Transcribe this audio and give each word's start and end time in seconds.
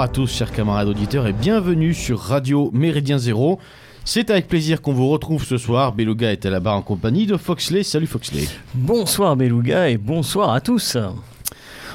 À 0.00 0.08
tous, 0.08 0.32
chers 0.32 0.50
camarades 0.50 0.88
auditeurs, 0.88 1.26
et 1.26 1.34
bienvenue 1.34 1.92
sur 1.92 2.18
Radio 2.20 2.70
Méridien 2.72 3.18
Zéro. 3.18 3.58
C'est 4.06 4.30
avec 4.30 4.48
plaisir 4.48 4.80
qu'on 4.80 4.94
vous 4.94 5.10
retrouve 5.10 5.44
ce 5.44 5.58
soir. 5.58 5.92
Beluga 5.92 6.32
est 6.32 6.46
à 6.46 6.50
la 6.50 6.58
barre 6.58 6.76
en 6.76 6.80
compagnie 6.80 7.26
de 7.26 7.36
Foxley. 7.36 7.82
Salut 7.82 8.06
Foxley. 8.06 8.48
Bonsoir 8.72 9.36
Beluga 9.36 9.90
et 9.90 9.98
bonsoir 9.98 10.54
à 10.54 10.62
tous 10.62 10.96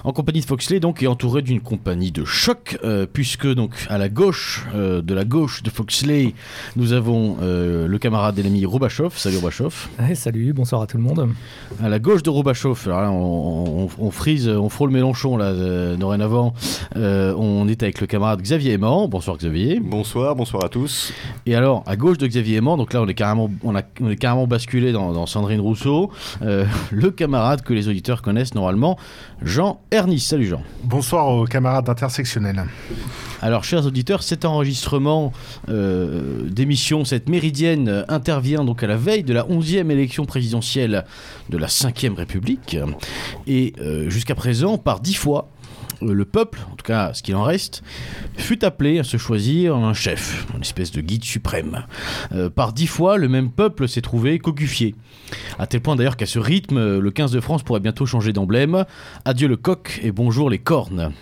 en 0.05 0.13
compagnie 0.13 0.39
de 0.39 0.45
Foxley 0.45 0.79
donc 0.79 1.01
et 1.01 1.07
entouré 1.07 1.41
d'une 1.41 1.59
compagnie 1.59 2.11
de 2.11 2.23
choc 2.23 2.77
euh, 2.83 3.07
puisque 3.11 3.51
donc 3.51 3.71
à 3.89 3.97
la 3.97 4.07
gauche 4.07 4.65
euh, 4.75 5.01
de 5.01 5.13
la 5.15 5.25
gauche 5.25 5.63
de 5.63 5.71
Foxley 5.71 6.35
nous 6.75 6.93
avons 6.93 7.37
euh, 7.41 7.87
le 7.87 7.97
camarade 7.97 8.37
et 8.37 8.43
l'ami 8.43 8.65
Robachov 8.65 9.17
salut 9.17 9.37
Robachov 9.37 9.89
salut 10.13 10.53
bonsoir 10.53 10.83
à 10.83 10.87
tout 10.87 10.97
le 10.97 11.03
monde. 11.03 11.29
À 11.81 11.89
la 11.89 11.97
gauche 11.97 12.21
de 12.21 12.29
Robachov 12.29 12.83
alors 12.85 13.01
là 13.01 13.11
on, 13.11 13.89
on, 13.97 14.11
frise 14.11 14.47
on 14.47 14.69
frôle 14.69 14.91
Mélenchon 14.91 15.37
là 15.37 15.95
dorénavant 15.95 16.53
on 16.95 17.67
est 17.67 17.81
avec 17.81 17.99
le 17.99 18.07
camarade 18.07 18.41
Xavier 18.41 18.73
Aimant. 18.73 19.07
Bonsoir 19.07 19.37
Xavier. 19.37 19.79
Bonsoir 19.79 20.35
bonsoir 20.35 20.65
à 20.65 20.69
tous. 20.69 21.13
Et 21.47 21.55
alors 21.55 21.83
à 21.87 21.95
gauche 21.95 22.19
de 22.19 22.27
Xavier 22.27 22.57
Aimant 22.57 22.77
donc 22.77 22.93
là 22.93 23.01
on 23.01 23.07
est 23.07 23.15
carrément 23.15 23.49
on, 23.63 23.75
a, 23.75 23.81
on 24.01 24.09
est 24.11 24.17
carrément 24.17 24.45
basculé 24.45 24.91
dans, 24.91 25.13
dans 25.13 25.25
Sandrine 25.25 25.61
Rousseau. 25.61 26.11
Le 26.41 27.09
camarade 27.09 27.63
que 27.63 27.73
les 27.73 27.87
auditeurs 27.87 28.21
connaissent 28.21 28.53
normalement 28.53 28.97
Jean 29.41 29.81
Ernest. 29.91 30.27
Salut 30.27 30.45
Jean. 30.45 30.61
Bonsoir 30.83 31.27
aux 31.29 31.45
camarades 31.45 31.89
intersectionnels. 31.89 32.65
Alors, 33.41 33.63
chers 33.63 33.85
auditeurs, 33.85 34.23
cet 34.23 34.45
enregistrement 34.45 35.33
euh, 35.69 36.49
d'émission, 36.49 37.05
cette 37.05 37.29
méridienne, 37.29 38.05
intervient 38.07 38.63
donc 38.63 38.81
à 38.81 38.87
la 38.87 38.97
veille 38.97 39.23
de 39.23 39.33
la 39.33 39.43
11e 39.43 39.91
élection 39.91 40.25
présidentielle 40.25 41.05
de 41.49 41.57
la 41.57 41.67
5e 41.67 42.15
République. 42.15 42.77
Et 43.45 43.73
euh, 43.79 44.09
jusqu'à 44.09 44.35
présent, 44.35 44.77
par 44.77 44.99
dix 44.99 45.15
fois, 45.15 45.49
euh, 45.49 45.54
le 46.13 46.25
peuple, 46.25 46.59
en 46.71 46.75
tout 46.75 46.85
cas 46.85 47.13
ce 47.13 47.23
qu'il 47.23 47.35
en 47.35 47.43
reste, 47.43 47.83
fut 48.37 48.63
appelé 48.63 48.99
à 48.99 49.03
se 49.03 49.17
choisir 49.17 49.75
un 49.75 49.93
chef, 49.93 50.47
une 50.55 50.61
espèce 50.61 50.91
de 50.91 51.01
guide 51.01 51.23
suprême. 51.23 51.85
Euh, 52.33 52.49
par 52.49 52.73
dix 52.73 52.87
fois, 52.87 53.17
le 53.17 53.27
même 53.27 53.51
peuple 53.51 53.87
s'est 53.87 54.01
trouvé 54.01 54.39
cocufié. 54.39 54.95
À 55.59 55.67
tel 55.67 55.81
point 55.81 55.95
d'ailleurs 55.95 56.17
qu'à 56.17 56.25
ce 56.25 56.39
rythme, 56.39 56.99
le 56.99 57.11
15 57.11 57.31
de 57.31 57.39
France 57.39 57.63
pourrait 57.63 57.79
bientôt 57.79 58.05
changer 58.05 58.33
d'emblème. 58.33 58.85
Adieu 59.25 59.47
le 59.47 59.57
coq 59.57 59.99
et 60.03 60.11
bonjour 60.11 60.49
les 60.49 60.59
cornes. 60.59 61.13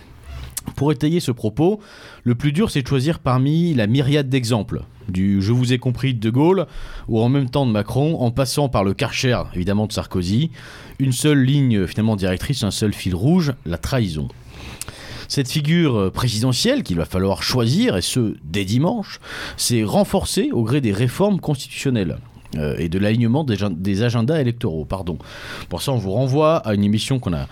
Pour 0.76 0.90
étayer 0.90 1.20
ce 1.20 1.30
propos, 1.30 1.80
le 2.24 2.34
plus 2.34 2.52
dur 2.52 2.70
c'est 2.70 2.82
de 2.82 2.88
choisir 2.88 3.18
parmi 3.20 3.74
la 3.74 3.86
myriade 3.86 4.28
d'exemples, 4.28 4.82
du 5.08 5.40
Je 5.40 5.52
vous 5.52 5.72
ai 5.72 5.78
compris 5.78 6.14
de 6.14 6.20
De 6.20 6.30
Gaulle, 6.30 6.66
ou 7.06 7.20
en 7.20 7.28
même 7.28 7.48
temps 7.48 7.66
de 7.66 7.70
Macron, 7.70 8.16
en 8.20 8.30
passant 8.30 8.68
par 8.68 8.82
le 8.82 8.94
Karcher 8.94 9.40
évidemment 9.54 9.86
de 9.86 9.92
Sarkozy, 9.92 10.50
une 10.98 11.12
seule 11.12 11.42
ligne 11.42 11.86
finalement 11.86 12.16
directrice, 12.16 12.64
un 12.64 12.70
seul 12.70 12.92
fil 12.92 13.14
rouge, 13.14 13.52
la 13.66 13.78
trahison. 13.78 14.28
Cette 15.28 15.50
figure 15.50 16.10
présidentielle 16.12 16.82
qu'il 16.82 16.96
va 16.96 17.04
falloir 17.04 17.42
choisir, 17.42 17.96
et 17.96 18.02
ce 18.02 18.34
dès 18.44 18.64
dimanche, 18.64 19.20
s'est 19.56 19.84
renforcée 19.84 20.50
au 20.52 20.62
gré 20.62 20.80
des 20.80 20.92
réformes 20.92 21.40
constitutionnelles. 21.40 22.18
Euh, 22.58 22.76
et 22.78 22.88
de 22.88 22.98
l'alignement 22.98 23.44
des, 23.44 24.02
agendas 24.02 24.40
électoraux. 24.40 24.84
Pardon. 24.84 25.18
Pour 25.68 25.82
ça, 25.82 25.92
on 25.92 25.96
vous 25.96 26.12
renvoie 26.12 26.56
à 26.56 26.74
une 26.74 26.84
émission 26.84 27.18
qu'on 27.18 27.32
a 27.32 27.46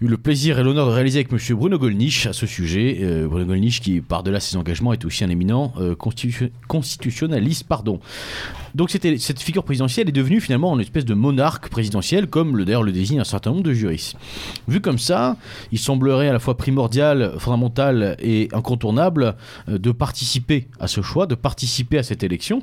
eu 0.00 0.06
le 0.06 0.16
plaisir 0.16 0.58
et 0.58 0.62
l'honneur 0.62 0.86
de 0.86 0.92
réaliser 0.92 1.20
avec 1.20 1.32
M. 1.32 1.56
Bruno 1.56 1.78
Gollnisch 1.78 2.26
à 2.26 2.32
ce 2.32 2.46
sujet. 2.46 2.98
Euh, 3.02 3.26
Bruno 3.26 3.46
Gollnisch, 3.46 3.80
qui, 3.80 4.00
par-delà 4.00 4.40
ses 4.40 4.56
engagements, 4.56 4.92
est 4.92 5.04
aussi 5.04 5.24
un 5.24 5.30
éminent 5.30 5.72
euh, 5.78 5.94
constitutionnaliste. 6.68 7.64
Pardon. 7.64 8.00
Donc 8.74 8.90
cette 8.90 9.40
figure 9.40 9.64
présidentielle 9.64 10.08
est 10.08 10.12
devenue 10.12 10.40
finalement 10.40 10.74
une 10.74 10.80
espèce 10.80 11.04
de 11.04 11.14
monarque 11.14 11.68
présidentiel, 11.68 12.26
comme 12.26 12.56
le, 12.56 12.64
d'ailleurs 12.64 12.82
le 12.82 12.92
désigne 12.92 13.20
un 13.20 13.24
certain 13.24 13.50
nombre 13.50 13.62
de 13.62 13.72
juristes. 13.72 14.16
Vu 14.68 14.80
comme 14.80 14.98
ça, 14.98 15.36
il 15.72 15.78
semblerait 15.78 16.28
à 16.28 16.32
la 16.32 16.38
fois 16.38 16.56
primordial, 16.56 17.34
fondamental 17.38 18.16
et 18.20 18.48
incontournable 18.52 19.36
de 19.66 19.90
participer 19.90 20.68
à 20.78 20.86
ce 20.86 21.00
choix, 21.00 21.26
de 21.26 21.34
participer 21.34 21.98
à 21.98 22.02
cette 22.02 22.22
élection 22.22 22.62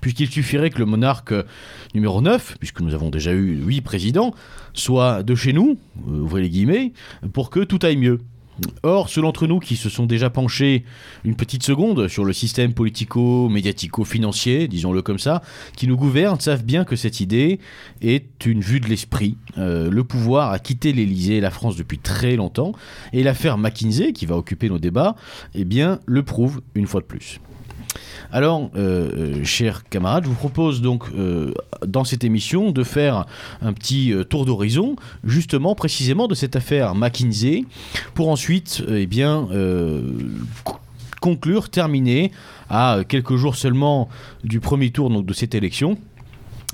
puisqu'il 0.00 0.30
suffirait 0.30 0.70
que 0.70 0.78
le 0.78 0.86
monarque 0.86 1.34
numéro 1.94 2.20
9, 2.20 2.56
puisque 2.58 2.80
nous 2.80 2.94
avons 2.94 3.10
déjà 3.10 3.32
eu 3.32 3.56
8 3.64 3.80
présidents, 3.80 4.34
soit 4.74 5.22
de 5.22 5.34
chez 5.34 5.52
nous, 5.52 5.78
euh, 6.08 6.20
ouvrez 6.20 6.42
les 6.42 6.50
guillemets, 6.50 6.92
pour 7.32 7.50
que 7.50 7.60
tout 7.60 7.78
aille 7.82 7.96
mieux. 7.96 8.18
Or, 8.82 9.08
ceux 9.08 9.22
d'entre 9.22 9.46
nous 9.46 9.60
qui 9.60 9.76
se 9.76 9.88
sont 9.88 10.06
déjà 10.06 10.30
penchés 10.30 10.84
une 11.24 11.36
petite 11.36 11.62
seconde 11.62 12.08
sur 12.08 12.24
le 12.24 12.32
système 12.32 12.74
politico-médiatico-financier, 12.74 14.66
disons-le 14.66 15.02
comme 15.02 15.18
ça, 15.18 15.42
qui 15.76 15.86
nous 15.86 15.96
gouverne, 15.96 16.40
savent 16.40 16.64
bien 16.64 16.84
que 16.84 16.96
cette 16.96 17.20
idée 17.20 17.60
est 18.00 18.46
une 18.46 18.60
vue 18.60 18.80
de 18.80 18.88
l'esprit. 18.88 19.36
Euh, 19.58 19.90
le 19.90 20.04
pouvoir 20.04 20.50
a 20.50 20.58
quitté 20.58 20.92
l'Élysée 20.92 21.36
et 21.36 21.40
la 21.40 21.50
France 21.50 21.76
depuis 21.76 21.98
très 21.98 22.36
longtemps, 22.36 22.72
et 23.12 23.22
l'affaire 23.22 23.58
McKinsey, 23.58 24.12
qui 24.12 24.26
va 24.26 24.36
occuper 24.36 24.68
nos 24.68 24.78
débats, 24.78 25.14
eh 25.54 25.64
bien, 25.64 26.00
le 26.06 26.22
prouve 26.24 26.60
une 26.74 26.86
fois 26.86 27.00
de 27.00 27.06
plus. 27.06 27.40
Alors, 28.30 28.70
euh, 28.76 29.38
euh, 29.40 29.44
chers 29.44 29.84
camarades, 29.88 30.24
je 30.24 30.28
vous 30.28 30.34
propose 30.34 30.82
donc 30.82 31.04
euh, 31.16 31.54
dans 31.86 32.04
cette 32.04 32.24
émission 32.24 32.72
de 32.72 32.84
faire 32.84 33.24
un 33.62 33.72
petit 33.72 34.12
tour 34.28 34.44
d'horizon, 34.44 34.96
justement, 35.24 35.74
précisément 35.74 36.28
de 36.28 36.34
cette 36.34 36.54
affaire 36.54 36.94
McKinsey, 36.94 37.64
pour 38.14 38.28
ensuite, 38.28 38.82
eh 38.88 39.06
bien, 39.06 39.48
conclure, 41.20 41.70
terminer 41.70 42.32
à 42.68 43.00
quelques 43.08 43.36
jours 43.36 43.56
seulement 43.56 44.08
du 44.44 44.60
premier 44.60 44.90
tour 44.90 45.10
donc, 45.10 45.24
de 45.24 45.32
cette 45.32 45.54
élection 45.54 45.96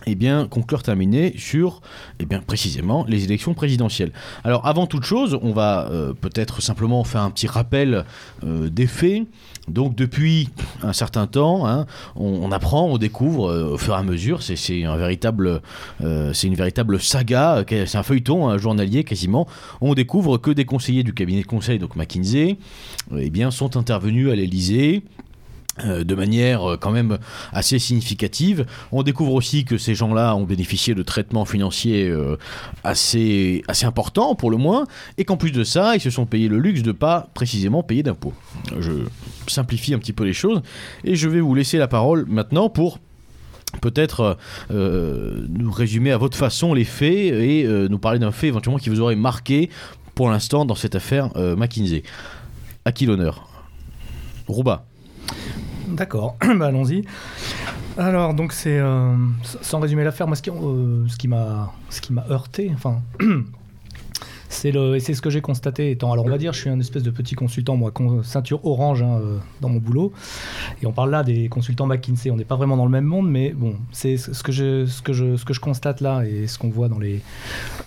eh 0.07 0.17
bien, 0.17 0.47
conclure 0.47 0.83
terminer 0.83 1.35
sur, 1.39 1.81
eh 2.19 2.27
bien, 2.27 2.41
précisément, 2.41 3.07
les 3.09 3.25
élections 3.25 3.55
présidentielles. 3.55 4.13
Alors, 4.43 4.67
avant 4.67 4.87
toute 4.87 5.05
chose, 5.05 5.39
on 5.41 5.53
va 5.53 5.89
peut-être 6.21 6.61
simplement 6.61 7.05
faire 7.05 7.23
un 7.23 7.31
petit 7.31 7.47
rappel 7.47 8.05
des 8.43 8.87
faits. 8.87 9.23
Donc 9.69 9.95
depuis 9.95 10.51
un 10.83 10.93
certain 10.93 11.27
temps, 11.27 11.67
hein, 11.67 11.87
on, 12.17 12.53
apprend, 12.53 12.87
on 12.87 12.99
découvre 12.99 13.51
euh, 13.51 13.73
au 13.73 13.79
fur 13.79 13.95
et 13.95 13.97
à 13.97 14.03
mesure. 14.03 14.43
C'est 14.43 14.55
euh, 14.71 16.33
une 16.43 16.55
véritable 16.55 17.01
saga. 17.01 17.65
C'est 17.69 17.97
un 17.97 18.03
feuilleton, 18.03 18.49
un 18.49 18.59
journalier 18.59 19.05
quasiment. 19.05 19.47
On 19.81 19.95
découvre 19.95 20.39
que 20.39 20.51
des 20.51 20.65
conseillers 20.65 21.03
du 21.03 21.15
cabinet 21.15 21.43
de 21.43 21.47
conseil, 21.47 21.79
donc 21.79 21.97
McKinsey, 21.97 22.59
eh 23.17 23.31
bien, 23.31 23.51
sont 23.51 23.77
intervenus 23.77 24.31
à 24.31 24.35
l'Élysée 24.35 25.03
de 25.83 26.15
manière 26.15 26.71
euh, 26.71 26.77
quand 26.77 26.93
même 26.93 27.19
assez 27.53 27.79
significative. 27.79 28.65
On 28.93 29.03
découvre 29.03 29.33
aussi 29.33 29.65
que 29.65 29.77
ces 29.77 29.95
gens-là 29.95 30.37
ont 30.37 30.45
bénéficié 30.45 30.95
de 30.95 31.03
traitements 31.03 31.45
financiers 31.45 32.09
euh, 32.09 32.37
assez, 32.85 33.63
assez 33.67 33.85
importants 33.85 34.37
pour 34.37 34.51
le 34.51 34.57
moins, 34.57 34.87
et 35.19 35.25
qu'en 35.25 35.37
plus 35.37 35.51
de 35.51 35.65
ça, 35.65 35.97
ils 35.97 36.01
se 36.01 36.11
sont 36.11 36.27
payés 36.27 36.49
le 36.49 36.59
luxe 36.59 36.83
de 36.83 36.93
pas 36.93 37.29
précisément 37.35 37.83
payer 37.83 38.03
d'impôts. 38.03 38.35
Je 38.79 38.93
simplifie 39.49 39.95
un 39.95 39.99
petit 39.99 40.13
peu 40.13 40.25
les 40.25 40.33
choses, 40.33 40.63
et 41.03 41.17
je 41.17 41.29
vais 41.29 41.41
vous 41.41 41.55
laisser 41.55 41.79
la 41.79 41.89
parole 41.89 42.25
maintenant 42.29 42.69
pour 42.69 43.01
peut-être 43.81 44.39
nous 44.71 45.73
résumer 45.73 46.13
à 46.13 46.17
votre 46.17 46.37
façon 46.37 46.75
les 46.75 46.85
faits 46.85 47.11
et 47.11 47.67
nous 47.67 47.99
parler 47.99 48.21
d'un 48.21 48.31
fait 48.31 48.47
éventuellement 48.47 48.79
qui 48.79 48.91
vous 48.91 49.01
aurait 49.01 49.17
marqué 49.17 49.71
pour 50.15 50.31
l'instant 50.31 50.65
dans 50.65 50.77
cette 50.77 50.95
affaire 50.95 51.31
McKinsey. 51.37 52.05
À 52.85 52.93
qui 52.93 53.07
l'honneur? 53.07 53.49
Rouba. 54.47 54.87
D'accord, 55.89 56.37
bah, 56.57 56.67
allons-y. 56.67 57.05
Alors, 57.97 58.35
donc, 58.35 58.53
c'est. 58.53 58.79
Euh, 58.79 59.15
sans 59.43 59.81
résumer 59.81 60.05
l'affaire, 60.05 60.27
moi, 60.27 60.37
ce 60.37 60.43
qui, 60.43 60.51
euh, 60.51 62.11
m'a 62.11 62.27
heurté, 62.31 62.71
enfin. 62.75 63.03
c'est 64.49 64.73
ce 64.73 65.21
que 65.21 65.31
j'ai 65.31 65.41
constaté 65.41 65.91
étant. 65.91 66.13
Alors, 66.13 66.25
on 66.25 66.31
va 66.31 66.39
dire, 66.39 66.53
je 66.53 66.61
suis 66.61 66.71
un 66.71 66.81
espèce 66.81 67.03
de 67.03 67.11
petit 67.11 67.35
consultant, 67.35 67.77
moi, 67.77 67.93
ceinture 68.23 68.65
orange 68.65 69.03
hein, 69.03 69.19
euh, 69.21 69.39
dans 69.61 69.69
mon 69.69 69.79
boulot. 69.79 70.13
Et 70.83 70.87
on 70.87 70.93
parle 70.93 71.11
là 71.11 71.23
des 71.23 71.49
consultants 71.49 71.87
McKinsey. 71.87 72.31
On 72.31 72.37
n'est 72.37 72.45
pas 72.45 72.57
vraiment 72.57 72.77
dans 72.77 72.85
le 72.85 72.91
même 72.91 73.05
monde, 73.05 73.29
mais 73.29 73.51
bon, 73.51 73.77
c'est 73.93 74.17
ce 74.17 74.43
que 74.43 74.53
je 74.53 75.61
constate 75.61 76.01
là 76.01 76.23
et 76.25 76.47
ce 76.47 76.59
qu'on 76.59 76.71
voit 76.71 76.89
dans, 76.89 76.99
les, 76.99 77.21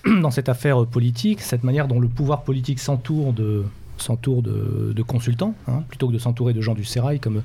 dans 0.21 0.31
cette 0.31 0.49
affaire 0.49 0.85
politique, 0.85 1.41
cette 1.41 1.63
manière 1.63 1.87
dont 1.87 1.99
le 1.99 2.07
pouvoir 2.07 2.43
politique 2.43 2.79
s'entoure 2.79 3.33
de 3.33 3.63
s'entoure 4.01 4.41
de, 4.41 5.01
consultants, 5.03 5.53
hein, 5.67 5.83
plutôt 5.87 6.07
que 6.07 6.13
de 6.13 6.17
s'entourer 6.17 6.53
de 6.53 6.61
gens 6.61 6.73
du 6.73 6.83
Sérail, 6.83 7.19
comme 7.19 7.41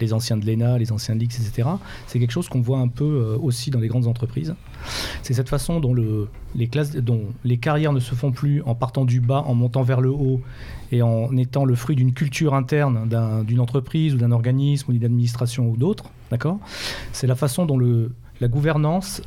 les 0.00 0.12
anciens 0.12 0.36
de 0.36 0.46
l'ENA, 0.46 0.78
les 0.78 0.92
anciens 0.92 1.14
de 1.14 1.20
l'X, 1.20 1.40
etc. 1.40 1.68
C'est 2.06 2.18
quelque 2.18 2.30
chose 2.30 2.48
qu'on 2.48 2.60
voit 2.60 2.78
un 2.78 2.88
peu 2.88 3.04
euh, 3.04 3.38
aussi 3.38 3.70
dans 3.70 3.80
les 3.80 3.88
grandes 3.88 4.06
entreprises. 4.06 4.54
C'est 5.22 5.34
cette 5.34 5.48
façon 5.48 5.80
dont, 5.80 5.94
le, 5.94 6.28
les 6.54 6.68
classes, 6.68 6.96
dont 6.96 7.26
les 7.44 7.58
carrières 7.58 7.92
ne 7.92 8.00
se 8.00 8.14
font 8.14 8.32
plus 8.32 8.62
en 8.62 8.74
partant 8.74 9.04
du 9.04 9.20
bas, 9.20 9.44
en 9.46 9.54
montant 9.54 9.82
vers 9.82 10.00
le 10.00 10.10
haut, 10.10 10.40
et 10.90 11.02
en 11.02 11.34
étant 11.36 11.64
le 11.64 11.74
fruit 11.74 11.96
d'une 11.96 12.12
culture 12.12 12.54
interne 12.54 13.08
d'une 13.46 13.60
entreprise 13.60 14.14
ou 14.14 14.18
d'un 14.18 14.30
organisme 14.30 14.90
ou 14.90 14.92
d'une 14.92 15.04
administration 15.04 15.68
ou 15.68 15.76
d'autres. 15.76 16.10
C'est 17.12 17.26
la 17.26 17.34
façon 17.34 17.66
dont 17.66 17.78
la 17.78 18.48
gouvernance 18.48 19.22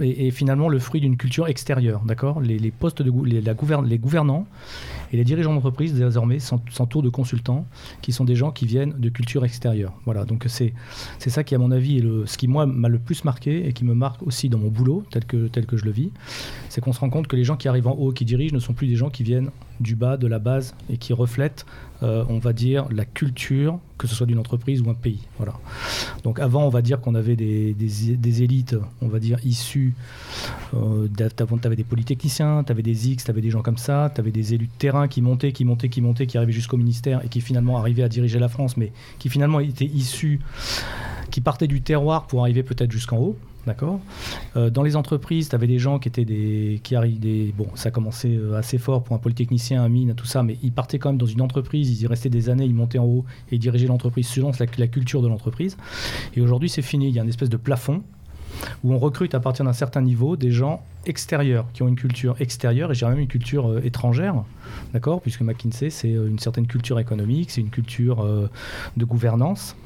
est, 0.00 0.30
finalement 0.30 0.68
le 0.68 0.78
fruit 0.78 1.00
d'une 1.00 1.16
culture 1.16 1.48
extérieure. 1.48 2.02
D'accord? 2.04 2.40
Les, 2.40 2.70
postes 2.70 3.02
de 3.02 3.10
la 3.40 3.54
les 3.82 3.98
gouvernants 3.98 4.46
et 5.12 5.16
les 5.16 5.24
dirigeants 5.24 5.54
d'entreprise 5.54 5.94
désormais 5.94 6.38
s'entourent 6.38 7.02
de 7.02 7.08
consultants 7.10 7.66
qui 8.00 8.12
sont 8.12 8.24
des 8.24 8.34
gens 8.34 8.50
qui 8.50 8.66
viennent 8.66 8.94
de 8.98 9.08
culture 9.10 9.44
extérieure. 9.44 9.92
Voilà, 10.04 10.24
donc 10.24 10.46
c'est 10.48 10.72
ça 11.18 11.44
qui, 11.44 11.54
à 11.54 11.58
mon 11.58 11.70
avis, 11.70 11.98
est 11.98 12.02
le, 12.02 12.26
ce 12.26 12.38
qui 12.38 12.48
moi 12.48 12.66
m'a 12.66 12.88
le 12.88 12.98
plus 12.98 13.24
marqué 13.24 13.66
et 13.68 13.72
qui 13.72 13.84
me 13.84 13.94
marque 13.94 14.22
aussi 14.22 14.48
dans 14.48 14.58
mon 14.58 14.68
boulot, 14.68 15.04
tel 15.10 15.24
que, 15.24 15.48
tel 15.48 15.66
que 15.66 15.76
je 15.76 15.84
le 15.84 15.90
vis, 15.90 16.10
c'est 16.68 16.80
qu'on 16.80 16.92
se 16.92 17.00
rend 17.00 17.10
compte 17.10 17.26
que 17.26 17.36
les 17.36 17.44
gens 17.44 17.56
qui 17.56 17.68
arrivent 17.68 17.88
en 17.88 17.92
haut, 17.92 18.12
qui 18.12 18.24
dirigent, 18.24 18.54
ne 18.54 18.60
sont 18.60 18.72
plus 18.72 18.86
des 18.88 18.96
gens 18.96 19.10
qui 19.10 19.22
viennent 19.22 19.50
du 19.80 19.94
bas, 19.96 20.16
de 20.16 20.26
la 20.26 20.38
base, 20.38 20.74
et 20.90 20.96
qui 20.96 21.12
reflète, 21.12 21.66
euh, 22.02 22.24
on 22.28 22.38
va 22.38 22.52
dire, 22.52 22.86
la 22.90 23.04
culture, 23.04 23.78
que 23.98 24.06
ce 24.06 24.14
soit 24.14 24.26
d'une 24.26 24.38
entreprise 24.38 24.80
ou 24.80 24.90
un 24.90 24.94
pays. 24.94 25.20
Voilà. 25.38 25.54
Donc 26.24 26.38
avant, 26.40 26.64
on 26.64 26.68
va 26.68 26.82
dire 26.82 27.00
qu'on 27.00 27.14
avait 27.14 27.36
des, 27.36 27.74
des- 27.74 28.16
des 28.16 28.42
élites, 28.42 28.76
on 29.00 29.08
va 29.08 29.18
dire, 29.18 29.38
issues. 29.44 29.94
Euh, 30.74 31.08
tu 31.16 31.66
avais 31.66 31.76
des 31.76 31.84
polytechniciens, 31.84 32.62
tu 32.64 32.72
avais 32.72 32.82
des 32.82 33.10
X, 33.10 33.24
tu 33.24 33.30
avais 33.30 33.40
des 33.40 33.50
gens 33.50 33.62
comme 33.62 33.76
ça, 33.78 34.10
tu 34.14 34.20
avais 34.20 34.30
des 34.30 34.54
élus 34.54 34.66
de 34.66 34.78
terrain 34.78 35.01
qui 35.08 35.22
montaient, 35.22 35.52
qui 35.52 35.64
montaient, 35.64 35.88
qui 35.88 36.00
montaient, 36.00 36.26
qui 36.26 36.36
arrivaient 36.36 36.52
jusqu'au 36.52 36.76
ministère 36.76 37.24
et 37.24 37.28
qui 37.28 37.40
finalement 37.40 37.78
arrivaient 37.78 38.02
à 38.02 38.08
diriger 38.08 38.38
la 38.38 38.48
France, 38.48 38.76
mais 38.76 38.92
qui 39.18 39.28
finalement 39.28 39.60
étaient 39.60 39.84
issus, 39.84 40.40
qui 41.30 41.40
partaient 41.40 41.66
du 41.66 41.80
terroir 41.82 42.26
pour 42.26 42.42
arriver 42.42 42.62
peut-être 42.62 42.90
jusqu'en 42.90 43.18
haut. 43.18 43.36
Euh, 44.56 44.70
Dans 44.70 44.82
les 44.82 44.96
entreprises, 44.96 45.48
tu 45.48 45.54
avais 45.54 45.66
des 45.66 45.78
gens 45.78 45.98
qui 45.98 46.08
étaient 46.08 46.24
des. 46.24 46.80
qui 46.82 46.96
arrivent 46.96 47.20
des. 47.20 47.54
Bon, 47.56 47.68
ça 47.74 47.90
commençait 47.90 48.34
euh, 48.34 48.58
assez 48.58 48.78
fort 48.78 49.04
pour 49.04 49.14
un 49.14 49.18
polytechnicien, 49.18 49.82
un 49.82 49.88
mine, 49.88 50.14
tout 50.14 50.26
ça, 50.26 50.42
mais 50.42 50.58
ils 50.62 50.72
partaient 50.72 50.98
quand 50.98 51.10
même 51.10 51.18
dans 51.18 51.26
une 51.26 51.40
entreprise, 51.40 51.90
ils 51.90 52.02
y 52.02 52.06
restaient 52.06 52.28
des 52.28 52.48
années, 52.48 52.64
ils 52.64 52.74
montaient 52.74 52.98
en 52.98 53.04
haut 53.04 53.24
et 53.50 53.56
ils 53.56 53.58
dirigeaient 53.58 53.86
l'entreprise 53.86 54.26
selon 54.26 54.50
la, 54.58 54.66
la 54.78 54.86
culture 54.88 55.22
de 55.22 55.28
l'entreprise. 55.28 55.76
Et 56.34 56.40
aujourd'hui, 56.40 56.68
c'est 56.68 56.82
fini. 56.82 57.08
Il 57.08 57.14
y 57.14 57.20
a 57.20 57.22
une 57.22 57.28
espèce 57.28 57.50
de 57.50 57.56
plafond 57.56 58.02
où 58.84 58.92
on 58.92 58.98
recrute 58.98 59.34
à 59.34 59.40
partir 59.40 59.64
d'un 59.64 59.72
certain 59.72 60.02
niveau 60.02 60.36
des 60.36 60.50
gens 60.50 60.82
extérieurs, 61.06 61.66
qui 61.72 61.82
ont 61.82 61.88
une 61.88 61.96
culture 61.96 62.36
extérieure, 62.40 62.92
et 62.92 62.94
j'ai 62.94 63.06
même 63.06 63.18
une 63.18 63.26
culture 63.26 63.68
euh, 63.68 63.80
étrangère, 63.84 64.44
d'accord? 64.92 65.20
Puisque 65.20 65.40
McKinsey, 65.40 65.90
c'est 65.90 66.14
euh, 66.14 66.28
une 66.28 66.38
certaine 66.38 66.66
culture 66.66 66.98
économique, 66.98 67.50
c'est 67.50 67.60
une 67.60 67.70
culture 67.70 68.20
euh, 68.20 68.48
de 68.96 69.04
gouvernance. 69.04 69.76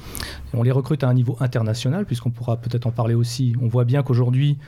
On 0.53 0.63
les 0.63 0.73
recrute 0.73 1.05
à 1.05 1.09
un 1.09 1.15
niveau 1.15 1.37
international, 1.41 2.05
puisqu'on 2.05 2.31
pourra 2.31 2.57
peut-être 2.59 2.87
en 2.87 2.91
parler 2.91 3.15
aussi. 3.15 3.55
On 3.63 3.69
voit 3.69 3.85
bien 3.85 4.03
qu'aujourd'hui, 4.03 4.59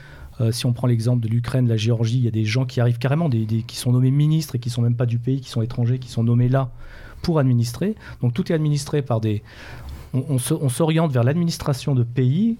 si 0.51 0.65
on 0.65 0.71
prend 0.71 0.87
l'exemple 0.87 1.21
de 1.21 1.27
l'Ukraine, 1.27 1.65
de 1.65 1.69
la 1.69 1.75
Géorgie, 1.75 2.17
il 2.17 2.23
y 2.23 2.27
a 2.29 2.31
des 2.31 2.45
gens 2.45 2.63
qui 2.65 2.79
arrivent 2.79 2.97
carrément, 2.97 3.27
des, 3.27 3.45
qui 3.45 3.75
sont 3.75 3.91
nommés 3.91 4.09
ministres 4.09 4.55
et 4.55 4.59
qui 4.59 4.69
sont 4.69 4.81
même 4.81 4.95
pas 4.95 5.05
du 5.05 5.19
pays, 5.19 5.41
qui 5.41 5.49
sont 5.49 5.61
étrangers, 5.61 5.99
qui 5.99 6.07
sont 6.07 6.23
nommés 6.23 6.47
là 6.47 6.69
pour 7.21 7.39
administrer. 7.39 7.95
Donc 8.21 8.33
tout 8.33 8.49
est 8.49 8.55
administré 8.55 9.01
par 9.01 9.19
des... 9.19 9.43
On, 10.13 10.37
on 10.37 10.69
s'oriente 10.69 11.11
vers 11.11 11.25
l'administration 11.25 11.93
de 11.93 12.03
pays 12.03 12.57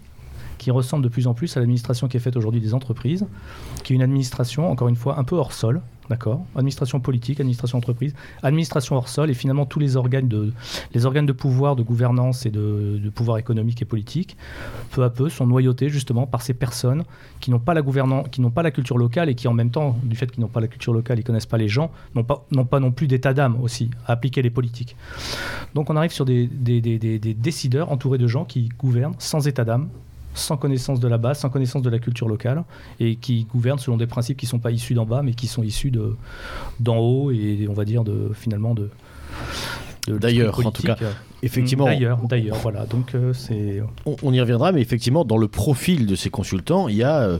qui 0.59 0.69
ressemble 0.69 1.03
de 1.03 1.09
plus 1.09 1.25
en 1.25 1.33
plus 1.33 1.57
à 1.57 1.59
l'administration 1.61 2.07
qui 2.07 2.17
est 2.17 2.19
faite 2.19 2.37
aujourd'hui 2.37 2.61
des 2.61 2.75
entreprises, 2.75 3.25
qui 3.83 3.93
est 3.93 3.95
une 3.95 4.03
administration, 4.03 4.69
encore 4.69 4.89
une 4.89 4.95
fois, 4.95 5.17
un 5.17 5.23
peu 5.23 5.35
hors 5.35 5.53
sol, 5.53 5.81
d'accord? 6.09 6.43
Administration 6.55 6.99
politique, 6.99 7.39
administration 7.39 7.77
entreprise, 7.77 8.13
administration 8.43 8.95
hors 8.95 9.07
sol, 9.07 9.29
et 9.29 9.33
finalement 9.33 9.65
tous 9.65 9.79
les 9.79 9.95
organes 9.95 10.27
de, 10.27 10.53
les 10.93 11.05
organes 11.05 11.25
de 11.25 11.33
pouvoir, 11.33 11.75
de 11.75 11.83
gouvernance 11.83 12.45
et 12.45 12.51
de, 12.51 13.09
pouvoir 13.13 13.37
économique 13.37 13.81
et 13.81 13.85
politique, 13.85 14.35
peu 14.91 15.03
à 15.03 15.09
peu, 15.09 15.29
sont 15.29 15.47
noyautés 15.47 15.89
justement 15.89 16.27
par 16.27 16.41
ces 16.41 16.53
personnes 16.53 17.03
qui 17.39 17.51
n'ont 17.51 17.59
pas 17.59 17.73
la 17.73 17.81
pas 18.53 18.63
la 18.63 18.71
culture 18.71 18.97
locale 18.97 19.29
et 19.29 19.35
qui 19.35 19.47
en 19.47 19.53
même 19.53 19.71
temps, 19.71 19.97
du 20.03 20.15
fait 20.15 20.29
qu'ils 20.31 20.41
n'ont 20.41 20.47
pas 20.47 20.61
la 20.61 20.67
culture 20.67 20.93
locale, 20.93 21.19
ils 21.19 21.23
connaissent 21.23 21.45
pas 21.45 21.57
les 21.57 21.69
gens, 21.69 21.89
n'ont 22.15 22.23
pas, 22.23 22.45
non 22.79 22.91
plus 22.91 23.07
d'état 23.07 23.33
d'âme 23.33 23.57
aussi 23.61 23.89
à 24.05 24.13
appliquer 24.13 24.41
les 24.41 24.49
politiques. 24.49 24.95
Donc 25.75 25.89
on 25.89 25.95
arrive 25.95 26.11
sur 26.11 26.25
des- 26.25 26.47
des 26.47 27.33
décideurs 27.35 27.91
entourés 27.91 28.17
de 28.17 28.27
gens 28.27 28.45
qui 28.45 28.69
gouvernent 28.79 29.15
sans 29.19 29.47
état 29.47 29.63
d'âme, 29.63 29.89
sans 30.39 30.57
connaissance 30.57 30.99
de 30.99 31.07
la 31.07 31.17
base, 31.17 31.39
sans 31.39 31.49
connaissance 31.49 31.81
de 31.81 31.89
la 31.89 31.99
culture 31.99 32.27
locale, 32.27 32.63
et 32.99 33.15
qui 33.15 33.45
gouvernent 33.45 33.79
selon 33.79 33.97
des 33.97 34.07
principes 34.07 34.37
qui 34.37 34.45
ne 34.45 34.49
sont 34.49 34.59
pas 34.59 34.71
issus 34.71 34.93
d'en 34.93 35.05
bas, 35.05 35.21
mais 35.21 35.33
qui 35.33 35.47
sont 35.47 35.63
issus 35.63 35.91
de 35.91 36.15
d'en 36.79 36.97
haut 36.97 37.31
et 37.31 37.67
on 37.69 37.73
va 37.73 37.85
dire 37.85 38.03
de 38.03 38.31
finalement 38.33 38.73
de. 38.73 38.89
D'ailleurs, 40.07 40.59
en 40.65 40.71
tout 40.71 40.83
cas. 40.83 40.95
politique. 40.95 41.17
Effectivement, 41.41 41.85
D'ailleurs, 41.85 42.19
d'ailleurs, 42.27 42.57
voilà. 42.57 42.85
Donc 42.85 43.15
euh, 43.15 43.31
c'est. 43.31 43.81
on, 44.05 44.17
on 44.23 44.33
y 44.33 44.41
reviendra, 44.41 44.73
mais 44.73 44.81
effectivement, 44.81 45.23
dans 45.23 45.37
le 45.37 45.47
profil 45.47 46.05
de 46.05 46.15
ces 46.15 46.29
consultants, 46.29 46.89
il 46.89 46.97
y 46.97 47.03
a 47.03 47.21
euh, 47.21 47.39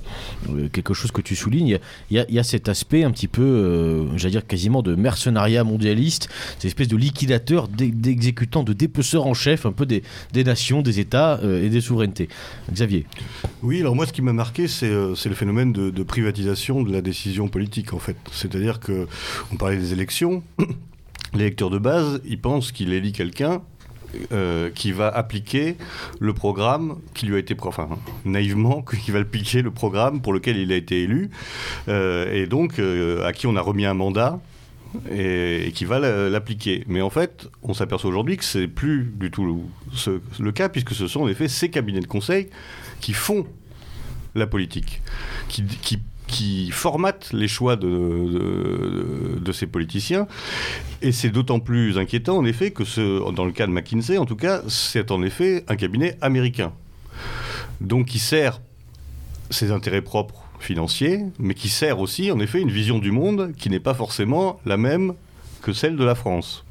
euh, 0.51 0.69
quelque 0.71 0.93
chose 0.93 1.11
que 1.11 1.19
tu 1.21 1.35
soulignes, 1.35 1.79
il 2.09 2.15
y 2.15 2.19
a- 2.19 2.25
il 2.29 2.33
y, 2.35 2.39
a, 2.39 2.43
cet 2.43 2.69
aspect 2.69 3.03
un 3.03 3.11
petit 3.11 3.27
peu, 3.27 3.41
euh, 3.43 4.05
j'allais 4.17 4.31
dire 4.31 4.47
quasiment 4.47 4.81
de 4.81 4.95
mercenariat 4.95 5.65
mondialiste, 5.65 6.29
cette 6.55 6.63
espèce 6.65 6.87
de 6.87 6.95
liquidateur, 6.95 7.67
d'e- 7.67 7.91
d'exécutant, 7.93 8.63
de 8.63 8.71
dépeceur 8.71 9.27
en 9.27 9.33
chef, 9.33 9.65
un 9.65 9.73
peu 9.73 9.85
des, 9.85 10.01
des 10.31 10.45
nations, 10.45 10.81
des 10.81 11.01
États 11.01 11.37
euh, 11.43 11.61
et 11.65 11.67
des 11.67 11.81
souverainetés. 11.81 12.29
Xavier. 12.71 13.05
Oui, 13.63 13.81
alors 13.81 13.97
moi, 13.97 14.05
ce 14.05 14.13
qui 14.13 14.21
m'a 14.21 14.31
marqué, 14.31 14.69
c'est 14.69 14.87
euh, 14.87 15.13
c'est 15.15 15.27
le 15.27 15.35
phénomène 15.35 15.73
de, 15.73 15.89
de 15.89 16.03
privatisation 16.03 16.83
de 16.83 16.91
la 16.93 17.01
décision 17.01 17.49
politique, 17.49 17.93
en 17.93 17.99
fait. 17.99 18.15
C'est-à-dire 18.31 18.79
que 18.79 19.07
on 19.51 19.57
parlait 19.57 19.75
des 19.77 19.91
élections. 19.91 20.41
L'électeur 21.33 21.69
de 21.69 21.77
base, 21.77 22.21
il 22.25 22.39
pense 22.39 22.71
qu'il 22.71 22.91
élit 22.93 23.11
quelqu'un 23.11 23.61
euh, 24.31 24.71
qui 24.73 24.91
va 24.91 25.07
appliquer 25.09 25.75
le 26.19 26.33
programme 26.33 26.97
qui 27.13 27.27
lui 27.27 27.35
a 27.35 27.37
été, 27.39 27.55
enfin, 27.61 27.89
naïvement, 28.25 28.81
qui 29.03 29.11
va 29.11 29.19
appliquer 29.19 29.61
le 29.61 29.71
programme 29.71 30.21
pour 30.21 30.33
lequel 30.33 30.57
il 30.57 30.71
a 30.71 30.75
été 30.75 31.03
élu, 31.03 31.29
euh, 31.87 32.33
et 32.33 32.47
donc 32.47 32.79
euh, 32.79 33.23
à 33.25 33.33
qui 33.33 33.45
on 33.45 33.55
a 33.55 33.61
remis 33.61 33.85
un 33.85 33.93
mandat 33.93 34.39
et, 35.11 35.71
qui 35.75 35.85
va 35.85 35.99
la- 35.99 36.29
l'appliquer. 36.29 36.83
Mais 36.87 37.01
en 37.01 37.11
fait, 37.11 37.47
on 37.61 37.75
s'aperçoit 37.75 38.09
aujourd'hui 38.09 38.37
que 38.37 38.43
c'est 38.43 38.67
plus 38.67 39.03
du 39.15 39.29
tout 39.29 39.63
le, 40.39 40.51
cas, 40.51 40.69
puisque 40.69 40.93
ce 40.95 41.07
sont 41.07 41.21
en 41.21 41.27
effet 41.27 41.47
ces 41.47 41.69
cabinets 41.69 41.99
de 41.99 42.07
conseil 42.07 42.49
qui 43.01 43.13
font 43.13 43.45
la 44.33 44.47
politique, 44.47 45.03
qui, 45.47 45.63
qui 46.29 46.69
formatent 46.69 47.33
les 47.33 47.47
choix 47.47 47.75
de, 47.75 49.39
de, 49.41 49.51
ces 49.51 49.65
politiciens. 49.65 50.27
Et 51.01 51.11
c'est 51.11 51.29
d'autant 51.29 51.59
plus 51.59 51.97
inquiétant, 51.97 52.37
en 52.37 52.45
effet, 52.45 52.71
que 52.71 52.83
dans 53.31 53.45
le 53.45 53.51
cas 53.51 53.65
de 53.65 53.71
McKinsey, 53.71 54.17
en 54.17 54.25
tout 54.25 54.35
cas, 54.35 54.61
c'est 54.67 55.11
en 55.11 55.23
effet 55.23 55.65
un 55.67 55.75
cabinet 55.75 56.17
américain. 56.21 56.71
Donc 57.81 58.07
qui 58.07 58.19
sert 58.19 58.61
ses 59.49 59.71
intérêts 59.71 60.03
propres 60.03 60.43
financiers, 60.59 61.21
mais 61.39 61.55
qui 61.55 61.69
sert 61.69 61.99
aussi, 61.99 62.31
en 62.31 62.39
effet, 62.39 62.61
une 62.61 62.71
vision 62.71 62.99
du 62.99 63.11
monde 63.11 63.53
qui 63.57 63.69
n'est 63.69 63.79
pas 63.79 63.95
forcément 63.95 64.59
la 64.65 64.77
même 64.77 65.15
que 65.63 65.73
celle 65.73 65.95
de 65.95 66.03
la 66.03 66.15
France. 66.15 66.63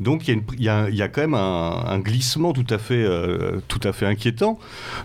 Donc 0.00 0.28
il 0.28 0.42
y, 0.58 0.68
a 0.68 1.08
quand 1.08 1.20
même 1.20 1.34
un, 1.34 1.98
glissement 1.98 2.52
tout 2.52 2.66
à 2.70 2.78
fait, 2.78 3.02
euh, 3.04 3.60
tout 3.68 3.80
à 3.82 3.92
fait 3.92 4.06
inquiétant, 4.06 4.58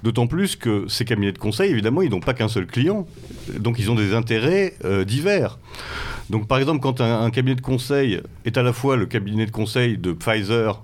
d'autant 0.03 0.27
plus 0.27 0.55
que 0.55 0.85
ces 0.87 1.05
cabinets 1.05 1.31
de 1.31 1.37
conseil, 1.37 1.71
évidemment, 1.71 2.01
ils 2.01 2.09
n'ont 2.09 2.19
pas 2.19 2.33
qu'un 2.33 2.47
seul 2.47 2.67
client, 2.67 3.07
donc 3.57 3.79
ils 3.79 3.89
ont 3.89 3.95
des 3.95 4.13
intérêts 4.13 4.75
euh, 4.85 5.03
divers. 5.03 5.57
Donc 6.29 6.47
par 6.47 6.57
exemple, 6.57 6.81
quand 6.81 7.01
un, 7.01 7.29
cabinet 7.31 7.55
de 7.55 7.61
conseil 7.61 8.21
est 8.45 8.57
à 8.57 8.63
la 8.63 8.73
fois 8.73 8.95
le 8.95 9.05
cabinet 9.05 9.45
de 9.45 9.51
conseil 9.51 9.97
de 9.97 10.13
Pfizer 10.13 10.83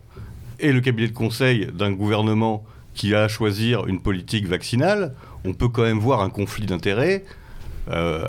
et 0.59 0.71
le 0.71 0.81
cabinet 0.81 1.07
de 1.07 1.13
conseil 1.13 1.67
d'un 1.73 1.91
gouvernement 1.91 2.63
qui 2.93 3.15
a 3.15 3.23
à 3.23 3.27
choisir 3.27 3.87
une 3.87 4.01
politique 4.01 4.47
vaccinale, 4.47 5.13
on 5.45 5.53
peut 5.53 5.69
quand 5.69 5.83
même 5.83 5.99
voir 5.99 6.21
un 6.21 6.29
conflit 6.29 6.65
d'intérêts 6.65 7.23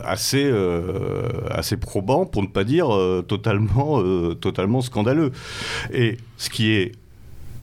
assez, 0.05 0.45
euh, 0.45 1.29
assez 1.51 1.77
probant, 1.77 2.27
pour 2.27 2.43
ne 2.43 2.49
pas 2.49 2.65
dire 2.65 2.95
euh, 2.95 3.23
totalement, 3.23 4.01
euh, 4.01 4.35
totalement 4.35 4.81
scandaleux. 4.81 5.33
Et 5.93 6.19
ce 6.37 6.51
qui 6.51 6.73
est 6.73 6.93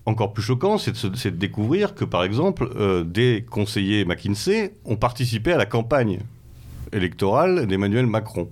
encore 0.08 0.32
plus 0.34 0.44
choquant, 0.44 0.78
c'est 0.78 0.94
de, 0.94 1.30
découvrir 1.32 1.94
que, 1.94 2.06
par 2.06 2.24
exemple, 2.24 2.70
euh, 2.78 3.04
des 3.04 3.46
conseillers 3.50 4.06
McKinsey 4.06 4.74
ont 4.86 4.96
participé 4.96 5.52
à 5.52 5.58
la 5.58 5.66
campagne 5.66 6.20
électorale 6.94 7.68
d'Emmanuel 7.68 8.06
Macron. 8.06 8.48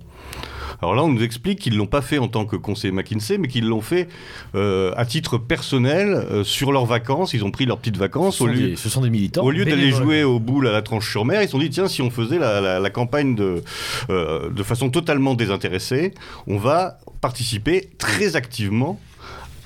Alors 0.82 0.94
là, 0.94 1.02
on 1.04 1.08
nous 1.08 1.22
explique 1.22 1.58
qu'ils 1.60 1.72
ne 1.72 1.78
l'ont 1.78 1.86
pas 1.86 2.02
fait 2.02 2.18
en 2.18 2.28
tant 2.28 2.44
que 2.44 2.56
conseiller 2.56 2.92
McKinsey, 2.92 3.38
mais 3.38 3.48
qu'ils 3.48 3.66
l'ont 3.66 3.80
fait 3.80 4.08
euh, 4.54 4.92
à 4.96 5.06
titre 5.06 5.38
personnel, 5.38 6.08
euh, 6.30 6.44
sur 6.44 6.70
leurs 6.72 6.84
vacances. 6.86 7.32
Ils 7.34 7.44
ont 7.44 7.50
pris 7.50 7.64
leurs 7.66 7.78
petites 7.78 7.96
vacances 7.96 8.34
Ce 8.34 8.38
sont, 8.38 8.44
au 8.44 8.48
lieu, 8.48 8.68
des, 8.70 8.76
ce 8.76 8.88
sont 8.88 9.00
des 9.00 9.10
militants. 9.10 9.42
au 9.42 9.50
lieu 9.50 9.64
d'aller 9.64 9.90
jouer 9.90 10.22
au 10.24 10.38
boule 10.38 10.66
à 10.68 10.72
la 10.72 10.82
tranche-sur-mer, 10.82 11.40
ils 11.42 11.46
se 11.46 11.52
sont 11.52 11.58
dit 11.58 11.70
tiens, 11.70 11.88
si 11.88 12.02
on 12.02 12.10
faisait 12.10 12.38
la, 12.38 12.60
la- 12.60 12.78
la 12.80 12.90
campagne 12.90 13.34
de, 13.34 13.62
euh, 14.10 14.50
de 14.50 14.62
façon 14.62 14.90
totalement 14.90 15.34
désintéressée, 15.34 16.12
on 16.46 16.58
va 16.58 16.98
participer 17.22 17.88
très 17.98 18.36
activement 18.36 19.00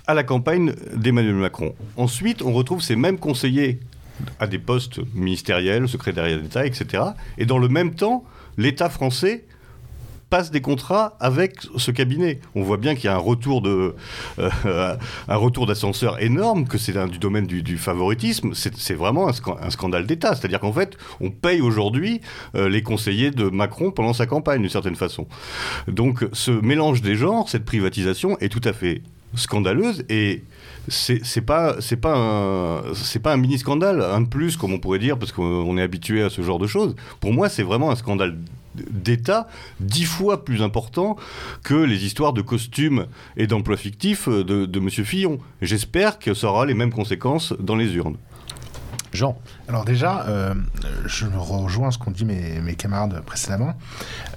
à 0.07 0.15
la 0.15 0.23
campagne 0.23 0.75
d'Emmanuel 0.95 1.35
Macron. 1.35 1.75
Ensuite, 1.97 2.43
on 2.43 2.53
retrouve 2.53 2.83
ces 2.83 2.97
mêmes 2.97 3.19
conseillers 3.19 3.81
à 4.39 4.47
des 4.47 4.59
postes 4.59 5.01
ministériels, 5.15 5.89
secrétariat 5.89 6.37
d'État, 6.39 6.67
etc. 6.67 7.03
Et 7.39 7.47
dans 7.47 7.59
le 7.59 7.69
même 7.69 7.95
temps, 7.95 8.25
l'État 8.59 8.91
français 8.91 9.45
passe 10.31 10.51
des 10.51 10.61
contrats 10.61 11.17
avec 11.21 11.57
ce 11.77 11.91
cabinet. 11.91 12.41
On 12.55 12.63
voit 12.63 12.77
bien 12.77 12.95
qu'il 12.95 13.07
y 13.07 13.09
a 13.09 13.15
un 13.15 13.19
retour 13.19 13.61
de 13.61 13.95
euh, 14.39 14.97
retour 15.29 15.67
d'ascenseur 15.67 16.23
énorme, 16.23 16.67
que 16.67 16.79
c'est 16.79 16.97
du 17.09 17.19
domaine 17.19 17.47
du, 17.47 17.79
favoritisme. 17.79 18.53
C'est 18.55 18.95
vraiment 18.95 19.29
un, 19.29 19.33
scan- 19.33 19.59
un 19.61 19.71
scandale 19.71 20.07
d'État. 20.07 20.35
C'est-à-dire 20.35 20.61
qu'en 20.61 20.73
fait, 20.73 20.97
on 21.21 21.31
paye 21.31 21.61
aujourd'hui 21.61 22.21
euh, 22.55 22.69
les 22.69 22.83
conseillers 22.83 23.33
de 23.33 23.51
Macron 23.51 23.91
pendant 23.91 24.13
sa 24.13 24.27
campagne, 24.27 24.61
d'une 24.61 24.71
certaine 24.71 24.97
façon. 24.97 25.27
Donc, 25.89 26.27
ce 26.33 26.51
mélange 26.51 27.03
des 27.03 27.17
genres, 27.17 27.49
cette 27.49 27.65
privatisation 27.65 28.39
est 28.39 28.49
tout 28.49 28.63
à 28.65 28.73
fait 28.73 29.03
scandaleuse 29.35 30.05
et 30.09 30.43
c'est 30.89 31.41
pas 31.43 31.77
c'est 31.81 31.97
pas 31.97 32.83
c'est 32.95 33.21
pas 33.21 33.33
un 33.33 33.37
mini 33.37 33.59
scandale 33.59 34.03
un 34.03 34.23
de 34.23 34.29
plus 34.29 34.57
comme 34.57 34.73
on 34.73 34.81
pourrait 34.81 34.99
dire 34.99 35.19
parce 35.19 35.31
qu'on 35.31 35.79
est 35.79 35.83
habitué 35.83 36.23
à 36.23 36.31
ce 36.31 36.43
genre 36.43 36.59
de 36.59 36.67
choses 36.67 36.97
pour 37.21 37.33
moi 37.33 37.49
c'est 37.49 37.63
vraiment 37.63 37.93
un 37.93 37.97
scandale 37.97 38.37
d'État 38.91 39.49
dix 39.81 40.05
fois 40.05 40.45
plus 40.45 40.63
important 40.63 41.17
que 41.63 41.75
les 41.75 42.05
histoires 42.05 42.33
de 42.33 42.43
costumes 42.43 43.07
et 43.37 43.47
d'emplois 43.47 43.77
fictifs 43.77 44.29
de, 44.29 44.67
de 44.67 44.81
Monsieur 44.81 45.05
Fillon. 45.05 45.39
J'espère 45.63 46.19
que 46.19 46.35
ça 46.35 46.49
aura 46.49 46.67
les 46.67 46.75
mêmes 46.75 46.93
conséquences 46.93 47.53
dans 47.59 47.77
les 47.77 47.95
urnes. 47.95 48.17
Jean. 49.13 49.37
Alors 49.69 49.85
déjà, 49.85 50.25
euh, 50.29 50.55
je 51.07 51.27
rejoins 51.27 51.91
ce 51.91 51.99
qu'ont 51.99 52.13
dit 52.13 52.25
mes, 52.25 52.61
mes 52.61 52.75
camarades 52.77 53.21
précédemment, 53.25 53.75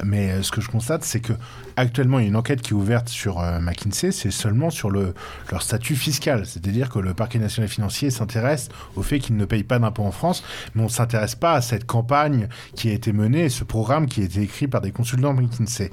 mais 0.03 0.41
ce 0.41 0.51
que 0.51 0.62
je 0.62 0.69
constate, 0.69 1.03
c'est 1.03 1.19
que 1.19 1.33
actuellement, 1.75 2.20
il 2.20 2.24
y 2.24 2.25
a 2.25 2.30
une 2.30 2.36
enquête 2.36 2.62
qui 2.62 2.72
est 2.72 2.75
ouverte 2.75 3.10
sur 3.10 3.39
euh, 3.39 3.60
McKinsey, 3.60 4.12
c'est 4.12 4.32
seulement 4.32 4.70
sur 4.70 4.89
le, 4.89 5.13
leur 5.51 5.62
statut 5.62 5.96
fiscal. 5.96 6.46
C'est-à-dire 6.46 6.89
que 6.89 7.00
le 7.00 7.13
parquet 7.13 7.39
national 7.39 7.70
financier 7.70 8.10
s'intéresse 8.10 8.70
au 8.96 9.01
fait 9.01 9.20
qu'ils 9.20 9.38
ne 9.38 9.46
payent 9.46 9.63
pas 9.63 9.80
d'impôts 9.80 10.03
en 10.03 10.12
France, 10.12 10.44
mais 10.75 10.82
on 10.82 10.86
ne 10.86 10.92
s'intéresse 10.92 11.36
pas 11.36 11.53
à 11.53 11.62
cette 11.62 11.86
campagne 11.86 12.48
qui 12.75 12.89
a 12.89 12.94
été 12.94 13.13
menée, 13.13 13.50
ce 13.50 13.63
programme 13.63 14.08
qui 14.08 14.22
a 14.22 14.24
été 14.25 14.42
écrit 14.42 14.68
par 14.68 14.82
des 14.82 14.92
consultants 14.92 15.34
McKinsey. 15.34 15.92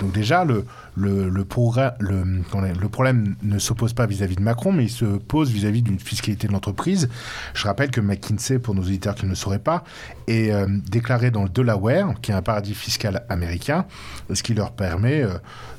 Donc 0.00 0.12
déjà, 0.12 0.44
le, 0.44 0.64
le, 0.96 1.44
problème 1.44 3.36
ne 3.42 3.58
s'oppose 3.58 3.92
pas 3.92 4.06
vis-à-vis 4.06 4.36
de 4.36 4.42
Macron, 4.42 4.72
mais 4.72 4.84
il 4.84 4.90
se 4.90 5.04
pose 5.04 5.50
vis-à-vis 5.50 5.82
d'une 5.82 5.98
fiscalité 5.98 6.46
de 6.46 6.52
l'entreprise. 6.52 7.08
Je 7.54 7.66
rappelle 7.66 7.90
que 7.90 8.00
McKinsey, 8.00 8.58
pour 8.58 8.74
nos 8.74 8.82
auditeurs 8.82 9.14
qui 9.14 9.24
ne 9.24 9.30
le 9.30 9.36
sauraient 9.36 9.58
pas, 9.58 9.84
est 10.26 10.52
euh, 10.52 10.66
déclaré 10.90 11.30
dans 11.30 11.42
le 11.42 11.48
Delaware, 11.48 12.14
qui 12.20 12.30
est 12.30 12.34
un 12.34 12.42
paradis 12.42 12.74
fiscal 12.74 13.24
américain, 13.28 13.86
ce 14.32 14.42
qui 14.42 14.54
leur 14.54 14.72
permet 14.72 15.22
euh, 15.22 15.34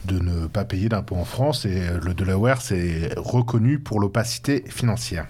de 0.05 0.19
ne 0.19 0.47
pas 0.47 0.65
payer 0.65 0.89
d'impôts 0.89 1.17
en 1.17 1.25
France. 1.25 1.65
Et 1.65 1.81
euh, 1.81 1.99
le 2.03 2.13
Delaware, 2.13 2.61
c'est 2.61 3.13
reconnu 3.17 3.79
pour 3.79 3.99
l'opacité 3.99 4.63
financière. 4.67 5.27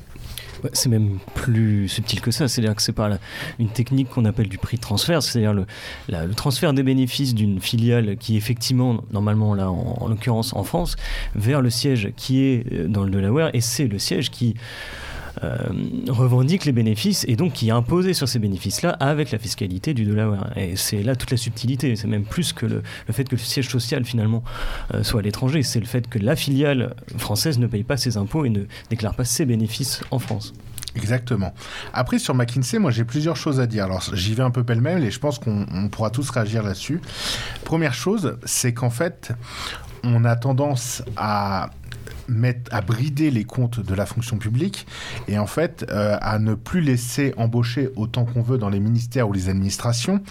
C'est 0.73 0.89
même 0.89 1.17
plus 1.33 1.87
subtil 1.87 2.21
que 2.21 2.31
ça, 2.31 2.47
c'est-à-dire 2.47 2.75
que 2.75 2.81
c'est 2.81 2.91
pas 2.91 3.09
une 3.59 3.69
technique 3.69 4.09
qu'on 4.09 4.25
appelle 4.25 4.49
du 4.49 4.57
prix 4.57 4.77
de 4.77 4.81
transfert, 4.81 5.23
c'est-à-dire 5.23 5.53
le, 5.53 5.65
transfert 6.35 6.73
des 6.73 6.83
bénéfices 6.83 7.33
d'une 7.33 7.59
filiale 7.59 8.17
qui 8.17 8.37
effectivement, 8.37 9.03
normalement 9.11 9.53
là 9.53 9.69
en, 9.71 10.07
l'occurrence 10.07 10.53
en 10.53 10.63
France, 10.63 10.95
vers 11.35 11.61
le 11.61 11.69
siège 11.69 12.11
qui 12.15 12.41
est 12.43 12.87
dans 12.87 13.03
le 13.03 13.09
Delaware, 13.11 13.49
et 13.53 13.61
c'est 13.61 13.87
le 13.87 13.99
siège 13.99 14.29
qui 14.29 14.55
euh, 14.55 15.10
revendique 16.07 16.65
les 16.65 16.71
bénéfices 16.71 17.25
et 17.27 17.35
donc 17.35 17.53
qui 17.53 17.69
est 17.69 17.71
imposé 17.71 18.13
sur 18.13 18.27
ces 18.27 18.39
bénéfices-là 18.39 18.91
avec 18.99 19.31
la 19.31 19.39
fiscalité 19.39 19.93
du 19.93 20.05
Delaware. 20.05 20.51
Et 20.55 20.75
c'est 20.75 21.03
là 21.03 21.15
toute 21.15 21.31
la 21.31 21.37
subtilité. 21.37 21.95
C'est 21.95 22.07
même 22.07 22.25
plus 22.25 22.53
que 22.53 22.65
le, 22.65 22.83
fait 23.11 23.25
que 23.25 23.35
le 23.35 23.41
siège 23.41 23.69
social 23.69 24.05
finalement 24.05 24.43
euh, 24.93 25.03
soit 25.03 25.19
à 25.19 25.23
l'étranger. 25.23 25.63
C'est 25.63 25.79
le 25.79 25.85
fait 25.85 26.07
que 26.07 26.19
la 26.19 26.35
filiale 26.35 26.95
française 27.17 27.59
ne 27.59 27.67
paye 27.67 27.83
pas 27.83 27.97
ses 27.97 28.17
impôts 28.17 28.45
et 28.45 28.49
ne 28.49 28.63
déclare 28.89 29.15
pas 29.15 29.25
ses 29.25 29.45
bénéfices 29.45 30.01
en 30.11 30.19
France. 30.19 30.53
Exactement. 30.95 31.53
Après, 31.93 32.19
sur 32.19 32.35
McKinsey, 32.35 32.79
moi 32.79 32.91
j'ai 32.91 33.05
plusieurs 33.05 33.37
choses 33.37 33.59
à 33.59 33.67
dire. 33.67 33.85
Alors 33.85 34.03
j'y 34.13 34.33
vais 34.33 34.43
un 34.43 34.51
peu 34.51 34.63
pêle-mêle 34.63 35.03
et 35.03 35.11
je 35.11 35.19
pense 35.19 35.39
qu'on 35.39 35.89
pourra 35.89 36.09
tous 36.09 36.29
réagir 36.29 36.63
là-dessus. 36.63 37.01
Première 37.63 37.93
chose, 37.93 38.37
c'est 38.43 38.73
qu'en 38.73 38.89
fait, 38.89 39.31
on 40.03 40.25
a 40.25 40.35
tendance 40.35 41.03
à 41.15 41.69
mettre, 42.27 42.73
à 42.73 42.81
brider 42.81 43.31
les 43.31 43.43
comptes 43.43 43.79
de 43.79 43.93
la 43.93 44.05
fonction 44.05 44.37
publique 44.37 44.87
et 45.27 45.37
en 45.37 45.47
fait 45.47 45.85
euh, 45.89 46.17
à 46.21 46.39
ne 46.39 46.53
plus 46.53 46.81
laisser 46.81 47.33
embaucher 47.37 47.89
autant 47.95 48.25
qu'on 48.25 48.41
veut 48.41 48.57
dans 48.57 48.69
les 48.69 48.79
ministères 48.79 49.29
ou 49.29 49.33
les 49.33 49.49
administrations. 49.49 50.21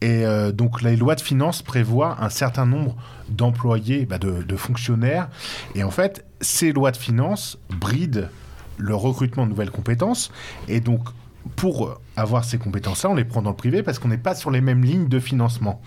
Et 0.00 0.24
euh, 0.24 0.52
donc 0.52 0.82
la 0.82 0.94
loi 0.94 1.14
de 1.14 1.20
finances 1.20 1.62
prévoit 1.62 2.16
un 2.20 2.28
certain 2.28 2.66
nombre 2.66 2.96
d'employés, 3.28 4.06
bah, 4.06 4.18
de, 4.18 4.42
de, 4.42 4.56
fonctionnaires. 4.56 5.28
Et 5.74 5.82
en 5.82 5.90
fait, 5.90 6.24
ces 6.40 6.72
lois 6.72 6.90
de 6.90 6.96
finances 6.96 7.58
brident 7.70 8.28
le 8.76 8.94
recrutement 8.94 9.44
de 9.44 9.50
nouvelles 9.50 9.70
compétences. 9.70 10.30
Et 10.68 10.80
donc 10.80 11.08
pour 11.56 12.00
avoir 12.16 12.44
ces 12.44 12.58
compétences-là, 12.58 13.10
on 13.10 13.14
les 13.14 13.24
prend 13.24 13.42
dans 13.42 13.50
le 13.50 13.56
privé 13.56 13.82
parce 13.82 13.98
qu'on 13.98 14.08
n'est 14.08 14.16
pas 14.16 14.34
sur 14.34 14.50
les 14.50 14.60
mêmes 14.60 14.82
lignes 14.82 15.08
de 15.08 15.18
financement. 15.18 15.80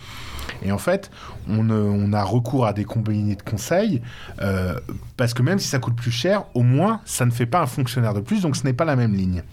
Et 0.63 0.71
en 0.71 0.77
fait, 0.77 1.11
on, 1.49 2.13
a 2.13 2.23
recours 2.23 2.65
à 2.65 2.73
des 2.73 2.85
combinés 2.85 3.35
de 3.35 3.41
conseils 3.41 4.01
euh, 4.41 4.79
parce 5.17 5.33
que 5.33 5.41
même 5.41 5.59
si 5.59 5.67
ça 5.67 5.79
coûte 5.79 5.95
plus 5.95 6.11
cher, 6.11 6.45
au 6.53 6.63
moins 6.63 7.01
ça 7.05 7.25
ne 7.25 7.31
fait 7.31 7.45
pas 7.45 7.61
un 7.61 7.67
fonctionnaire 7.67 8.13
de 8.13 8.21
plus, 8.21 8.41
donc 8.41 8.55
ce 8.55 8.63
n'est 8.63 8.73
pas 8.73 8.85
la 8.85 8.95
même 8.95 9.13
ligne. 9.13 9.43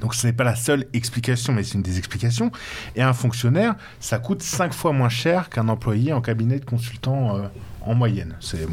Donc 0.00 0.14
ce 0.14 0.26
n'est 0.26 0.32
pas 0.32 0.44
la 0.44 0.54
seule 0.54 0.86
explication, 0.92 1.52
mais 1.52 1.62
c'est 1.62 1.74
une 1.74 1.82
des 1.82 1.98
explications. 1.98 2.50
Et 2.94 3.02
un 3.02 3.12
fonctionnaire, 3.12 3.74
ça 4.00 4.18
coûte 4.18 4.42
cinq 4.42 4.72
fois 4.72 4.92
moins 4.92 5.08
cher 5.08 5.50
qu'un 5.50 5.68
employé 5.68 6.12
en 6.12 6.20
cabinet 6.20 6.58
de 6.58 6.64
consultant 6.64 7.36
euh, 7.36 7.48
en 7.82 7.94
moyenne. 7.94 8.34
C'est 8.40 8.66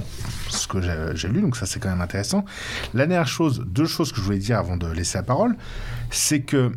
ce 0.50 0.68
que 0.68 0.80
j'ai 1.16 1.28
lu, 1.28 1.42
donc 1.42 1.56
ça 1.56 1.66
c'est 1.66 1.80
quand 1.80 1.90
même 1.90 2.02
intéressant. 2.02 2.46
La 2.94 3.06
dernière 3.06 3.28
chose, 3.28 3.64
deux 3.66 3.86
choses 3.86 4.12
que 4.12 4.18
je 4.18 4.24
voulais 4.24 4.40
dire 4.40 4.58
avant 4.58 4.78
de 4.78 4.88
laisser 4.88 5.18
la 5.18 5.24
parole, 5.24 5.56
c'est 6.10 6.42
que 6.42 6.72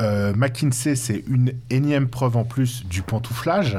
euh, 0.00 0.32
McKinsey, 0.34 0.96
c'est 0.96 1.22
une 1.28 1.52
énième 1.68 2.08
preuve 2.08 2.36
en 2.36 2.44
plus 2.44 2.86
du 2.86 3.02
pantouflage. 3.02 3.78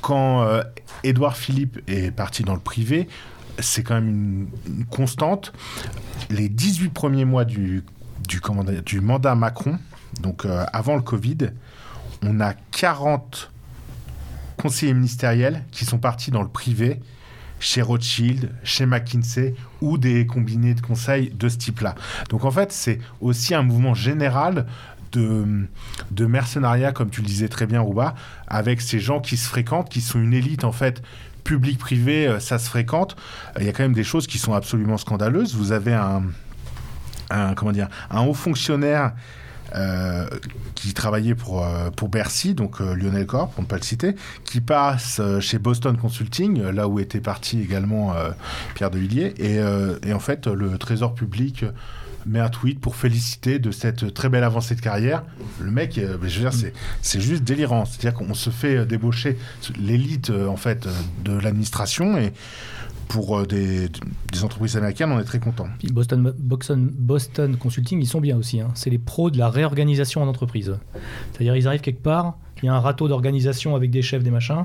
Quand 0.00 0.42
euh, 0.42 0.62
Édouard 1.04 1.36
Philippe 1.36 1.80
est 1.86 2.10
parti 2.10 2.42
dans 2.42 2.54
le 2.54 2.60
privé, 2.60 3.08
c'est 3.58 3.82
quand 3.82 3.94
même 3.94 4.48
une, 4.66 4.84
constante. 4.86 5.52
Les 6.30 6.48
18 6.48 6.90
premiers 6.90 7.24
mois 7.24 7.44
du 7.44 7.82
mandat 9.00 9.34
Macron, 9.34 9.78
donc 10.20 10.44
euh, 10.44 10.64
avant 10.72 10.96
le 10.96 11.02
Covid, 11.02 11.38
on 12.22 12.40
a 12.40 12.54
40 12.72 13.50
conseillers 14.56 14.94
ministériels 14.94 15.62
qui 15.70 15.84
sont 15.84 15.98
partis 15.98 16.30
dans 16.30 16.42
le 16.42 16.48
privé 16.48 17.00
chez 17.58 17.82
Rothschild, 17.82 18.50
chez 18.64 18.86
McKinsey 18.86 19.54
ou 19.80 19.96
des 19.98 20.26
combinés 20.26 20.74
de 20.74 20.80
conseils 20.80 21.30
de 21.30 21.48
ce 21.48 21.56
type-là. 21.56 21.94
Donc 22.28 22.44
en 22.44 22.50
fait, 22.50 22.72
c'est 22.72 22.98
aussi 23.20 23.54
un 23.54 23.62
mouvement 23.62 23.94
général 23.94 24.66
de, 25.12 26.26
mercenariat, 26.26 26.92
comme 26.92 27.10
tu 27.10 27.20
le 27.20 27.26
disais 27.26 27.48
très 27.48 27.66
bien, 27.66 27.80
Rouba, 27.80 28.14
avec 28.46 28.80
ces 28.80 29.00
gens 29.00 29.20
qui 29.20 29.36
se 29.36 29.48
fréquentent, 29.48 29.88
qui 29.88 30.00
sont 30.00 30.20
une 30.20 30.34
élite 30.34 30.64
en 30.64 30.72
fait 30.72 31.02
public-privé, 31.44 32.26
euh, 32.26 32.40
ça 32.40 32.58
se 32.58 32.68
fréquente. 32.68 33.16
Il 33.58 33.64
y 33.64 33.68
a 33.68 33.72
quand 33.72 33.84
même 33.84 33.92
des 33.92 34.04
choses 34.04 34.26
qui 34.26 34.38
sont 34.38 34.52
absolument 34.52 34.98
scandaleuses. 34.98 35.54
Vous 35.54 35.72
avez 35.72 35.94
un, 35.94 36.22
comment 37.54 37.72
dire, 37.72 37.88
un 38.10 38.22
haut 38.22 38.34
fonctionnaire 38.34 39.12
euh, 39.74 40.26
qui 40.74 40.92
travaillait 40.94 41.34
pour, 41.34 41.64
euh, 41.64 41.90
pour 41.90 42.08
Bercy, 42.08 42.54
donc 42.54 42.80
Lionel 42.80 43.26
Corp, 43.26 43.52
pour 43.52 43.62
ne 43.62 43.68
pas 43.68 43.76
le 43.76 43.82
citer, 43.82 44.14
qui 44.44 44.60
passe 44.60 45.20
chez 45.40 45.58
Boston 45.58 45.96
Consulting, 45.96 46.62
là 46.62 46.88
où 46.88 46.98
était 46.98 47.20
parti 47.20 47.60
également 47.60 48.14
Pierre 48.74 48.90
de 48.90 48.98
Villiers, 48.98 49.34
et, 49.38 50.12
en 50.12 50.20
fait 50.20 50.46
le 50.46 50.78
Trésor 50.78 51.14
public 51.14 51.64
met 52.26 52.40
un 52.40 52.48
tweet 52.48 52.80
pour 52.80 52.96
féliciter 52.96 53.58
de 53.58 53.70
cette 53.70 54.12
très 54.12 54.28
belle 54.28 54.44
avancée 54.44 54.74
de 54.74 54.80
carrière. 54.80 55.24
Le 55.60 55.70
mec, 55.70 55.96
euh, 55.98 56.18
je 56.22 56.40
veux 56.40 56.50
dire, 56.50 56.72
c'est 57.02 57.20
juste 57.20 57.44
délirant. 57.44 57.84
C'est-à-dire 57.84 58.14
qu'on 58.14 58.34
se 58.34 58.50
fait 58.50 58.78
euh, 58.78 58.84
débaucher 58.84 59.38
l'élite 59.78 60.30
euh, 60.30 60.48
en 60.48 60.56
fait 60.56 60.88
de 61.24 61.38
l'administration 61.38 62.18
et 62.18 62.32
pour 63.08 63.46
des, 63.46 63.88
entreprises 64.42 64.76
américaines, 64.76 65.12
on 65.12 65.20
est 65.20 65.24
très 65.24 65.38
content. 65.38 65.68
Boston, 65.92 66.34
Boston, 66.36 67.56
Consulting, 67.56 68.00
ils 68.02 68.06
sont 68.06 68.20
bien 68.20 68.36
aussi. 68.36 68.60
Hein. 68.60 68.68
C'est 68.74 68.90
les 68.90 68.98
pros 68.98 69.30
de 69.30 69.38
la 69.38 69.48
réorganisation 69.48 70.22
en 70.22 70.26
entreprise. 70.26 70.76
C'est-à-dire, 71.30 71.54
ils 71.54 71.68
arrivent 71.68 71.82
quelque 71.82 72.02
part, 72.02 72.36
il 72.62 72.66
y 72.66 72.68
a 72.68 72.74
un 72.74 72.80
râteau 72.80 73.06
d'organisation 73.06 73.76
avec 73.76 73.92
des 73.92 74.02
chefs, 74.02 74.24
des 74.24 74.32
machins. 74.32 74.64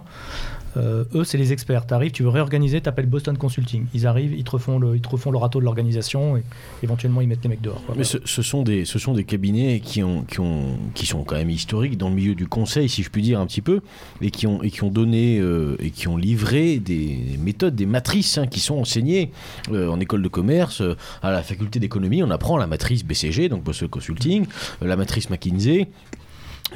Euh, 0.77 1.03
eux, 1.13 1.23
c'est 1.23 1.37
les 1.37 1.53
experts. 1.53 1.85
Tu 1.85 1.93
arrives, 1.93 2.11
tu 2.11 2.23
veux 2.23 2.29
réorganiser, 2.29 2.81
tu 2.81 2.89
appelles 2.89 3.05
Boston 3.05 3.37
Consulting. 3.37 3.85
Ils 3.93 4.07
arrivent, 4.07 4.33
ils 4.33 4.43
te 4.43 4.51
refont 4.51 4.79
le, 4.79 4.95
ils 4.95 5.01
te 5.01 5.09
refont 5.09 5.31
le 5.31 5.37
râteau 5.37 5.59
de 5.59 5.65
l'organisation 5.65 6.37
et 6.37 6.43
éventuellement 6.83 7.21
ils 7.21 7.27
mettent 7.27 7.43
les 7.43 7.49
mecs 7.49 7.61
dehors. 7.61 7.81
Mais 7.95 8.03
ce, 8.03 8.41
sont 8.41 8.63
des, 8.63 8.85
ce 8.85 8.99
sont 8.99 9.13
des 9.13 9.23
cabinets 9.23 9.79
qui, 9.79 10.03
ont, 10.03 10.23
qui, 10.23 10.39
ont, 10.39 10.77
qui 10.93 11.05
sont 11.05 11.23
quand 11.23 11.35
même 11.35 11.49
historiques 11.49 11.97
dans 11.97 12.09
le 12.09 12.15
milieu 12.15 12.35
du 12.35 12.47
conseil, 12.47 12.89
si 12.89 13.03
je 13.03 13.09
puis 13.09 13.21
dire 13.21 13.39
un 13.39 13.45
petit 13.45 13.61
peu, 13.61 13.81
et 14.21 14.31
qui 14.31 14.47
ont, 14.47 14.61
et 14.63 14.71
qui 14.71 14.83
ont 14.83 14.89
donné 14.89 15.39
euh, 15.39 15.75
et 15.79 15.91
qui 15.91 16.07
ont 16.07 16.17
livré 16.17 16.79
des 16.79 17.37
méthodes, 17.39 17.75
des 17.75 17.85
matrices 17.85 18.37
hein, 18.37 18.47
qui 18.47 18.59
sont 18.59 18.75
enseignées 18.75 19.31
euh, 19.71 19.89
en 19.89 19.99
école 19.99 20.21
de 20.21 20.27
commerce, 20.27 20.81
à 21.21 21.31
la 21.31 21.43
faculté 21.43 21.79
d'économie. 21.79 22.23
On 22.23 22.31
apprend 22.31 22.57
la 22.57 22.67
matrice 22.67 23.03
BCG, 23.03 23.49
donc 23.49 23.63
Boston 23.63 23.89
Consulting, 23.89 24.45
la 24.81 24.95
matrice 24.95 25.29
McKinsey 25.29 25.87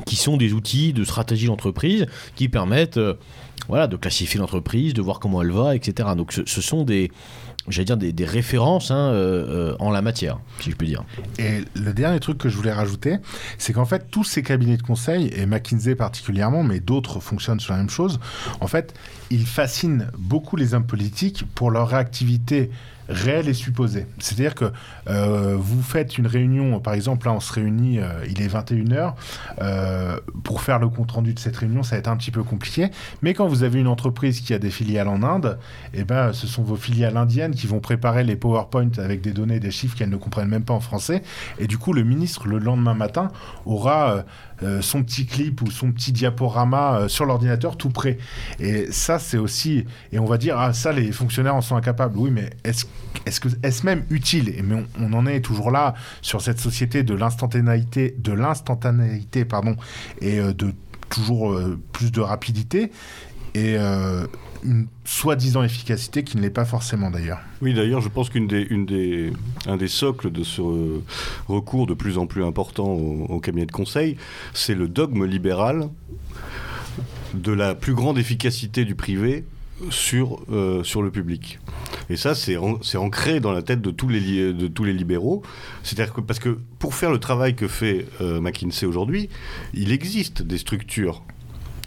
qui 0.05 0.15
sont 0.17 0.35
des 0.35 0.51
outils 0.51 0.91
de 0.91 1.03
stratégie 1.05 1.47
d'entreprise 1.47 2.05
qui 2.35 2.49
permettent 2.49 2.99
voilà, 3.67 3.87
de 3.87 3.95
classifier 3.95 4.39
l'entreprise, 4.39 4.93
de 4.93 5.01
voir 5.01 5.19
comment 5.19 5.41
elle 5.41 5.51
va, 5.51 5.75
etc. 5.75 6.09
Donc 6.15 6.31
ce, 6.33 6.61
sont 6.61 6.83
des, 6.83 7.11
dire 7.67 7.97
des, 7.97 8.25
références 8.25 8.91
hein, 8.91 9.11
euh, 9.11 9.71
euh, 9.73 9.75
en 9.79 9.91
la 9.91 10.01
matière, 10.01 10.39
si 10.59 10.71
je 10.71 10.75
peux 10.75 10.85
dire. 10.85 11.03
Et 11.39 11.61
le 11.75 11.93
dernier 11.93 12.19
truc 12.19 12.37
que 12.37 12.49
je 12.49 12.57
voulais 12.57 12.73
rajouter, 12.73 13.17
c'est 13.57 13.73
qu'en 13.73 13.85
fait, 13.85 14.09
tous 14.11 14.23
ces 14.23 14.43
cabinets 14.43 14.77
de 14.77 14.83
conseil, 14.83 15.31
et 15.35 15.45
McKinsey 15.45 15.95
particulièrement, 15.95 16.63
mais 16.63 16.79
d'autres 16.79 17.19
fonctionnent 17.19 17.59
sur 17.59 17.73
la 17.73 17.79
même 17.79 17.89
chose, 17.89 18.19
en 18.59 18.67
fait, 18.67 18.93
ils 19.31 19.45
fascinent 19.45 20.07
beaucoup 20.17 20.55
les 20.55 20.73
hommes 20.73 20.87
politiques 20.87 21.43
pour 21.55 21.71
leur 21.71 21.89
réactivité 21.89 22.69
réel 23.09 23.47
et 23.47 23.53
supposé. 23.53 24.07
C'est-à-dire 24.19 24.55
que 24.55 24.65
euh, 25.07 25.55
vous 25.57 25.81
faites 25.81 26.17
une 26.17 26.27
réunion, 26.27 26.79
par 26.79 26.93
exemple, 26.93 27.27
là 27.27 27.33
on 27.33 27.39
se 27.39 27.53
réunit, 27.53 27.99
euh, 27.99 28.25
il 28.29 28.41
est 28.41 28.47
21h, 28.47 29.13
euh, 29.61 30.17
pour 30.43 30.61
faire 30.61 30.79
le 30.79 30.89
compte-rendu 30.89 31.33
de 31.33 31.39
cette 31.39 31.55
réunion, 31.55 31.83
ça 31.83 31.95
va 31.95 31.99
être 31.99 32.07
un 32.07 32.17
petit 32.17 32.31
peu 32.31 32.43
compliqué, 32.43 32.89
mais 33.21 33.33
quand 33.33 33.47
vous 33.47 33.63
avez 33.63 33.79
une 33.79 33.87
entreprise 33.87 34.41
qui 34.41 34.53
a 34.53 34.59
des 34.59 34.71
filiales 34.71 35.07
en 35.07 35.23
Inde, 35.23 35.57
eh 35.93 36.03
ben, 36.03 36.33
ce 36.33 36.47
sont 36.47 36.63
vos 36.63 36.75
filiales 36.75 37.17
indiennes 37.17 37.53
qui 37.53 37.67
vont 37.67 37.79
préparer 37.79 38.23
les 38.23 38.35
PowerPoint 38.35 38.91
avec 38.97 39.21
des 39.21 39.31
données, 39.31 39.59
des 39.59 39.71
chiffres 39.71 39.95
qu'elles 39.95 40.09
ne 40.09 40.17
comprennent 40.17 40.49
même 40.49 40.65
pas 40.65 40.73
en 40.73 40.79
français, 40.79 41.21
et 41.59 41.67
du 41.67 41.77
coup 41.77 41.93
le 41.93 42.03
ministre, 42.03 42.47
le 42.47 42.59
lendemain 42.59 42.93
matin, 42.93 43.31
aura 43.65 44.25
euh, 44.63 44.81
son 44.81 45.03
petit 45.03 45.25
clip 45.25 45.61
ou 45.61 45.69
son 45.69 45.91
petit 45.91 46.11
diaporama 46.11 46.99
euh, 46.99 47.07
sur 47.07 47.25
l'ordinateur 47.25 47.77
tout 47.77 47.89
prêt. 47.89 48.17
Et 48.59 48.91
ça, 48.91 49.19
c'est 49.19 49.37
aussi. 49.37 49.85
Et 50.11 50.19
on 50.19 50.25
va 50.25 50.37
dire, 50.37 50.57
ah, 50.57 50.73
ça, 50.73 50.91
les 50.91 51.11
fonctionnaires 51.11 51.55
en 51.55 51.61
sont 51.61 51.75
incapables. 51.75 52.17
Oui, 52.17 52.31
mais 52.31 52.49
est-ce 52.63 52.85
que 53.39 53.49
est-ce 53.63 53.85
même 53.85 54.03
utile? 54.09 54.53
Mais 54.63 54.83
on, 54.99 55.13
en 55.13 55.25
est 55.25 55.41
toujours 55.41 55.71
là 55.71 55.93
sur 56.21 56.41
cette 56.41 56.59
société 56.59 57.03
de 57.03 57.13
l'instantanéité, 57.13 58.15
de 58.17 58.31
l'instantanéité, 58.31 59.45
pardon, 59.45 59.75
et 60.21 60.39
euh, 60.39 60.53
de 60.53 60.73
toujours 61.09 61.57
plus 61.91 62.11
de 62.11 62.19
rapidité. 62.19 62.91
Et 63.53 63.77
une 64.65 64.87
soi-disant 65.03 65.63
efficacité 65.63 66.23
qui 66.23 66.37
ne 66.37 66.41
l'est 66.41 66.49
pas 66.49 66.65
forcément 66.65 67.11
d'ailleurs. 67.11 67.39
Oui, 67.61 67.73
d'ailleurs, 67.73 68.01
je 68.01 68.09
pense 68.09 68.29
qu'une 68.29 68.47
des, 68.47 68.65
des, 68.65 69.87
socles 69.87 70.31
de 70.31 70.43
ce 70.43 70.61
recours 71.47 71.87
de 71.87 71.93
plus 71.93 72.17
en 72.17 72.25
plus 72.25 72.43
important 72.43 72.85
au, 72.85 73.39
cabinet 73.39 73.65
de 73.65 73.71
conseil, 73.71 74.17
c'est 74.53 74.75
le 74.75 74.87
dogme 74.87 75.25
libéral 75.25 75.89
de 77.33 77.51
la 77.51 77.75
plus 77.75 77.93
grande 77.93 78.17
efficacité 78.17 78.85
du 78.85 78.95
privé 78.95 79.45
sur, 79.89 80.39
euh, 80.51 80.83
sur 80.83 81.01
le 81.01 81.11
public. 81.11 81.59
Et 82.09 82.15
ça, 82.15 82.33
c'est 82.33 82.57
an- 82.57 82.79
c'est 82.81 82.97
ancré 82.97 83.39
dans 83.39 83.51
la 83.51 83.61
tête 83.61 83.81
de 83.81 83.91
tous 83.91 84.07
les, 84.07 84.53
de 84.53 84.67
tous 84.67 84.83
les 84.83 84.93
libéraux. 84.93 85.43
C'est-à-dire 85.83 86.13
que, 86.13 86.21
parce 86.21 86.39
que 86.39 86.57
pour 86.79 86.95
faire 86.95 87.11
le 87.11 87.19
travail 87.19 87.55
que 87.55 87.67
fait 87.67 88.05
euh, 88.21 88.39
McKinsey 88.39 88.85
aujourd'hui, 88.85 89.29
il 89.73 89.91
existe 89.91 90.41
des 90.41 90.57
structures 90.57 91.23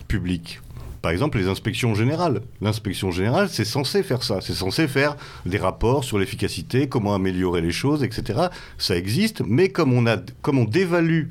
publiques. 0.07 0.61
Par 1.03 1.13
exemple, 1.13 1.39
les 1.39 1.49
inspections 1.49 1.95
générales. 1.95 2.43
L'inspection 2.61 3.11
générale, 3.11 3.49
c'est 3.49 3.65
censé 3.65 4.03
faire 4.03 4.23
ça. 4.23 4.41
C'est 4.41 4.55
censé 4.55 4.89
faire 4.89 5.17
des 5.47 5.59
rapports 5.59 6.05
sur 6.05 6.19
l'efficacité, 6.19 6.89
comment 6.89 7.15
améliorer 7.15 7.61
les 7.61 7.73
choses, 7.73 8.03
etc. 8.03 8.49
Ça 8.79 8.97
existe, 8.97 9.43
mais 9.47 9.69
comme 9.69 9.93
on, 9.93 10.07
a, 10.07 10.17
comme 10.43 10.59
on 10.59 10.65
dévalue 10.65 11.29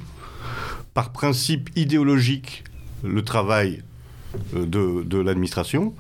par 0.94 1.12
principe 1.12 1.70
idéologique 1.76 2.64
le 3.04 3.24
travail 3.24 3.84
euh, 4.56 4.66
de, 4.66 5.04
de 5.04 5.18
l'administration, 5.20 5.94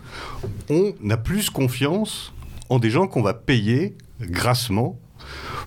on 0.69 0.93
a 1.09 1.17
plus 1.17 1.49
confiance 1.49 2.33
en 2.69 2.79
des 2.79 2.89
gens 2.89 3.07
qu'on 3.07 3.21
va 3.21 3.33
payer 3.33 3.95
grassement 4.21 4.97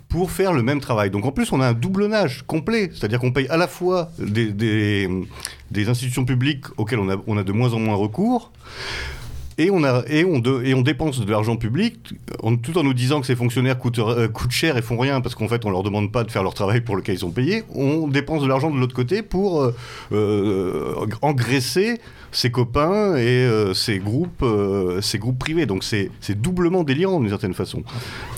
pour 0.08 0.30
faire 0.30 0.52
le 0.52 0.62
même 0.62 0.80
travail. 0.80 1.10
Donc 1.10 1.24
en 1.24 1.32
plus, 1.32 1.52
on 1.52 1.60
a 1.60 1.68
un 1.68 1.72
doublonnage 1.72 2.42
complet, 2.46 2.90
c'est-à-dire 2.92 3.20
qu'on 3.20 3.32
paye 3.32 3.48
à 3.48 3.56
la 3.56 3.68
fois 3.68 4.10
des, 4.18 5.08
institutions 5.88 6.24
publiques 6.24 6.66
auxquelles 6.76 6.98
on 6.98 7.36
a 7.38 7.42
de 7.42 7.52
moins 7.52 7.72
en 7.72 7.78
moins 7.78 7.96
recours, 7.96 8.52
et 9.64 9.70
on, 9.70 9.84
a, 9.84 10.02
et, 10.08 10.24
on 10.24 10.38
de- 10.38 10.62
et 10.64 10.74
on 10.74 10.82
dépense 10.82 11.20
de 11.24 11.30
l'argent 11.30 11.56
public 11.56 12.14
en- 12.42 12.56
tout 12.56 12.76
en 12.78 12.82
nous 12.82 12.94
disant 12.94 13.20
que 13.20 13.26
ces 13.26 13.36
fonctionnaires 13.36 13.78
coûtent, 13.78 13.98
euh, 13.98 14.28
coûtent 14.28 14.50
cher 14.50 14.76
et 14.76 14.82
font 14.82 14.98
rien 14.98 15.20
parce 15.20 15.34
qu'en 15.34 15.48
fait 15.48 15.64
on 15.64 15.70
leur 15.70 15.82
demande 15.82 16.10
pas 16.12 16.24
de 16.24 16.30
faire 16.30 16.42
leur 16.42 16.54
travail 16.54 16.80
pour 16.80 16.96
lequel 16.96 17.16
ils 17.16 17.18
sont 17.20 17.30
payés. 17.30 17.64
On 17.74 18.08
dépense 18.08 18.42
de 18.42 18.48
l'argent 18.48 18.70
de 18.70 18.78
l'autre 18.78 18.94
côté 18.94 19.22
pour 19.22 19.62
euh, 19.62 19.74
euh, 20.12 20.94
engraisser 21.22 22.00
ses 22.32 22.50
copains 22.50 23.16
et 23.16 23.26
euh, 23.26 23.74
ses, 23.74 23.98
groupes, 23.98 24.42
euh, 24.42 25.00
ses 25.00 25.18
groupes 25.18 25.38
privés. 25.38 25.66
Donc 25.66 25.82
c'est 25.84 26.10
c'est 26.20 26.40
doublement 26.40 26.84
délirant 26.84 27.20
d'une 27.20 27.28
certaine 27.28 27.54
façon. 27.54 27.82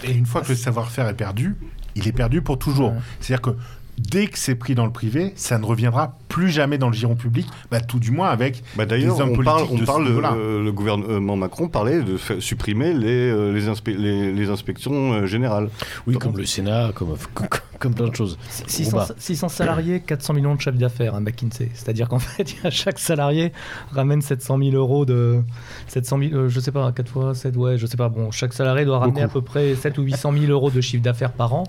Et 0.04 0.12
une 0.12 0.26
fois 0.26 0.40
que 0.40 0.48
le 0.48 0.54
savoir-faire 0.56 1.08
est 1.08 1.14
perdu, 1.16 1.56
il 1.94 2.08
est 2.08 2.12
perdu 2.12 2.40
pour 2.42 2.58
toujours. 2.58 2.92
Ouais. 2.92 2.98
C'est-à-dire 3.20 3.42
que 3.42 3.50
dès 3.98 4.26
que 4.26 4.38
c'est 4.38 4.54
pris 4.54 4.74
dans 4.74 4.86
le 4.86 4.92
privé, 4.92 5.32
ça 5.36 5.58
ne 5.58 5.64
reviendra 5.64 6.16
plus 6.28 6.50
jamais 6.50 6.78
dans 6.78 6.88
le 6.88 6.94
giron 6.94 7.14
public, 7.14 7.46
bah, 7.70 7.80
tout 7.80 7.98
du 7.98 8.10
moins 8.10 8.30
avec 8.30 8.62
Bah 8.74 8.86
D'ailleurs, 8.86 9.14
des 9.16 9.20
hommes 9.20 9.36
on 9.38 9.42
parle, 9.44 9.66
politiques 9.66 9.82
on 9.82 9.84
parle 9.84 10.04
niveau-là. 10.06 10.32
euh, 10.34 10.64
le 10.64 10.72
gouvernement 10.72 11.36
Macron 11.36 11.68
parlait 11.68 12.00
de 12.02 12.16
supprimer 12.40 12.94
les, 12.94 13.30
euh, 13.30 13.52
les, 13.52 13.68
inspe- 13.68 13.94
les, 13.96 14.32
les 14.32 14.50
inspections 14.50 15.12
euh, 15.12 15.26
générales. 15.26 15.68
Oui, 16.06 16.16
comme 16.16 16.36
le 16.38 16.46
Sénat, 16.46 16.92
comme, 16.94 17.14
comme, 17.34 17.48
comme 17.78 17.94
plein 17.94 18.08
de 18.08 18.14
choses. 18.16 18.38
600, 18.48 18.90
Rouba. 18.92 19.08
600 19.18 19.48
salariés, 19.50 20.00
400 20.00 20.32
millions 20.34 20.54
de 20.54 20.60
chefs 20.60 20.76
d'affaires, 20.78 21.14
hein, 21.14 21.20
McKinsey. 21.20 21.68
C'est-à-dire 21.74 22.08
qu'en 22.08 22.18
fait, 22.20 22.56
chaque 22.70 22.98
salarié 22.98 23.52
ramène 23.90 24.22
700 24.22 24.56
000 24.58 24.70
euros 24.74 25.04
de. 25.04 25.40
700 25.88 26.18
000, 26.18 26.30
euh, 26.34 26.48
je 26.48 26.60
sais 26.60 26.72
pas, 26.72 26.90
4 26.92 27.08
fois 27.10 27.34
7, 27.34 27.54
ouais, 27.56 27.76
je 27.76 27.84
sais 27.84 27.98
pas. 27.98 28.08
Bon, 28.08 28.30
chaque 28.30 28.54
salarié 28.54 28.86
doit 28.86 29.00
ramener 29.00 29.20
à 29.22 29.28
peu 29.28 29.42
près 29.42 29.74
7 29.74 29.98
ou 29.98 30.02
800 30.02 30.32
000 30.32 30.44
euros 30.46 30.70
de 30.70 30.80
chiffre 30.80 31.02
d'affaires 31.02 31.32
par 31.32 31.52
an. 31.52 31.64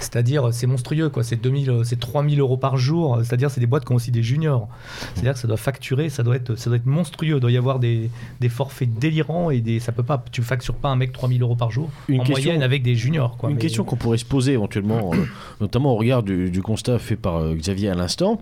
C'est-à-dire, 0.00 0.48
c'est 0.52 0.66
monstrueux, 0.66 1.08
quoi. 1.08 1.22
C'est 1.22 1.35
2000, 1.36 1.70
euh, 1.70 1.84
c'est 1.84 1.98
3000 2.00 2.40
euros 2.40 2.56
par 2.56 2.76
jour. 2.76 3.18
C'est-à-dire, 3.22 3.50
c'est 3.50 3.60
des 3.60 3.66
boîtes 3.66 3.84
qui 3.84 3.92
ont 3.92 3.96
aussi 3.96 4.10
des 4.10 4.22
juniors. 4.22 4.68
C'est-à-dire 5.14 5.34
que 5.34 5.38
ça 5.38 5.48
doit 5.48 5.56
facturer, 5.56 6.08
ça 6.08 6.22
doit 6.22 6.36
être, 6.36 6.54
ça 6.56 6.70
doit 6.70 6.76
être 6.76 6.86
monstrueux. 6.86 7.36
Il 7.36 7.40
doit 7.40 7.50
y 7.50 7.56
avoir 7.56 7.78
des, 7.78 8.10
des 8.40 8.48
forfaits 8.48 8.92
délirants 8.98 9.50
et 9.50 9.60
des. 9.60 9.80
Ça 9.80 9.92
peut 9.92 10.02
pas. 10.02 10.22
Tu 10.32 10.42
factures 10.42 10.74
pas 10.74 10.88
un 10.88 10.96
mec 10.96 11.12
3000 11.12 11.42
euros 11.42 11.56
par 11.56 11.70
jour. 11.70 11.90
Une 12.08 12.20
en 12.20 12.24
question- 12.24 12.44
moyenne 12.44 12.62
avec 12.62 12.82
des 12.82 12.94
juniors, 12.94 13.36
quoi. 13.36 13.50
Une 13.50 13.56
Mais- 13.56 13.62
question 13.62 13.84
qu'on 13.84 13.96
pourrait 13.96 14.18
se 14.18 14.24
poser 14.24 14.52
éventuellement, 14.52 15.12
euh, 15.14 15.16
notamment 15.60 15.92
au 15.92 15.96
regard 15.96 16.22
du, 16.22 16.50
du 16.50 16.62
constat 16.62 16.98
fait 16.98 17.16
par 17.16 17.36
euh, 17.36 17.54
Xavier 17.54 17.88
à 17.90 17.94
l'instant, 17.94 18.40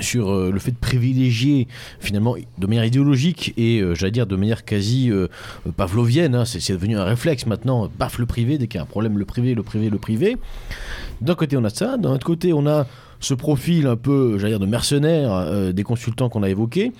sur 0.00 0.30
euh, 0.30 0.50
le 0.52 0.58
fait 0.58 0.70
de 0.70 0.76
privilégier 0.76 1.66
finalement 1.98 2.36
de 2.58 2.66
manière 2.66 2.84
idéologique 2.84 3.52
et 3.56 3.80
euh, 3.80 3.94
j'allais 3.94 4.12
dire 4.12 4.26
de 4.26 4.36
manière 4.36 4.64
quasi 4.64 5.10
euh, 5.10 5.26
pavlovienne, 5.76 6.34
hein, 6.34 6.44
c'est 6.44 6.72
devenu 6.72 6.96
un 6.96 7.04
réflexe 7.04 7.46
maintenant, 7.46 7.88
paf 7.88 8.18
le 8.18 8.26
privé, 8.26 8.58
dès 8.58 8.68
qu'il 8.68 8.78
y 8.78 8.80
a 8.80 8.82
un 8.82 8.86
problème 8.86 9.18
le 9.18 9.24
privé, 9.24 9.54
le 9.54 9.62
privé, 9.62 9.90
le 9.90 9.98
privé. 9.98 10.36
D'un 11.20 11.34
côté 11.34 11.56
on 11.56 11.64
a 11.64 11.70
ça, 11.70 11.96
d'un 11.96 12.12
autre 12.12 12.26
côté 12.26 12.52
on 12.52 12.66
a 12.66 12.86
ce 13.18 13.34
profil 13.34 13.86
un 13.86 13.96
peu, 13.96 14.38
j'allais 14.38 14.52
dire, 14.52 14.60
de 14.60 14.66
mercenaires 14.66 15.32
euh, 15.32 15.72
des 15.72 15.82
consultants 15.82 16.28
qu'on 16.28 16.42
a 16.42 16.48
évoqués. 16.48 16.92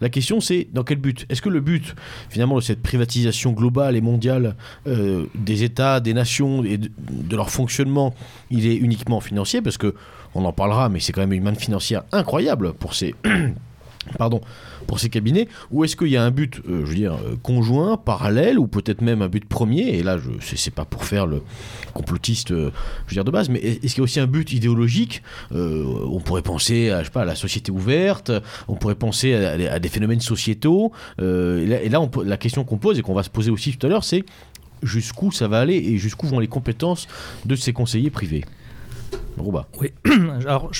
La 0.00 0.08
question 0.08 0.40
c'est 0.40 0.68
dans 0.72 0.84
quel 0.84 0.98
but? 0.98 1.26
Est-ce 1.30 1.42
que 1.42 1.48
le 1.48 1.60
but 1.60 1.96
finalement 2.28 2.56
de 2.56 2.60
cette 2.60 2.82
privatisation 2.82 3.52
globale 3.52 3.96
et 3.96 4.02
mondiale 4.02 4.54
des 4.84 5.62
États, 5.62 6.00
des 6.00 6.12
nations 6.12 6.62
et 6.64 6.76
de, 6.76 6.90
de 7.08 7.36
leur 7.36 7.48
fonctionnement, 7.48 8.14
il 8.50 8.66
est 8.66 8.76
uniquement 8.76 9.20
financier? 9.20 9.62
Parce 9.62 9.78
que 9.78 9.94
on 10.36 10.44
en 10.44 10.52
parlera, 10.52 10.88
mais 10.88 11.00
c'est 11.00 11.12
quand 11.12 11.22
même 11.22 11.32
une 11.32 11.42
manne 11.42 11.56
financière 11.56 12.02
incroyable 12.12 12.72
pour 12.74 12.94
ces 12.94 13.14
pardon 14.18 14.40
pour 14.86 15.00
ces 15.00 15.08
cabinets. 15.08 15.48
Ou 15.72 15.82
est-ce 15.82 15.96
qu'il 15.96 16.08
y 16.08 16.16
a 16.16 16.22
un 16.22 16.30
but, 16.30 16.60
euh, 16.68 16.82
je 16.84 16.90
veux 16.90 16.94
dire, 16.94 17.14
euh, 17.14 17.34
conjoint, 17.42 17.96
parallèle, 17.96 18.56
ou 18.56 18.68
peut-être 18.68 19.00
même 19.00 19.20
un 19.20 19.26
but 19.28 19.44
premier? 19.44 19.88
Et 19.98 20.04
là, 20.04 20.16
je 20.16 20.30
c'est 20.56 20.72
pas 20.72 20.84
pour 20.84 21.04
faire 21.04 21.26
le 21.26 21.42
complotiste, 21.92 22.52
euh, 22.52 22.70
je 23.06 23.10
veux 23.10 23.14
dire 23.14 23.24
de 23.24 23.32
base, 23.32 23.48
mais 23.48 23.58
est-ce 23.58 23.80
qu'il 23.94 23.98
y 23.98 24.00
a 24.00 24.04
aussi 24.04 24.20
un 24.20 24.28
but 24.28 24.52
idéologique? 24.52 25.22
On 25.50 26.20
pourrait 26.20 26.42
penser, 26.42 26.90
à, 26.90 27.00
je 27.00 27.06
sais 27.06 27.10
pas, 27.10 27.22
à 27.22 27.24
la 27.24 27.34
société 27.34 27.72
ouverte. 27.72 28.30
On 28.68 28.74
pourrait 28.74 28.94
penser 28.94 29.34
à, 29.34 29.78
des- 29.80 29.88
phénomènes 29.88 30.20
sociétaux. 30.20 30.92
Et 31.18 31.88
là, 31.88 32.00
la 32.24 32.36
question 32.36 32.62
qu'on 32.64 32.78
pose 32.78 32.98
et 32.98 33.02
qu'on 33.02 33.14
va 33.14 33.22
se 33.24 33.30
poser 33.30 33.50
aussi 33.50 33.76
tout 33.76 33.84
à 33.86 33.90
l'heure, 33.90 34.04
c'est 34.04 34.24
jusqu'où 34.82 35.32
ça 35.32 35.48
va 35.48 35.60
aller 35.60 35.76
et 35.76 35.98
jusqu'où 35.98 36.26
vont 36.26 36.38
les 36.38 36.48
compétences 36.48 37.08
de 37.44 37.56
ces 37.56 37.72
conseillers 37.72 38.10
privés? 38.10 38.44
Rouba. 39.38 39.66
Oui, 39.80 39.92
alors 40.46 40.70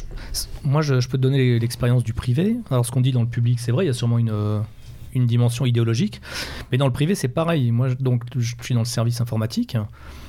moi 0.65 0.83
je, 0.83 0.95
peux 0.95 1.19
te 1.19 1.23
donner 1.23 1.59
l'expérience 1.59 2.05
du 2.05 2.13
privé. 2.13 2.57
Alors 2.71 2.87
ce 2.87 2.91
qu'on 2.91 3.01
dit 3.01 3.13
dans 3.13 3.23
le 3.23 3.29
public, 3.29 3.61
c'est 3.61 3.73
vrai, 3.73 3.85
il 3.85 3.89
y 3.89 3.91
a 3.91 3.95
sûrement 3.95 4.19
une, 4.19 4.31
euh, 4.31 4.61
une 5.15 5.27
dimension 5.27 5.67
idéologique, 5.67 6.21
mais 6.73 6.79
dans 6.79 6.87
le 6.87 6.93
privé 6.93 7.15
c'est 7.15 7.29
pareil. 7.29 7.71
Moi 7.71 7.95
donc 7.97 8.25
je 8.37 8.55
suis 8.63 8.75
dans 8.75 8.81
le 8.81 8.87
service 8.87 9.21
informatique. 9.21 9.77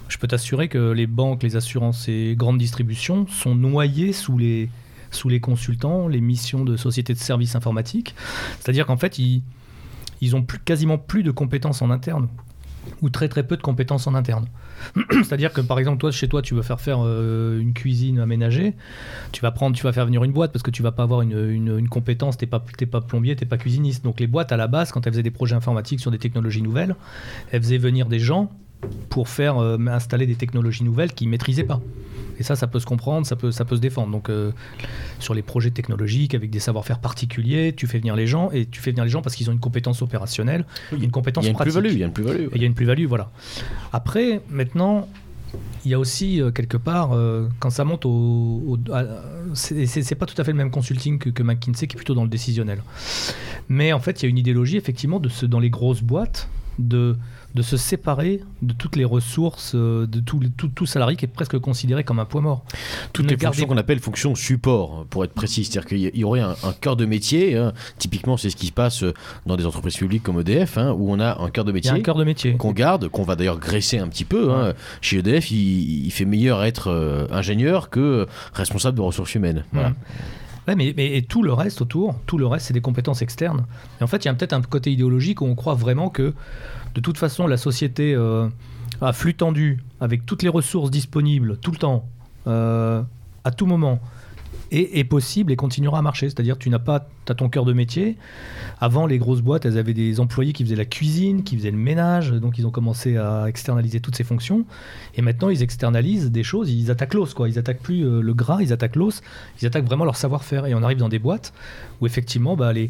Je 0.09 0.17
peux 0.17 0.27
t'assurer 0.27 0.67
que 0.67 0.91
les 0.91 1.07
banques, 1.07 1.43
les 1.43 1.55
assurances 1.55 2.07
et 2.07 2.35
grandes 2.37 2.57
distributions 2.57 3.27
sont 3.27 3.55
noyées 3.55 4.13
sous 4.13 4.37
les 4.37 4.69
sous 5.09 5.29
les 5.29 5.39
consultants, 5.39 6.09
les 6.09 6.19
missions 6.19 6.65
de 6.65 6.75
sociétés 6.75 7.13
de 7.13 7.19
services 7.19 7.55
informatiques. 7.55 8.13
C'est-à-dire 8.59 8.85
qu'en 8.85 8.97
fait 8.97 9.19
ils 9.19 9.41
ils 10.19 10.35
ont 10.35 10.41
plus, 10.41 10.59
quasiment 10.59 10.97
plus 10.97 11.23
de 11.23 11.31
compétences 11.31 11.81
en 11.81 11.91
interne 11.91 12.27
ou 13.01 13.09
très 13.09 13.27
très 13.27 13.43
peu 13.43 13.57
de 13.57 13.61
compétences 13.61 14.07
en 14.07 14.15
interne. 14.15 14.47
C'est-à-dire 15.11 15.53
que 15.53 15.61
par 15.61 15.79
exemple, 15.79 15.99
toi, 15.99 16.11
chez 16.11 16.27
toi, 16.27 16.41
tu 16.41 16.53
veux 16.53 16.61
faire 16.61 16.79
faire 16.79 16.99
euh, 17.03 17.59
une 17.59 17.73
cuisine 17.73 18.19
aménagée, 18.19 18.73
tu 19.31 19.41
vas 19.41 19.51
prendre, 19.51 19.75
tu 19.75 19.83
vas 19.83 19.91
faire 19.91 20.05
venir 20.05 20.23
une 20.23 20.31
boîte 20.31 20.51
parce 20.51 20.63
que 20.63 20.71
tu 20.71 20.83
vas 20.83 20.91
pas 20.91 21.03
avoir 21.03 21.21
une, 21.21 21.87
compétence, 21.89 22.37
t'es 22.37 22.45
pas, 22.45 22.63
t'es 22.77 22.85
pas 22.85 23.01
plombier, 23.01 23.35
t'es 23.35 23.45
pas 23.45 23.57
cuisiniste. 23.57 24.03
Donc 24.03 24.19
les 24.19 24.27
boîtes 24.27 24.51
à 24.51 24.57
la 24.57 24.67
base, 24.67 24.91
quand 24.91 25.05
elles 25.05 25.13
faisaient 25.13 25.23
des 25.23 25.31
projets 25.31 25.55
informatiques 25.55 25.99
sur 25.99 26.11
des 26.11 26.19
technologies 26.19 26.61
nouvelles, 26.61 26.95
elles 27.51 27.61
faisaient 27.61 27.77
venir 27.77 28.07
des 28.07 28.19
gens 28.19 28.51
pour 29.09 29.27
faire 29.29 29.57
euh, 29.57 29.77
installer 29.87 30.25
des 30.27 30.35
technologies 30.35 30.83
nouvelles 30.83 31.13
qu'ils 31.13 31.29
maîtrisaient 31.29 31.63
pas. 31.63 31.81
Et 32.39 32.43
ça, 32.43 32.55
ça 32.55 32.67
peut 32.67 32.79
se 32.79 32.85
comprendre, 32.85 33.25
ça 33.25 33.35
peut, 33.35 33.51
ça 33.51 33.65
peut 33.65 33.75
se 33.75 33.81
défendre. 33.81 34.11
Donc, 34.11 34.29
euh, 34.29 34.51
sur 35.19 35.33
les 35.33 35.41
projets 35.41 35.71
technologiques 35.71 36.35
avec 36.35 36.51
des 36.51 36.59
savoir-faire 36.59 36.99
particuliers, 36.99 37.73
tu 37.75 37.87
fais 37.87 37.97
venir 37.97 38.15
les 38.15 38.27
gens 38.27 38.51
et 38.51 38.67
tu 38.67 38.79
fais 38.79 38.91
venir 38.91 39.03
les 39.05 39.09
gens 39.09 39.23
parce 39.23 39.35
qu'ils 39.35 39.49
ont 39.49 39.53
une 39.53 39.59
compétence 39.59 40.03
opérationnelle, 40.03 40.65
une 40.91 41.09
compétence 41.09 41.45
Il 41.45 41.47
y 41.47 41.49
a 41.49 41.51
une 41.51 41.55
pratique. 41.55 41.73
plus-value, 41.73 41.93
il 41.95 41.99
y 41.99 42.03
a 42.03 42.05
une 42.05 42.13
plus-value. 42.13 42.47
Il 42.53 42.61
y 42.61 42.63
a 42.63 42.67
une 42.67 42.75
plus-value, 42.75 43.05
voilà. 43.05 43.31
Après, 43.91 44.41
maintenant, 44.51 45.07
il 45.85 45.89
y 45.91 45.93
a 45.95 45.99
aussi 45.99 46.39
euh, 46.41 46.51
quelque 46.51 46.77
part, 46.77 47.13
euh, 47.13 47.47
quand 47.59 47.69
ça 47.71 47.83
monte 47.85 48.05
au. 48.05 48.09
au- 48.67 48.93
à- 48.93 49.05
c'est 49.55 49.87
c'est- 49.87 50.03
c'est 50.03 50.15
pas 50.15 50.25
tout 50.27 50.39
à 50.39 50.43
fait 50.43 50.51
le 50.51 50.57
même 50.57 50.69
consulting 50.71 51.17
que, 51.17 51.29
que 51.31 51.41
McKinsey 51.41 51.87
qui 51.87 51.95
est 51.95 51.97
plutôt 51.97 52.13
dans 52.13 52.23
le 52.23 52.29
décisionnel. 52.29 52.83
Mais 53.69 53.93
en 53.93 53.99
fait, 53.99 54.21
il 54.21 54.25
y 54.25 54.27
a 54.27 54.29
une 54.29 54.37
idéologie, 54.37 54.77
effectivement, 54.77 55.19
de 55.19 55.29
ce, 55.29 55.45
dans 55.47 55.59
les 55.59 55.69
grosses 55.71 56.03
boîtes, 56.03 56.49
de, 56.77 57.15
de 57.57 57.61
se 57.63 57.75
séparer 57.75 58.41
de 58.61 58.71
toutes 58.73 58.95
les 58.95 59.03
ressources, 59.03 59.73
euh, 59.75 60.05
de 60.07 60.19
tout, 60.19 60.39
tout, 60.55 60.67
tout 60.69 60.85
salarié 60.85 61.17
qui 61.17 61.25
est 61.25 61.27
presque 61.27 61.57
considéré 61.57 62.03
comme 62.03 62.19
un 62.19 62.25
poids 62.25 62.41
mort. 62.41 62.63
Toutes 63.13 63.25
Ne 63.25 63.31
les 63.31 63.35
gardez- 63.35 63.55
fonctions 63.57 63.67
qu'on 63.67 63.77
appelle 63.79 63.99
fonctions 63.99 64.35
support, 64.35 65.05
pour 65.09 65.23
être 65.23 65.33
précis. 65.33 65.65
C'est-à-dire 65.65 65.87
qu'il 65.89 66.17
y- 66.17 66.23
aurait 66.23 66.39
un, 66.41 66.51
un 66.63 66.73
cœur 66.79 66.95
de 66.95 67.05
métier. 67.05 67.57
hein. 67.57 67.73
Typiquement, 67.97 68.37
c'est 68.37 68.49
ce 68.51 68.55
qui 68.55 68.67
se 68.67 68.71
passe 68.71 69.03
dans 69.45 69.57
des 69.57 69.65
entreprises 69.65 69.97
publiques 69.97 70.23
comme 70.23 70.39
EDF, 70.39 70.77
hein, 70.77 70.93
où 70.97 71.11
on 71.11 71.19
a 71.19 71.41
un 71.41 71.49
cœur 71.49 71.65
de 71.65 71.71
métier 71.71 71.91
un 71.91 71.99
cœur 72.01 72.15
de 72.15 72.23
métier. 72.23 72.55
qu'on 72.57 72.71
garde, 72.73 73.07
qu'on 73.09 73.23
va 73.23 73.35
d'ailleurs 73.35 73.59
graisser 73.59 73.97
un 73.97 74.07
petit 74.07 74.25
peu. 74.25 74.51
hein. 74.53 74.73
Chez 75.01 75.17
EDF, 75.17 75.49
il, 75.51 76.05
il 76.05 76.11
fait 76.11 76.25
meilleur 76.25 76.63
être 76.63 76.87
euh, 76.91 77.25
ingénieur 77.31 77.89
que 77.89 78.27
responsable 78.53 78.95
de 78.97 79.01
ressources 79.01 79.33
humaines. 79.35 79.65
Voilà. 79.73 79.93
Ouais, 80.67 80.75
mais, 80.75 80.93
mais 80.97 81.15
et 81.15 81.21
tout 81.21 81.43
le 81.43 81.53
reste 81.53 81.81
autour, 81.81 82.15
tout 82.25 82.37
le 82.37 82.45
reste, 82.45 82.65
c'est 82.67 82.73
des 82.73 82.81
compétences 82.81 83.21
externes. 83.21 83.65
Et 84.01 84.03
en 84.03 84.07
fait, 84.07 84.25
il 84.25 84.27
y 84.27 84.27
a 84.27 84.33
peut-être 84.33 84.51
un 84.51 84.61
côté 84.61 84.91
idéologique 84.91 85.39
où 85.41 85.45
on 85.45 85.55
croit 85.55 85.75
vraiment 85.75 86.09
que, 86.09 86.33
de 86.97 87.01
toute 87.01 87.19
façon, 87.19 87.45
la 87.45 87.57
société 87.57 88.15
euh, 88.15 88.49
à 89.01 89.13
flux 89.13 89.35
tendu, 89.35 89.83
avec 90.01 90.25
toutes 90.25 90.41
les 90.41 90.49
ressources 90.49 90.89
disponibles 90.89 91.57
tout 91.57 91.69
le 91.69 91.77
temps, 91.77 92.09
euh, 92.47 93.03
à 93.43 93.51
tout 93.51 93.67
moment, 93.67 93.99
est, 94.71 94.97
est 94.97 95.03
possible 95.03 95.51
et 95.51 95.55
continuera 95.55 95.99
à 95.99 96.01
marcher. 96.01 96.27
C'est-à-dire 96.27 96.57
tu 96.57 96.71
n'as 96.71 96.79
pas 96.79 97.07
as 97.29 97.35
ton 97.35 97.49
cœur 97.49 97.65
de 97.65 97.73
métier. 97.73 98.17
Avant, 98.81 99.05
les 99.05 99.19
grosses 99.19 99.41
boîtes, 99.41 99.67
elles 99.67 99.77
avaient 99.77 99.93
des 99.93 100.19
employés 100.19 100.53
qui 100.53 100.63
faisaient 100.63 100.75
la 100.75 100.85
cuisine, 100.85 101.43
qui 101.43 101.55
faisaient 101.55 101.69
le 101.69 101.77
ménage, 101.77 102.31
donc 102.31 102.57
ils 102.57 102.65
ont 102.65 102.71
commencé 102.71 103.15
à 103.15 103.45
externaliser 103.47 103.99
toutes 103.99 104.15
ces 104.15 104.23
fonctions. 104.23 104.65
Et 105.13 105.21
maintenant, 105.21 105.49
ils 105.49 105.61
externalisent 105.61 106.31
des 106.31 106.43
choses, 106.43 106.71
ils 106.71 106.89
attaquent 106.89 107.13
l'os, 107.13 107.35
quoi. 107.35 107.47
Ils 107.47 107.59
attaquent 107.59 107.81
plus 107.81 108.07
euh, 108.07 108.21
le 108.21 108.33
gras, 108.33 108.63
ils 108.63 108.73
attaquent 108.73 108.95
l'os, 108.95 109.21
ils 109.61 109.67
attaquent 109.67 109.85
vraiment 109.85 110.05
leur 110.05 110.15
savoir-faire. 110.15 110.65
Et 110.65 110.73
on 110.73 110.81
arrive 110.81 110.97
dans 110.97 111.09
des 111.09 111.19
boîtes 111.19 111.53
où 112.01 112.07
effectivement, 112.07 112.55
bah, 112.55 112.73
les, 112.73 112.89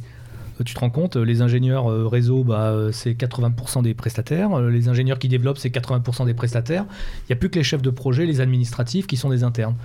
tu 0.63 0.73
te 0.73 0.79
rends 0.79 0.89
compte, 0.89 1.15
les 1.15 1.41
ingénieurs 1.41 1.89
euh, 1.91 2.07
réseau, 2.07 2.43
bah, 2.43 2.71
euh, 2.71 2.91
c'est 2.91 3.13
80% 3.13 3.83
des 3.83 3.93
prestataires. 3.93 4.53
Euh, 4.53 4.69
Les 4.69 4.89
ingénieurs 4.89 5.19
qui 5.19 5.27
développent, 5.27 5.57
c'est 5.57 5.69
80% 5.69 6.25
des 6.25 6.33
prestataires. 6.33 6.85
Il 7.23 7.31
n'y 7.31 7.33
a 7.33 7.35
plus 7.35 7.49
que 7.49 7.55
les 7.55 7.63
chefs 7.63 7.81
de 7.81 7.89
projet, 7.89 8.25
les 8.25 8.41
administratifs 8.41 9.07
qui 9.07 9.17
sont 9.17 9.29
des 9.29 9.43
internes. 9.43 9.75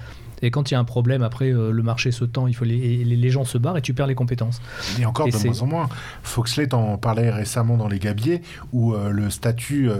Et 0.43 0.51
quand 0.51 0.71
il 0.71 0.75
y 0.75 0.77
a 0.77 0.81
un 0.81 0.85
problème, 0.85 1.23
après, 1.23 1.53
euh, 1.53 1.71
le 1.71 1.83
marché 1.83 2.11
se 2.13 2.25
tend, 2.25 2.47
il 2.47 2.55
faut 2.55 2.65
les, 2.65 3.31
gens 3.31 3.45
se 3.45 3.59
barrent 3.59 3.77
et 3.79 3.83
tu 3.83 3.95
perds 3.95 4.09
les 4.09 4.15
compétences. 4.15 4.61
Et 5.01 5.07
encore 5.07 5.29
Et 5.29 5.31
de 5.31 5.37
moins 5.39 5.63
en 5.63 5.67
moins. 5.67 5.89
Foxley 6.23 6.73
en 6.75 6.99
parlait 6.99 7.31
récemment 7.31 7.77
dans 7.77 7.89
Les 7.89 7.99
Gabiers, 7.99 8.43
où 8.73 8.93
euh, 8.95 9.11
le 9.11 9.31
statut 9.31 9.89
euh, 9.91 9.99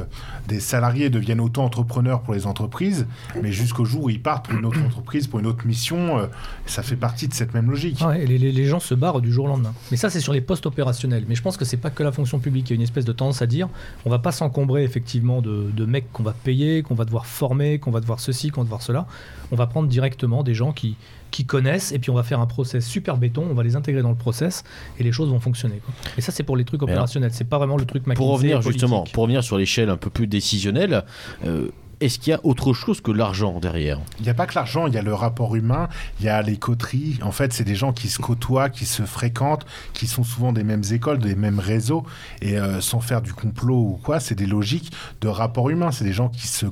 des 0.49 0.61
salariés 0.61 1.11
deviennent 1.11 1.41
auto-entrepreneurs 1.41 2.23
pour 2.23 2.35
les 2.35 2.47
entreprises, 2.47 3.07
mais 3.43 3.53
jusqu'au 3.53 3.85
jour 3.85 4.05
où 4.05 4.11
ils 4.11 4.21
partent 4.21 4.49
pour 4.49 4.59
une 4.59 4.65
autre 4.67 4.83
entreprise, 4.85 5.27
pour 5.27 5.39
une 5.39 5.47
autre 5.47 5.67
mission, 5.67 6.19
euh, 6.19 6.27
ça 6.67 6.83
fait 6.83 6.97
partie 6.97 7.29
de 7.29 7.35
cette 7.35 7.55
même 7.55 7.71
logique. 7.71 8.01
Ouais, 8.07 8.25
les, 8.27 8.39
les- 8.39 8.53
les 8.53 8.65
gens 8.67 8.81
se 8.81 8.95
barrent 8.95 9.21
du 9.21 9.33
jour 9.33 9.45
au 9.47 9.49
lendemain. 9.49 9.73
Mais 9.91 9.97
ça, 9.97 10.11
c'est 10.11 10.21
sur 10.21 10.33
les 10.33 10.41
postes 10.41 10.67
opérationnels. 10.67 11.25
Mais 11.29 11.35
je 11.35 11.43
pense 11.43 11.57
que 11.57 11.65
c'est 11.65 11.77
pas 11.77 11.91
que 11.91 12.03
la 12.03 12.13
fonction 12.13 12.39
publique. 12.39 12.69
Il 12.69 12.73
y 12.73 12.75
a 12.75 12.77
une 12.77 12.83
espèce 12.83 13.05
de 13.05 13.13
tendance 13.13 13.41
à 13.43 13.47
dire 13.47 13.69
on 14.05 14.11
va 14.11 14.19
pas 14.19 14.33
s'encombrer 14.33 14.83
effectivement 14.85 15.41
de, 15.41 15.71
de 15.73 15.85
mecs 15.85 16.13
qu'on 16.13 16.23
va 16.23 16.33
payer, 16.33 16.83
qu'on 16.83 16.95
va 16.95 17.05
devoir 17.05 17.27
former, 17.27 17.79
qu'on 17.79 17.91
va 17.91 18.01
devoir 18.01 18.21
ceci, 18.21 18.51
qu'on 18.51 18.61
va 18.63 18.65
devoir 18.65 18.83
cela. 18.83 19.07
On 19.53 19.57
va 19.57 19.69
prendre 19.69 19.89
directement 19.89 20.43
des 20.43 20.55
gens 20.55 20.73
qui, 20.73 20.97
qui 21.31 21.45
connaissent 21.45 21.93
et 21.93 21.99
puis 21.99 22.11
on 22.11 22.15
va 22.15 22.25
faire 22.25 22.41
un 22.41 22.47
process 22.47 22.85
super 22.85 23.17
béton, 23.17 23.47
on 23.49 23.55
va 23.55 23.63
les 23.63 23.77
intégrer 23.77 24.03
dans 24.03 24.11
le 24.11 24.17
process 24.17 24.65
et 24.99 25.05
les 25.05 25.13
choses 25.13 25.31
vont 25.31 25.41
fonctionner. 25.41 25.77
quoi. 25.85 25.95
Et 26.19 26.21
ça, 26.21 26.33
c'est 26.33 26.43
pour 26.43 26.57
les 26.57 26.65
trucs 26.65 26.83
opérationnels. 26.83 27.33
C'est 27.33 27.49
pas 27.49 27.59
vraiment 27.59 27.77
le 27.77 27.85
truc 27.85 28.03
Pour 28.15 28.33
revenir 28.33 28.63
justement, 28.63 29.05
pour 29.13 29.23
revenir 29.23 29.45
sur 29.45 29.59
l'échelle 29.59 29.91
un 29.91 29.97
peu 29.97 30.11
plus 30.11 30.27
décisionnelle, 30.27 31.05
euh, 31.45 31.69
est-ce 32.03 32.19
qu'il 32.19 32.33
y 32.33 32.35
a 32.35 32.41
autre 32.43 32.73
chose 32.73 33.01
que 33.01 33.13
l'argent 33.13 33.61
derrière? 33.61 34.01
Il 34.19 34.25
n'y 34.25 34.29
a 34.29 34.35
pas 34.35 34.47
que 34.47 34.57
l'argent, 34.57 34.89
il 34.89 34.95
y 34.95 34.99
a 34.99 35.03
le 35.03 35.15
rapport 35.15 35.55
humain, 35.55 35.89
il 36.19 36.27
y 36.27 36.29
a 36.29 36.43
les 36.43 36.57
coteries. 36.57 37.21
En 37.23 37.31
fait, 37.31 37.53
c'est 37.53 37.63
des 37.63 37.77
gens 37.77 37.93
qui 37.93 38.09
se 38.09 38.19
côtoient, 38.19 38.71
qui 38.71 38.87
se 38.87 39.05
fréquentent, 39.05 39.65
qui 39.93 40.09
sont 40.09 40.25
souvent 40.25 40.53
des 40.53 40.65
mêmes 40.65 40.83
écoles, 40.91 41.19
des 41.19 41.37
mêmes 41.37 41.61
réseaux. 41.61 42.05
Et 42.41 42.59
euh, 42.59 42.81
sans 42.81 42.99
faire 42.99 43.23
du 43.23 43.33
complot 43.33 43.77
ou 43.77 44.01
quoi, 44.03 44.19
c'est 44.19 44.35
des 44.35 44.47
logiques 44.47 44.91
de 45.21 45.29
rapport 45.29 45.71
humain. 45.71 45.93
C'est 45.93 46.05
des 46.05 46.13
gens 46.13 46.29
qui 46.29 46.49
se 46.49 46.67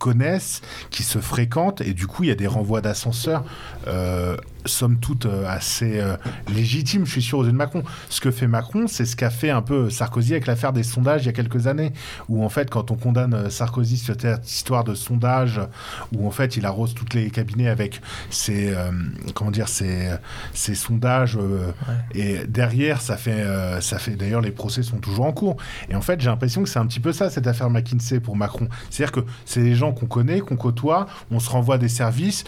connaissent, 0.00 0.62
qui 0.90 1.04
se 1.04 1.20
fréquentent, 1.20 1.82
et 1.82 1.92
du 1.92 2.08
coup, 2.08 2.24
il 2.24 2.30
y 2.30 2.32
a 2.32 2.34
des 2.34 2.48
renvois 2.48 2.80
d'ascenseurs, 2.80 3.44
euh, 3.86 4.36
somme 4.66 4.98
toute 4.98 5.26
euh, 5.26 5.44
assez 5.48 6.00
euh, 6.00 6.16
légitimes, 6.52 7.06
je 7.06 7.12
suis 7.12 7.22
sûr, 7.22 7.38
aux 7.38 7.44
yeux 7.44 7.52
de 7.52 7.56
Macron. 7.56 7.82
Ce 8.08 8.20
que 8.20 8.30
fait 8.30 8.46
Macron, 8.46 8.86
c'est 8.86 9.06
ce 9.06 9.16
qu'a 9.16 9.30
fait 9.30 9.50
un 9.50 9.62
peu 9.62 9.90
Sarkozy 9.90 10.32
avec 10.32 10.46
l'affaire 10.46 10.72
des 10.72 10.82
sondages 10.82 11.22
il 11.22 11.26
y 11.26 11.28
a 11.28 11.32
quelques 11.32 11.66
années, 11.66 11.92
où 12.28 12.44
en 12.44 12.48
fait, 12.48 12.70
quand 12.70 12.90
on 12.90 12.96
condamne 12.96 13.34
euh, 13.34 13.50
Sarkozy 13.50 13.96
sur 13.96 14.14
cette 14.18 14.50
histoire 14.50 14.84
de 14.84 14.94
sondage, 14.94 15.60
où 16.14 16.26
en 16.26 16.30
fait, 16.30 16.56
il 16.56 16.66
arrose 16.66 16.94
tous 16.94 17.06
les 17.14 17.30
cabinets 17.30 17.68
avec 17.68 18.00
ses, 18.30 18.72
euh, 18.74 18.90
comment 19.34 19.50
dire, 19.50 19.68
ses, 19.68 20.10
ses 20.54 20.74
sondages, 20.74 21.36
euh, 21.36 21.72
et 22.14 22.46
derrière, 22.46 23.00
ça 23.00 23.16
fait, 23.16 23.30
euh, 23.30 23.80
ça 23.80 23.98
fait, 23.98 24.16
d'ailleurs, 24.16 24.40
les 24.40 24.50
procès 24.50 24.82
sont 24.82 24.98
toujours 24.98 25.26
en 25.26 25.32
cours. 25.32 25.56
Et 25.88 25.94
en 25.94 26.00
fait, 26.00 26.20
j'ai 26.20 26.28
l'impression 26.28 26.62
que 26.62 26.68
c'est 26.68 26.78
un 26.78 26.86
petit 26.86 27.00
peu 27.00 27.12
ça, 27.12 27.30
cette 27.30 27.46
affaire 27.46 27.70
McKinsey 27.70 28.20
pour 28.20 28.36
Macron. 28.36 28.68
C'est-à-dire 28.90 29.12
que 29.12 29.20
c'est 29.44 29.62
des 29.62 29.74
gens 29.74 29.92
qu'on 29.92 30.06
connaît, 30.06 30.40
qu'on 30.40 30.56
côtoie, 30.56 31.06
on 31.30 31.40
se 31.40 31.50
renvoie 31.50 31.78
des 31.78 31.88
services, 31.88 32.44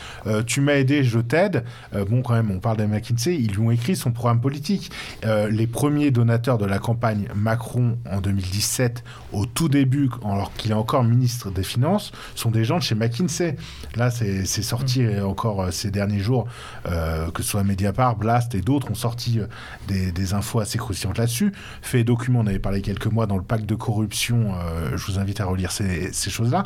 tu 0.46 0.61
m'as 0.61 0.75
aidé, 0.75 1.05
je 1.05 1.18
t'aide. 1.18 1.64
Euh, 2.03 2.05
bon, 2.05 2.23
quand 2.23 2.35
même, 2.35 2.51
on 2.51 2.61
parle 2.61 2.77
de 2.77 2.85
McKinsey, 2.85 3.37
ils 3.37 3.53
lui 3.53 3.61
ont 3.61 3.71
écrit 3.71 3.97
son 3.97 4.12
programme 4.12 4.41
politique. 4.41 4.91
Euh, 5.25 5.51
les 5.51 5.67
premiers 5.67 6.11
donateurs 6.11 6.59
de 6.59 6.67
la 6.67 6.79
campagne 6.79 7.29
Macron 7.35 7.99
en 8.11 8.21
2017, 8.21 9.05
au 9.33 9.47
tout 9.47 9.69
début, 9.69 10.11
alors 10.25 10.53
qu'il 10.55 10.71
est 10.71 10.75
encore 10.75 11.05
ministre 11.05 11.51
des 11.51 11.62
Finances, 11.62 12.12
sont 12.35 12.51
des 12.51 12.65
gens 12.65 12.79
de 12.79 12.83
chez 12.83 12.95
McKinsey. 12.95 13.57
Là, 13.97 14.11
c'est 14.11 14.45
sorti 14.45 15.03
euh, 15.03 15.27
encore 15.27 15.62
euh, 15.62 15.71
ces 15.71 15.91
derniers 15.91 16.21
jours, 16.21 16.47
que 16.85 17.43
ce 17.43 17.49
soit 17.49 17.65
Mediapart, 17.65 18.17
Blast 18.17 18.55
et 18.55 18.61
d'autres 18.61 18.91
ont 18.91 18.95
sorti 18.95 19.41
des, 19.88 20.12
des 20.12 20.35
infos 20.35 20.61
assez 20.61 20.79
croustillantes 20.79 21.19
là-dessus. 21.19 21.53
Fait 21.81 22.05
document, 22.05 22.41
on 22.41 22.47
avait 22.47 22.59
parlé 22.59 22.83
quelques 22.83 23.07
mois 23.07 23.27
dans 23.27 23.37
le 23.37 23.43
pacte 23.43 23.67
de 23.67 23.75
corruption, 23.75 24.55
euh, 24.55 24.97
je 24.97 25.07
vous 25.07 25.19
invite 25.19 25.41
à 25.41 25.45
relire 25.45 25.73
ces, 25.73 26.12
ces 26.12 26.31
choses-là. 26.31 26.65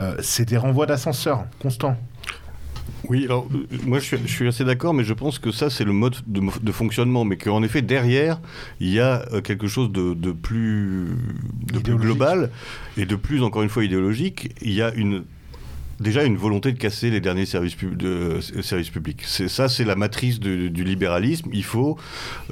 Euh, 0.00 0.16
c'est 0.20 0.44
des 0.44 0.56
renvois 0.56 0.86
d'ascenseurs 0.86 1.44
constants. 1.60 1.96
Oui, 3.08 3.24
alors 3.24 3.48
moi 3.84 3.98
je 3.98 4.04
suis, 4.04 4.16
je 4.24 4.32
suis 4.32 4.48
assez 4.48 4.64
d'accord, 4.64 4.92
mais 4.94 5.04
je 5.04 5.14
pense 5.14 5.38
que 5.38 5.50
ça 5.50 5.70
c'est 5.70 5.84
le 5.84 5.92
mode 5.92 6.16
de, 6.26 6.42
de 6.62 6.72
fonctionnement, 6.72 7.24
mais 7.24 7.36
qu'en 7.36 7.62
effet 7.62 7.82
derrière 7.82 8.40
il 8.80 8.90
y 8.90 9.00
a 9.00 9.24
euh, 9.32 9.40
quelque 9.40 9.66
chose 9.66 9.90
de, 9.90 10.14
de 10.14 10.32
plus, 10.32 11.08
de 11.72 11.78
plus 11.78 11.96
global 11.96 12.50
et 12.96 13.06
de 13.06 13.16
plus 13.16 13.42
encore 13.42 13.62
une 13.62 13.68
fois 13.68 13.84
idéologique. 13.84 14.54
Il 14.62 14.72
y 14.72 14.82
a 14.82 14.92
une 14.94 15.24
déjà 16.00 16.24
une 16.24 16.36
volonté 16.36 16.72
de 16.72 16.78
casser 16.78 17.10
les 17.10 17.20
derniers 17.20 17.46
services, 17.46 17.76
euh, 18.02 18.40
services 18.62 18.90
publics. 18.90 19.22
Ça, 19.24 19.68
c'est 19.68 19.84
la 19.84 19.96
matrice 19.96 20.40
du 20.40 20.84
libéralisme. 20.84 21.50
Il 21.52 21.64
faut 21.64 21.96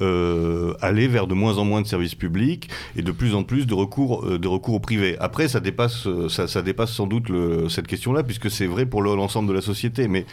euh, 0.03 0.75
aller 0.81 1.09
vers 1.09 1.27
de 1.27 1.35
moins 1.35 1.59
en 1.59 1.65
moins 1.65 1.83
de 1.83 1.87
services 1.87 2.15
publics 2.15 2.69
et 2.97 3.03
de 3.03 3.13
plus 3.13 3.35
en 3.35 3.43
plus 3.45 3.67
de 3.67 3.75
recours, 3.75 4.25
euh, 4.27 4.39
de 4.39 4.49
recours 4.49 4.75
au 4.75 4.81
privé. 4.81 5.17
Après, 5.19 5.49
ça 5.49 5.61
dépasse, 5.61 6.09
ça, 6.29 6.63
dépasse 6.63 6.93
sans 6.93 7.07
doute 7.07 7.31
cette 7.69 7.87
question-là, 7.87 8.23
puisque 8.23 8.51
c'est 8.51 8.67
vrai 8.67 8.87
pour 8.87 9.03
le- 9.03 9.15
l'ensemble 9.15 9.49
de 9.49 9.55
la 9.55 9.63
société. 9.63 10.09
Mais 10.09 10.27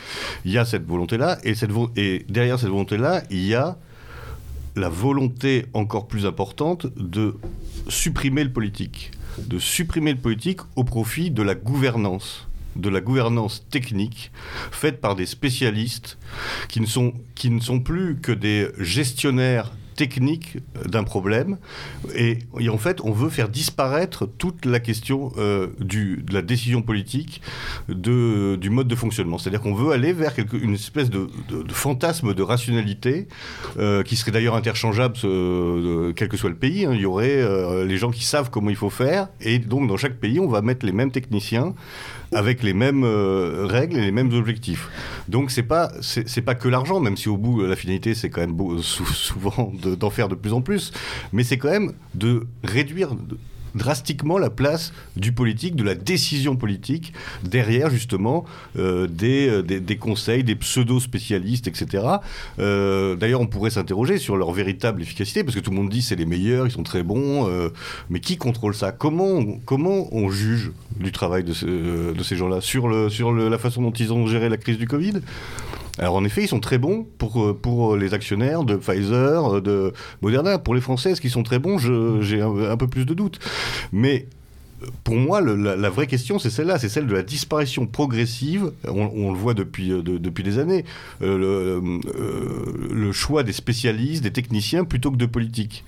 il 0.46 0.52
y 0.52 0.58
a 0.58 0.66
cette 0.66 0.86
volonté-là, 0.88 1.38
et, 1.44 1.54
et 1.96 2.26
derrière 2.30 2.60
cette 2.60 2.70
volonté-là, 2.70 3.24
il 3.30 3.46
y 3.46 3.56
a 3.56 3.78
la 4.76 4.90
volonté 4.90 5.68
encore 5.74 6.08
plus 6.08 6.26
importante 6.26 6.88
de 6.98 7.36
supprimer 7.90 8.44
le 8.44 8.52
politique, 8.52 9.12
de 9.38 9.60
supprimer 9.60 10.14
le 10.14 10.18
politique 10.18 10.62
au 10.76 10.84
profit 10.84 11.30
de 11.30 11.44
la 11.44 11.54
gouvernance 11.54 12.48
de 12.76 12.90
la 12.90 13.02
gouvernance 13.02 13.66
technique 13.70 14.32
faite 14.72 15.02
par 15.02 15.16
des 15.16 15.26
spécialistes 15.26 16.18
qui 16.70 16.82
ne 16.82 16.86
sont, 16.86 17.14
qui 17.36 17.50
ne 17.50 17.60
sont 17.60 17.80
plus 17.80 18.18
que 18.22 18.32
des 18.32 18.68
gestionnaires 18.80 19.72
techniques 19.96 20.58
d'un 20.88 21.04
problème. 21.04 21.60
Et, 22.16 22.40
en 22.68 22.80
fait 22.80 23.00
on 23.04 23.12
veut 23.12 23.30
faire 23.30 23.48
disparaître 23.48 24.26
toute 24.26 24.66
la 24.66 24.80
question 24.80 25.32
euh, 25.38 25.68
du, 25.80 26.24
de 26.26 26.34
la 26.34 26.42
décision 26.42 26.82
politique 26.82 27.42
de, 27.90 28.56
du 28.56 28.72
mode 28.72 28.88
de 28.88 28.96
fonctionnement. 28.96 29.38
C'est 29.38 29.50
à 29.50 29.52
dire 29.52 29.62
qu'on 29.62 29.76
veut 29.76 29.92
aller 29.92 30.12
vers 30.12 30.34
une 30.52 30.74
espèce 30.74 31.12
de, 31.12 31.28
de- 31.48 31.62
de 31.62 31.74
fantasme 31.74 32.34
de 32.34 32.42
rationalité 32.42 33.28
euh, 33.78 34.02
qui 34.02 34.16
serait 34.16 34.32
d'ailleurs 34.32 34.56
interchangeable 34.56 35.16
euh, 35.26 36.12
quel 36.16 36.28
que 36.28 36.38
soit 36.38 36.50
le 36.50 36.56
pays 36.56 36.86
hein. 36.86 36.94
il 36.96 37.02
y 37.02 37.06
aurait 37.06 37.86
les 37.86 37.98
gens 37.98 38.10
qui 38.10 38.24
savent 38.24 38.50
comment 38.50 38.72
il 38.72 38.76
faut 38.76 38.90
faire. 38.90 39.28
Et 39.42 39.60
donc 39.60 39.88
dans 39.88 39.98
chaque 39.98 40.20
pays 40.20 40.40
on 40.40 40.48
va 40.48 40.64
mettre 40.64 40.88
les 40.88 40.92
mêmes 40.92 41.12
techniciens 41.12 41.76
avec 42.36 42.64
les 42.64 42.74
mêmes 42.74 43.04
euh, 43.04 43.66
règles 43.66 43.98
et 43.98 44.02
les 44.02 44.12
mêmes 44.12 44.34
objectifs. 44.34 44.90
Donc 45.30 45.52
c'est 45.52 45.64
pas 45.64 45.92
c'est 46.02 46.42
pas 46.42 46.56
que 46.56 46.68
l'argent, 46.68 47.00
même 47.00 47.18
si 47.18 47.30
au 47.30 47.38
bout 47.38 47.62
la 47.66 47.76
finalité 47.76 48.14
c'est 48.16 48.30
quand 48.30 48.42
même 48.42 48.58
souvent 48.82 49.72
de- 49.82 49.96
d'en 49.96 50.10
faire 50.10 50.30
de 50.30 50.36
plus 50.36 50.54
en 50.54 50.62
plus, 50.62 50.92
mais 51.32 51.44
c'est 51.44 51.58
quand 51.58 51.70
même 51.72 51.94
de 52.16 52.46
réduire 52.64 53.10
drastiquement 53.76 54.38
la 54.38 54.50
place 54.50 54.94
du 55.16 55.32
politique, 55.32 55.76
de 55.76 55.84
la 55.84 55.96
décision 55.96 56.56
politique, 56.56 57.14
derrière 57.44 57.90
justement 57.90 58.46
euh, 58.78 59.08
des, 59.08 59.48
euh, 59.48 59.62
des, 59.62 59.80
des 59.80 59.98
conseils, 59.98 60.44
des 60.44 60.56
pseudo-spécialistes, 60.56 61.68
etc. 61.68 62.06
Euh, 62.60 63.16
D'ailleurs, 63.16 63.42
on 63.42 63.48
pourrait 63.48 63.70
s'interroger 63.70 64.18
sur 64.18 64.38
leur 64.38 64.52
véritable 64.52 65.02
efficacité, 65.02 65.44
parce 65.44 65.56
que 65.56 65.62
tout 65.62 65.72
le 65.72 65.78
monde 65.78 65.90
dit 65.90 66.02
c'est 66.02 66.16
les 66.16 66.26
meilleurs, 66.26 66.68
ils 66.68 66.72
sont 66.72 66.84
très 66.84 67.04
bons, 67.04 67.50
mais 68.10 68.20
qui 68.20 68.38
contrôle 68.38 68.76
ça? 68.76 68.92
Comment 68.92 69.26
on, 69.26 69.60
comment 69.66 70.14
on 70.14 70.30
juge 70.30 70.72
du 71.00 71.12
travail 71.12 71.44
de, 71.44 72.14
de 72.14 72.24
ces 72.24 72.36
gens-là? 72.36 72.62
Sur, 72.62 72.88
le, 72.88 73.10
sur 73.10 73.32
la 73.32 73.58
façon 73.58 73.82
dont 73.82 73.92
ils 73.92 74.12
ont 74.14 74.28
géré 74.28 74.50
la 74.50 74.58
crise 74.58 74.78
du 74.78 74.88
Covid? 74.88 75.14
Alors 76.00 76.16
en 76.16 76.24
effet, 76.26 76.44
ils 76.44 76.48
sont 76.48 76.60
très 76.60 76.78
bons 76.78 77.06
pour, 77.18 77.44
euh, 77.44 77.54
pour 77.54 77.96
les 77.96 78.14
actionnaires 78.14 78.64
de 78.64 78.76
Pfizer, 78.76 79.58
euh, 79.58 79.62
de 79.62 79.94
Moderna. 80.22 80.58
Pour 80.58 80.74
les 80.74 80.82
Français, 80.82 81.12
est-ce 81.12 81.22
qu'ils 81.22 81.30
sont 81.30 81.44
très 81.44 81.60
bons 81.60 81.78
J'ai 81.78 82.42
un, 82.42 82.78
peu 82.78 82.88
plus 82.88 83.06
de 83.06 83.14
doutes. 83.14 83.40
Mais 83.92 84.26
euh, 84.26 84.43
pour 85.04 85.16
moi, 85.16 85.42
la, 85.42 85.90
vraie 85.90 86.08
question, 86.08 86.40
c'est 86.40 86.50
celle-là, 86.50 86.80
c'est 86.80 86.90
celle 86.90 87.08
de 87.08 87.14
la 87.14 87.24
disparition 87.24 87.86
progressive. 87.86 88.72
On, 88.88 89.32
le 89.32 89.38
voit 89.38 89.54
depuis, 89.54 89.92
euh, 89.92 90.02
de- 90.02 90.18
depuis 90.18 90.44
des 90.44 90.60
années. 90.60 90.86
Euh, 91.22 91.38
le, 91.38 92.02
euh, 92.16 92.90
le 92.92 93.12
choix 93.12 93.44
des 93.44 93.54
spécialistes, 93.54 94.24
des 94.24 94.32
techniciens, 94.32 94.84
plutôt 94.84 95.12
que 95.12 95.18
de 95.18 95.26
politiques. 95.26 95.84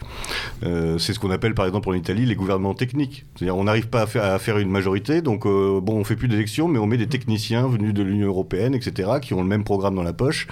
Euh, 0.63 0.97
c'est 0.97 1.13
ce 1.13 1.19
qu'on 1.19 1.31
appelle, 1.31 1.53
par 1.53 1.65
exemple, 1.65 1.89
en 1.89 1.93
Italie, 1.93 2.25
les 2.25 2.35
gouvernements 2.35 2.73
techniques. 2.73 3.25
C'est-à-dire, 3.35 3.57
on 3.57 3.63
n'arrive 3.65 3.87
pas 3.87 4.03
à 4.03 4.39
faire, 4.39 4.57
une 4.57 4.69
majorité, 4.69 5.21
donc 5.21 5.43
bon, 5.43 5.83
on 5.99 6.03
fait 6.03 6.15
plus 6.15 6.27
d'élections, 6.27 6.67
mais 6.67 6.79
on 6.79 6.85
met 6.87 6.97
des 6.97 7.07
techniciens 7.07 7.67
venus 7.67 7.93
de 7.93 8.03
l'Union 8.03 8.27
européenne, 8.27 8.73
etc., 8.73 9.09
qui 9.21 9.33
ont 9.33 9.41
le 9.41 9.47
même 9.47 9.63
programme 9.63 9.95
dans 9.95 10.03
la 10.03 10.13
poche. 10.13 10.47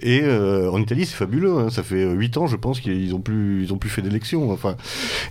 Et 0.00 0.22
en 0.26 0.80
Italie, 0.80 1.06
c'est 1.06 1.16
fabuleux. 1.16 1.58
hein. 1.58 1.70
Ça 1.70 1.82
fait 1.82 2.04
8 2.10 2.36
ans, 2.36 2.46
je 2.46 2.56
pense, 2.56 2.80
qu'ils 2.80 3.14
ont 3.14 3.20
plus, 3.20 3.66
plus 3.80 3.90
fait 3.90 4.02
d'élections. 4.02 4.50
Enfin, 4.52 4.76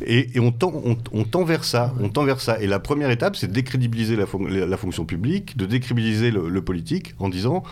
et, 0.06 0.28
on, 0.40 0.52
tend, 0.52 0.74
on 1.12 1.24
tend 1.24 1.44
vers 1.44 1.64
ça. 1.64 1.94
On 2.00 2.10
tend 2.10 2.24
vers 2.24 2.42
ça. 2.42 2.55
Et 2.62 2.68
la 2.68 2.80
première 2.80 3.10
étape, 3.12 3.36
c'est 3.36 3.48
de 3.48 3.54
décrédibiliser 3.54 4.16
la, 4.16 4.26
fon- 4.26 4.46
la, 4.48 4.66
la 4.66 4.78
fonction 4.78 5.06
publique, 5.06 5.58
de 5.58 5.66
décrédibiliser 5.66 6.32
le, 6.32 6.62
politique 6.62 7.14
en 7.20 7.30
disant 7.30 7.64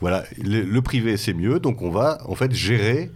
voilà, 0.00 0.24
le, 0.42 0.80
privé 0.80 1.16
c'est 1.16 1.34
mieux, 1.34 1.58
donc 1.60 1.82
on 1.82 1.90
va 1.90 2.18
en 2.26 2.34
fait 2.34 2.52
gérer 2.52 3.10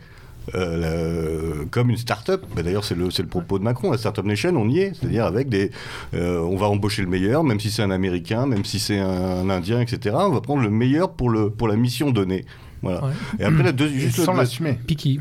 euh, 0.54 1.64
comme 1.70 1.90
une 1.90 1.96
start-up. 1.96 2.42
Bah, 2.56 2.62
D'ailleurs, 2.62 2.84
c'est 2.84 2.96
le, 2.96 3.08
propos 3.26 3.58
de 3.58 3.64
Macron. 3.64 3.90
La 3.92 3.98
Startup 3.98 4.24
Nation, 4.24 4.52
on 4.56 4.68
y 4.68 4.80
est. 4.80 4.92
C'est-à-dire 4.94 5.24
avec 5.26 5.48
des. 5.48 5.70
euh, 6.14 6.40
on 6.40 6.56
va 6.56 6.66
embaucher 6.68 7.02
le 7.02 7.08
meilleur, 7.08 7.44
même 7.44 7.60
si 7.60 7.70
c'est 7.70 7.82
un 7.82 7.90
Américain, 7.90 8.46
même 8.46 8.64
si 8.64 8.78
c'est 8.80 8.98
un, 8.98 9.08
un 9.08 9.50
Indien, 9.50 9.80
etc. 9.80 10.16
On 10.18 10.30
va 10.32 10.40
prendre 10.40 10.62
le 10.62 10.70
meilleur 10.70 11.12
pour, 11.12 11.30
le, 11.30 11.50
pour 11.50 11.68
la 11.68 11.76
mission 11.76 12.10
donnée. 12.10 12.44
Voilà. 12.82 13.04
Ouais. 13.04 13.12
Et 13.38 13.44
après, 13.44 13.62
la, 13.62 13.72
deux- 13.72 13.86
Et 13.88 13.98
juste 14.00 14.16
sans 14.24 14.32
la- 14.32 14.44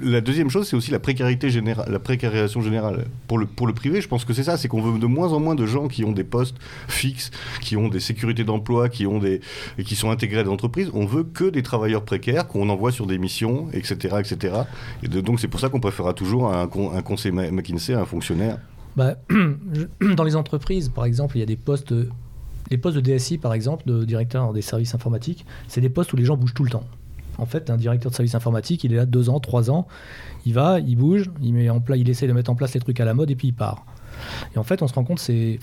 la 0.02 0.22
deuxième 0.22 0.50
chose, 0.50 0.68
c'est 0.68 0.76
aussi 0.78 0.92
la 0.92 1.00
précarité 1.00 1.50
générale, 1.50 1.92
la 1.92 2.00
précarisation 2.00 2.62
générale. 2.62 3.06
Pour 3.28 3.38
le, 3.38 3.46
pour 3.46 3.68
le 3.68 3.74
privé, 3.74 4.00
je 4.02 4.08
pense 4.08 4.24
que 4.26 4.34
c'est 4.34 4.44
ça, 4.44 4.58
c'est 4.58 4.68
qu'on 4.68 4.82
veut 4.82 4.98
de 4.98 5.06
moins 5.06 5.34
en 5.34 5.40
moins 5.40 5.56
de 5.56 5.66
gens 5.66 5.88
qui 5.88 6.04
ont 6.06 6.12
des 6.14 6.24
postes 6.24 6.56
fixes, 6.88 7.32
qui 7.62 7.76
ont 7.76 7.90
des 7.90 8.00
sécurités 8.00 8.44
d'emploi, 8.44 8.88
qui 8.90 9.06
ont 9.06 9.20
des 9.20 9.42
et 9.78 9.84
qui 9.84 9.96
sont 9.96 10.10
intégrés 10.12 10.40
à 10.40 10.44
des 10.44 10.50
entreprises. 10.50 10.90
On 10.94 11.06
veut 11.06 11.24
que 11.24 11.50
des 11.50 11.64
travailleurs 11.64 12.04
précaires 12.04 12.48
qu'on 12.48 12.70
envoie 12.70 12.92
sur 12.92 13.06
des 13.08 13.18
missions, 13.18 13.68
etc., 13.74 14.16
etc. 14.20 14.56
Et 15.04 15.08
de- 15.08 15.22
donc 15.22 15.40
c'est 15.40 15.48
pour 15.50 15.60
ça 15.60 15.70
qu'on 15.70 15.80
préférera 15.82 16.14
toujours 16.14 16.54
un, 16.54 16.64
un 16.64 17.02
conseil 17.02 17.32
McKinsey 17.32 17.94
à 17.94 18.00
un 18.02 18.06
fonctionnaire. 18.06 18.58
Bah, 18.96 19.16
dans 20.16 20.24
les 20.24 20.36
entreprises, 20.36 20.90
par 20.90 21.06
exemple, 21.06 21.38
il 21.38 21.40
y 21.42 21.44
a 21.44 21.46
des 21.46 21.56
postes. 21.58 21.94
Les 22.72 22.78
postes 22.78 22.98
de 22.98 23.02
DSI, 23.02 23.38
par 23.40 23.54
exemple, 23.54 23.84
de 23.88 24.04
directeur 24.06 24.54
des 24.54 24.62
services 24.62 24.94
informatiques, 24.94 25.44
c'est 25.68 25.82
des 25.82 25.90
postes 25.90 26.14
où 26.14 26.18
les 26.18 26.26
gens 26.26 26.38
bougent 26.38 26.54
tout 26.54 26.64
le 26.64 26.70
temps. 26.70 26.84
En 27.40 27.46
fait, 27.46 27.70
un 27.70 27.78
directeur 27.78 28.12
de 28.12 28.16
service 28.16 28.36
informatique, 28.36 28.84
il 28.84 28.94
est 28.94 28.98
là 28.98 29.06
deux 29.06 29.30
ans, 29.30 29.40
trois 29.40 29.72
ans, 29.72 29.88
il 30.46 30.54
va, 30.54 30.80
il 30.80 30.96
bouge, 30.96 31.30
il, 31.42 32.10
essaie 32.10 32.28
de 32.28 32.34
mettre 32.34 32.52
en 32.52 32.56
place 32.56 32.74
les 32.74 32.80
trucs 32.80 33.00
à 33.00 33.06
la 33.06 33.14
mode 33.14 33.32
et 33.32 33.36
puis 33.36 33.50
il 33.50 33.54
part. 33.54 33.86
Et 34.56 34.58
en 34.58 34.64
fait, 34.64 34.82
on 34.82 34.88
se 34.88 34.94
rend 34.94 35.04
compte, 35.04 35.20
c'est, 35.20 35.60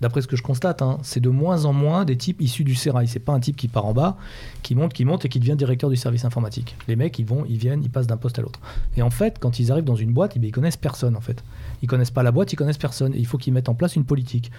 d'après 0.00 0.20
ce 0.20 0.26
que 0.26 0.36
je 0.36 0.42
constate, 0.42 0.82
hein, 0.82 0.98
c'est 1.02 1.20
de 1.20 1.28
moins 1.28 1.64
en 1.64 1.72
moins 1.72 2.04
des 2.04 2.16
types 2.16 2.40
issus 2.40 2.64
du 2.64 2.74
sérail. 2.74 3.08
C'est 3.08 3.20
pas 3.20 3.32
un 3.32 3.40
type 3.40 3.56
qui 3.56 3.68
part 3.68 3.86
en 3.86 3.92
bas, 3.92 4.16
qui 4.62 4.74
monte, 4.74 4.92
qui 4.92 5.04
monte 5.04 5.24
et 5.24 5.28
qui 5.28 5.40
devient 5.40 5.56
directeur 5.56 5.90
du 5.90 5.96
service 5.96 6.24
informatique. 6.24 6.76
Les 6.88 6.96
mecs, 6.96 7.18
ils 7.18 7.26
vont, 7.26 7.44
ils 7.48 7.58
viennent, 7.58 7.82
ils 7.82 7.90
passent 7.90 8.06
d'un 8.06 8.16
poste 8.16 8.38
à 8.38 8.42
l'autre. 8.42 8.60
Et 8.96 9.02
en 9.02 9.10
fait, 9.10 9.38
quand 9.38 9.58
ils 9.58 9.72
arrivent 9.72 9.84
dans 9.84 9.94
une 9.96 10.12
boîte, 10.12 10.34
eh 10.36 10.40
ils 10.44 10.52
connaissent 10.52 10.76
personne 10.76 11.16
en 11.16 11.20
fait. 11.20 11.42
Ils 11.82 11.88
connaissent 11.88 12.10
pas 12.10 12.22
la 12.22 12.32
boîte, 12.32 12.52
ils 12.52 12.56
connaissent 12.56 12.78
personne. 12.78 13.12
Il 13.16 13.26
faut 13.26 13.38
qu'ils 13.38 13.52
mettent 13.52 13.68
en 13.68 13.74
place 13.74 13.96
une 13.96 14.04
politique. 14.04 14.50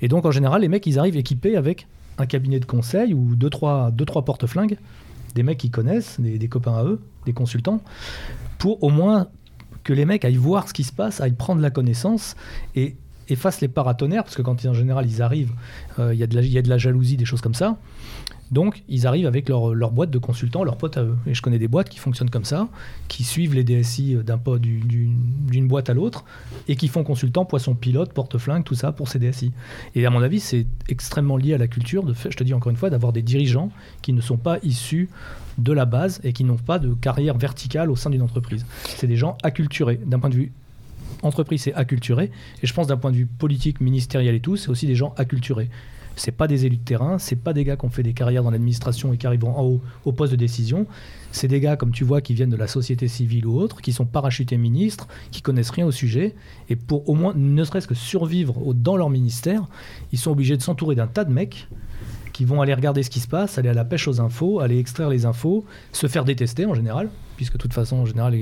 Et 0.00 0.08
donc, 0.08 0.24
en 0.24 0.30
général, 0.30 0.62
les 0.62 0.68
mecs, 0.68 0.86
ils 0.86 0.98
arrivent 0.98 1.16
équipés 1.16 1.56
avec 1.56 1.86
un 2.18 2.26
cabinet 2.26 2.60
de 2.60 2.64
conseil 2.64 3.14
ou 3.14 3.34
deux, 3.34 3.50
trois, 3.50 3.90
deux, 3.90 4.04
trois 4.04 4.24
porte-flingues, 4.24 4.78
des 5.34 5.42
mecs 5.42 5.58
qu'ils 5.58 5.70
connaissent, 5.70 6.20
des, 6.20 6.38
des 6.38 6.48
copains 6.48 6.76
à 6.76 6.84
eux, 6.84 7.00
des 7.26 7.32
consultants, 7.32 7.80
pour 8.58 8.82
au 8.82 8.90
moins 8.90 9.28
que 9.84 9.92
les 9.92 10.04
mecs 10.04 10.24
aillent 10.24 10.36
voir 10.36 10.68
ce 10.68 10.74
qui 10.74 10.84
se 10.84 10.92
passe, 10.92 11.20
aillent 11.20 11.32
prendre 11.32 11.60
la 11.60 11.70
connaissance 11.70 12.36
et 12.74 12.96
effacent 13.30 13.60
les 13.60 13.68
paratonnerres, 13.68 14.24
parce 14.24 14.36
que 14.36 14.42
quand 14.42 14.64
en 14.66 14.74
général 14.74 15.06
ils 15.08 15.22
arrivent, 15.22 15.52
euh, 15.98 16.12
il 16.14 16.20
y, 16.20 16.26
la- 16.26 16.42
il 16.42 16.52
y 16.52 16.58
a 16.58 16.62
de 16.62 16.68
la 16.68 16.78
jalousie, 16.78 17.16
des 17.16 17.24
choses 17.24 17.40
comme 17.40 17.54
ça. 17.54 17.76
Donc, 18.50 18.82
ils 18.88 19.06
arrivent 19.06 19.28
avec 19.28 19.48
leur, 19.48 19.74
leur 19.76 19.92
boîte 19.92 20.10
de 20.10 20.18
consultants, 20.18 20.64
leurs 20.64 20.76
potes 20.76 20.96
à 20.96 21.04
eux. 21.04 21.16
Et 21.28 21.34
je 21.34 21.40
connais 21.42 21.60
des 21.60 21.68
boîtes 21.68 21.88
qui 21.88 21.98
fonctionnent 22.00 22.30
comme 22.30 22.44
ça, 22.44 22.66
qui 23.06 23.22
suivent 23.22 23.54
les 23.54 23.62
DSI 23.62 24.16
du- 24.60 24.80
d'une 24.80 25.16
d'une 25.46 25.68
boîte 25.68 25.88
à 25.88 25.94
l'autre, 25.94 26.24
et 26.66 26.74
qui 26.74 26.88
font 26.88 27.04
consultant, 27.04 27.44
poisson 27.44 27.74
pilote, 27.76 28.12
porte-flingue, 28.12 28.64
tout 28.64 28.74
ça 28.74 28.90
pour 28.90 29.08
ces 29.08 29.20
DSI. 29.20 29.52
Et 29.94 30.04
à 30.04 30.10
mon 30.10 30.20
avis, 30.20 30.40
c'est 30.40 30.66
extrêmement 30.88 31.36
lié 31.36 31.54
à 31.54 31.58
la 31.58 31.68
culture, 31.68 32.02
de, 32.02 32.12
je 32.12 32.36
te 32.36 32.42
dis 32.42 32.52
encore 32.52 32.70
une 32.70 32.76
fois, 32.76 32.90
d'avoir 32.90 33.12
des 33.12 33.22
dirigeants 33.22 33.70
qui 34.02 34.12
ne 34.12 34.20
sont 34.20 34.36
pas 34.36 34.58
issus 34.64 35.08
de 35.58 35.72
la 35.72 35.84
base 35.84 36.20
et 36.24 36.32
qui 36.32 36.42
n'ont 36.42 36.56
pas 36.56 36.80
de 36.80 36.92
carrière 36.94 37.38
verticale 37.38 37.88
au 37.88 37.94
sein 37.96 38.10
d'une 38.10 38.22
entreprise. 38.22 38.66
C'est 38.84 39.06
des 39.06 39.16
gens 39.16 39.38
acculturés. 39.44 40.00
D'un 40.04 40.18
point 40.18 40.30
de 40.30 40.34
vue 40.34 40.52
entreprise, 41.22 41.62
c'est 41.62 41.74
acculturé. 41.74 42.30
Et 42.62 42.66
je 42.66 42.74
pense 42.74 42.86
d'un 42.86 42.96
point 42.96 43.10
de 43.10 43.16
vue 43.16 43.26
politique, 43.26 43.80
ministériel 43.80 44.34
et 44.34 44.40
tout, 44.40 44.56
c'est 44.56 44.68
aussi 44.68 44.86
des 44.86 44.94
gens 44.94 45.14
acculturés. 45.16 45.70
C'est 46.16 46.32
pas 46.32 46.48
des 46.48 46.66
élus 46.66 46.76
de 46.76 46.84
terrain, 46.84 47.18
c'est 47.18 47.36
pas 47.36 47.52
des 47.52 47.64
gars 47.64 47.76
qui 47.76 47.84
ont 47.86 47.90
fait 47.90 48.02
des 48.02 48.12
carrières 48.12 48.42
dans 48.42 48.50
l'administration 48.50 49.12
et 49.12 49.16
qui 49.16 49.26
arriveront 49.26 49.56
en 49.56 49.64
haut 49.64 49.80
au 50.04 50.12
poste 50.12 50.32
de 50.32 50.36
décision. 50.36 50.86
C'est 51.32 51.48
des 51.48 51.60
gars, 51.60 51.76
comme 51.76 51.92
tu 51.92 52.04
vois, 52.04 52.20
qui 52.20 52.34
viennent 52.34 52.50
de 52.50 52.56
la 52.56 52.66
société 52.66 53.08
civile 53.08 53.46
ou 53.46 53.58
autre, 53.58 53.80
qui 53.80 53.92
sont 53.92 54.04
parachutés 54.04 54.56
ministres, 54.56 55.08
qui 55.30 55.40
connaissent 55.40 55.70
rien 55.70 55.86
au 55.86 55.92
sujet. 55.92 56.34
Et 56.68 56.76
pour 56.76 57.08
au 57.08 57.14
moins, 57.14 57.32
ne 57.34 57.64
serait-ce 57.64 57.86
que 57.86 57.94
survivre 57.94 58.74
dans 58.74 58.96
leur 58.96 59.08
ministère, 59.08 59.66
ils 60.12 60.18
sont 60.18 60.32
obligés 60.32 60.56
de 60.56 60.62
s'entourer 60.62 60.94
d'un 60.94 61.06
tas 61.06 61.24
de 61.24 61.32
mecs 61.32 61.68
qui 62.32 62.44
vont 62.44 62.60
aller 62.60 62.74
regarder 62.74 63.02
ce 63.02 63.10
qui 63.10 63.20
se 63.20 63.28
passe, 63.28 63.58
aller 63.58 63.68
à 63.68 63.74
la 63.74 63.84
pêche 63.84 64.08
aux 64.08 64.20
infos, 64.20 64.60
aller 64.60 64.78
extraire 64.78 65.10
les 65.10 65.26
infos, 65.26 65.64
se 65.92 66.06
faire 66.06 66.24
détester 66.24 66.66
en 66.66 66.74
général, 66.74 67.08
puisque 67.40 67.54
de 67.54 67.58
toute 67.58 67.72
façon, 67.72 67.96
en 67.96 68.04
général, 68.04 68.36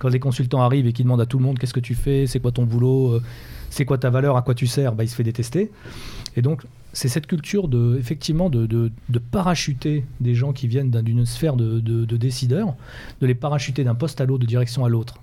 quand 0.00 0.08
les 0.08 0.18
consultants 0.18 0.60
arrivent 0.60 0.88
et 0.88 0.92
qu'ils 0.92 1.04
demandent 1.04 1.20
à 1.20 1.26
tout 1.26 1.38
le 1.38 1.44
monde 1.44 1.56
qu'est-ce 1.56 1.72
que 1.72 1.78
tu 1.78 1.94
fais, 1.94 2.26
c'est 2.26 2.40
quoi 2.40 2.50
ton 2.50 2.64
boulot, 2.64 3.12
euh, 3.12 3.22
c'est 3.70 3.84
quoi 3.84 3.96
ta 3.96 4.10
valeur, 4.10 4.36
à 4.36 4.42
quoi 4.42 4.56
tu 4.56 4.66
sers, 4.66 4.92
bah, 4.92 5.04
il 5.04 5.08
se 5.08 5.14
fait 5.14 5.22
détester. 5.22 5.70
Et 6.34 6.42
donc, 6.42 6.64
c'est 6.92 7.06
cette 7.06 7.28
culture 7.28 7.68
de, 7.68 7.96
effectivement, 8.00 8.50
de, 8.50 8.66
de- 8.66 8.90
de 9.08 9.18
parachuter 9.20 10.04
des 10.18 10.34
gens 10.34 10.52
qui 10.52 10.66
viennent 10.66 10.90
d'un- 10.90 11.04
d'une 11.04 11.24
sphère 11.26 11.54
de, 11.54 11.78
de- 11.78 12.04
de 12.04 12.16
décideurs, 12.16 12.74
de 13.20 13.26
les 13.28 13.36
parachuter 13.36 13.84
d'un 13.84 13.94
poste 13.94 14.20
à 14.20 14.24
l'autre, 14.24 14.40
de 14.42 14.48
direction 14.48 14.84
à 14.84 14.88
l'autre, 14.88 15.14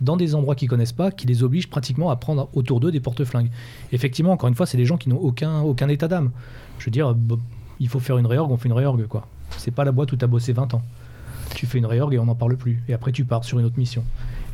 dans 0.00 0.16
des 0.16 0.36
endroits 0.36 0.54
qu'ils 0.54 0.68
connaissent 0.68 0.92
pas, 0.92 1.10
qui 1.10 1.26
les 1.26 1.42
obligent 1.42 1.68
pratiquement 1.68 2.10
à 2.10 2.14
prendre 2.16 2.48
autour 2.54 2.78
d'eux 2.78 2.92
des 2.92 3.00
porte-flingues. 3.00 3.50
Effectivement, 3.90 4.30
encore 4.30 4.48
une 4.48 4.54
fois, 4.54 4.66
c'est 4.66 4.76
des 4.78 4.86
gens 4.86 4.98
qui 4.98 5.08
n'ont 5.08 5.18
aucun, 5.18 5.62
aucun 5.62 5.88
état 5.88 6.06
d'âme. 6.06 6.30
Je 6.78 6.84
veux 6.84 6.92
dire, 6.92 7.16
il 7.80 7.88
faut 7.88 7.98
faire 7.98 8.18
une 8.18 8.26
réorg, 8.26 8.52
on 8.52 8.56
fait 8.56 8.68
une 8.68 8.74
réorg, 8.74 9.04
quoi. 9.08 9.26
C'est 9.56 9.72
pas 9.72 9.84
la 9.84 9.90
boîte 9.90 10.12
où 10.12 10.16
tu 10.16 10.24
as 10.24 10.28
bossé 10.28 10.52
20 10.52 10.72
ans. 10.74 10.82
Tu 11.54 11.66
fais 11.66 11.78
une 11.78 11.86
réorg 11.86 12.14
et 12.14 12.18
on 12.18 12.26
n'en 12.26 12.34
parle 12.34 12.56
plus. 12.56 12.82
Et 12.88 12.94
après, 12.94 13.12
tu 13.12 13.24
pars 13.24 13.44
sur 13.44 13.58
une 13.58 13.64
autre 13.64 13.78
mission. 13.78 14.04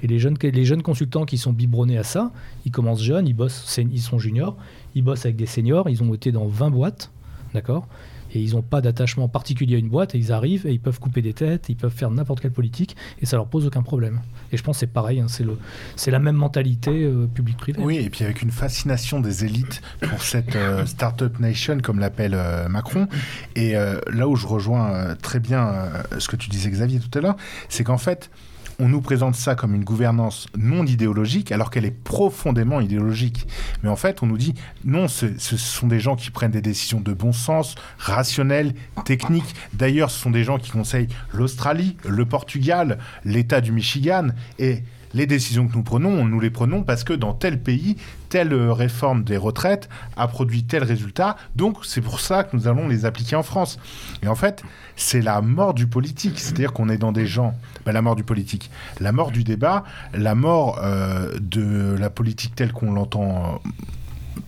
Et 0.02 0.07
les 0.07 0.18
jeunes, 0.18 0.37
les 0.42 0.64
jeunes 0.64 0.83
consultants 0.83 1.24
qui 1.24 1.38
sont 1.38 1.52
biberonnés 1.52 1.98
à 1.98 2.02
ça, 2.02 2.30
ils 2.64 2.72
commencent 2.72 3.02
jeunes, 3.02 3.26
ils 3.26 3.33
bossent, 3.33 3.78
ils 3.78 4.00
sont 4.00 4.18
juniors, 4.18 4.57
ils 4.94 5.02
bossent 5.02 5.24
avec 5.24 5.37
des 5.37 5.46
seniors, 5.46 5.88
ils 5.88 6.02
ont 6.02 6.12
été 6.12 6.33
dans 6.33 6.46
20 6.46 6.70
boîtes, 6.70 7.11
d'accord? 7.54 7.87
Et 8.35 8.40
ils 8.40 8.53
n'ont 8.53 8.62
pas 8.62 8.81
d'attachement 8.81 9.29
particulier 9.29 9.77
à 9.77 9.79
une 9.79 9.88
boîte, 9.88 10.14
et 10.14 10.18
ils 10.18 10.33
arrivent 10.33 10.66
et 10.66 10.73
ils 10.73 10.81
peuvent 10.81 11.01
couper 11.01 11.23
des 11.23 11.33
têtes, 11.33 11.66
ils 11.68 11.77
peuvent 11.77 11.94
faire 11.94 12.11
n'importe 12.11 12.40
quelle 12.40 12.53
politique, 12.53 12.97
et 13.20 13.27
ça 13.27 13.37
leur 13.37 13.47
pose 13.47 13.66
aucun 13.66 13.83
problème. 13.83 14.20
Et 14.53 14.57
je 14.57 14.62
pense 14.62 14.77
que 14.77 14.81
c'est 14.81 14.87
pareil, 14.87 15.20
hein, 15.20 15.27
c'est, 15.29 15.44
le, 15.44 15.59
c'est 15.97 16.11
la 16.11 16.18
même 16.18 16.37
mentalité 16.37 17.05
euh, 17.05 17.27
public-privé. 17.27 17.81
Oui, 17.83 17.97
et 17.97 18.11
puis 18.11 18.25
avec 18.25 18.42
une 18.42 18.51
fascination 18.51 19.20
des 19.20 19.44
élites 19.44 19.83
pour 20.01 20.23
cette 20.23 20.57
euh, 20.57 20.85
Startup 20.94 21.38
Nation, 21.40 21.79
comme 21.83 21.99
l'appelle 21.99 22.35
euh, 22.35 22.68
Macron. 22.68 23.09
Et 23.57 23.77
euh, 23.77 24.01
là 24.12 24.29
où 24.29 24.37
je 24.37 24.47
rejoins 24.47 24.92
euh, 24.92 25.14
très 25.14 25.40
bien 25.40 25.92
ce 26.18 26.29
que 26.29 26.37
tu 26.37 26.51
disais, 26.51 26.70
Xavier, 26.70 27.01
tout 27.01 27.18
à 27.18 27.20
l'heure, 27.20 27.37
c'est 27.68 27.85
qu'en 27.85 27.99
fait, 27.99 28.31
on 28.78 28.88
nous 28.88 29.00
présente 29.00 29.34
ça 29.34 29.54
comme 29.54 29.74
une 29.74 29.84
gouvernance 29.84 30.46
non 30.56 30.84
idéologique, 30.84 31.52
alors 31.52 31.70
qu'elle 31.70 31.84
est 31.84 31.90
profondément 31.90 32.80
idéologique. 32.80 33.46
Mais 33.82 33.88
en 33.88 33.96
fait, 33.96 34.22
on 34.22 34.26
nous 34.26 34.38
dit 34.38 34.54
non, 34.84 35.08
ce, 35.08 35.28
sont 35.38 35.87
des 35.87 36.00
gens 36.00 36.16
qui 36.16 36.30
prennent 36.30 36.50
des 36.50 36.62
décisions 36.62 37.00
de 37.00 37.12
bon 37.12 37.32
sens, 37.32 37.74
rationnelles, 37.98 38.74
techniques. 39.04 39.54
D'ailleurs, 39.72 40.10
ce 40.10 40.20
sont 40.20 40.30
des 40.30 40.44
gens 40.44 40.58
qui 40.58 40.70
conseillent 40.70 41.08
l'Australie, 41.32 41.96
le 42.04 42.24
Portugal, 42.24 42.98
l'État 43.24 43.60
du 43.60 43.72
Michigan. 43.72 44.28
Et 44.58 44.82
les 45.14 45.27
décisions 45.27 45.68
que 45.68 45.74
nous 45.74 45.83
prenons, 45.83 46.24
nous 46.24 46.40
les 46.40 46.50
prenons 46.50 46.83
parce 46.83 47.05
que 47.05 47.12
dans 47.12 47.33
tel 47.33 47.62
pays, 47.62 47.96
telle 48.29 48.53
réforme 48.55 49.22
des 49.24 49.37
retraites 49.37 49.88
a 50.16 50.27
produit 50.29 50.64
tel 50.64 50.83
résultat. 50.83 51.37
Donc, 51.55 51.79
c'est 51.85 52.00
pour 52.00 52.20
ça 52.20 52.44
que 52.44 52.57
nous 52.57 52.66
allons 52.66 52.88
les 52.88 53.05
appliquer 53.05 53.37
en 53.37 53.44
France. 53.44 53.79
Et 54.22 54.29
en 54.29 54.35
fait, 54.35 54.62
c'est 54.96 55.22
la 55.22 55.40
mort 55.40 55.72
du 55.72 55.87
politique. 55.87 56.38
C'est-à-dire 56.38 56.72
qu'on 56.72 56.88
est 56.88 56.98
dans 56.98 57.12
des 57.12 57.27
gens. 57.27 57.55
ben, 57.87 57.92
la 57.92 58.03
mort 58.03 58.16
du 58.16 58.24
politique, 58.24 58.70
la 59.00 59.12
mort 59.12 59.31
du 59.31 59.44
débat, 59.44 59.85
la 60.12 60.35
mort 60.35 60.81
euh, 60.83 61.33
de 61.40 61.96
la 61.98 62.11
politique 62.11 62.55
telle 62.57 62.72
qu'on 62.72 62.92
l'entend 62.92 63.61
euh, 63.64 64.40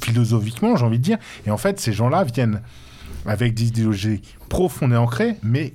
philosophiquement, 0.00 0.76
j'ai 0.76 0.86
envie 0.86 0.98
de 0.98 1.04
dire. 1.04 1.18
Et 1.46 1.50
en 1.50 1.58
fait, 1.58 1.78
ces 1.78 1.92
gens-là 1.92 2.24
viennent 2.24 2.62
avec 3.26 3.54
des 3.54 3.64
idéologies 3.64 4.22
profondes 4.48 4.92
et 4.92 4.96
ancrées, 4.96 5.36
mais 5.42 5.74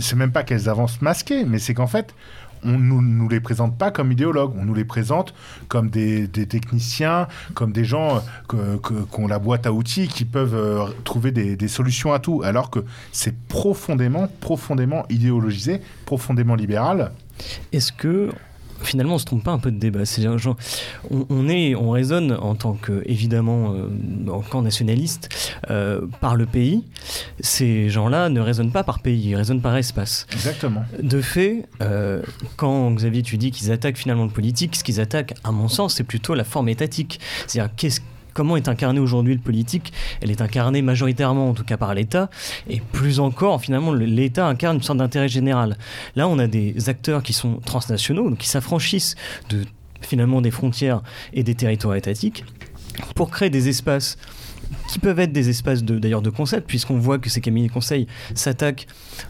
c'est 0.00 0.16
même 0.16 0.32
pas 0.32 0.42
qu'elles 0.42 0.68
avancent 0.68 1.00
masquées, 1.00 1.44
mais 1.44 1.58
c'est 1.58 1.74
qu'en 1.74 1.86
fait, 1.86 2.14
on 2.64 2.78
nous, 2.78 3.02
nous 3.02 3.28
les 3.28 3.40
présente 3.40 3.76
pas 3.78 3.90
comme 3.90 4.10
idéologues, 4.12 4.52
on 4.58 4.64
nous 4.64 4.74
les 4.74 4.84
présente 4.84 5.34
comme 5.68 5.90
des, 5.90 6.28
techniciens, 6.28 7.28
comme 7.54 7.72
des 7.72 7.84
gens 7.84 8.22
euh, 8.54 8.78
que- 8.78 9.28
la 9.28 9.38
boîte 9.38 9.66
à 9.66 9.72
outils, 9.72 10.08
qui 10.08 10.24
peuvent 10.24 10.54
euh, 10.54 10.84
trouver 11.04 11.30
des, 11.32 11.56
des 11.56 11.68
solutions 11.68 12.12
à 12.12 12.18
tout, 12.18 12.42
alors 12.44 12.70
que 12.70 12.80
c'est 13.12 13.36
profondément, 13.48 14.28
profondément 14.40 15.04
idéologisé, 15.08 15.80
profondément 16.04 16.54
libéral. 16.54 17.12
Est-ce 17.72 17.92
que 17.92 18.30
finalement 18.86 19.14
on 19.14 19.18
se 19.18 19.24
trompe 19.24 19.44
pas 19.44 19.52
un 19.52 19.58
peu 19.58 19.70
de 19.70 19.78
débat 19.78 20.04
C'est-à-dire, 20.04 20.38
genre, 20.38 20.56
on, 21.10 21.26
on 21.28 21.48
est, 21.48 21.74
on 21.74 21.90
raisonne 21.90 22.32
en 22.32 22.54
tant 22.54 22.74
que 22.74 23.02
évidemment 23.06 23.74
euh, 23.74 24.30
en 24.30 24.40
camp 24.40 24.62
nationaliste 24.62 25.28
euh, 25.70 26.02
par 26.20 26.36
le 26.36 26.46
pays. 26.46 26.84
Ces 27.40 27.88
gens-là 27.90 28.28
ne 28.28 28.40
raisonnent 28.40 28.72
pas 28.72 28.84
par 28.84 29.00
pays, 29.00 29.30
ils 29.30 29.36
raisonnent 29.36 29.60
par 29.60 29.76
espace. 29.76 30.26
Exactement. 30.32 30.84
De 31.02 31.20
fait, 31.20 31.66
euh, 31.82 32.22
quand 32.56 32.90
Xavier 32.92 33.22
tu 33.22 33.38
dis 33.38 33.50
qu'ils 33.50 33.72
attaquent 33.72 33.98
finalement 33.98 34.24
le 34.24 34.30
politique, 34.30 34.76
ce 34.76 34.84
qu'ils 34.84 35.00
attaquent, 35.00 35.34
à 35.44 35.52
mon 35.52 35.68
sens, 35.68 35.94
c'est 35.94 36.04
plutôt 36.04 36.34
la 36.34 36.44
forme 36.44 36.68
étatique. 36.68 37.20
C'est-à-dire 37.46 37.74
qu'est-ce 37.76 38.00
Comment 38.34 38.56
est 38.56 38.68
incarné 38.68 39.00
aujourd'hui 39.00 39.34
le 39.34 39.40
politique 39.40 39.92
Elle 40.20 40.30
est 40.30 40.40
incarnée 40.42 40.82
majoritairement, 40.82 41.48
en 41.48 41.54
tout 41.54 41.64
cas 41.64 41.76
par 41.76 41.94
l'État, 41.94 42.28
et 42.68 42.80
plus 42.92 43.20
encore, 43.20 43.60
finalement, 43.60 43.92
le- 43.92 44.04
l'État 44.04 44.46
incarne 44.46 44.76
une 44.76 44.82
sorte 44.82 44.98
d'intérêt 44.98 45.28
général. 45.28 45.78
Là, 46.16 46.28
on 46.28 46.38
a 46.38 46.46
des 46.48 46.88
acteurs 46.88 47.22
qui 47.22 47.32
sont 47.32 47.56
transnationaux, 47.64 48.28
donc 48.28 48.38
qui 48.38 48.48
s'affranchissent 48.48 49.14
de 49.50 49.62
finalement 50.00 50.40
des 50.42 50.50
frontières 50.50 51.00
et 51.32 51.42
des 51.44 51.54
territoires 51.54 51.94
étatiques 51.96 52.44
pour 53.14 53.30
créer 53.30 53.50
des 53.50 53.68
espaces 53.68 54.18
qui 54.94 55.00
peuvent 55.00 55.18
être 55.18 55.32
des 55.32 55.50
espaces 55.50 55.82
de, 55.82 55.98
d'ailleurs 55.98 56.22
de 56.22 56.30
concept, 56.30 56.68
puisqu'on 56.68 56.98
voit 56.98 57.18
que 57.18 57.28
ces 57.28 57.40
cabinets 57.40 57.66
de 57.66 57.72
conseil 57.72 58.06
s'attaquent 58.36 58.86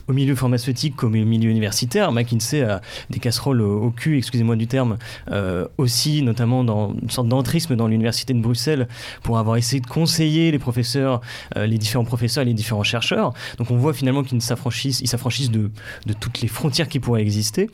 au 0.08 0.12
milieu 0.12 0.34
pharmaceutique 0.34 0.94
comme 0.94 1.14
au 1.14 1.24
milieu 1.24 1.50
universitaire. 1.50 2.12
McKinsey 2.12 2.60
a 2.60 2.82
des 3.08 3.18
casseroles 3.18 3.62
au, 3.62 3.90
cul, 3.90 4.18
excusez-moi 4.18 4.56
du 4.56 4.66
terme, 4.66 4.98
euh, 5.30 5.66
aussi 5.78 6.20
notamment 6.20 6.64
dans 6.64 6.94
une 7.00 7.08
sorte 7.08 7.28
d'entrisme 7.28 7.76
dans 7.76 7.88
l'université 7.88 8.34
de 8.34 8.40
Bruxelles 8.40 8.88
pour 9.22 9.38
avoir 9.38 9.56
essayé 9.56 9.80
de 9.80 9.86
conseiller 9.86 10.50
les 10.50 10.58
professeurs, 10.58 11.22
euh, 11.56 11.64
les 11.64 11.78
différents 11.78 12.04
professeurs 12.04 12.42
et 12.42 12.46
les 12.46 12.52
différents 12.52 12.82
chercheurs. 12.82 13.32
Donc 13.56 13.70
on 13.70 13.78
voit 13.78 13.94
finalement 13.94 14.22
qu'ils 14.22 14.42
s'affranchissent, 14.42 15.00
ils 15.00 15.08
s'affranchissent 15.08 15.50
de, 15.50 15.70
de 16.04 16.12
toutes 16.12 16.42
les 16.42 16.48
frontières 16.48 16.88
qui 16.88 17.00
pourraient 17.00 17.22
exister. 17.22 17.70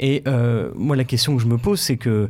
Et 0.00 0.22
euh, 0.26 0.70
moi 0.74 0.96
la 0.96 1.04
question 1.04 1.34
que 1.34 1.40
je 1.40 1.46
me 1.46 1.56
pose, 1.56 1.80
c'est 1.80 1.96
que 1.96 2.28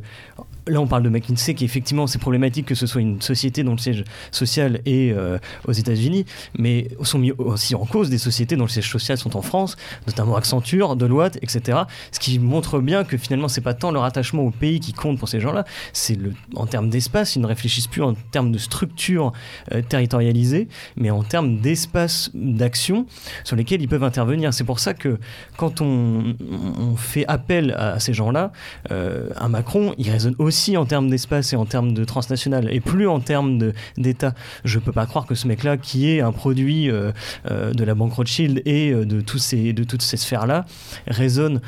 Là, 0.67 0.79
on 0.79 0.87
parle 0.87 1.03
de 1.03 1.09
McKinsey, 1.09 1.55
qui 1.55 1.65
effectivement, 1.65 2.07
c'est 2.07 2.19
problématique 2.19 2.65
que 2.65 2.75
ce 2.75 2.87
soit 2.87 3.01
une 3.01 3.21
société 3.21 3.63
dont 3.63 3.73
le 3.73 3.77
siège 3.77 4.05
social 4.31 4.79
est 4.85 5.11
euh, 5.11 5.37
aux 5.67 5.73
États-Unis, 5.73 6.25
mais 6.57 6.87
sont 7.01 7.19
mis 7.19 7.31
aussi 7.33 7.75
en 7.75 7.85
cause 7.85 8.09
des 8.09 8.17
sociétés 8.17 8.55
dont 8.55 8.63
le 8.63 8.69
siège 8.69 8.89
social 8.89 9.17
sont 9.17 9.35
en 9.35 9.41
France, 9.41 9.75
notamment 10.07 10.37
Accenture, 10.37 10.95
Deloitte, 10.95 11.37
etc. 11.41 11.79
Ce 12.11 12.19
qui 12.19 12.39
montre 12.39 12.79
bien 12.79 13.03
que 13.03 13.17
finalement, 13.17 13.49
c'est 13.49 13.61
pas 13.61 13.73
tant 13.73 13.91
leur 13.91 14.05
attachement 14.05 14.43
au 14.43 14.51
pays 14.51 14.79
qui 14.79 14.93
compte 14.93 15.19
pour 15.19 15.27
ces 15.27 15.41
gens-là, 15.41 15.65
c'est 15.91 16.15
le, 16.15 16.33
en 16.55 16.65
termes 16.65 16.89
d'espace, 16.89 17.35
ils 17.35 17.41
ne 17.41 17.47
réfléchissent 17.47 17.87
plus 17.87 18.01
en 18.01 18.13
termes 18.31 18.51
de 18.51 18.57
structure 18.57 19.33
euh, 19.73 19.81
territorialisée, 19.81 20.69
mais 20.95 21.09
en 21.09 21.23
termes 21.23 21.57
d'espace 21.59 22.29
d'action 22.33 23.05
sur 23.43 23.57
lesquels 23.57 23.81
ils 23.81 23.89
peuvent 23.89 24.03
intervenir. 24.03 24.53
C'est 24.53 24.63
pour 24.63 24.79
ça 24.79 24.93
que 24.93 25.19
quand 25.57 25.81
on, 25.81 26.35
fait 26.95 27.25
appel 27.27 27.71
à, 27.71 27.99
ces 27.99 28.13
gens-là, 28.13 28.51
euh, 28.91 29.29
à 29.35 29.49
Macron, 29.49 29.93
il 29.97 30.09
résonne 30.09 30.35
aussi 30.37 30.52
aussi 30.53 30.77
en 30.77 30.85
termes 30.85 31.09
d'espace 31.09 31.51
et 31.51 31.55
en 31.55 31.65
termes 31.65 31.95
de 31.95 32.03
transnational 32.03 32.71
et 32.71 32.79
plus 32.79 33.07
en 33.07 33.19
termes 33.19 33.71
d'État. 33.97 34.35
Je 34.63 34.77
peux 34.77 34.91
pas 34.91 35.07
croire 35.07 35.25
que 35.25 35.33
ce 35.33 35.47
mec-là, 35.47 35.77
qui 35.77 36.11
est 36.11 36.21
un 36.21 36.31
produit 36.31 36.91
euh, 36.91 37.11
euh, 37.49 37.73
de 37.73 37.83
la 37.83 37.95
banque 37.95 38.13
Rothschild 38.13 38.61
et 38.65 38.91
euh, 38.91 39.03
de, 39.03 39.19
tous 39.19 39.39
ces, 39.39 39.73
de 39.73 39.83
toutes 39.83 40.03
ces 40.03 40.15
sphères-là, 40.15 40.65
résonne 41.07 41.59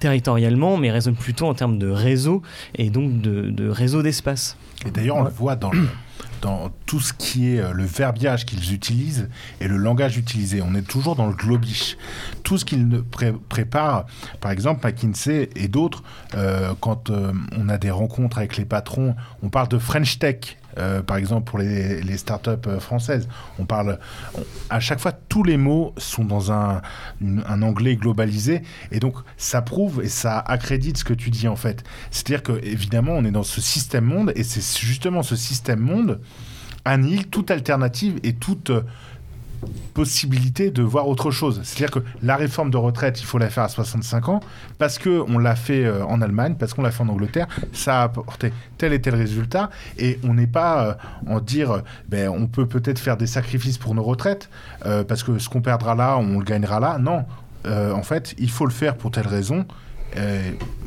territorialement, 0.00 0.76
mais 0.76 0.90
résonne 0.90 1.14
plutôt 1.14 1.46
en 1.46 1.54
termes 1.54 1.78
de 1.78 1.88
réseau 1.88 2.42
et 2.74 2.90
donc 2.90 3.20
de, 3.20 3.50
de 3.50 3.68
réseau 3.68 4.02
d'espace. 4.02 4.56
Et 4.86 4.90
d'ailleurs, 4.90 5.16
on 5.16 5.22
le 5.22 5.30
voit 5.30 5.54
dans 5.54 5.70
dans 6.42 6.70
tout 6.86 7.00
ce 7.00 7.12
qui 7.12 7.54
est 7.54 7.60
euh, 7.60 7.72
le 7.72 7.84
verbiage 7.84 8.44
qu'ils 8.44 8.74
utilisent 8.74 9.28
et 9.60 9.68
le 9.68 9.76
langage 9.76 10.18
utilisé. 10.18 10.62
On 10.62 10.74
est 10.74 10.86
toujours 10.86 11.16
dans 11.16 11.26
le 11.26 11.34
globish. 11.34 11.96
Tout 12.42 12.58
ce 12.58 12.64
qu'ils 12.64 13.02
préparent, 13.48 14.06
par 14.40 14.50
exemple 14.50 14.86
McKinsey 14.86 15.48
et 15.56 15.68
d'autres, 15.68 16.02
euh, 16.34 16.74
quand 16.80 17.10
euh, 17.10 17.32
on 17.56 17.68
a 17.68 17.78
des 17.78 17.90
rencontres 17.90 18.38
avec 18.38 18.56
les 18.56 18.64
patrons, 18.64 19.16
on 19.42 19.48
parle 19.48 19.68
de 19.68 19.78
French 19.78 20.18
Tech. 20.18 20.58
Par 21.06 21.16
exemple, 21.16 21.50
pour 21.50 21.58
les, 21.58 22.00
les 22.02 22.16
startups 22.16 22.80
françaises, 22.80 23.28
on 23.58 23.64
parle 23.64 23.98
à 24.70 24.80
chaque 24.80 25.00
fois 25.00 25.12
tous 25.12 25.42
les 25.42 25.56
mots 25.56 25.94
sont 25.96 26.24
dans 26.24 26.52
un, 26.52 26.82
un 27.46 27.62
anglais 27.62 27.96
globalisé 27.96 28.62
et 28.90 29.00
donc 29.00 29.16
ça 29.36 29.62
prouve 29.62 30.02
et 30.02 30.08
ça 30.08 30.38
accrédite 30.38 30.98
ce 30.98 31.04
que 31.04 31.14
tu 31.14 31.30
dis 31.30 31.48
en 31.48 31.56
fait. 31.56 31.84
C'est-à-dire 32.10 32.42
que 32.42 32.64
évidemment 32.64 33.12
on 33.12 33.24
est 33.24 33.30
dans 33.30 33.42
ce 33.42 33.60
système 33.60 34.04
monde 34.04 34.32
et 34.36 34.44
c'est 34.44 34.80
justement 34.84 35.22
ce 35.22 35.36
système 35.36 35.80
monde 35.80 36.20
annihile 36.84 37.26
toute 37.28 37.50
alternative 37.50 38.18
et 38.22 38.34
toute 38.34 38.70
euh, 38.70 38.82
possibilité 39.94 40.70
de 40.70 40.82
voir 40.82 41.08
autre 41.08 41.30
chose. 41.30 41.60
C'est-à-dire 41.64 41.90
que 41.90 42.06
la 42.22 42.36
réforme 42.36 42.70
de 42.70 42.76
retraite, 42.76 43.20
il 43.20 43.24
faut 43.24 43.38
la 43.38 43.50
faire 43.50 43.64
à 43.64 43.68
65 43.68 44.28
ans, 44.28 44.40
parce 44.78 44.98
qu'on 44.98 45.38
l'a 45.38 45.56
fait 45.56 45.84
euh, 45.84 46.04
en 46.04 46.20
Allemagne, 46.20 46.56
parce 46.58 46.74
qu'on 46.74 46.82
l'a 46.82 46.90
fait 46.90 47.02
en 47.02 47.08
Angleterre, 47.08 47.46
ça 47.72 48.00
a 48.00 48.04
apporté 48.04 48.52
tel 48.78 48.92
et 48.92 49.00
tel 49.00 49.14
résultat, 49.14 49.70
et 49.98 50.18
on 50.24 50.34
n'est 50.34 50.46
pas 50.46 50.86
euh, 50.86 50.94
en 51.28 51.40
dire, 51.40 51.82
ben, 52.08 52.28
on 52.28 52.46
peut 52.46 52.66
peut-être 52.66 52.98
faire 52.98 53.16
des 53.16 53.26
sacrifices 53.26 53.78
pour 53.78 53.94
nos 53.94 54.02
retraites, 54.02 54.48
parce 55.08 55.22
que 55.22 55.38
ce 55.38 55.48
qu'on 55.48 55.62
perdra 55.62 55.94
là, 55.94 56.16
on 56.18 56.38
le 56.38 56.44
gagnera 56.44 56.80
là. 56.80 56.98
Non, 56.98 57.24
en 57.66 58.02
fait, 58.02 58.34
il 58.38 58.50
faut 58.50 58.66
le 58.66 58.72
faire 58.72 58.96
pour 58.96 59.10
telle 59.10 59.26
raison, 59.26 59.64
euh, 59.64 59.83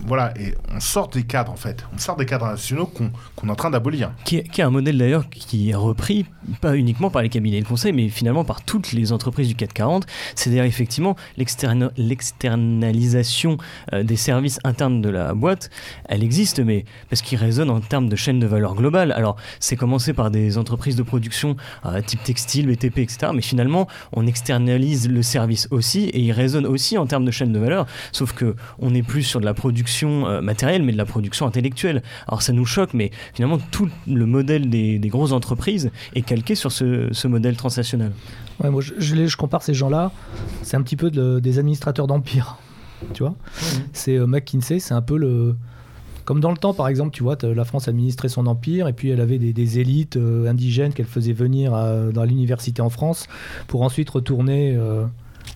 voilà, 0.08 0.34
et 0.40 0.56
on 0.74 0.80
sort 0.80 1.10
des 1.10 1.24
cadres 1.24 1.52
en 1.52 1.58
fait, 1.58 1.86
on 1.94 1.98
sort 1.98 2.16
des 2.16 2.26
cadres 2.26 2.48
nationaux 2.48 2.86
qu'on 2.86 3.12
est 3.48 3.52
en 3.52 3.56
train 3.56 3.70
d'abolir. 3.70 4.14
Qui, 4.24 4.38
est 4.38 4.62
un 4.62 4.70
modèle 4.70 4.98
d'ailleurs 4.98 5.30
qui 5.30 5.70
est 5.70 5.76
repris, 5.76 6.26
pas 6.62 6.78
uniquement 6.78 7.10
par 7.10 7.22
les 7.22 7.28
cabinets 7.28 7.60
de 7.60 7.68
conseil, 7.68 7.92
mais 7.92 8.08
finalement 8.08 8.46
par 8.46 8.64
toutes 8.64 8.94
les 8.94 9.12
entreprises 9.12 9.50
du 9.50 9.56
CAC 9.56 9.74
40. 9.74 10.06
C'est-à-dire 10.36 10.64
effectivement 10.64 11.18
l'externalisation 11.36 13.58
euh, 13.92 14.04
des 14.04 14.16
services 14.16 14.62
internes 14.64 15.02
de 15.02 15.10
la 15.10 15.34
boîte, 15.34 15.70
elle 16.06 16.24
existe, 16.24 16.62
mais 16.62 16.86
parce 17.10 17.22
qu'il 17.22 17.38
résonne 17.38 17.70
en 17.70 17.82
termes 17.82 18.08
de 18.08 18.16
chaîne 18.16 18.40
de 18.40 18.48
valeur 18.48 18.76
globale. 18.76 19.12
Alors 19.12 19.36
c'est 19.60 19.76
commencé 19.76 20.14
par 20.14 20.32
des 20.32 20.58
entreprises 20.58 20.96
de 20.96 21.04
production 21.04 21.58
euh, 21.86 22.02
type 22.02 22.24
textile, 22.24 22.68
BTP, 22.68 23.00
etc. 23.00 23.32
Mais 23.34 23.42
finalement, 23.42 23.90
on 24.14 24.26
externalise 24.26 25.10
le 25.10 25.22
service 25.22 25.68
aussi 25.72 26.06
et 26.06 26.22
il 26.22 26.32
résonne 26.32 26.66
aussi 26.66 26.98
en 26.98 27.08
termes 27.08 27.26
de 27.26 27.32
chaîne 27.32 27.52
de 27.52 27.60
valeur, 27.60 27.88
sauf 28.14 28.32
que 28.32 28.56
on 28.80 28.92
n'est 28.92 29.04
plus 29.04 29.17
sur 29.24 29.40
de 29.40 29.46
la 29.46 29.54
production 29.54 30.28
euh, 30.28 30.42
matérielle, 30.42 30.84
mais 30.84 30.92
de 30.92 30.98
la 30.98 31.06
production 31.06 31.46
intellectuelle. 31.46 32.04
Alors 32.28 32.42
ça 32.42 32.54
nous 32.54 32.66
choque, 32.66 32.94
mais 32.94 33.12
finalement 33.34 33.60
tout 33.72 33.90
le 34.08 34.26
modèle 34.26 34.70
des, 34.70 35.00
grosses 35.08 35.32
entreprises 35.32 35.90
est 36.16 36.22
calqué 36.22 36.56
sur 36.56 36.72
ce, 36.72 37.28
modèle 37.28 37.56
transnational. 37.56 38.12
Ouais, 38.62 38.70
moi 38.70 38.82
je, 38.82 38.94
je, 38.98 39.38
compare 39.38 39.64
ces 39.64 39.74
gens-là, 39.74 40.12
c'est 40.64 40.76
un 40.76 40.82
petit 40.82 40.96
peu 40.96 41.12
des 41.12 41.60
administrateurs 41.60 42.08
d'empire. 42.08 42.58
Tu 43.14 43.22
vois 43.22 43.36
C'est 43.94 44.18
euh, 44.18 44.26
McKinsey, 44.26 44.80
c'est 44.80 44.96
un 44.96 45.04
peu 45.04 45.18
le. 45.18 45.56
Comme 46.26 46.40
dans 46.42 46.52
le 46.52 46.58
temps, 46.58 46.74
par 46.74 46.88
exemple, 46.90 47.12
tu 47.12 47.24
vois, 47.24 47.38
la 47.42 47.64
France 47.64 47.88
administrait 47.88 48.28
son 48.28 48.48
empire 48.48 48.90
et 48.90 48.94
puis 48.94 49.10
elle 49.12 49.22
avait 49.22 49.38
des, 49.38 49.80
élites 49.80 50.18
euh, 50.18 50.50
indigènes 50.50 50.94
qu'elle 50.94 51.06
faisait 51.06 51.32
venir 51.32 51.72
dans 52.12 52.24
l'université 52.26 52.82
en 52.82 52.90
France 52.90 53.28
pour 53.68 53.82
ensuite 53.84 54.10
retourner 54.10 54.78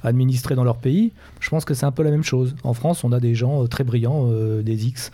administrés 0.04 0.56
dans 0.56 0.63
leur 0.63 0.77
pays. 0.77 1.12
Je 1.39 1.49
pense 1.49 1.65
que 1.65 1.73
c'est 1.73 1.86
un 1.86 1.91
peu 1.91 2.04
la 2.04 2.12
même 2.12 2.23
chose. 2.23 2.56
En 2.63 2.73
France, 2.73 3.04
on 3.04 3.12
a 3.12 3.19
des 3.19 3.36
gens 3.36 3.63
euh, 3.63 3.67
très 3.67 3.84
brillants, 3.84 4.27
euh, 4.30 4.62
des 4.62 4.88
X, 4.88 5.12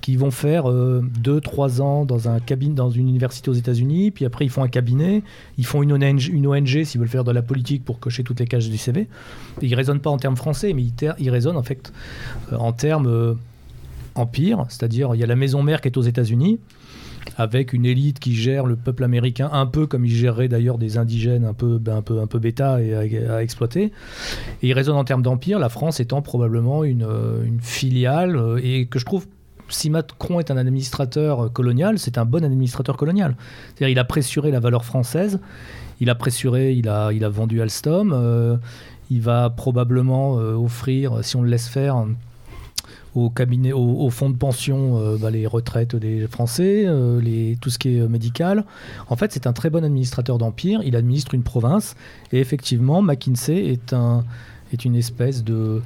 qui 0.00 0.16
vont 0.16 0.30
faire 0.30 0.64
2-3 0.64 0.70
euh, 0.70 1.82
ans 1.82 2.04
dans, 2.04 2.28
un 2.28 2.38
dans 2.70 2.90
une 2.90 3.08
université 3.08 3.50
aux 3.50 3.54
États-Unis, 3.54 4.10
puis 4.10 4.24
après 4.24 4.44
ils 4.44 4.50
font 4.50 4.62
un 4.62 4.68
cabinet, 4.68 5.22
ils 5.58 5.66
font 5.66 5.82
une 5.82 5.92
ONG, 5.92 6.28
une 6.28 6.46
ONG 6.46 6.84
s'ils 6.84 7.00
veulent 7.00 7.08
faire 7.08 7.24
de 7.24 7.32
la 7.32 7.42
politique 7.42 7.84
pour 7.84 7.98
cocher 7.98 8.24
toutes 8.24 8.40
les 8.40 8.46
cases 8.46 8.68
du 8.68 8.78
CV. 8.78 9.08
ils 9.60 9.70
ne 9.70 9.76
raisonnent 9.76 10.00
pas 10.00 10.10
en 10.10 10.16
termes 10.16 10.36
français, 10.36 10.72
mais 10.72 10.82
ils, 10.82 11.14
ils 11.18 11.30
raisonnent 11.30 11.56
en 11.56 11.62
fait 11.62 11.92
en 12.52 12.72
termes 12.72 13.36
empire, 14.14 14.64
c'est-à-dire 14.68 15.14
il 15.14 15.20
y 15.20 15.24
a 15.24 15.26
la 15.26 15.36
maison 15.36 15.62
mère 15.62 15.80
qui 15.80 15.88
est 15.88 15.96
aux 15.96 16.02
États-Unis 16.02 16.58
avec 17.36 17.72
une 17.72 17.86
élite 17.86 18.18
qui 18.18 18.34
gère 18.34 18.66
le 18.66 18.76
peuple 18.76 19.04
américain 19.04 19.48
un 19.52 19.66
peu 19.66 19.86
comme 19.86 20.04
il 20.04 20.10
gérerait 20.10 20.48
d'ailleurs 20.48 20.78
des 20.78 20.98
indigènes 20.98 21.44
un 21.44 21.54
peu, 21.54 21.78
ben, 21.78 21.96
un 21.96 22.02
peu, 22.02 22.20
un 22.20 22.26
peu 22.26 22.38
bêta 22.38 22.82
et 22.82 22.94
à, 23.26 23.42
exploiter. 23.42 23.92
Et 24.62 24.68
il 24.68 24.72
résonne 24.72 24.96
en 24.96 25.04
termes 25.04 25.22
d'empire, 25.22 25.58
la 25.58 25.68
France 25.68 26.00
étant 26.00 26.22
probablement 26.22 26.84
une, 26.84 27.04
euh, 27.04 27.44
filiale 27.60 28.36
euh, 28.36 28.60
et 28.62 28.86
que 28.86 28.98
je 28.98 29.04
trouve 29.04 29.26
si 29.68 29.88
Macron 29.88 30.40
est 30.40 30.50
un 30.50 30.56
administrateur 30.56 31.52
colonial, 31.52 31.98
c'est 31.98 32.18
un 32.18 32.24
bon 32.24 32.44
administrateur 32.44 32.96
colonial. 32.96 33.36
C'est-à-dire 33.68 33.88
il 33.88 33.98
a 34.00 34.04
pressuré 34.04 34.50
la 34.50 34.58
valeur 34.58 34.84
française, 34.84 35.38
il 36.00 36.10
a 36.10 36.16
pressuré, 36.16 36.72
il 36.72 36.88
a, 36.88 37.12
il 37.12 37.24
a 37.24 37.28
vendu 37.28 37.62
Alstom, 37.62 38.12
euh, 38.12 38.56
il 39.10 39.20
va 39.20 39.48
probablement 39.48 40.34
offrir, 40.34 41.24
si 41.24 41.36
on 41.36 41.42
le 41.42 41.50
laisse 41.50 41.68
faire, 41.68 42.04
au 43.14 43.30
cabinet, 43.30 43.72
au, 43.72 44.08
fonds 44.10 44.30
de 44.30 44.36
pension, 44.36 44.98
euh, 44.98 45.16
bah, 45.16 45.30
les 45.30 45.46
retraites 45.46 45.96
des 45.96 46.26
Français, 46.28 46.84
euh, 46.86 47.20
les, 47.20 47.56
tout 47.60 47.70
ce 47.70 47.78
qui 47.78 47.96
est 47.96 48.00
euh, 48.00 48.08
médical. 48.08 48.64
En 49.08 49.16
fait, 49.16 49.32
c'est 49.32 49.46
un 49.46 49.52
très 49.52 49.70
bon 49.70 49.84
administrateur 49.84 50.38
d'empire. 50.38 50.80
Il 50.84 50.94
administre 50.96 51.34
une 51.34 51.42
province. 51.42 51.96
Et 52.32 52.38
effectivement, 52.38 53.02
McKinsey 53.02 53.66
est, 53.66 53.92
un, 53.92 54.24
est 54.72 54.84
une 54.84 54.96
espèce 54.96 55.44
de, 55.44 55.82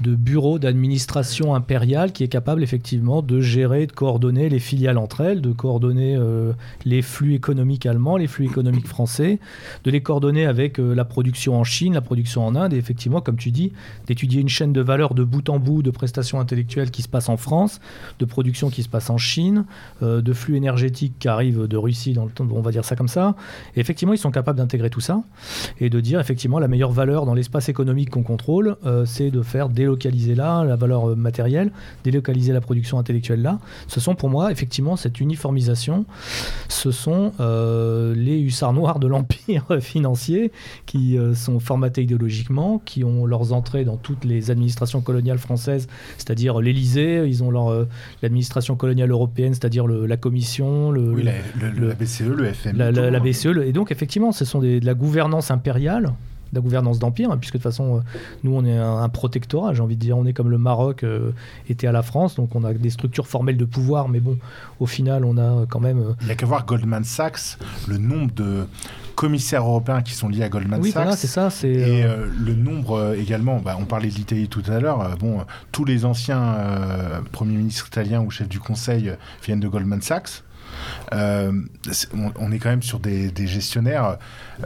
de 0.00 0.14
bureau 0.14 0.58
d'administration 0.58 1.54
impériale 1.54 2.12
qui 2.12 2.24
est 2.24 2.28
capable 2.28 2.62
effectivement 2.62 3.22
de 3.22 3.40
gérer, 3.40 3.86
de 3.86 3.92
coordonner 3.92 4.48
les 4.48 4.58
filiales 4.58 4.98
entre 4.98 5.20
elles, 5.20 5.40
de 5.40 5.52
coordonner 5.52 6.16
euh, 6.16 6.52
les 6.84 7.02
flux 7.02 7.34
économiques 7.34 7.86
allemands, 7.86 8.16
les 8.16 8.26
flux 8.26 8.44
économiques 8.44 8.86
français, 8.86 9.38
de 9.84 9.90
les 9.90 10.02
coordonner 10.02 10.46
avec 10.46 10.78
euh, 10.78 10.94
la 10.94 11.04
production 11.04 11.58
en 11.58 11.64
Chine, 11.64 11.94
la 11.94 12.00
production 12.00 12.46
en 12.46 12.54
Inde, 12.54 12.72
et 12.72 12.76
effectivement, 12.76 13.20
comme 13.20 13.36
tu 13.36 13.50
dis, 13.50 13.72
d'étudier 14.06 14.40
une 14.40 14.48
chaîne 14.48 14.72
de 14.72 14.80
valeur 14.80 15.14
de 15.14 15.24
bout 15.24 15.48
en 15.48 15.58
bout 15.58 15.82
de 15.82 15.90
prestations 15.90 16.40
intellectuelles 16.40 16.90
qui 16.90 17.02
se 17.02 17.08
passe 17.08 17.28
en 17.28 17.36
France, 17.36 17.80
de 18.18 18.24
production 18.24 18.70
qui 18.70 18.82
se 18.82 18.88
passe 18.88 19.10
en 19.10 19.18
Chine, 19.18 19.64
euh, 20.02 20.20
de 20.20 20.32
flux 20.32 20.56
énergétiques 20.56 21.14
qui 21.18 21.28
arrivent 21.28 21.66
de 21.66 21.76
Russie, 21.76 22.12
dans 22.12 22.24
le 22.24 22.30
temps, 22.30 22.46
on 22.50 22.60
va 22.60 22.70
dire 22.70 22.84
ça 22.84 22.96
comme 22.96 23.08
ça. 23.08 23.36
Et 23.76 23.80
effectivement, 23.80 24.12
ils 24.14 24.18
sont 24.18 24.30
capables 24.30 24.58
d'intégrer 24.58 24.90
tout 24.90 25.00
ça 25.00 25.22
et 25.80 25.90
de 25.90 26.00
dire 26.00 26.20
effectivement 26.20 26.58
la 26.58 26.68
meilleure 26.68 26.92
valeur 26.92 27.26
dans 27.26 27.34
l'espace 27.34 27.68
économique 27.68 27.93
qu'on 28.10 28.22
contrôle, 28.22 28.76
c'est 29.06 29.30
de 29.30 29.42
faire 29.42 29.68
délocaliser 29.68 30.34
là, 30.34 30.64
la 30.64 30.76
valeur 30.76 31.10
euh, 31.10 31.14
matérielle, 31.14 31.70
délocaliser 32.04 32.52
la 32.52 32.60
production 32.60 32.98
intellectuelle 32.98 33.42
là. 33.42 33.58
Ce 33.88 34.00
sont 34.00 34.14
pour 34.14 34.28
moi, 34.28 34.50
effectivement, 34.52 34.96
cette 34.96 35.20
uniformisation, 35.20 36.04
ce 36.68 36.90
sont 36.90 37.32
euh, 37.40 38.14
les 38.14 38.40
hussards 38.40 38.72
noirs 38.72 38.98
de 38.98 39.06
l'empire 39.06 39.66
financier 39.80 40.52
qui 40.86 41.16
euh, 41.18 41.34
sont 41.34 41.60
formatés 41.60 42.02
idéologiquement, 42.02 42.80
qui 42.84 43.04
ont 43.04 43.26
leurs 43.26 43.52
entrées 43.52 43.84
dans 43.84 43.96
toutes 43.96 44.24
les 44.24 44.50
administrations 44.50 45.00
coloniales 45.00 45.38
françaises, 45.38 45.86
c'est-à-dire 46.18 46.60
l'Élysée, 46.60 47.24
ils 47.26 47.42
ont 47.42 47.50
leur 47.50 47.68
euh, 47.68 47.86
l'administration 48.22 48.76
coloniale 48.76 49.10
européenne, 49.10 49.54
c'est-à-dire 49.54 49.86
la 49.86 50.16
Commission, 50.16 50.90
le, 50.90 51.12
Oui, 51.12 51.22
la, 51.22 51.32
le- 51.60 51.78
le- 51.78 51.88
la 51.88 51.94
BCE, 51.94 52.22
le 52.22 52.52
FMI. 52.52 52.78
la, 52.78 52.90
la- 52.90 53.06
tout. 53.06 53.12
la 53.12 53.20
BCE. 53.20 53.46
le- 53.46 53.66
Et 53.66 53.72
donc, 53.72 53.92
effectivement, 53.92 54.32
ce 54.32 54.44
sont 54.44 54.60
des- 54.60 54.80
de 54.80 54.86
la 54.86 54.94
gouvernance 54.94 55.50
impériale, 55.50 56.12
la 56.54 56.60
gouvernance 56.60 56.98
d'empire, 56.98 57.30
hein, 57.30 57.36
puisque 57.38 57.54
de 57.54 57.58
toute 57.58 57.64
façon, 57.70 57.96
euh, 57.96 58.00
nous, 58.42 58.54
on 58.54 58.64
est 58.64 58.76
un, 58.76 58.98
un 59.02 59.08
protectorat, 59.08 59.74
j'ai 59.74 59.80
envie 59.82 59.96
de 59.96 60.00
dire. 60.00 60.16
On 60.16 60.26
est 60.26 60.32
comme 60.32 60.50
le 60.50 60.58
Maroc 60.58 61.02
euh, 61.04 61.32
était 61.68 61.86
à 61.86 61.92
la 61.92 62.02
France, 62.02 62.36
donc 62.36 62.54
on 62.54 62.64
a 62.64 62.72
des 62.72 62.90
structures 62.90 63.26
formelles 63.26 63.56
de 63.56 63.64
pouvoir, 63.64 64.08
mais 64.08 64.20
bon, 64.20 64.38
au 64.80 64.86
final, 64.86 65.24
on 65.24 65.36
a 65.38 65.66
quand 65.66 65.80
même. 65.80 65.98
euh, 65.98 66.12
Il 66.22 66.26
n'y 66.26 66.32
a 66.32 66.36
qu'à 66.36 66.46
voir 66.46 66.64
Goldman 66.66 67.04
Sachs, 67.04 67.58
le 67.88 67.98
nombre 67.98 68.32
de 68.34 68.66
commissaires 69.14 69.62
européens 69.62 70.02
qui 70.02 70.12
sont 70.14 70.28
liés 70.28 70.42
à 70.42 70.48
Goldman 70.48 70.80
oui, 70.82 70.90
Sachs. 70.90 71.02
voilà, 71.02 71.16
c'est 71.16 71.26
ça. 71.28 71.48
C'est, 71.50 71.68
Et 71.70 72.04
euh, 72.04 72.08
euh, 72.08 72.26
le 72.44 72.54
nombre 72.54 72.98
euh, 72.98 73.14
également, 73.16 73.60
bah, 73.60 73.76
on 73.78 73.84
parlait 73.84 74.08
de 74.08 74.14
l'Italie 74.14 74.48
tout 74.48 74.62
à 74.66 74.80
l'heure, 74.80 75.00
euh, 75.02 75.14
bon, 75.18 75.38
euh, 75.38 75.42
tous 75.70 75.84
les 75.84 76.04
anciens 76.04 76.42
euh, 76.54 77.20
premiers 77.32 77.56
ministres 77.56 77.86
italiens 77.86 78.20
ou 78.22 78.30
chefs 78.30 78.48
du 78.48 78.58
conseil 78.58 79.10
euh, 79.10 79.14
viennent 79.44 79.60
de 79.60 79.68
Goldman 79.68 80.02
Sachs. 80.02 80.42
Euh, 81.12 81.52
on, 82.36 82.52
est 82.52 82.58
quand 82.58 82.70
même 82.70 82.82
sur 82.82 83.00
des, 83.00 83.32
gestionnaires 83.46 84.16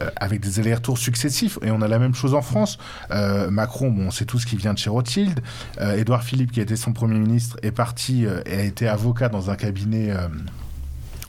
euh, 0.00 0.10
avec 0.16 0.40
des 0.40 0.60
allers-retours 0.60 0.98
successifs 0.98 1.58
et 1.62 1.70
on 1.70 1.82
a 1.82 1.88
la 1.88 1.98
même 1.98 2.14
chose 2.14 2.34
en 2.34 2.42
France. 2.42 2.78
Euh, 3.10 3.50
Macron, 3.50 3.90
bon, 3.90 4.06
on 4.06 4.10
sait 4.10 4.24
tous 4.24 4.44
qu'il 4.44 4.58
vient 4.58 4.74
de 4.74 4.78
chez 4.78 4.90
Rothschild. 4.90 5.40
Édouard 5.80 6.22
Philippe, 6.22 6.52
qui 6.52 6.60
a 6.60 6.62
été 6.62 6.76
son 6.76 6.92
premier 6.92 7.18
ministre, 7.18 7.56
est 7.62 7.70
parti 7.70 8.24
et 8.46 8.54
a 8.54 8.62
été 8.62 8.88
avocat 8.88 9.28
dans 9.28 9.50
un 9.50 9.56
cabinet. 9.56 10.12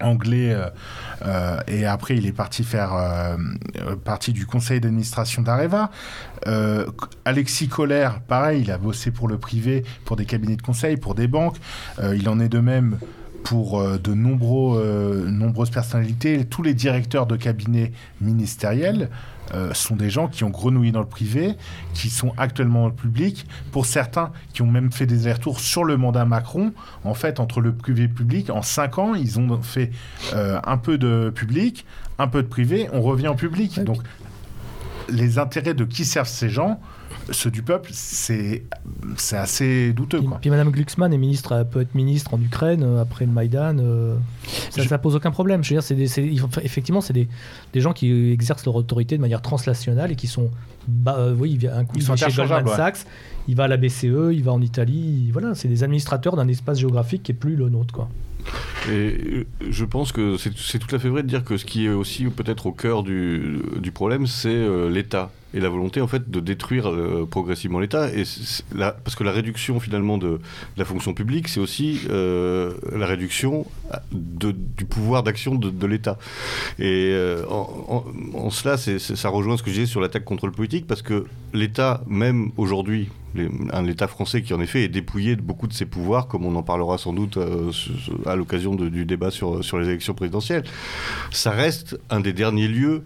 anglais 0.01 0.55
et 1.67 1.85
après 1.85 2.15
il 2.15 2.25
est 2.25 2.31
parti 2.31 2.63
faire 2.63 2.91
partie 4.05 4.31
du 4.31 4.45
conseil 4.45 4.79
d'administration 4.79 5.41
d'Areva. 5.41 5.91
Alexis 7.25 7.67
Collère, 7.67 8.21
pareil, 8.21 8.61
il 8.61 8.71
a 8.71 8.77
bossé 8.77 9.11
pour 9.11 9.27
le 9.27 9.37
privé, 9.37 9.83
pour 10.05 10.15
des 10.15 10.25
cabinets 10.25 10.55
de 10.55 10.61
conseil, 10.61 10.97
pour 10.97 11.15
des 11.15 11.27
banques. 11.27 11.57
Il 12.01 12.29
en 12.29 12.39
est 12.39 12.49
de 12.49 12.59
même 12.59 12.97
pour 13.43 13.79
euh, 13.79 13.97
de 13.97 14.13
nombreux, 14.13 14.81
euh, 14.83 15.29
nombreuses 15.29 15.69
personnalités. 15.69 16.45
Tous 16.45 16.63
les 16.63 16.73
directeurs 16.73 17.25
de 17.25 17.35
cabinets 17.35 17.91
ministériels 18.21 19.09
euh, 19.53 19.73
sont 19.73 19.95
des 19.95 20.09
gens 20.09 20.27
qui 20.27 20.43
ont 20.43 20.49
grenouillé 20.49 20.91
dans 20.91 20.99
le 20.99 21.07
privé, 21.07 21.55
qui 21.93 22.09
sont 22.09 22.33
actuellement 22.37 22.81
dans 22.81 22.87
le 22.89 22.93
public. 22.93 23.47
Pour 23.71 23.85
certains, 23.85 24.31
qui 24.53 24.61
ont 24.61 24.67
même 24.67 24.91
fait 24.91 25.05
des 25.05 25.25
allers-retours 25.25 25.59
sur 25.59 25.83
le 25.83 25.97
mandat 25.97 26.25
Macron. 26.25 26.73
En 27.03 27.13
fait, 27.13 27.39
entre 27.39 27.61
le 27.61 27.73
privé 27.73 28.03
et 28.03 28.07
le 28.07 28.13
public, 28.13 28.49
en 28.49 28.61
cinq 28.61 28.97
ans, 28.97 29.15
ils 29.15 29.39
ont 29.39 29.61
fait 29.61 29.91
un 30.33 30.77
peu 30.77 30.97
de 30.97 31.31
public, 31.33 31.85
un 32.19 32.27
peu 32.27 32.43
de 32.43 32.47
privé. 32.47 32.89
On 32.93 33.01
revient 33.01 33.27
en 33.27 33.35
public. 33.35 33.75
Ouais, 33.77 33.83
Donc, 33.83 34.01
les 35.09 35.39
intérêts 35.39 35.73
de 35.73 35.85
qui 35.85 36.05
servent 36.05 36.27
ces 36.27 36.49
gens, 36.49 36.79
ceux 37.31 37.51
du 37.51 37.61
peuple, 37.61 37.89
c'est 37.93 38.63
c'est 39.17 39.37
assez 39.37 39.93
douteux. 39.93 40.19
puis, 40.19 40.27
Quoi. 40.27 40.37
puis 40.41 40.49
Madame 40.49 40.69
Glucksmann 40.71 41.11
est 41.13 41.17
ministre, 41.17 41.53
elle 41.53 41.67
peut 41.67 41.81
être 41.81 41.95
ministre 41.95 42.33
en 42.33 42.41
Ukraine 42.41 42.83
euh, 42.83 43.01
après 43.01 43.25
le 43.25 43.31
Maïdan. 43.31 43.77
euh, 43.79 44.15
ça, 44.69 44.81
Je- 44.83 44.87
ça 44.87 44.97
pose 44.97 45.15
aucun 45.15 45.31
problème. 45.31 45.63
Je 45.63 45.73
veux 45.75 45.81
dire, 45.81 46.07
c'est 46.09 46.23
effectivement, 46.63 47.01
c'est 47.01 47.13
des, 47.13 47.27
des 47.73 47.81
gens 47.81 47.93
qui 47.93 48.31
exercent 48.31 48.65
leur 48.65 48.75
autorité 48.75 49.17
de 49.17 49.21
manière 49.21 49.41
transnationale 49.41 50.11
et 50.11 50.15
qui 50.15 50.27
sont. 50.27 50.49
Bah, 50.87 51.15
euh, 51.19 51.35
oui, 51.37 51.51
il 51.51 51.57
vient- 51.57 51.75
un 51.77 51.85
coup, 51.85 51.97
Ils 51.97 52.01
il 52.01 52.05
chez 52.05 52.07
Goldman 52.07 52.25
interchangeables, 52.65 52.69
Sachs, 52.75 53.05
il 53.47 53.55
va 53.55 53.65
à 53.65 53.67
la 53.67 53.77
BCE, 53.77 54.31
il 54.31 54.43
va 54.43 54.51
en 54.53 54.61
Italie. 54.61 55.29
Voilà, 55.31 55.53
c'est 55.55 55.67
des 55.67 55.83
administrateurs 55.83 56.35
d'un 56.35 56.47
espace 56.47 56.79
géographique 56.79 57.23
qui 57.23 57.31
est 57.31 57.35
plus 57.35 57.55
le 57.55 57.69
nôtre. 57.69 57.93
Quoi. 57.93 58.09
Et 58.89 58.91
euh, 58.91 59.43
je 59.69 59.85
pense 59.85 60.11
que 60.11 60.37
c'est 60.37 60.57
c'est 60.57 60.79
tout 60.79 60.95
à 60.95 60.99
fait 60.99 61.09
vrai 61.09 61.21
de 61.23 61.27
dire 61.27 61.43
que 61.43 61.57
ce 61.57 61.65
qui 61.65 61.85
est 61.85 61.89
aussi 61.89 62.25
peut-être 62.25 62.65
au 62.65 62.71
cœur 62.71 63.03
du, 63.03 63.59
du 63.79 63.91
problème, 63.91 64.25
c'est 64.25 64.47
euh, 64.49 64.89
l'État 64.89 65.29
et 65.53 65.59
la 65.59 65.69
volonté 65.69 66.01
en 66.01 66.07
fait 66.07 66.29
de 66.29 66.39
détruire 66.39 66.89
euh, 66.89 67.27
progressivement 67.29 67.79
l'État. 67.79 68.09
Et 68.13 68.23
parce 69.03 69.15
que 69.15 69.23
la 69.23 69.31
réduction 69.31 69.79
finalement 69.79 70.17
de, 70.17 70.39
la 70.77 70.85
fonction 70.85 71.13
publique, 71.13 71.47
c'est 71.47 71.59
aussi 71.59 72.01
euh, 72.09 72.73
la 72.95 73.05
réduction 73.05 73.65
de- 74.11 74.51
du 74.51 74.85
pouvoir 74.85 75.23
d'action 75.23 75.55
de, 75.55 75.87
l'État. 75.87 76.17
Et 76.77 77.11
euh, 77.13 77.43
en, 77.49 78.49
cela, 78.49 78.77
ça 78.77 79.29
rejoint 79.29 79.57
ce 79.57 79.63
que 79.63 79.69
je 79.69 79.75
disais 79.75 79.85
sur 79.85 80.01
l'attaque 80.01 80.23
contre 80.25 80.45
le 80.45 80.51
politique, 80.51 80.85
parce 80.87 81.01
que 81.01 81.25
l'État, 81.53 82.03
même 82.07 82.51
aujourd'hui, 82.57 83.09
les- 83.35 83.49
un 83.73 83.85
État 83.85 84.07
français 84.07 84.41
qui 84.41 84.53
en 84.53 84.61
effet 84.61 84.83
est 84.83 84.87
dépouillé 84.89 85.35
de 85.35 85.41
beaucoup 85.41 85.67
de 85.67 85.73
ses 85.73 85.85
pouvoirs, 85.85 86.27
comme 86.27 86.45
on 86.45 86.55
en 86.55 86.63
parlera 86.63 86.97
sans 86.97 87.13
doute 87.13 87.37
euh, 87.37 87.71
à 88.25 88.35
l'occasion 88.35 88.75
du 88.75 89.05
débat 89.05 89.31
sur, 89.31 89.63
sur 89.63 89.79
les 89.79 89.87
élections 89.87 90.13
présidentielles, 90.13 90.63
ça 91.31 91.51
reste 91.51 91.99
un 92.09 92.19
des 92.19 92.33
derniers 92.33 92.67
lieux 92.67 93.03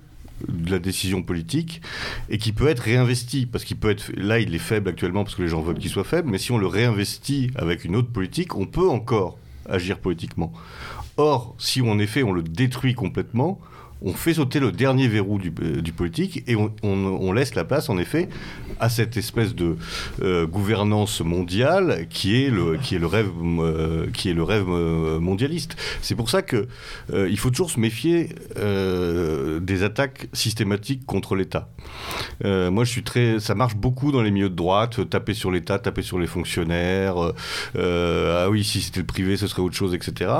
de 0.47 0.71
la 0.71 0.79
décision 0.79 1.23
politique 1.23 1.81
et 2.29 2.37
qui 2.37 2.51
peut 2.51 2.67
être 2.67 2.81
réinvesti 2.81 3.45
parce 3.45 3.63
qu'il 3.63 3.77
peut 3.77 3.89
être 3.89 4.11
là 4.15 4.39
il 4.39 4.53
est 4.53 4.59
faible 4.59 4.89
actuellement 4.89 5.23
parce 5.23 5.35
que 5.35 5.41
les 5.41 5.47
gens 5.47 5.61
veulent 5.61 5.77
qu'il 5.77 5.89
soit 5.89 6.03
faible 6.03 6.29
mais 6.29 6.37
si 6.37 6.51
on 6.51 6.57
le 6.57 6.67
réinvestit 6.67 7.51
avec 7.55 7.85
une 7.85 7.95
autre 7.95 8.09
politique 8.09 8.55
on 8.55 8.65
peut 8.65 8.89
encore 8.89 9.37
agir 9.69 9.99
politiquement. 9.99 10.51
Or 11.17 11.55
si 11.57 11.81
en 11.81 11.99
effet 11.99 12.23
on 12.23 12.33
le 12.33 12.43
détruit 12.43 12.93
complètement 12.93 13.59
on 14.03 14.13
fait 14.13 14.33
sauter 14.33 14.59
le 14.59 14.71
dernier 14.71 15.07
verrou 15.07 15.39
du, 15.39 15.53
euh, 15.61 15.81
politique 15.95 16.43
et 16.47 16.55
on, 16.55 17.31
laisse 17.33 17.55
la 17.55 17.63
place, 17.63 17.89
en 17.89 17.97
effet, 17.97 18.29
à 18.79 18.89
cette 18.89 19.17
espèce 19.17 19.55
de 19.55 19.77
euh, 20.21 20.45
gouvernance 20.45 21.21
mondiale 21.21 22.07
qui 22.09 22.43
est 22.43 22.49
le, 22.49 22.77
rêve, 23.05 23.31
euh, 23.39 25.19
mondialiste. 25.19 25.75
C'est 26.01 26.15
pour 26.15 26.29
ça 26.29 26.41
que 26.41 26.67
euh, 27.13 27.29
il 27.29 27.37
faut 27.37 27.49
toujours 27.49 27.71
se 27.71 27.79
méfier 27.79 28.29
des 29.61 29.83
attaques 29.83 30.27
systématiques 30.33 31.05
contre 31.05 31.35
l'État. 31.35 31.69
Moi, 32.43 32.83
je 32.83 32.89
suis 32.89 33.03
très, 33.03 33.39
ça 33.39 33.55
marche 33.55 33.75
beaucoup 33.75 34.11
dans 34.11 34.21
les 34.21 34.31
milieux 34.31 34.49
de 34.49 34.55
droite, 34.55 35.09
taper 35.09 35.33
sur 35.33 35.51
l'État, 35.51 35.79
taper 35.79 36.01
sur 36.01 36.19
les 36.19 36.27
fonctionnaires. 36.27 37.15
ah 37.75 38.49
oui, 38.49 38.63
si 38.63 38.81
c'était 38.81 38.99
le 38.99 39.05
privé, 39.05 39.37
ce 39.37 39.47
serait 39.47 39.61
autre 39.61 39.75
chose, 39.75 39.93
etc. 39.93 40.31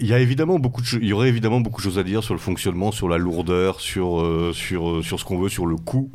Il 0.00 0.06
y 0.06 0.14
a 0.14 0.18
évidemment 0.18 0.58
beaucoup 0.58 0.82
il 1.00 1.06
y 1.06 1.12
aurait 1.12 1.28
évidemment 1.28 1.60
beaucoup 1.60 1.80
de 1.80 1.84
choses 1.84 1.98
à 1.98 2.02
dire 2.02 2.22
sur 2.24 2.34
le 2.34 2.40
fonctionnement, 2.40 2.90
sur 2.90 3.08
la 3.08 3.18
lourdeur, 3.18 3.80
sur, 3.80 4.20
euh, 4.20 4.52
sur, 4.54 4.88
euh, 4.88 5.02
sur 5.02 5.20
ce 5.20 5.24
qu'on 5.24 5.38
veut, 5.38 5.48
sur 5.50 5.66
le 5.66 5.76
coût 5.76 6.10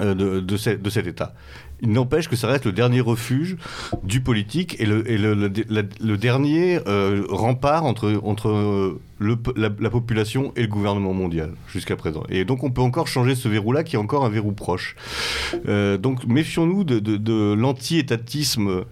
euh, 0.00 0.14
de, 0.14 0.40
de, 0.40 0.56
ce- 0.56 0.70
de 0.70 0.90
cet 0.90 1.06
État. 1.06 1.34
Il 1.80 1.90
n'empêche 1.92 2.28
que 2.28 2.36
ça 2.36 2.46
reste 2.46 2.66
le 2.66 2.72
dernier 2.72 3.00
refuge 3.00 3.56
du 4.02 4.20
politique 4.20 4.76
et 4.80 4.86
le, 4.86 5.10
et 5.10 5.18
le, 5.18 5.34
le- 5.34 6.16
dernier 6.16 6.78
rempart 7.28 7.84
entre, 7.84 8.20
entre 8.22 8.98
le 9.18 9.36
la, 9.56 9.70
la 9.80 9.90
population 9.90 10.52
et 10.56 10.62
le 10.62 10.68
gouvernement 10.68 11.12
mondial 11.12 11.52
jusqu'à 11.68 11.96
présent. 11.96 12.22
Et 12.28 12.44
donc 12.44 12.62
on 12.64 12.70
peut 12.70 12.80
encore 12.82 13.06
changer 13.08 13.34
ce 13.34 13.48
verrou-là 13.48 13.82
qui 13.82 13.96
est 13.96 13.98
encore 13.98 14.24
un 14.24 14.30
verrou 14.30 14.52
proche. 14.52 14.94
Donc 15.66 16.26
méfions-nous 16.26 16.84
de, 16.84 16.98
de- 17.00 17.16
de 17.16 17.54
l'anti-étatisme 17.54 18.84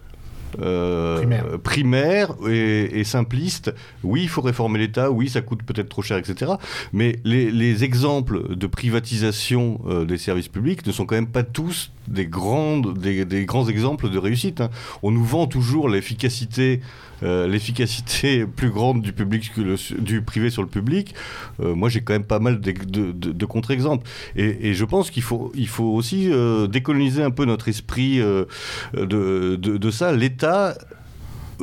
euh, 0.61 1.17
Primaire. 1.17 1.45
primaire 1.61 2.35
et, 2.49 2.99
et 2.99 3.03
simpliste. 3.03 3.73
Oui, 4.03 4.23
il 4.23 4.29
faut 4.29 4.41
réformer 4.41 4.79
l'État, 4.79 5.11
oui, 5.11 5.29
ça 5.29 5.41
coûte 5.41 5.63
peut-être 5.63 5.89
trop 5.89 6.01
cher, 6.01 6.17
etc. 6.17 6.53
Mais 6.91 7.19
les, 7.23 7.51
les 7.51 7.83
exemples 7.83 8.55
de 8.55 8.67
privatisation 8.67 9.81
euh, 9.87 10.05
des 10.05 10.17
services 10.17 10.47
publics 10.47 10.85
ne 10.85 10.91
sont 10.91 11.05
quand 11.05 11.15
même 11.15 11.27
pas 11.27 11.43
tous 11.43 11.91
des, 12.07 12.25
grandes, 12.25 12.97
des, 12.97 13.45
grands 13.45 13.67
exemples 13.67 14.09
de 14.09 14.17
réussite. 14.17 14.61
hein. 14.61 14.69
On 15.01 15.11
nous 15.11 15.23
vend 15.23 15.47
toujours 15.47 15.89
l'efficacité, 15.89 16.81
euh, 17.23 17.47
l'efficacité 17.47 18.45
plus 18.55 18.69
grande 18.69 19.01
du 19.01 19.13
public 19.13 19.51
du 19.99 20.21
privé 20.21 20.49
sur 20.49 20.61
le 20.61 20.67
public. 20.67 21.15
Euh, 21.61 21.75
moi, 21.75 21.89
j'ai 21.89 22.01
quand 22.01 22.13
même 22.13 22.25
pas 22.25 22.39
mal 22.39 22.59
de, 22.59 23.45
contre-exemples. 23.45 24.07
Et, 24.35 24.73
je 24.73 24.85
pense 24.85 25.11
qu'il 25.11 25.23
faut, 25.23 25.51
il 25.55 25.67
faut 25.67 25.85
aussi 25.85 26.31
euh, 26.31 26.67
décoloniser 26.67 27.23
un 27.23 27.31
peu 27.31 27.45
notre 27.45 27.67
esprit 27.67 28.19
de- 28.19 29.55
de 29.55 29.91
ça. 29.91 30.11
L'État 30.11 30.75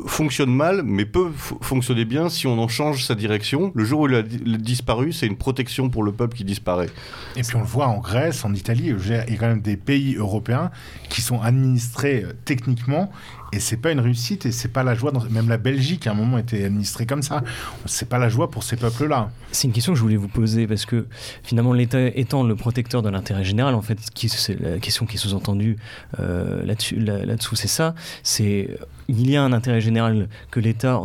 fonctionne 0.07 0.55
mal, 0.55 0.83
mais 0.85 1.05
peut 1.05 1.31
fonctionner 1.61 2.05
bien 2.05 2.29
si 2.29 2.47
on 2.47 2.59
en 2.59 2.69
change 2.69 3.05
sa 3.05 3.15
direction. 3.15 3.73
Le 3.75 3.85
jour 3.85 4.01
où 4.01 4.09
il 4.09 4.15
a 4.15 4.23
di- 4.23 4.59
disparu, 4.59 5.13
c'est 5.13 5.27
une 5.27 5.37
protection 5.37 5.89
pour 5.91 6.03
le 6.03 6.13
peuple 6.13 6.37
qui 6.37 6.45
disparaît. 6.45 6.91
Et 7.37 7.43
puis 7.43 7.57
on 7.57 7.61
le 7.61 7.67
voit 7.67 7.87
en 7.87 7.99
Grèce, 7.99 8.45
en 8.45 8.55
Italie, 8.55 8.95
il 8.97 9.09
y 9.11 9.15
a 9.15 9.25
quand 9.39 9.49
même 9.49 9.61
des 9.63 9.77
pays 9.77 10.15
européens 10.17 10.71
qui 11.09 11.21
sont 11.21 11.41
administrés 11.41 12.25
euh, 12.25 12.33
techniquement 12.45 13.11
et 13.53 13.61
c'est 13.61 13.77
pas 13.77 13.91
une 13.93 14.01
réussite 14.01 14.47
et 14.47 14.53
c'est 14.53 14.69
pas 14.69 14.83
la 14.83 14.95
joie. 14.95 15.13
Même 15.31 15.49
la 15.49 15.57
Belgique 15.59 16.07
à 16.07 16.13
un 16.13 16.15
moment 16.15 16.39
était 16.39 16.65
administrée 16.65 17.07
comme 17.07 17.23
ça. 17.23 17.43
C'est 17.87 18.09
pas 18.09 18.19
la 18.19 18.29
joie 18.29 18.51
pour 18.51 18.63
ces 18.63 18.77
peuples-là. 18.77 19.31
C'est 19.53 19.67
une 19.69 19.73
question 19.75 19.93
que 19.93 19.99
je 19.99 20.03
voulais 20.03 20.17
vous 20.17 20.29
poser 20.29 20.67
parce 20.67 20.87
que 20.87 21.07
finalement 21.43 21.73
l'État 21.73 22.01
étant 22.01 22.43
le 22.45 22.55
protecteur 22.57 23.03
de 23.03 23.09
l'intérêt 23.09 23.45
général, 23.45 23.75
en 23.75 23.83
fait, 23.83 23.99
c'est 24.15 24.61
la 24.61 24.79
question 24.79 25.07
qui 25.07 25.17
est 25.17 25.19
sous-entendue 25.19 25.77
euh, 26.21 26.65
là-dessus, 26.65 26.97
là- 27.01 27.25
là-dessous, 27.27 27.57
c'est 27.57 27.69
ça. 27.69 27.95
C'est 28.23 28.79
il 29.09 29.29
y 29.29 29.37
a 29.37 29.43
un 29.43 29.53
intérêt 29.53 29.81
général 29.81 30.29
que 30.53 30.61
l'État, 30.61 31.01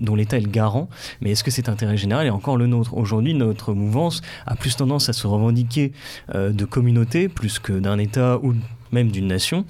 dont 0.00 0.14
l'État 0.14 0.38
est 0.38 0.40
le 0.40 0.48
garant, 0.48 0.88
mais 1.20 1.32
est-ce 1.32 1.44
que 1.44 1.50
cet 1.50 1.68
intérêt 1.68 1.98
général 1.98 2.26
est 2.26 2.30
encore 2.30 2.56
le 2.56 2.66
nôtre? 2.66 2.96
Aujourd'hui, 2.96 3.34
notre 3.34 3.74
mouvance 3.74 4.22
a 4.46 4.56
plus 4.56 4.76
tendance 4.76 5.10
à 5.10 5.12
se 5.12 5.26
revendiquer 5.26 5.92
euh, 6.34 6.52
de 6.52 6.64
communauté 6.64 7.28
plus 7.28 7.58
que 7.58 7.74
d'un 7.74 7.98
État 7.98 8.38
ou 8.42 8.54
même 8.92 9.10
d'une 9.10 9.26
nation, 9.26 9.64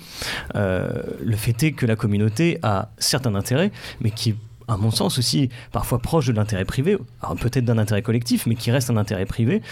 le 0.54 1.36
fait 1.36 1.62
est 1.62 1.72
que 1.72 1.86
la 1.86 1.96
communauté 1.96 2.58
a 2.62 2.90
certains 2.98 3.34
intérêts, 3.34 3.70
mais 4.00 4.10
qui 4.10 4.34
à 4.70 4.76
mon 4.76 4.90
sens 4.90 5.18
aussi 5.18 5.50
parfois 5.72 5.98
proche 5.98 6.26
de 6.26 6.32
l'intérêt 6.32 6.64
privé, 6.64 6.96
peut-être 7.40 7.64
d'un 7.64 7.78
intérêt 7.78 8.02
collectif, 8.02 8.46
mais 8.46 8.54
qui 8.54 8.70
reste 8.70 8.88
un 8.90 8.96
intérêt 8.96 9.26
privé. 9.26 9.62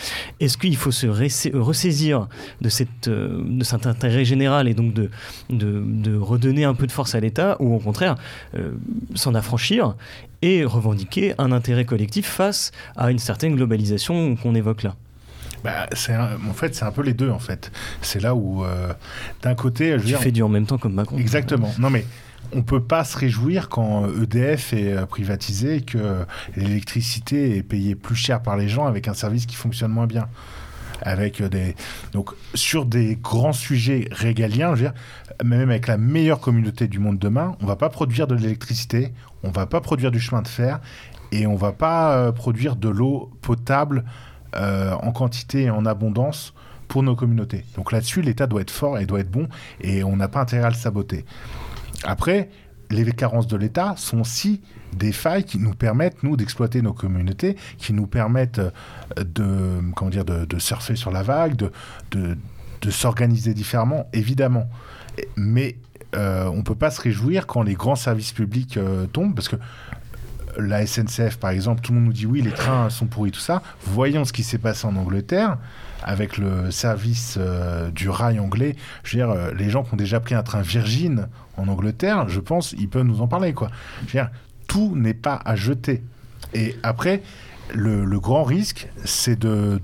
Est-ce 0.41 0.59
qu'il 0.59 0.77
faut 0.77 0.91
se 0.91 1.07
ressaisir 1.07 2.29
de, 2.61 2.69
cette, 2.69 3.09
de 3.09 3.65
cet 3.65 3.87
intérêt 3.87 4.25
général 4.25 4.69
et 4.69 4.75
donc 4.75 4.93
de, 4.95 5.11
de, 5.51 6.17
redonner 6.17 6.65
un 6.65 6.75
peu 6.75 6.87
de 6.87 6.93
force 6.93 7.15
à 7.15 7.21
l'État, 7.21 7.57
ou 7.61 7.75
au 7.75 7.79
contraire 7.79 8.17
s'en 9.15 9.35
affranchir 9.35 9.95
et 10.43 10.65
revendiquer 10.65 11.35
un 11.39 11.53
intérêt 11.53 11.85
collectif 11.85 12.27
face 12.27 12.73
à 12.97 13.11
une 13.11 13.19
certaine 13.19 13.55
globalisation 13.55 14.35
qu'on 14.37 14.55
évoque 14.55 14.83
là? 14.83 14.97
Bah, 15.65 15.87
en 16.49 16.53
fait, 16.53 16.75
c'est 16.75 16.85
un 16.85 16.93
peu 16.93 17.03
les 17.03 17.15
deux, 17.15 17.31
en 17.31 17.39
fait. 17.39 17.73
C'est 18.03 18.21
là 18.21 18.35
où, 18.35 18.65
euh, 18.65 18.93
d'un 19.43 19.55
côté... 19.55 19.99
Je 19.99 20.07
tu 20.07 20.15
fais 20.15 20.33
du 20.33 20.43
en 20.43 20.49
même 20.49 20.67
temps 20.67 20.79
comme 20.79 20.95
Macron. 20.95 21.19
Exactement. 21.19 21.73
Non, 21.79 21.91
mais 21.91 22.05
on 22.53 22.63
peut 22.63 22.83
pas 22.83 23.05
se 23.05 23.17
réjouir 23.19 23.69
quand 23.69 24.07
EDF 24.07 24.73
est 24.73 24.93
euh, 24.93 25.07
privatisé 25.07 25.83
que 25.83 26.25
l'électricité 26.57 27.57
est 27.57 27.63
payée 27.63 27.95
plus 27.95 28.17
cher 28.17 28.43
par 28.43 28.57
les 28.57 28.69
gens 28.69 28.87
avec 28.87 29.09
un 29.09 29.15
service 29.15 29.47
qui 29.47 29.57
fonctionne 29.57 29.91
moins 29.91 30.07
bien 30.07 30.29
avec 31.03 31.43
des 31.43 31.75
donc 32.13 32.31
sur 32.55 32.85
des 32.85 33.17
grands 33.17 33.53
sujets 33.53 34.09
régaliens, 34.11 34.75
je 34.75 34.85
veux 34.85 34.91
dire, 34.91 35.01
même 35.45 35.71
avec 35.71 35.87
la 35.87 35.97
meilleure 35.97 36.41
communauté 36.41 36.89
du 36.89 36.99
monde 36.99 37.19
demain, 37.19 37.57
on 37.61 37.67
va 37.67 37.77
pas 37.77 37.89
produire 37.89 38.27
de 38.27 38.35
l'électricité, 38.35 39.13
on 39.43 39.51
va 39.51 39.67
pas 39.67 39.81
produire 39.81 40.11
du 40.11 40.21
chemin 40.21 40.43
de 40.43 40.49
fer 40.49 40.81
et 41.31 41.47
on 41.47 41.57
va 41.57 41.73
pas 41.73 42.17
euh, 42.17 42.33
produire 42.33 42.77
de 42.77 42.89
l'eau 42.89 43.31
potable 43.43 44.05
euh, 44.57 44.93
en 44.95 45.13
quantité 45.13 45.65
et 45.65 45.71
en 45.71 45.85
abondance 45.85 46.55
pour 46.89 47.03
nos 47.03 47.15
communautés. 47.15 47.65
Donc 47.77 47.93
là-dessus, 47.93 48.23
l'État 48.23 48.47
doit 48.47 48.63
être 48.63 48.71
fort 48.71 48.99
et 48.99 49.05
doit 49.05 49.21
être 49.21 49.31
bon 49.31 49.49
et 49.81 50.03
on 50.03 50.17
n'a 50.17 50.29
pas 50.29 50.41
intérêt 50.41 50.65
à 50.65 50.71
le 50.71 50.75
saboter. 50.75 51.25
Après, 52.05 52.49
les 52.91 53.05
carences 53.13 53.47
de 53.47 53.57
l'État 53.57 53.95
sont 53.99 54.21
aussi 54.21 54.63
des 54.95 55.13
failles 55.13 55.45
qui 55.45 55.59
nous 55.59 55.75
permettent, 55.75 56.23
nous, 56.23 56.37
d'exploiter 56.37 56.81
nos 56.81 56.95
communautés, 56.95 57.57
qui 57.77 57.93
nous 57.93 58.07
permettent 58.07 58.61
euh, 58.61 58.71
de, 59.19 59.93
comment 59.95 60.11
dire, 60.11 60.25
de, 60.25 60.59
surfer 60.59 60.97
sur 60.97 61.11
la 61.11 61.23
vague, 61.23 61.57
de, 61.57 61.71
de, 62.11 62.91
s'organiser 62.91 63.53
différemment, 63.53 64.09
évidemment. 64.15 64.71
Mais 65.37 65.77
euh, 66.17 66.47
on 66.47 66.59
ne 66.59 66.63
peut 66.63 66.75
pas 66.75 66.91
se 66.91 67.03
réjouir 67.03 67.47
quand 67.47 67.61
les 67.61 67.75
grands 67.75 67.97
services 67.97 68.33
publics 68.33 68.79
tombent, 69.13 69.35
parce 69.35 69.49
que 69.49 69.57
la 70.59 70.87
SNCF, 70.87 71.37
par 71.39 71.51
exemple, 71.51 71.81
tout 71.81 71.93
le 71.93 71.99
monde 71.99 72.09
nous 72.09 72.13
dit 72.13 72.27
oui, 72.27 72.43
les 72.43 72.51
trains 72.51 72.91
sont 72.91 73.07
pourris, 73.07 73.31
tout 73.31 73.41
ça. 73.41 73.63
Voyons 73.83 74.25
ce 74.25 74.33
qui 74.33 74.43
s'est 74.43 74.59
passé 74.59 74.87
en 74.87 74.97
Angleterre 74.97 75.57
avec 76.03 76.37
le 76.37 76.71
service 76.71 77.39
du 77.95 78.09
rail 78.09 78.39
anglais. 78.39 78.77
Je 79.05 79.17
veux 79.17 79.25
dire, 79.25 79.55
les 79.55 79.71
gens 79.71 79.83
qui 79.85 79.95
ont 79.95 79.97
déjà 79.97 80.21
pris 80.21 80.35
un 80.35 80.43
train 80.43 80.61
Virgin 80.61 81.29
en 81.57 81.69
Angleterre, 81.69 82.29
je 82.29 82.41
pense, 82.41 82.75
ils 82.79 82.89
peuvent 82.89 83.05
nous 83.05 83.21
en 83.21 83.29
parler, 83.29 83.53
quoi. 83.53 83.71
Je 84.01 84.05
veux 84.07 84.25
dire, 84.25 84.31
tout 84.67 84.95
n'est 84.97 85.15
pas 85.15 85.41
à 85.45 85.57
jeter. 85.57 86.03
Et 86.55 86.77
après, 86.83 87.23
le, 87.75 88.19
grand 88.21 88.45
risque, 88.45 88.89
c'est 89.05 89.39
de, 89.39 89.81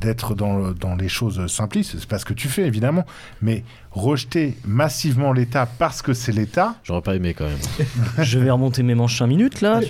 d'être 0.00 0.34
dans, 0.34 0.72
dans, 0.72 0.96
les 0.96 1.08
choses 1.08 1.46
simplistes. 1.46 1.96
C'est 1.98 2.08
pas 2.08 2.18
ce 2.18 2.24
que 2.24 2.34
tu 2.34 2.48
fais, 2.48 2.66
évidemment. 2.66 3.04
Mais 3.42 3.64
rejeter 3.92 4.56
massivement 4.64 5.32
l'État 5.32 5.66
parce 5.66 6.02
que 6.02 6.12
c'est 6.12 6.32
l'État. 6.32 6.76
J'aurais 6.84 7.02
pas 7.02 7.16
aimé 7.16 7.34
quand 7.34 7.46
même. 7.46 7.58
je 8.18 8.38
vais 8.38 8.50
remonter 8.50 8.82
mes 8.82 8.94
manches 8.94 9.18
5 9.18 9.26
minutes 9.26 9.60
là. 9.60 9.80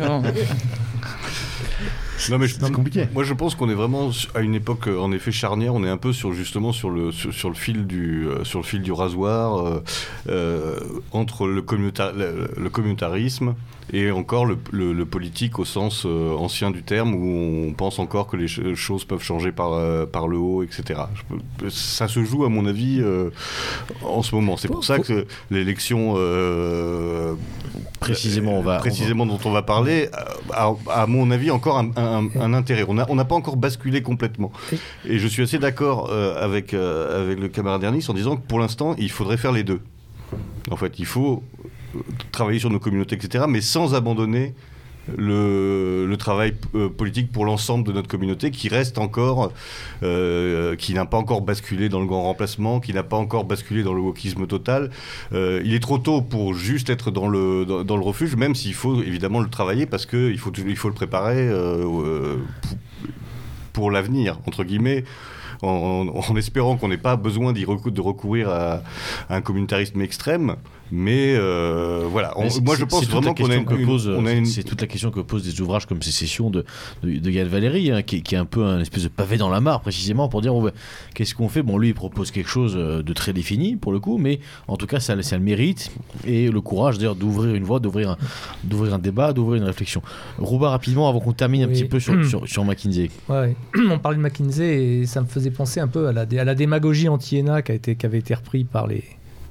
Non 2.30 2.38
mais 2.38 2.48
c'est 2.48 2.72
compliqué. 2.72 3.06
Moi 3.14 3.22
je 3.22 3.32
pense 3.32 3.54
qu'on 3.54 3.70
est 3.70 3.74
vraiment 3.74 4.10
à 4.34 4.40
une 4.40 4.54
époque 4.54 4.88
euh, 4.88 4.98
en 4.98 5.12
effet 5.12 5.30
charnière. 5.30 5.74
On 5.74 5.84
est 5.84 5.88
un 5.88 5.96
peu 5.96 6.12
sur 6.12 6.32
justement 6.32 6.72
sur 6.72 6.90
le 6.90 7.12
sur, 7.12 7.48
le 7.48 7.54
fil 7.54 7.86
du 7.86 8.26
euh, 8.26 8.44
sur 8.44 8.58
le 8.58 8.64
fil 8.64 8.82
du 8.82 8.92
rasoir 8.92 9.80
euh, 10.28 10.80
entre 11.12 11.46
le, 11.46 11.64
le 11.64 12.70
communautarisme 12.70 13.54
et 13.92 14.10
encore 14.10 14.44
le, 14.44 14.58
le, 14.72 15.06
politique 15.06 15.58
au 15.58 15.64
sens 15.64 16.04
euh, 16.04 16.34
ancien 16.34 16.70
du 16.70 16.82
terme, 16.82 17.14
où 17.14 17.68
on 17.68 17.72
pense 17.72 17.98
encore 17.98 18.26
que 18.26 18.36
les 18.36 18.48
choses 18.74 19.04
peuvent 19.04 19.22
changer 19.22 19.52
par, 19.52 19.72
euh, 19.72 20.04
par 20.04 20.28
le 20.28 20.36
haut, 20.36 20.62
etc. 20.62 21.00
ça 21.70 22.08
se 22.08 22.22
joue, 22.24 22.44
à 22.44 22.48
mon 22.48 22.66
avis, 22.66 23.00
euh, 23.00 23.30
en 24.02 24.22
ce 24.22 24.34
moment. 24.34 24.56
C'est 24.56 24.68
pour 24.68 24.84
ça 24.84 24.98
que 24.98 25.26
l'élection 25.50 26.14
précisément, 28.00 28.58
on 28.58 28.62
va, 28.62 28.78
précisément 28.78 29.26
dont 29.26 29.40
on 29.44 29.50
va 29.50 29.62
parler, 29.62 30.08
a, 30.52 30.72
à 30.90 31.06
mon 31.06 31.30
avis, 31.30 31.50
encore 31.50 31.78
un, 31.78 31.90
un, 31.96 32.52
intérêt. 32.54 32.84
On 32.88 32.94
n'a 32.94 33.06
on 33.08 33.16
pas 33.24 33.34
encore 33.34 33.56
basculé 33.56 34.02
complètement. 34.02 34.52
Et 35.06 35.18
je 35.18 35.26
suis 35.26 35.42
assez 35.42 35.58
d'accord 35.58 36.12
avec, 36.12 36.74
avec 36.74 37.40
le 37.40 37.48
camarade 37.48 37.80
Dernis 37.80 38.04
en 38.08 38.14
disant 38.14 38.36
que 38.36 38.46
pour 38.46 38.58
l'instant, 38.58 38.94
il 38.98 39.10
faudrait 39.10 39.36
faire 39.36 39.52
les 39.52 39.64
deux. 39.64 39.80
En 40.70 40.76
fait, 40.76 40.98
il 40.98 41.06
faut 41.06 41.42
travailler 42.32 42.58
sur 42.58 42.70
nos 42.70 42.78
communautés, 42.78 43.16
etc., 43.16 43.44
mais 43.48 43.60
sans 43.60 43.94
abandonner 43.94 44.54
le, 45.16 46.14
travail 46.18 46.54
euh, 46.74 46.88
politique 46.88 47.30
pour 47.30 47.44
l'ensemble 47.44 47.84
de 47.84 47.92
notre 47.92 48.08
communauté 48.08 48.50
qui 48.50 48.68
reste 48.68 48.98
encore, 48.98 49.52
euh, 50.02 50.76
qui 50.76 50.94
n'a 50.94 51.06
pas 51.06 51.16
encore 51.16 51.42
basculé 51.42 51.88
dans 51.88 52.00
le 52.00 52.06
grand 52.06 52.24
remplacement, 52.24 52.80
qui 52.80 52.92
n'a 52.92 53.02
pas 53.02 53.16
encore 53.16 53.44
basculé 53.44 53.82
dans 53.82 53.94
le 53.94 54.00
wokisme 54.00 54.46
total. 54.46 54.90
Euh, 55.32 55.62
il 55.64 55.74
est 55.74 55.80
trop 55.80 55.98
tôt 55.98 56.20
pour 56.20 56.54
juste 56.54 56.90
être 56.90 57.10
dans 57.10 57.28
le, 57.28 57.64
dans, 57.64 57.96
le 57.96 58.02
refuge, 58.02 58.36
même 58.36 58.54
s'il 58.54 58.74
faut 58.74 59.00
évidemment 59.02 59.40
le 59.40 59.48
travailler 59.48 59.86
parce 59.86 60.06
qu'il 60.06 60.38
faut, 60.38 60.52
il 60.52 60.76
faut 60.76 60.88
le 60.88 60.94
préparer 60.94 61.48
pour 63.72 63.90
l'avenir, 63.90 64.38
entre 64.46 64.64
guillemets 64.64 65.04
en, 65.62 66.36
espérant 66.36 66.76
qu'on 66.76 66.88
n'ait 66.88 66.96
pas 66.96 67.16
besoin 67.16 67.52
d'y 67.52 67.64
de 67.64 68.00
recourir 68.00 68.48
à, 68.48 68.82
un 69.30 69.40
communautarisme 69.40 70.00
extrême. 70.00 70.56
Mais 70.90 71.34
euh, 71.36 72.06
voilà, 72.10 72.34
moi 72.62 72.76
je 72.76 72.84
pense 72.84 73.06
vraiment 73.08 73.34
qu'on 73.34 73.50
a, 73.50 74.32
une, 74.32 74.46
C'est 74.46 74.62
toute 74.62 74.80
la 74.80 74.86
question 74.86 75.10
que 75.10 75.20
posent 75.20 75.44
des 75.44 75.60
ouvrages 75.60 75.86
comme 75.86 76.02
Sécession 76.02 76.50
de, 76.50 76.64
de, 77.02 77.18
de 77.18 77.30
Yann 77.30 77.46
Valéry, 77.46 77.90
hein, 77.90 78.02
qui, 78.02 78.16
est 78.16 78.36
un 78.36 78.44
peu 78.44 78.64
un 78.64 78.80
espèce 78.80 79.02
de 79.02 79.08
pavé 79.08 79.36
dans 79.36 79.50
la 79.50 79.60
mare, 79.60 79.80
précisément, 79.80 80.28
pour 80.28 80.40
dire 80.40 80.54
oh, 80.54 80.70
qu'est-ce 81.14 81.34
qu'on 81.34 81.48
fait? 81.48 81.62
Bon, 81.62 81.78
lui, 81.78 81.88
il 81.88 81.94
propose 81.94 82.30
quelque 82.30 82.48
chose 82.48 82.74
euh, 82.76 83.02
de 83.02 83.12
très 83.12 83.32
défini, 83.32 83.76
pour 83.76 83.92
le 83.92 84.00
coup, 84.00 84.18
mais 84.18 84.40
en 84.66 84.76
tout 84.76 84.86
cas, 84.86 85.00
ça, 85.00 85.20
ça 85.22 85.36
le 85.36 85.42
mérite, 85.42 85.90
et 86.26 86.50
le 86.50 86.60
courage 86.60 86.98
d'ailleurs 86.98 87.16
d'ouvrir 87.16 87.54
une 87.54 87.64
voie, 87.64 87.80
d'ouvrir 87.80 88.10
un, 88.10 88.16
d'ouvrir 88.64 88.94
un 88.94 88.98
débat, 88.98 89.32
d'ouvrir 89.32 89.62
une 89.62 89.68
réflexion. 89.68 90.02
Rouba, 90.38 90.70
rapidement, 90.70 91.08
avant 91.08 91.20
qu'on 91.20 91.32
termine 91.32 91.64
un 91.64 91.68
petit 91.68 91.84
peu 91.84 92.00
sur, 92.00 92.24
sur, 92.28 92.48
sur 92.48 92.64
McKinsey. 92.64 93.10
Ouais, 93.28 93.54
on 93.90 93.98
parle 93.98 94.16
de 94.16 94.22
McKinsey, 94.22 95.00
et 95.00 95.06
ça 95.06 95.20
me 95.20 95.26
faisait 95.26 95.50
penser 95.50 95.80
un 95.80 95.88
peu 95.88 96.08
à 96.08 96.12
la, 96.12 96.22
à 96.22 96.44
la 96.44 96.54
démagogie 96.54 97.08
anti-ENA 97.08 97.62
qui, 97.62 97.72
a 97.72 97.74
été, 97.74 97.96
qui 97.96 98.06
avait 98.06 98.18
été 98.18 98.34
repris 98.34 98.64
par 98.64 98.86
les 98.86 99.04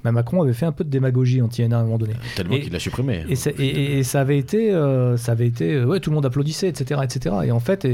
bah, 0.04 0.12
Macron 0.12 0.41
avait 0.41 0.54
fait 0.54 0.66
un 0.66 0.72
peu 0.72 0.84
de 0.84 0.89
démagogie 0.89 1.41
anti-ENA 1.41 1.78
à 1.78 1.82
un 1.82 1.84
moment 1.84 1.98
donné. 1.98 2.14
Tellement 2.36 2.58
qu'il 2.58 2.72
l'a 2.72 2.80
supprimé. 2.80 3.26
Et 3.30 3.36
ça, 3.36 3.52
et, 3.58 4.04
ça 4.04 4.22
avait 4.22 4.38
été, 4.38 4.72
euh, 4.72 5.18
ça 5.18 5.34
avait 5.34 5.48
été, 5.48 5.74
euh, 5.74 5.86
ouais, 5.86 6.00
tout 6.00 6.10
le 6.10 6.16
monde 6.16 6.26
applaudissait, 6.26 6.68
etc., 6.68 7.02
etc. 7.04 7.36
Et 7.45 7.52
en 7.52 7.60
fait, 7.60 7.88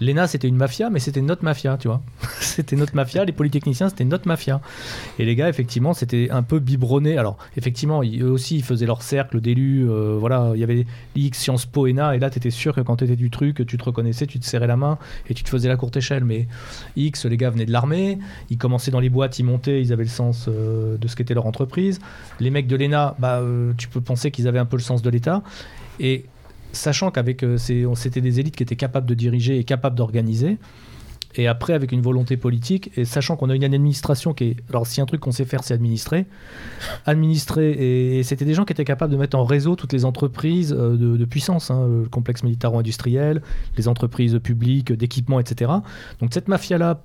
L'ENA, 0.00 0.26
c'était 0.26 0.48
une 0.48 0.56
mafia, 0.56 0.90
mais 0.90 1.00
c'était 1.00 1.20
notre 1.20 1.44
mafia, 1.44 1.76
tu 1.76 1.88
vois. 1.88 2.02
c'était 2.40 2.76
notre 2.76 2.94
mafia, 2.94 3.24
les 3.24 3.32
polytechniciens, 3.32 3.88
c'était 3.88 4.04
notre 4.04 4.28
mafia. 4.28 4.60
Et 5.18 5.24
les 5.24 5.34
gars, 5.34 5.48
effectivement, 5.48 5.94
c'était 5.94 6.28
un 6.30 6.42
peu 6.42 6.58
biberonné. 6.58 7.18
Alors, 7.18 7.36
effectivement, 7.56 8.02
eux 8.02 8.30
aussi, 8.30 8.56
ils 8.56 8.64
faisaient 8.64 8.86
leur 8.86 9.02
cercle 9.02 9.40
d'élus. 9.40 9.88
Euh, 9.88 10.16
voilà, 10.18 10.52
il 10.54 10.60
y 10.60 10.64
avait 10.64 10.86
l'X, 11.16 11.38
Sciences 11.38 11.66
Po, 11.66 11.86
ENA, 11.86 12.16
et 12.16 12.18
là, 12.18 12.30
tu 12.30 12.38
étais 12.38 12.50
sûr 12.50 12.74
que 12.74 12.80
quand 12.80 12.96
tu 12.96 13.04
étais 13.04 13.16
du 13.16 13.30
truc, 13.30 13.66
tu 13.66 13.76
te 13.76 13.84
reconnaissais, 13.84 14.26
tu 14.26 14.38
te 14.38 14.46
serrais 14.46 14.66
la 14.66 14.76
main 14.76 14.98
et 15.28 15.34
tu 15.34 15.42
te 15.42 15.48
faisais 15.48 15.68
la 15.68 15.76
courte 15.76 15.96
échelle. 15.96 16.24
Mais 16.24 16.46
X, 16.96 17.26
les 17.26 17.36
gars 17.36 17.50
venaient 17.50 17.66
de 17.66 17.72
l'armée, 17.72 18.18
ils 18.50 18.58
commençaient 18.58 18.90
dans 18.90 19.00
les 19.00 19.10
boîtes, 19.10 19.38
ils 19.38 19.44
montaient, 19.44 19.80
ils 19.80 19.92
avaient 19.92 20.04
le 20.04 20.08
sens 20.08 20.46
euh, 20.48 20.96
de 20.96 21.08
ce 21.08 21.16
qu'était 21.16 21.34
leur 21.34 21.46
entreprise. 21.46 22.00
Les 22.40 22.50
mecs 22.50 22.66
de 22.66 22.76
l'ENA, 22.76 23.16
bah, 23.18 23.38
euh, 23.38 23.72
tu 23.76 23.88
peux 23.88 24.00
penser 24.00 24.30
qu'ils 24.30 24.48
avaient 24.48 24.58
un 24.58 24.66
peu 24.66 24.76
le 24.76 24.82
sens 24.82 25.02
de 25.02 25.10
l'État. 25.10 25.42
Et 26.00 26.26
sachant 26.72 27.10
qu'avec 27.10 27.42
euh, 27.42 27.56
c'était 27.94 28.20
des 28.20 28.40
élites 28.40 28.56
qui 28.56 28.62
étaient 28.62 28.76
capables 28.76 29.06
de 29.06 29.14
diriger 29.14 29.58
et 29.58 29.64
capables 29.64 29.96
d'organiser. 29.96 30.58
Et 31.34 31.46
après, 31.46 31.74
avec 31.74 31.92
une 31.92 32.00
volonté 32.00 32.36
politique, 32.36 32.90
et 32.96 33.04
sachant 33.04 33.36
qu'on 33.36 33.50
a 33.50 33.54
une 33.54 33.62
administration 33.62 34.32
qui 34.32 34.44
est. 34.44 34.56
Alors, 34.70 34.86
si 34.86 35.00
un 35.00 35.06
truc 35.06 35.20
qu'on 35.20 35.30
sait 35.30 35.44
faire, 35.44 35.62
c'est 35.62 35.74
administrer. 35.74 36.26
Administrer, 37.06 38.18
et, 38.18 38.22
c'était 38.22 38.46
des 38.46 38.54
gens 38.54 38.64
qui 38.64 38.72
étaient 38.72 38.84
capables 38.84 39.12
de 39.12 39.18
mettre 39.18 39.36
en 39.36 39.44
réseau 39.44 39.76
toutes 39.76 39.92
les 39.92 40.04
entreprises 40.04 40.74
euh, 40.76 40.96
de, 40.96 41.24
puissance, 41.26 41.70
hein, 41.70 41.86
le 41.86 42.08
complexe 42.08 42.42
militaro-industriel, 42.42 43.42
les 43.76 43.88
entreprises 43.88 44.40
publiques, 44.42 44.90
d'équipement, 44.92 45.38
etc. 45.38 45.70
Donc, 46.20 46.32
cette 46.32 46.48
mafia-là, 46.48 47.02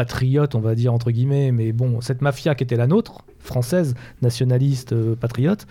patriote, 0.00 0.54
on 0.54 0.60
va 0.60 0.74
dire, 0.74 0.94
entre 0.94 1.10
guillemets, 1.10 1.52
mais 1.52 1.72
bon, 1.72 2.00
cette 2.00 2.22
mafia 2.22 2.54
qui 2.54 2.64
était 2.64 2.76
la 2.76 2.86
nôtre, 2.86 3.18
française, 3.38 3.94
nationaliste, 4.22 4.94
euh, 4.94 5.14
patriote, 5.14 5.66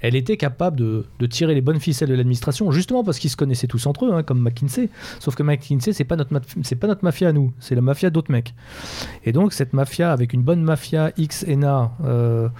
elle 0.00 0.16
était 0.16 0.36
capable 0.36 0.76
de, 0.76 1.26
tirer 1.26 1.54
les 1.54 1.62
bonnes 1.62 1.80
ficelles 1.80 2.10
de 2.10 2.14
l'administration, 2.14 2.70
justement 2.72 3.02
parce 3.02 3.18
qu'ils 3.18 3.30
se 3.30 3.38
connaissaient 3.38 3.66
tous 3.66 3.86
entre 3.86 4.04
eux, 4.04 4.12
hein, 4.12 4.22
comme 4.22 4.38
McKinsey. 4.42 4.90
Sauf 5.18 5.34
que 5.34 5.42
McKinsey, 5.42 5.94
c'est 5.94 6.04
pas 6.04 6.16
notre 6.16 6.30
pas 6.30 6.86
notre 6.86 7.04
mafia 7.04 7.28
à 7.28 7.32
nous, 7.32 7.54
c'est 7.58 7.74
la 7.74 7.80
mafia 7.80 8.10
d'autres 8.10 8.30
mecs. 8.30 8.52
Et 9.24 9.32
donc 9.32 9.54
cette 9.54 9.72
mafia, 9.72 10.12
avec 10.12 10.34
une 10.34 10.42
bonne 10.42 10.62
mafia 10.62 11.10
X 11.16 11.46
ENA 11.48 11.92
euh, 12.04 12.50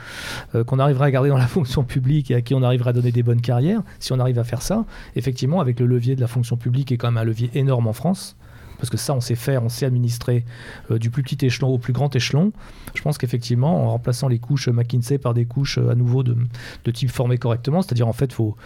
euh, 0.54 0.64
qu'on 0.64 0.78
arrivera 0.78 1.04
à 1.04 1.10
garder 1.10 1.28
dans 1.28 1.36
la 1.36 1.46
fonction 1.46 1.84
publique 1.84 2.30
et 2.30 2.34
à 2.34 2.40
qui 2.40 2.54
on 2.54 2.62
arrivera 2.62 2.90
à 2.90 2.92
donner 2.94 3.12
des 3.12 3.22
bonnes 3.22 3.42
carrières, 3.42 3.82
si 4.00 4.14
on 4.14 4.20
arrive 4.20 4.38
à 4.38 4.44
faire 4.44 4.62
ça, 4.62 4.86
effectivement, 5.16 5.60
avec 5.60 5.80
le 5.80 5.84
levier 5.86 6.16
de 6.16 6.22
la 6.22 6.28
fonction 6.28 6.56
publique, 6.56 6.88
qui 6.88 6.94
est 6.94 6.96
quand 6.96 7.08
même 7.08 7.18
un 7.18 7.24
levier 7.24 7.50
énorme 7.52 7.88
en 7.88 7.92
France 7.92 8.36
parce 8.78 8.90
que 8.90 8.96
ça, 8.96 9.14
on 9.14 9.20
sait 9.20 9.34
faire, 9.34 9.62
on 9.62 9.68
sait 9.68 9.86
administrer 9.86 10.44
euh, 10.90 10.98
du 10.98 11.10
plus 11.10 11.22
petit 11.22 11.44
échelon 11.46 11.68
au 11.68 11.78
plus 11.78 11.92
grand 11.92 12.14
échelon. 12.14 12.52
Je 12.94 13.02
pense 13.02 13.18
qu'effectivement, 13.18 13.84
en 13.84 13.90
remplaçant 13.90 14.28
les 14.28 14.38
couches 14.38 14.68
McKinsey 14.68 15.18
par 15.18 15.34
des 15.34 15.46
couches 15.46 15.78
euh, 15.78 15.90
à 15.90 15.94
nouveau 15.94 16.22
de, 16.22 16.36
de 16.84 16.90
type 16.90 17.10
formé 17.10 17.38
correctement, 17.38 17.82
c'est-à-dire 17.82 18.08
en 18.08 18.12
fait, 18.12 18.26
il 18.26 18.34
faut 18.34 18.56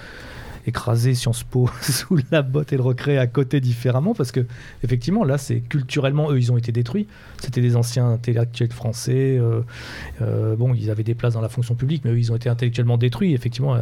écraser 0.66 1.14
Sciences 1.14 1.44
Po 1.44 1.70
sous 1.80 2.18
la 2.30 2.42
botte 2.42 2.72
et 2.72 2.76
le 2.76 2.82
recréer 2.82 3.18
à 3.18 3.26
côté 3.26 3.60
différemment 3.60 4.14
parce 4.14 4.32
que 4.32 4.46
effectivement 4.84 5.24
là 5.24 5.38
c'est 5.38 5.60
culturellement 5.60 6.30
eux 6.30 6.38
ils 6.38 6.52
ont 6.52 6.58
été 6.58 6.72
détruits 6.72 7.06
c'était 7.40 7.62
des 7.62 7.74
anciens 7.74 8.10
intellectuels 8.10 8.72
français 8.72 9.40
euh, 9.40 10.56
bon 10.56 10.74
ils 10.74 10.90
avaient 10.90 11.04
des 11.04 11.14
places 11.14 11.34
dans 11.34 11.40
la 11.40 11.48
fonction 11.48 11.74
publique 11.74 12.04
mais 12.04 12.10
eux 12.10 12.18
ils 12.18 12.32
ont 12.32 12.36
été 12.36 12.50
intellectuellement 12.50 12.98
détruits 12.98 13.32
effectivement 13.32 13.76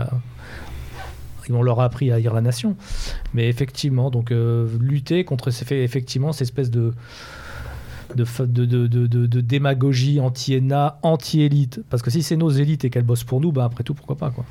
on 1.55 1.63
leur 1.63 1.81
a 1.81 1.85
appris 1.85 2.11
à 2.11 2.17
haïr 2.17 2.33
la 2.35 2.41
nation 2.41 2.77
mais 3.35 3.49
effectivement 3.49 4.11
donc 4.11 4.31
euh, 4.33 4.69
lutter 4.81 5.25
contre 5.25 5.51
ces 5.51 5.65
faits 5.65 5.79
effectivement 5.85 6.33
cette 6.33 6.43
espèce 6.43 6.71
de 6.71 6.93
de, 8.15 8.25
fa- 8.25 8.47
de, 8.47 8.65
de, 8.65 8.87
de, 8.87 9.07
de- 9.09 9.27
de 9.27 9.41
démagogie 9.41 10.21
anti-ENA, 10.21 10.99
anti-élite. 11.03 11.81
Parce 11.91 12.03
que 12.03 12.11
si 12.11 12.23
c'est 12.23 12.37
nos 12.37 12.49
élites 12.51 12.85
et 12.85 12.89
qu'elles 12.89 13.03
bossent 13.03 13.25
pour 13.25 13.41
nous, 13.41 13.51
bah 13.51 13.65
après 13.65 13.83
tout, 13.83 13.95
pourquoi 13.95 14.17
pas 14.17 14.31
quoi. 14.31 14.45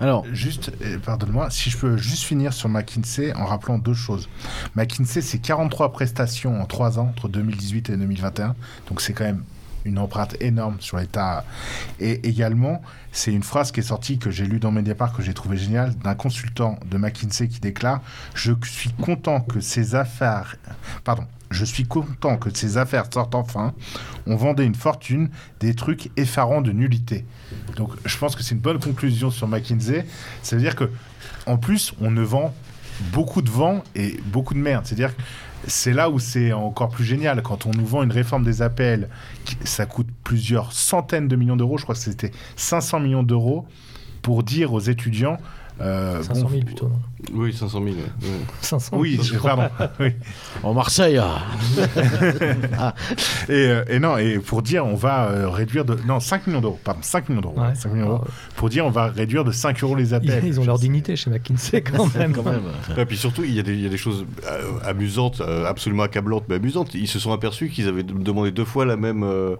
Alors, 0.00 0.26
Juste, 0.32 0.72
euh, 0.82 0.98
pardonne-moi, 0.98 1.48
si 1.50 1.70
je 1.70 1.78
peux 1.78 1.96
juste 1.96 2.24
finir 2.24 2.52
sur 2.52 2.68
McKinsey 2.68 3.32
en 3.34 3.46
rappelant 3.46 3.78
deux 3.78 3.94
choses. 3.94 4.28
McKinsey, 4.74 5.22
c'est 5.22 5.38
43 5.38 5.92
prestations 5.92 6.60
en 6.60 6.66
3 6.66 6.98
ans, 6.98 7.06
entre 7.16 7.28
2018 7.28 7.90
et 7.90 7.96
2021. 7.96 8.54
Donc 8.88 9.00
c'est 9.00 9.12
quand 9.12 9.24
même 9.24 9.44
une 9.84 9.98
empreinte 9.98 10.36
énorme 10.40 10.76
sur 10.80 10.98
l'État. 10.98 11.44
Et 11.98 12.28
également, 12.28 12.82
c'est 13.12 13.32
une 13.32 13.42
phrase 13.42 13.72
qui 13.72 13.80
est 13.80 13.84
sortie, 13.84 14.18
que 14.18 14.30
j'ai 14.30 14.46
lue 14.46 14.60
dans 14.60 14.70
Mediapart, 14.70 15.12
que 15.12 15.22
j'ai 15.22 15.34
trouvé 15.34 15.56
géniale, 15.56 15.94
d'un 15.96 16.14
consultant 16.14 16.78
de 16.90 16.98
McKinsey 16.98 17.48
qui 17.48 17.60
déclare 17.60 18.00
«Je 18.34 18.52
suis 18.64 18.90
content 18.90 19.40
que 19.40 19.60
ces 19.60 19.94
affaires... 19.94 20.56
Pardon. 21.04 21.24
Je 21.50 21.64
suis 21.64 21.84
content 21.84 22.36
que 22.36 22.48
ces 22.56 22.78
affaires 22.78 23.06
sortent 23.12 23.34
enfin. 23.34 23.74
On 24.26 24.36
vendait 24.36 24.64
une 24.64 24.76
fortune, 24.76 25.30
des 25.58 25.74
trucs 25.74 26.10
effarants 26.16 26.60
de 26.60 26.70
nullité.» 26.70 27.24
Donc 27.76 27.90
je 28.04 28.16
pense 28.18 28.36
que 28.36 28.44
c'est 28.44 28.54
une 28.54 28.60
bonne 28.60 28.78
conclusion 28.78 29.30
sur 29.32 29.48
McKinsey. 29.48 30.06
Ça 30.42 30.54
veut 30.54 30.62
dire 30.62 30.76
que 30.76 30.88
en 31.46 31.56
plus, 31.56 31.92
on 32.00 32.12
ne 32.12 32.22
vend 32.22 32.54
beaucoup 33.12 33.42
de 33.42 33.50
vent 33.50 33.82
et 33.96 34.20
beaucoup 34.26 34.54
de 34.54 34.60
merde. 34.60 34.86
C'est-à-dire 34.86 35.16
que 35.16 35.22
c'est 35.66 35.92
là 35.92 36.10
où 36.10 36.18
c'est 36.18 36.52
encore 36.52 36.88
plus 36.88 37.04
génial. 37.04 37.42
Quand 37.42 37.66
on 37.66 37.70
nous 37.70 37.86
vend 37.86 38.02
une 38.02 38.12
réforme 38.12 38.44
des 38.44 38.62
qui- 39.44 39.56
ça 39.64 39.86
coûte 39.86 40.08
plusieurs 40.24 40.72
centaines 40.72 41.28
de 41.28 41.36
millions 41.36 41.56
d'euros. 41.56 41.78
Je 41.78 41.82
crois 41.84 41.94
que 41.94 42.00
c'était 42.00 42.32
500 42.56 43.00
millions 43.00 43.22
d'euros 43.22 43.66
pour 44.22 44.42
dire 44.42 44.72
aux 44.72 44.80
étudiants. 44.80 45.38
Euh, 45.80 46.22
500 46.22 46.42
bon, 46.42 46.48
000 46.50 46.62
plutôt, 46.64 46.88
non 46.88 47.00
Oui, 47.34 47.52
500 47.52 47.80
000. 47.82 47.84
ouais. 47.84 47.92
Ouais. 48.22 48.28
500 48.60 48.96
Oui, 48.98 49.18
je 49.22 49.36
crois. 49.38 49.56
pardon. 49.56 49.74
Oui. 50.00 50.10
en 50.62 50.74
Marseille, 50.74 51.18
ah, 52.78 52.94
Et, 53.48 53.52
euh, 53.52 53.84
et 53.88 53.98
non, 53.98 54.16
et 54.18 54.38
pour 54.38 54.62
dire, 54.62 54.84
on 54.86 54.94
va 54.94 55.28
euh, 55.28 55.48
réduire 55.48 55.84
de. 55.84 55.96
Non, 56.06 56.20
5 56.20 56.46
millions 56.46 56.60
d'euros. 56.60 56.78
Pardon, 56.84 57.00
5 57.02 57.28
millions 57.28 57.40
d'euros. 57.40 57.58
Ouais. 57.60 57.74
5 57.74 57.92
millions 57.92 58.06
d'euros. 58.06 58.24
Ah, 58.26 58.30
Pour 58.56 58.68
dire, 58.68 58.86
on 58.86 58.90
va 58.90 59.06
réduire 59.08 59.44
de 59.44 59.52
5 59.52 59.82
euros 59.82 59.94
les 59.96 60.10
Ils, 60.10 60.14
APL. 60.14 60.40
ils 60.44 60.60
ont 60.60 60.64
leur 60.64 60.78
dignité 60.78 61.16
chez 61.16 61.30
McKinsey 61.30 61.82
quand 61.82 62.14
même. 62.16 62.32
quand 62.32 62.44
même. 62.44 62.62
Et 62.96 63.04
puis 63.06 63.16
surtout, 63.16 63.44
il 63.44 63.54
y, 63.54 63.58
a 63.60 63.62
des, 63.62 63.72
il 63.74 63.80
y 63.82 63.86
a 63.86 63.90
des 63.90 63.96
choses 63.96 64.24
euh, 64.46 64.62
amusantes, 64.84 65.40
euh, 65.40 65.66
absolument 65.66 66.02
accablantes, 66.02 66.44
mais 66.48 66.56
amusantes. 66.56 66.94
Ils 66.94 67.08
se 67.08 67.18
sont 67.18 67.32
aperçus 67.32 67.68
qu'ils 67.68 67.88
avaient 67.88 68.02
demandé 68.02 68.50
deux 68.50 68.64
fois 68.64 68.84
la 68.84 68.96
même, 68.96 69.22
euh, 69.22 69.56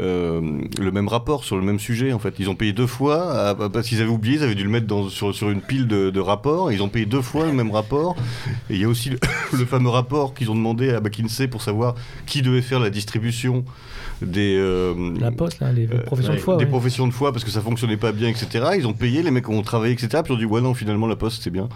euh, 0.00 0.60
le 0.80 0.90
même 0.92 1.08
rapport 1.08 1.44
sur 1.44 1.56
le 1.56 1.62
même 1.62 1.78
sujet. 1.78 2.12
En 2.12 2.18
fait, 2.18 2.34
ils 2.38 2.48
ont 2.50 2.54
payé 2.54 2.72
deux 2.72 2.86
fois 2.86 3.48
à- 3.48 3.54
parce 3.68 3.88
qu'ils 3.88 4.00
avaient 4.00 4.10
oublié, 4.10 4.36
ils 4.36 4.42
avaient 4.42 4.54
dû 4.54 4.64
le 4.64 4.70
mettre 4.70 4.86
dans, 4.86 5.08
sur, 5.08 5.34
sur 5.34 5.47
une 5.50 5.60
pile 5.60 5.86
de, 5.86 6.20
rapports. 6.20 6.72
Ils 6.72 6.82
ont 6.82 6.88
payé 6.88 7.06
deux 7.06 7.22
fois 7.22 7.46
le 7.46 7.52
même 7.52 7.70
rapport. 7.70 8.16
Et 8.70 8.74
il 8.74 8.80
y 8.80 8.84
a 8.84 8.88
aussi 8.88 9.10
le, 9.10 9.18
le 9.58 9.64
fameux 9.64 9.90
rapport 9.90 10.34
qu'ils 10.34 10.50
ont 10.50 10.54
demandé 10.54 10.90
à 10.90 11.00
McKinsey 11.00 11.48
pour 11.48 11.62
savoir 11.62 11.94
qui 12.26 12.42
devait 12.42 12.62
faire 12.62 12.80
la 12.80 12.90
distribution 12.90 13.64
des 14.22 14.56
euh, 14.58 14.94
La 15.20 15.30
poste, 15.30 15.60
là, 15.60 15.72
les 15.72 15.86
euh, 15.86 16.02
professions 16.04 16.32
de 16.34 16.38
foi. 16.38 16.56
des 16.56 16.64
ouais. 16.64 16.70
professions 16.70 17.06
de 17.06 17.12
foi 17.12 17.32
parce 17.32 17.44
que 17.44 17.50
ça 17.50 17.60
fonctionnait 17.60 17.96
pas 17.96 18.12
bien, 18.12 18.28
etc. 18.28 18.66
Ils 18.76 18.86
ont 18.86 18.92
payé, 18.92 19.22
les 19.22 19.30
mecs 19.30 19.48
ont 19.48 19.62
travaillé, 19.62 19.92
etc. 19.92 20.08
Puis 20.24 20.32
ils 20.32 20.36
ont 20.36 20.38
dit 20.38 20.44
ouais 20.44 20.60
non 20.60 20.74
finalement 20.74 21.06
la 21.06 21.16
poste 21.16 21.42
c'est 21.42 21.50
bien. 21.50 21.68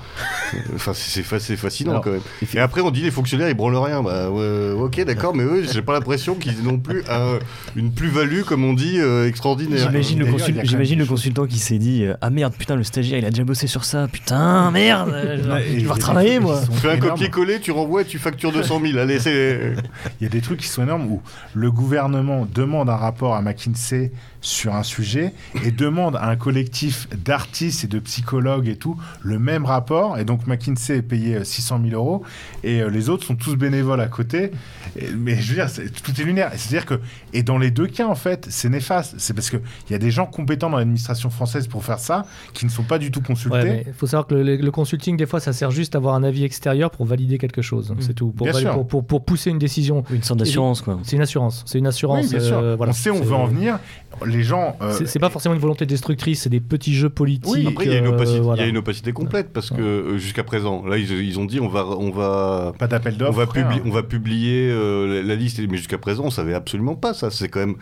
Euh, 0.54 0.58
Enfin 0.74 0.92
c'est 0.94 1.10
c'est 1.10 1.22
fa- 1.22 1.38
c'est 1.40 1.56
fascinant 1.56 1.92
Alors, 1.92 2.04
quand 2.04 2.10
même. 2.10 2.20
Et 2.54 2.58
après 2.58 2.80
on 2.80 2.90
dit 2.90 3.02
les 3.02 3.10
fonctionnaires 3.10 3.48
ils 3.48 3.54
branlent 3.54 3.76
rien. 3.76 4.02
Bah 4.02 4.30
ouais, 4.30 4.72
ok 4.72 5.04
d'accord 5.04 5.34
mais 5.34 5.44
eux 5.44 5.64
j'ai 5.72 5.82
pas 5.82 5.92
l'impression 5.92 6.34
qu'ils 6.34 6.62
n'ont 6.62 6.78
plus 6.78 7.02
un- 7.08 7.38
une 7.76 7.92
plus-value 7.92 8.42
comme 8.42 8.64
on 8.64 8.72
dit 8.72 8.98
euh, 8.98 9.28
extraordinaire. 9.28 9.78
J'imagine 9.78 10.18
le, 10.18 10.26
consul- 10.26 11.06
consultant 11.06 11.46
qui 11.46 11.58
s'est 11.58 11.78
dit 11.78 12.04
euh, 12.04 12.14
Ah 12.20 12.30
merde, 12.30 12.54
putain, 12.58 12.76
le 12.76 12.84
stagiaire 12.84 13.18
il 13.18 13.24
a 13.24 13.30
déjà 13.30 13.44
bossé 13.44 13.66
sur 13.66 13.84
ça, 13.84 14.08
putain, 14.08 14.70
merde, 14.70 15.10
euh, 15.12 15.36
je 15.42 15.48
vais 15.48 15.62
et 15.62 15.66
il 15.68 15.72
y 15.74 15.76
a 15.76 15.80
devoir 15.80 15.96
des 15.96 16.02
travailler 16.02 16.30
trucs 16.36 16.42
moi. 16.42 16.60
sont 16.62 16.72
Fais 16.72 16.90
un 16.90 16.96
copier-coller, 16.98 17.60
tu 17.60 17.70
renvoies 17.70 18.02
et 18.02 18.04
tu 18.04 18.18
factures 18.18 18.52
200 18.52 18.80
000. 18.84 18.98
Allez, 18.98 19.18
c'est. 19.18 19.74
Il 20.20 20.24
y 20.24 20.26
a 20.26 20.30
des 20.30 20.40
trucs 20.40 20.60
qui 20.60 20.68
sont 20.68 20.82
énormes 20.82 21.06
où 21.10 21.22
le 21.54 21.70
gouvernement 21.70 22.31
demande 22.46 22.90
un 22.90 22.96
rapport 22.96 23.34
à 23.34 23.42
McKinsey 23.42 24.12
sur 24.42 24.74
un 24.74 24.82
sujet 24.82 25.32
et 25.64 25.70
demande 25.70 26.16
à 26.16 26.28
un 26.28 26.36
collectif 26.36 27.08
d'artistes 27.16 27.84
et 27.84 27.86
de 27.86 27.98
psychologues 28.00 28.68
et 28.68 28.76
tout 28.76 28.96
le 29.22 29.38
même 29.38 29.64
rapport. 29.64 30.18
Et 30.18 30.24
donc 30.24 30.46
McKinsey 30.46 30.98
est 30.98 31.02
payé 31.02 31.36
euh, 31.36 31.44
600 31.44 31.80
000 31.88 31.94
euros 31.94 32.22
et 32.64 32.82
euh, 32.82 32.88
les 32.90 33.08
autres 33.08 33.24
sont 33.24 33.36
tous 33.36 33.56
bénévoles 33.56 34.00
à 34.00 34.08
côté. 34.08 34.50
Et- 34.96 35.10
mais 35.16 35.36
je 35.40 35.48
veux 35.50 35.54
dire, 35.54 35.70
c'est- 35.70 35.88
tout 36.02 36.12
est 36.20 36.24
lunaire. 36.24 36.50
C'est-à-dire 36.56 36.86
que, 36.86 37.00
et 37.32 37.42
dans 37.42 37.56
les 37.56 37.70
deux 37.70 37.86
cas, 37.86 38.06
en 38.08 38.14
fait, 38.16 38.46
c'est 38.50 38.68
néfaste. 38.68 39.14
C'est 39.18 39.32
parce 39.32 39.48
qu'il 39.48 39.60
y 39.90 39.94
a 39.94 39.98
des 39.98 40.10
gens 40.10 40.26
compétents 40.26 40.70
dans 40.70 40.76
l'administration 40.78 41.30
française 41.30 41.68
pour 41.68 41.84
faire 41.84 41.98
ça 42.00 42.26
qui 42.52 42.66
ne 42.66 42.70
sont 42.70 42.82
pas 42.82 42.98
du 42.98 43.10
tout 43.10 43.22
consultés. 43.22 43.56
Ouais, 43.56 43.84
il 43.86 43.92
faut 43.94 44.06
savoir 44.06 44.26
que 44.26 44.34
le, 44.34 44.56
le 44.56 44.70
consulting, 44.70 45.16
des 45.16 45.26
fois, 45.26 45.38
ça 45.40 45.52
sert 45.52 45.70
juste 45.70 45.94
à 45.94 45.98
avoir 45.98 46.14
un 46.16 46.24
avis 46.24 46.42
extérieur 46.44 46.90
pour 46.90 47.06
valider 47.06 47.38
quelque 47.38 47.62
chose. 47.62 47.94
C'est 48.00 48.14
tout. 48.14 48.32
Pour, 48.32 48.44
Bien 48.46 48.52
vali- 48.52 48.64
sûr. 48.64 48.74
pour, 48.74 48.86
pour, 48.88 49.06
pour 49.06 49.24
pousser 49.24 49.50
une 49.50 49.58
décision. 49.60 50.02
Une 50.10 50.22
sorte 50.24 50.40
d'assurance 50.40 50.82
quoi. 50.82 50.98
C'est 51.04 51.14
une 51.16 51.22
assurance. 51.22 51.62
C'est 51.66 51.78
une 51.78 51.86
assurance. 51.86 52.24
Oui, 52.24 52.30
bien 52.30 52.40
sûr. 52.40 52.58
euh, 52.58 52.74
voilà. 52.76 52.90
On 52.90 52.94
sait 52.94 53.10
où 53.10 53.14
on 53.16 53.22
veut 53.22 53.34
en 53.36 53.46
venir. 53.46 53.78
Les 54.26 54.42
gens. 54.42 54.76
euh, 54.80 54.92
C'est 54.92 55.06
c'est 55.06 55.18
pas 55.18 55.30
forcément 55.30 55.54
une 55.54 55.60
volonté 55.60 55.86
destructrice, 55.86 56.42
c'est 56.42 56.48
des 56.50 56.60
petits 56.60 56.94
jeux 56.94 57.08
politiques. 57.10 57.52
Oui, 57.52 57.66
après, 57.68 57.86
il 57.86 57.92
y, 57.92 57.94
a 57.94 57.98
une 57.98 58.06
euh, 58.06 58.10
opacité, 58.10 58.32
il 58.34 58.36
y 58.36 58.40
a 58.40 58.42
voilà. 58.42 58.66
une 58.66 58.76
opacité 58.76 59.12
complète 59.12 59.52
parce 59.52 59.70
que 59.70 59.80
euh, 59.80 60.18
jusqu'à 60.18 60.44
présent, 60.44 60.84
là, 60.86 60.98
ils, 60.98 61.10
ils 61.10 61.38
ont 61.38 61.44
dit 61.44 61.60
on 61.60 61.68
va, 61.68 61.84
on 61.86 62.10
va, 62.10 62.72
Pas 62.78 62.86
d'appel 62.86 63.16
on 63.26 63.30
va, 63.30 63.46
publier, 63.46 63.82
on 63.84 63.90
va 63.90 64.02
publier 64.02 64.68
euh, 64.70 65.22
la, 65.22 65.28
la 65.28 65.34
liste, 65.34 65.60
mais 65.68 65.76
jusqu'à 65.76 65.98
présent, 65.98 66.24
on 66.26 66.30
savait 66.30 66.54
absolument 66.54 66.94
pas 66.94 67.14
ça. 67.14 67.30
C'est 67.30 67.48
quand 67.48 67.60
même 67.60 67.74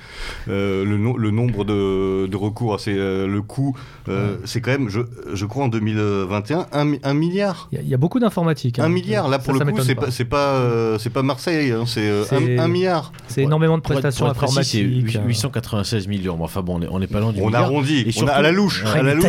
euh, 0.49 0.85
le, 0.85 0.97
no- 0.99 1.17
le 1.17 1.31
nombre 1.31 1.65
de, 1.65 2.27
de 2.27 2.37
recours, 2.37 2.79
c'est 2.81 2.95
euh, 2.97 3.27
le 3.27 3.43
coût, 3.43 3.77
euh, 4.09 4.37
c'est 4.45 4.61
quand 4.61 4.71
même, 4.73 4.89
je, 4.89 5.01
je 5.35 5.47
crois, 5.47 5.65
en 5.65 5.69
2021, 5.69 6.67
un, 6.73 6.85
mi- 6.85 7.01
un 7.03 7.15
milliard. 7.15 7.69
Il 7.73 7.77
y 7.77 7.79
a- 7.79 7.83
il 7.83 7.89
y, 7.89 7.95
a 7.95 7.97
beaucoup 7.99 8.19
d'informatique. 8.21 8.79
hein. 8.79 8.85
Un 8.85 8.89
milliard, 8.89 9.29
là 9.29 9.39
pour 9.39 9.57
ça 9.57 9.65
le 9.65 9.73
coup, 9.73 9.81
c'est 9.83 9.95
pas. 9.95 10.07
pas, 10.07 10.11
c'est 10.11 10.25
pas, 10.25 10.55
euh, 10.55 10.99
c'est 10.99 11.11
pas 11.11 11.23
Marseille, 11.23 11.73
hein, 11.73 11.85
c'est 11.87 12.09
euh, 12.09 12.25
C'est- 12.25 12.59
un, 12.59 12.65
un 12.65 12.69
milliard. 12.69 13.13
C'est 13.29 13.43
énormément 13.43 13.77
de 13.77 13.83
prestations 13.83 14.27
informatiques. 14.27 14.85
euh. 15.17 15.27
896 15.27 16.09
millions. 16.09 16.20
Mais 16.23 16.45
enfin 16.45 16.63
bon, 16.63 16.79
on 16.79 16.83
est, 16.83 16.89
on 16.91 17.01
est 17.01 17.07
pas 17.07 17.21
loin 17.21 17.33
du 17.33 17.41
On 17.41 17.47
milliard. 17.47 17.65
arrondit, 17.65 18.01
Et 18.01 18.13
on 18.23 18.27
a 18.29 18.33
à 18.33 18.43
la 18.43 18.53
louche, 18.53 18.79
surtout- 18.81 18.99
à 18.99 19.03
la 19.03 19.15
louche. 19.15 19.25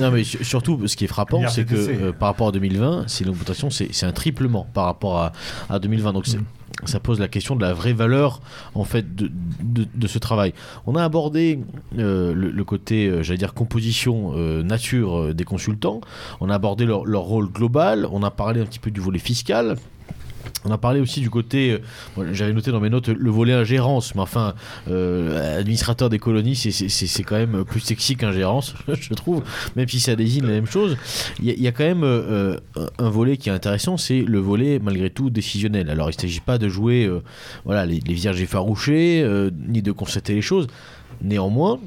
Non 0.00 0.10
mais 0.10 0.24
su- 0.24 0.44
surtout, 0.44 0.86
ce 0.86 0.96
qui 0.96 1.04
est 1.04 1.08
frappant, 1.08 1.40
c'est 1.48 1.64
que 1.64 1.74
euh, 1.74 2.12
par 2.12 2.28
rapport 2.28 2.48
à 2.48 2.52
2020, 2.52 3.04
c'est 3.06 3.24
une 3.24 3.30
augmentation, 3.30 3.70
c'est 3.70 4.04
un 4.06 4.12
triplement 4.12 4.66
par 4.74 4.84
rapport 4.86 5.18
à, 5.18 5.32
à 5.68 5.78
2020. 5.78 6.12
Donc 6.12 6.26
c'est- 6.26 6.38
ça 6.84 7.00
pose 7.00 7.18
la 7.18 7.26
question 7.26 7.56
de 7.56 7.62
la 7.62 7.72
vraie 7.74 7.92
valeur 7.92 8.40
en 8.76 8.84
fait 8.84 9.16
de, 9.16 9.28
de, 9.62 9.86
de 9.92 10.06
ce 10.06 10.18
travail. 10.18 10.52
On 10.86 10.94
a 10.94 11.02
abordé 11.02 11.58
euh, 11.98 12.32
le, 12.32 12.50
le 12.50 12.64
côté, 12.64 13.06
euh, 13.08 13.22
j'allais 13.24 13.38
dire 13.38 13.52
composition, 13.52 14.32
euh, 14.36 14.62
nature 14.62 15.18
euh, 15.18 15.34
des 15.34 15.42
consultants. 15.44 16.00
On 16.40 16.50
a 16.50 16.54
abordé 16.54 16.84
leur, 16.86 17.04
leur 17.04 17.22
rôle 17.22 17.48
global. 17.50 18.06
On 18.12 18.22
a 18.22 18.30
parlé 18.30 18.60
un 18.60 18.64
petit 18.64 18.78
peu 18.78 18.92
du 18.92 19.00
volet 19.00 19.18
fiscal. 19.18 19.76
On 20.64 20.70
a 20.72 20.78
parlé 20.78 21.00
aussi 21.00 21.20
du 21.20 21.30
côté, 21.30 21.78
euh, 22.18 22.28
j'avais 22.32 22.52
noté 22.52 22.72
dans 22.72 22.80
mes 22.80 22.90
notes 22.90 23.08
le 23.08 23.30
volet 23.30 23.52
ingérence, 23.52 24.14
mais 24.14 24.20
enfin, 24.22 24.54
euh, 24.90 25.60
administrateur 25.60 26.08
des 26.10 26.18
colonies, 26.18 26.56
c'est- 26.56 27.22
quand 27.22 27.36
même 27.36 27.64
plus 27.64 27.80
sexy 27.80 28.16
qu'ingérence, 28.16 28.74
je 28.88 29.14
trouve, 29.14 29.42
même 29.76 29.88
si 29.88 30.00
ça 30.00 30.16
désigne 30.16 30.44
la 30.46 30.52
même 30.52 30.66
chose. 30.66 30.96
Il 31.40 31.46
y, 31.60 31.66
a- 31.68 31.72
quand 31.72 31.84
même 31.84 32.02
euh, 32.02 32.58
un 32.98 33.08
volet 33.10 33.36
qui 33.36 33.48
est 33.50 33.52
intéressant, 33.52 33.96
c'est 33.96 34.22
le 34.22 34.38
volet 34.38 34.80
malgré 34.82 35.10
tout 35.10 35.30
décisionnel. 35.30 35.90
Alors 35.90 36.10
il 36.10 36.16
ne 36.16 36.20
s'agit 36.20 36.40
pas 36.40 36.58
de 36.58 36.68
jouer 36.68 37.08
voilà, 37.64 37.86
les, 37.86 38.00
les 38.00 38.14
vierges 38.14 38.40
effarouchées, 38.40 39.24
ni 39.68 39.80
de 39.82 39.92
constater 39.92 40.34
les 40.34 40.42
choses. 40.42 40.66
Néanmoins, 41.20 41.80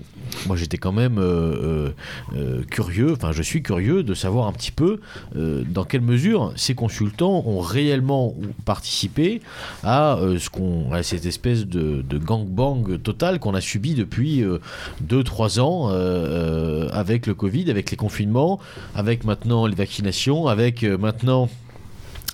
moi 0.48 0.58
j'étais 0.58 0.78
quand 0.78 0.92
même 0.92 1.18
euh, 1.18 1.24
euh, 1.24 1.90
euh, 2.36 2.64
curieux, 2.64 3.14
enfin 3.14 3.32
je 3.32 3.42
suis 3.42 3.64
curieux 3.64 4.04
de 4.04 4.14
savoir 4.14 4.48
un 4.48 4.54
petit 4.54 4.72
peu 4.72 5.00
dans 5.36 5.84
quelle 5.84 6.02
mesure 6.02 6.54
ces 6.56 6.76
consultants 6.76 7.44
ont 7.46 7.60
réellement 7.60 8.36
participé 8.66 9.42
à 9.84 10.20
ce 10.38 10.50
qu'on, 10.50 10.92
à 10.92 11.04
cette 11.04 11.26
espèce 11.26 11.66
de, 11.66 12.02
de 12.02 12.18
gangbang 12.18 13.00
total 13.02 13.40
qu'on 13.40 13.54
a 13.54 13.62
subi 13.62 13.94
depuis 13.94 14.44
2-3 15.08 15.60
ans 15.60 15.90
avec 16.92 17.28
le 17.28 17.34
Covid, 17.34 17.70
avec 17.70 17.92
les 17.92 17.98
confinements, 17.98 18.60
avec 18.96 19.24
maintenant 19.24 19.66
les 19.66 19.76
vaccinations, 19.76 20.48
avec 20.48 20.84
maintenant 20.84 21.50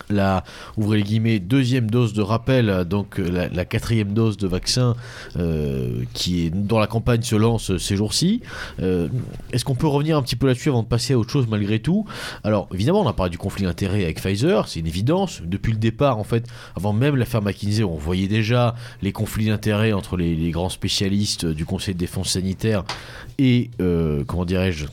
la 0.10 0.44
ouvrez 0.78 0.98
les 0.98 1.04
guillemets 1.04 1.40
deuxième 1.40 1.90
dose 1.90 2.14
de 2.14 2.22
rappel, 2.22 2.86
donc 2.86 3.20
euh, 3.20 3.50
la, 3.52 3.66
quatrième 3.66 4.14
dose 4.14 4.38
de 4.38 4.48
vaccin 4.48 4.96
euh, 5.38 6.04
qui 6.14 6.46
est 6.46 6.50
dont 6.50 6.80
la 6.80 6.88
campagne 6.88 7.22
se 7.22 7.36
lance 7.36 7.78
ces 7.78 7.96
jours-ci. 7.96 8.42
Euh, 8.82 9.08
Est-ce 9.52 9.66
qu'on 9.66 9.76
peut 9.76 9.88
revenir 9.88 10.18
un 10.18 10.22
petit 10.22 10.36
peu 10.36 10.48
là-dessus 10.48 10.70
avant 10.70 10.84
de 10.84 10.88
passer 10.88 11.14
à 11.14 11.18
autre 11.18 11.32
chose 11.32 11.48
malgré 11.50 11.80
tout? 11.80 12.06
Alors 12.44 12.68
évidemment, 12.74 13.02
on 13.02 13.08
a 13.08 13.14
parlé 13.14 13.30
du 13.30 13.38
conflit 13.38 13.66
d'intérêts 13.66 14.04
avec 14.04 14.22
Pfizer, 14.22 14.68
c'est 14.68 14.80
une 14.80 14.88
évidence. 14.88 15.42
Depuis 15.44 15.72
le 15.72 15.80
départ, 15.80 16.18
en 16.18 16.24
fait, 16.24 16.48
avant 16.76 16.94
même 16.94 17.16
l'affaire 17.16 17.42
McKinsey, 17.42 17.84
on 17.84 17.96
voyait 17.96 18.28
déjà 18.28 18.76
les 19.02 19.12
conflits 19.12 19.48
d'intérêts 19.48 19.94
entre 19.94 20.18
les, 20.18 20.48
grands 20.52 20.70
spécialistes 20.70 21.46
du 21.46 21.66
Conseil 21.66 21.94
de 21.94 22.00
défense 22.00 22.30
sanitaire 22.30 22.84
et 23.38 23.70
comment 24.28 24.46
dirais-je 24.46 24.86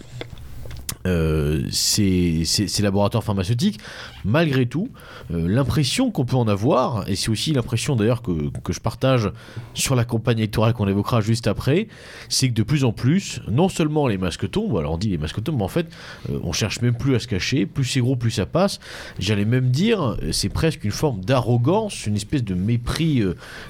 euh, 1.07 1.63
ces, 1.71 2.45
laboratoires 2.81 3.23
pharmaceutiques, 3.23 3.79
malgré 4.25 4.65
tout, 4.65 4.89
euh, 5.33 5.47
l'impression 5.47 6.11
qu'on 6.11 6.25
peut 6.25 6.37
en 6.37 6.49
avoir, 6.49 7.07
et 7.09 7.15
c'est 7.15 7.29
aussi 7.29 7.53
l'impression 7.53 7.95
d'ailleurs 7.95 8.23
que, 8.23 8.51
que 8.63 8.73
je 8.73 8.81
partage 8.81 9.31
sur 9.75 9.97
la 9.97 10.07
campagne 10.07 10.39
électorale 10.39 10.73
qu'on 10.73 10.89
évoquera 10.89 11.21
juste 11.21 11.47
après, 11.47 11.89
c'est 12.31 12.49
que 12.49 12.55
de 12.55 12.63
plus 12.63 12.85
en 12.85 12.93
plus, 12.93 13.41
non 13.49 13.69
seulement 13.69 14.09
les 14.09 14.17
masques 14.17 14.51
tombent, 14.51 14.79
alors 14.79 14.93
on 14.93 14.99
dit 14.99 15.11
les 15.11 15.19
masques 15.19 15.43
tombent, 15.43 15.59
mais 15.59 15.65
en 15.65 15.69
fait, 15.69 15.89
euh, 16.31 16.39
on 16.43 16.53
cherche 16.53 16.81
même 16.81 16.97
plus 16.97 17.15
à 17.15 17.19
se 17.19 17.27
cacher, 17.27 17.67
plus 17.67 17.85
c'est 17.85 18.01
gros, 18.01 18.17
plus 18.17 18.31
ça 18.31 18.47
passe. 18.47 18.81
J'allais 19.19 19.45
même 19.45 19.71
dire, 19.71 20.17
c'est 20.33 20.49
presque 20.49 20.85
une 20.85 20.91
forme 20.91 21.21
d'arrogance, 21.23 22.07
une 22.07 22.17
espèce 22.17 22.45
de 22.45 22.55
mépris 22.55 23.23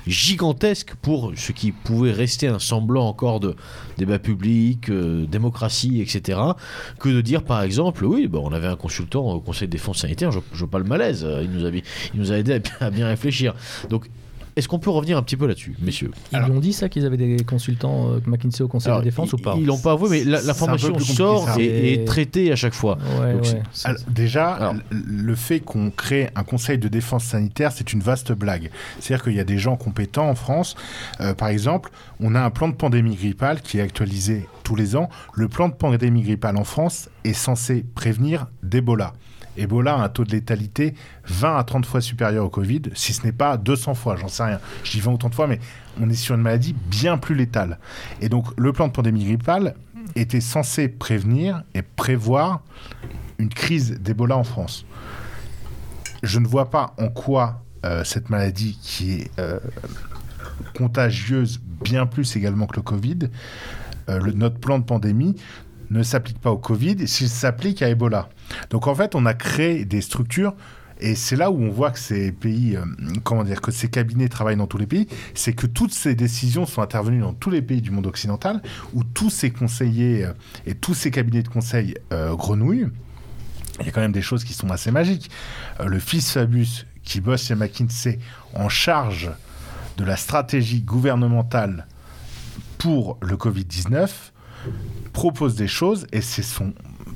gigantesque 0.07 0.95
pour 1.03 1.33
ce 1.37 1.53
qui 1.53 1.73
pouvait 1.73 2.13
rester 2.13 2.47
un 2.47 2.59
semblant 2.59 3.09
encore 3.09 3.41
de 3.41 3.57
débat 3.97 4.19
public, 4.19 4.91
euh, 4.91 5.27
démocratie, 5.27 6.01
etc. 6.01 6.39
Que 6.99 7.09
de 7.09 7.21
dire 7.21 7.43
par 7.43 7.63
exemple, 7.63 8.05
oui, 8.05 8.29
on 8.33 8.53
avait 8.53 8.67
un 8.67 8.77
consultant 8.77 9.33
au 9.33 9.41
Conseil 9.41 9.69
de 9.69 9.73
défense 9.73 9.99
sanitaire, 9.99 10.33
je, 10.33 10.41
je 10.53 10.65
pas 10.65 10.79
le 10.79 10.85
malaise, 10.85 11.25
euh, 11.25 11.43
il 11.43 11.51
nous 11.51 11.67
a, 11.67 11.71
il 11.71 11.83
nous 12.15 12.33
a 12.33 12.37
aidé 12.37 12.55
à 12.55 12.59
bien, 12.59 12.73
à 12.81 12.91
bien 12.91 13.07
réfléchir. 13.07 13.55
Donc, 13.91 14.09
est-ce 14.57 14.69
qu'on 14.69 14.79
peut 14.79 14.91
revenir 14.91 15.19
un 15.19 15.23
petit 15.23 15.37
peu 15.37 15.47
là-dessus, 15.47 15.75
messieurs? 15.81 16.11
Ils 16.33 16.37
Alors- 16.37 16.49
l'ont 16.51 16.61
dit 16.61 16.73
ça 16.73 16.89
qu'ils 16.89 17.05
avaient 17.07 17.17
des 17.17 17.43
consultants 17.45 18.11
euh, 18.13 18.21
McKinsey 18.27 18.63
au 18.63 18.69
Conseil 18.69 18.89
Alors, 18.91 19.01
de 19.01 19.05
défense 19.05 19.31
ils- 19.31 19.35
ou 19.35 19.39
pas? 19.39 19.55
Ils 19.59 19.67
l'ont 19.67 19.79
pas 19.79 19.93
avoué, 19.93 20.09
mais 20.11 20.25
la- 20.25 20.39
C'est 20.39 20.45
un 20.45 20.47
l'information 20.49 20.89
peu 20.89 20.95
plus 20.95 21.01
compliqué, 21.03 21.17
sort 21.17 21.49
ça. 21.49 21.61
et, 21.61 21.65
et 21.65 21.93
est 21.95 22.05
traitée 22.05 22.53
à 22.53 22.57
chaque 22.57 22.75
fois. 22.75 22.99
Ouais, 23.21 23.33
Donc, 23.35 23.43
ouais. 23.45 23.63
Alors, 23.85 24.01
déjà, 24.09 24.53
Alors- 24.53 24.75
l- 24.75 24.83
le 25.07 25.35
fait 25.35 25.61
qu'on 25.61 25.91
crée 25.91 26.31
un 26.37 26.45
conseil 26.45 26.79
de 26.79 26.89
défense 26.89 27.25
sanitaire, 27.25 27.73
c'est 27.73 27.93
une 27.93 28.01
vaste 28.01 28.33
blague. 28.33 28.71
C'est-à-dire 29.01 29.25
qu'il 29.25 29.35
y 29.35 29.41
a 29.41 29.45
des 29.45 29.59
gens 29.59 29.77
compétents 29.77 30.29
en 30.29 30.35
France. 30.35 30.75
Euh, 31.21 31.35
par 31.35 31.49
exemple, 31.49 31.91
on 32.21 32.35
a 32.35 32.41
un 32.41 32.51
plan 32.51 32.69
de 32.69 32.75
pandémie 32.75 33.17
grippale 33.17 33.61
qui 33.61 33.79
est 33.79 33.83
actualisé 33.83 34.47
tous 34.63 34.77
les 34.77 34.97
ans. 34.97 35.09
Le 35.35 35.49
plan 35.49 35.69
de 35.69 35.75
pandémie 35.75 36.23
grippale 36.23 36.57
en 36.57 36.65
France 36.65 37.09
est 37.25 37.33
censé 37.33 37.85
prévenir 37.95 38.47
d'Ebola. 38.63 39.13
Ebola 39.57 39.95
a 39.97 40.05
un 40.05 40.09
taux 40.09 40.25
de 40.25 40.33
létalité 40.33 40.95
20 41.27 41.57
à 41.57 41.65
30 41.65 41.87
fois 41.87 42.01
supérieur 42.01 42.45
au 42.45 42.49
Covid, 42.49 42.83
si 42.95 43.13
ce 43.13 43.25
n'est 43.25 43.33
pas 43.33 43.57
200 43.57 43.95
fois, 43.95 44.17
j'en 44.17 44.29
sais 44.29 44.45
rien. 44.45 44.61
Je 44.83 44.93
dis 44.93 45.01
20 45.01 45.13
autant 45.13 45.29
de 45.29 45.35
fois, 45.35 45.47
mais 45.47 45.61
on 46.01 46.09
est 46.11 46.15
sur 46.15 46.35
une 46.35 46.43
maladie 46.43 46.75
bien 46.89 47.19
plus 47.19 47.35
létale. 47.35 47.79
Et 48.21 48.29
donc, 48.29 48.47
le 48.57 48.73
plan 48.73 48.89
de 48.89 48.93
pandémie 48.93 49.25
grippale 49.25 49.75
était 50.17 50.41
censé 50.41 50.89
prévenir 50.89 51.63
et 51.75 51.83
prévoir 51.83 52.63
une 53.39 53.49
crise 53.49 54.01
d'Ebola 54.01 54.37
en 54.37 54.45
France. 54.45 54.87
Je 56.23 56.39
ne 56.39 56.47
vois 56.47 56.71
pas 56.71 56.95
en 56.99 57.09
quoi 57.09 57.63
euh, 57.85 58.03
cette 58.05 58.31
maladie 58.31 58.79
qui 58.81 59.13
est 59.13 59.31
euh, 59.39 59.59
contagieuse 60.77 61.61
bien 61.83 62.07
plus 62.07 62.37
également 62.37 62.67
que 62.67 62.77
le 62.77 62.83
Covid, 62.83 63.19
euh, 64.09 64.33
notre 64.35 64.59
plan 64.59 64.79
de 64.79 64.85
pandémie 64.85 65.37
ne 65.91 66.03
s'applique 66.03 66.41
pas 66.41 66.51
au 66.51 66.59
Covid 66.59 67.07
s'il 67.07 67.29
s'applique 67.29 67.83
à 67.83 67.89
Ebola. 67.89 68.29
Donc 68.71 68.87
en 68.87 68.95
fait, 68.95 69.15
on 69.15 69.27
a 69.27 69.35
créé 69.35 69.85
des 69.85 70.01
structures 70.01 70.55
et 71.01 71.15
c'est 71.15 71.37
là 71.37 71.51
où 71.51 71.63
on 71.63 71.71
voit 71.71 71.91
que 71.91 71.99
ces 71.99 72.33
pays, 72.33 72.77
euh, 72.77 72.85
comment 73.25 73.45
dire, 73.45 73.61
que 73.61 73.71
ces 73.71 73.89
cabinets 73.89 74.29
travaillent 74.29 74.57
dans 74.57 74.67
tous 74.67 74.79
les 74.79 74.87
pays, 74.87 75.09
c'est 75.35 75.53
que 75.53 75.67
toutes 75.67 75.93
ces 75.93 76.15
décisions 76.15 76.67
sont 76.67 76.83
intervenues 76.83 77.21
dans 77.21 77.33
tous 77.33 77.51
les 77.51 77.63
pays 77.63 77.83
du 77.83 77.91
monde 77.91 78.07
occidental, 78.07 78.63
où 78.93 79.03
tous 79.03 79.31
ces 79.31 79.51
conseillers 79.51 80.25
euh, 80.25 80.33
et 80.67 80.75
tous 80.75 80.95
ces 80.95 81.11
cabinets 81.11 81.43
de 81.43 81.49
conseil 81.49 81.95
euh, 82.13 82.35
grenouillent. 82.35 82.89
Il 83.81 83.87
y 83.87 83.89
a 83.89 83.93
quand 83.93 84.01
même 84.01 84.13
des 84.13 84.23
choses 84.23 84.45
qui 84.45 84.53
sont 84.53 84.71
assez 84.71 84.93
magiques. 84.93 85.31
Le 85.85 85.99
fils 85.99 86.31
Fabius, 86.31 86.87
qui 87.03 87.21
bosse 87.21 87.47
chez 87.47 87.57
McKinsey, 87.57 88.21
en 88.55 88.69
charge 88.69 89.33
de 89.97 90.05
la 90.05 90.17
stratégie 90.17 90.81
gouvernementale 90.81 91.89
pour 92.79 93.19
le 93.21 93.37
Covid-19, 93.37 94.09
propose 95.13 95.57
des 95.57 95.67
choses 95.67 96.07
et 96.13 96.21
c'est 96.21 96.43
son 96.43 96.73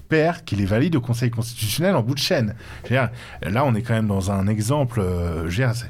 père 0.09 0.45
qui 0.45 0.57
les 0.57 0.65
valide 0.65 0.97
au 0.97 1.01
Conseil 1.01 1.31
constitutionnel 1.31 1.95
en 1.97 2.03
bout 2.03 2.15
de 2.15 2.19
chaîne. 2.21 2.55
Dire, 2.89 3.11
là, 3.43 3.65
on 3.65 3.75
est 3.75 3.83
quand 3.83 3.95
même 3.95 4.07
dans 4.09 4.31
un 4.31 4.47
exemple. 4.49 5.01
euh, 5.03 5.49
dire, 5.49 5.73
c'est- 5.75 5.87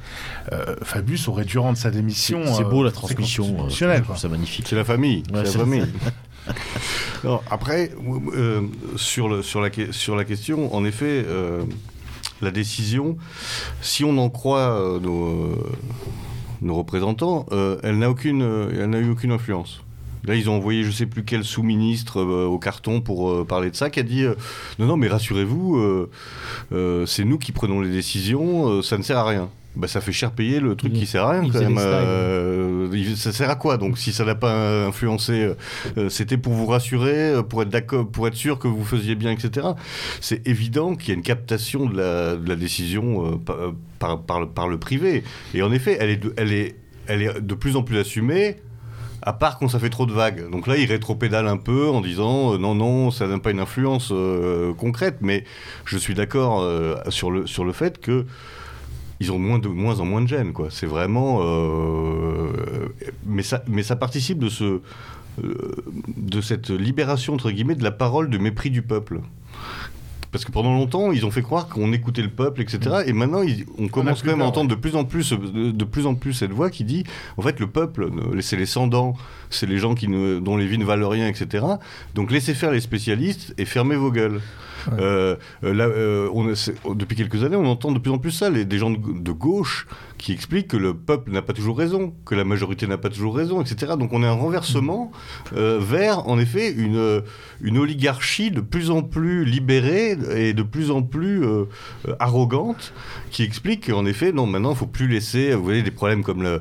euh, 0.53 0.75
Fabius 0.83 1.29
aurait 1.29 1.45
dû 1.45 1.59
rendre 1.59 1.79
sa 1.79 1.91
démission. 1.91 2.43
C'est 2.47 2.55
c'est 2.55 2.65
beau 2.65 2.83
euh, 2.83 2.87
la 2.87 2.91
transmission, 2.91 3.69
ça 4.17 4.29
magnifique. 4.29 4.67
C'est 4.69 4.77
la 4.77 4.85
famille. 4.85 5.23
Ouais, 5.33 5.41
c'est 5.45 5.53
c'est- 5.53 5.59
la 5.59 5.65
famille. 5.65 5.87
Non, 7.25 7.41
après, 7.51 7.91
euh, 8.35 8.63
sur, 8.97 9.29
le, 9.29 9.43
sur, 9.43 9.61
la, 9.61 9.69
que- 9.71 9.93
sur 9.93 10.17
la 10.17 10.25
question, 10.25 10.75
en 10.75 10.85
effet, 10.85 11.25
euh, 11.27 11.63
la 12.41 12.51
décision, 12.51 13.17
si 13.83 14.03
on 14.05 14.17
en 14.19 14.31
croit 14.31 14.71
euh, 14.81 14.99
nos, 15.01 15.55
nos 16.63 16.75
représentants, 16.77 17.45
euh, 17.53 17.79
elle 17.83 17.99
n'a 17.99 18.09
aucune, 18.09 18.41
elle 18.73 18.89
n'a 18.91 18.99
eu 18.99 19.11
aucune 19.11 19.33
influence. 19.33 19.83
Là, 20.29 20.35
ils 20.37 20.49
ont 20.49 20.55
envoyé 20.57 20.85
je 20.85 20.91
sais 20.91 21.07
plus 21.07 21.25
quel 21.25 21.43
sous-ministre 21.43 22.21
euh, 22.21 22.45
au 22.45 22.59
carton 22.59 23.01
pour 23.01 23.31
euh, 23.31 23.45
parler 23.45 23.71
de 23.71 23.77
ça, 23.77 23.91
qui 23.91 23.99
a 23.99 24.03
dit 24.05 24.23
euh, 24.25 24.35
non, 24.79 24.87
non, 24.87 24.97
mais 24.97 25.09
rassurez-vous, 25.09 26.07
c'est 27.07 27.25
nous 27.25 27.39
qui 27.39 27.53
prenons 27.53 27.81
les 27.81 27.91
décisions, 27.91 28.83
ça 28.83 28.99
ne 28.99 29.03
sert 29.03 29.19
à 29.19 29.25
rien. 29.27 29.49
Bah, 29.77 29.87
ça 29.87 30.01
fait 30.01 30.13
cher 30.13 30.33
payer 30.33 30.59
le 30.59 30.75
truc 30.75 30.91
Il- 30.93 31.01
qui 31.01 31.07
sert 31.07 31.25
à 31.25 31.31
rien 31.33 31.43
il 31.45 31.53
quand 31.53 31.61
même. 31.61 31.79
Euh, 31.79 33.15
ça 33.15 33.33
sert 33.33 33.49
à 33.49 33.55
quoi 33.55 33.77
donc 33.77 33.97
si 33.97 34.13
ça 34.13 34.25
n'a 34.25 34.35
pas 34.35 34.87
influencé 34.87 35.53
euh, 35.97 36.09
C'était 36.09 36.37
pour 36.37 36.53
vous 36.55 36.67
rassurer, 36.67 37.35
pour 37.49 37.63
être 37.63 37.69
d'accord, 37.69 38.09
pour 38.09 38.27
être 38.27 38.35
sûr 38.35 38.59
que 38.59 38.67
vous 38.67 38.85
faisiez 38.85 39.15
bien, 39.15 39.31
etc. 39.31 39.69
C'est 40.21 40.47
évident 40.49 40.97
qu'il 40.97 41.11
y 41.11 41.13
a 41.13 41.15
une 41.15 41.23
captation 41.23 41.87
de 41.87 41.97
la, 41.97 42.37
de 42.37 42.49
la 42.49 42.57
décision 42.57 43.25
euh, 43.27 43.37
par, 43.37 43.57
par, 43.99 44.23
par 44.23 44.41
le, 44.41 44.49
par 44.49 44.69
le 44.69 44.79
privé. 44.79 45.23
Et 45.55 45.63
en 45.63 45.71
effet, 45.71 45.97
elle 46.01 46.11
est 46.11 46.17
de, 46.17 46.35
elle 46.37 46.53
est, 46.53 46.75
elle 47.07 47.23
est 47.23 47.41
de 47.41 47.55
plus 47.55 47.77
en 47.77 47.83
plus 47.83 47.99
assumée. 47.99 48.57
À 49.23 49.33
part 49.33 49.59
quand 49.59 49.69
ça 49.69 49.79
fait 49.79 49.91
trop 49.91 50.07
de 50.07 50.13
vagues. 50.13 50.49
Donc 50.51 50.67
là, 50.67 50.77
il 50.77 50.89
rétropédale 50.89 51.49
un 51.49 51.57
peu 51.57 51.89
en 51.89 52.01
disant 52.01 52.55
euh, 52.55 52.59
non, 52.59 52.75
non, 52.75 53.11
ça 53.11 53.27
n'a 53.27 53.39
pas 53.39 53.51
une 53.51 53.61
influence 53.61 54.11
euh, 54.13 54.73
concrète. 54.75 55.19
Mais 55.21 55.45
je 55.85 55.99
suis 55.99 56.15
d'accord 56.15 56.61
euh, 56.61 56.97
sur, 57.09 57.31
le, 57.31 57.47
sur 57.47 57.65
le 57.65 57.73
fait 57.73 58.01
que 58.01 58.27
ils 59.21 59.33
ont 59.33 59.39
moins, 59.39 59.59
de, 59.59 59.67
moins 59.67 59.99
en 59.99 60.05
moins 60.05 60.21
de 60.21 60.29
gêne. 60.29 60.53
quoi. 60.53 60.69
C'est 60.71 60.87
vraiment. 60.87 61.43
mais, 63.27 63.43
ça, 63.43 63.65
mais 63.67 63.83
ça 63.83 63.97
participe 63.97 64.39
de, 64.39 64.49
ce, 64.49 64.81
de 65.39 66.41
cette 66.41 66.71
libération, 66.71 67.35
entre 67.35 67.51
guillemets, 67.51 67.75
de 67.75 67.83
la 67.83 67.91
parole 67.91 68.31
de 68.31 68.39
mépris 68.39 68.71
du 68.71 68.83
peuple. 68.83 69.21
Parce 70.31 70.45
que 70.45 70.53
pendant 70.53 70.75
longtemps, 70.75 71.11
ils 71.11 71.25
ont 71.25 71.31
fait 71.31 71.41
croire 71.43 71.69
qu'on 71.69 71.91
écoutait 71.93 72.21
le 72.23 72.29
peuple, 72.29 72.61
etc. 72.61 72.79
Et 73.07 73.13
maintenant, 73.15 73.43
ils- 73.43 73.65
on 73.79 73.89
commence 73.89 74.21
quand 74.23 74.27
même 74.33 74.43
à 74.43 74.45
entendre 74.49 74.69
de 74.71 74.75
plus 74.75 74.95
en 74.95 75.05
plus, 75.05 75.33
de, 75.33 75.71
de 75.71 75.85
plus 75.85 76.05
en 76.07 76.15
plus 76.15 76.35
cette 76.35 76.51
voix 76.53 76.69
qui 76.71 76.85
dit, 76.85 77.05
en 77.39 77.43
fait, 77.43 77.59
le 77.61 77.67
peuple, 77.67 78.11
c'est 78.41 78.57
les 78.57 78.67
sans-dents, 78.67 79.15
c'est 79.49 79.67
les 79.67 79.79
gens 79.79 79.95
qui 79.95 80.07
ne- 80.09 80.39
dont 80.39 80.57
les 80.59 80.67
vies 80.67 80.77
ne 80.79 80.85
valent 80.85 81.09
rien, 81.09 81.27
etc. 81.29 81.65
Donc 82.15 82.31
laissez 82.31 82.53
faire 82.53 82.71
les 82.73 82.81
spécialistes 82.81 83.55
et 83.57 83.65
fermez 83.65 83.97
vos 83.97 84.11
gueules. 84.13 84.41
Euh, 84.93 85.37
euh, 85.65 85.75
là, 85.75 85.85
euh, 85.85 86.29
on, 86.33 86.95
depuis 86.95 87.17
quelques 87.17 87.43
années, 87.45 87.57
on 87.57 87.67
entend 87.67 87.93
de 87.93 87.99
plus 87.99 88.11
en 88.11 88.19
plus 88.19 88.31
ça, 88.31 88.51
les, 88.51 88.65
des 88.65 88.79
gens 88.79 88.91
de, 88.91 88.99
de 88.99 89.33
gauche 89.33 89.87
qui 90.19 90.33
expliquent 90.33 90.69
que 90.69 90.77
le 90.77 90.95
peuple 90.95 91.31
n'a 91.31 91.43
pas 91.43 91.53
toujours 91.53 91.79
raison, 91.79 92.15
que 92.25 92.35
la 92.35 92.45
majorité 92.45 92.87
n'a 92.87 92.99
pas 92.99 93.09
toujours 93.09 93.37
raison, 93.37 93.61
etc. 93.61 93.93
Donc 93.99 94.13
on 94.13 94.23
a 94.23 94.29
un 94.29 94.33
renversement 94.33 95.13
vers, 95.53 96.27
en 96.29 96.39
effet, 96.39 96.73
une, 96.73 97.23
une 97.61 97.79
oligarchie 97.79 98.51
de 98.51 98.61
plus 98.61 98.91
en 98.91 99.03
plus 99.03 99.45
libérée 99.45 100.17
et 100.35 100.55
de 100.55 100.63
plus 100.63 100.91
en 100.91 101.03
plus 101.03 101.45
arrogante, 102.19 102.93
qui 103.31 103.45
explique 103.45 103.91
qu'en 103.91 104.07
effet, 104.07 104.33
non, 104.33 104.47
maintenant, 104.47 104.73
il 104.73 104.77
faut 104.77 104.87
plus 104.87 105.07
laisser, 105.07 105.55
vous 105.55 105.63
voyez, 105.63 105.83
des 105.83 105.93
problèmes 105.93 106.25
comme 106.25 106.43
le, 106.43 106.61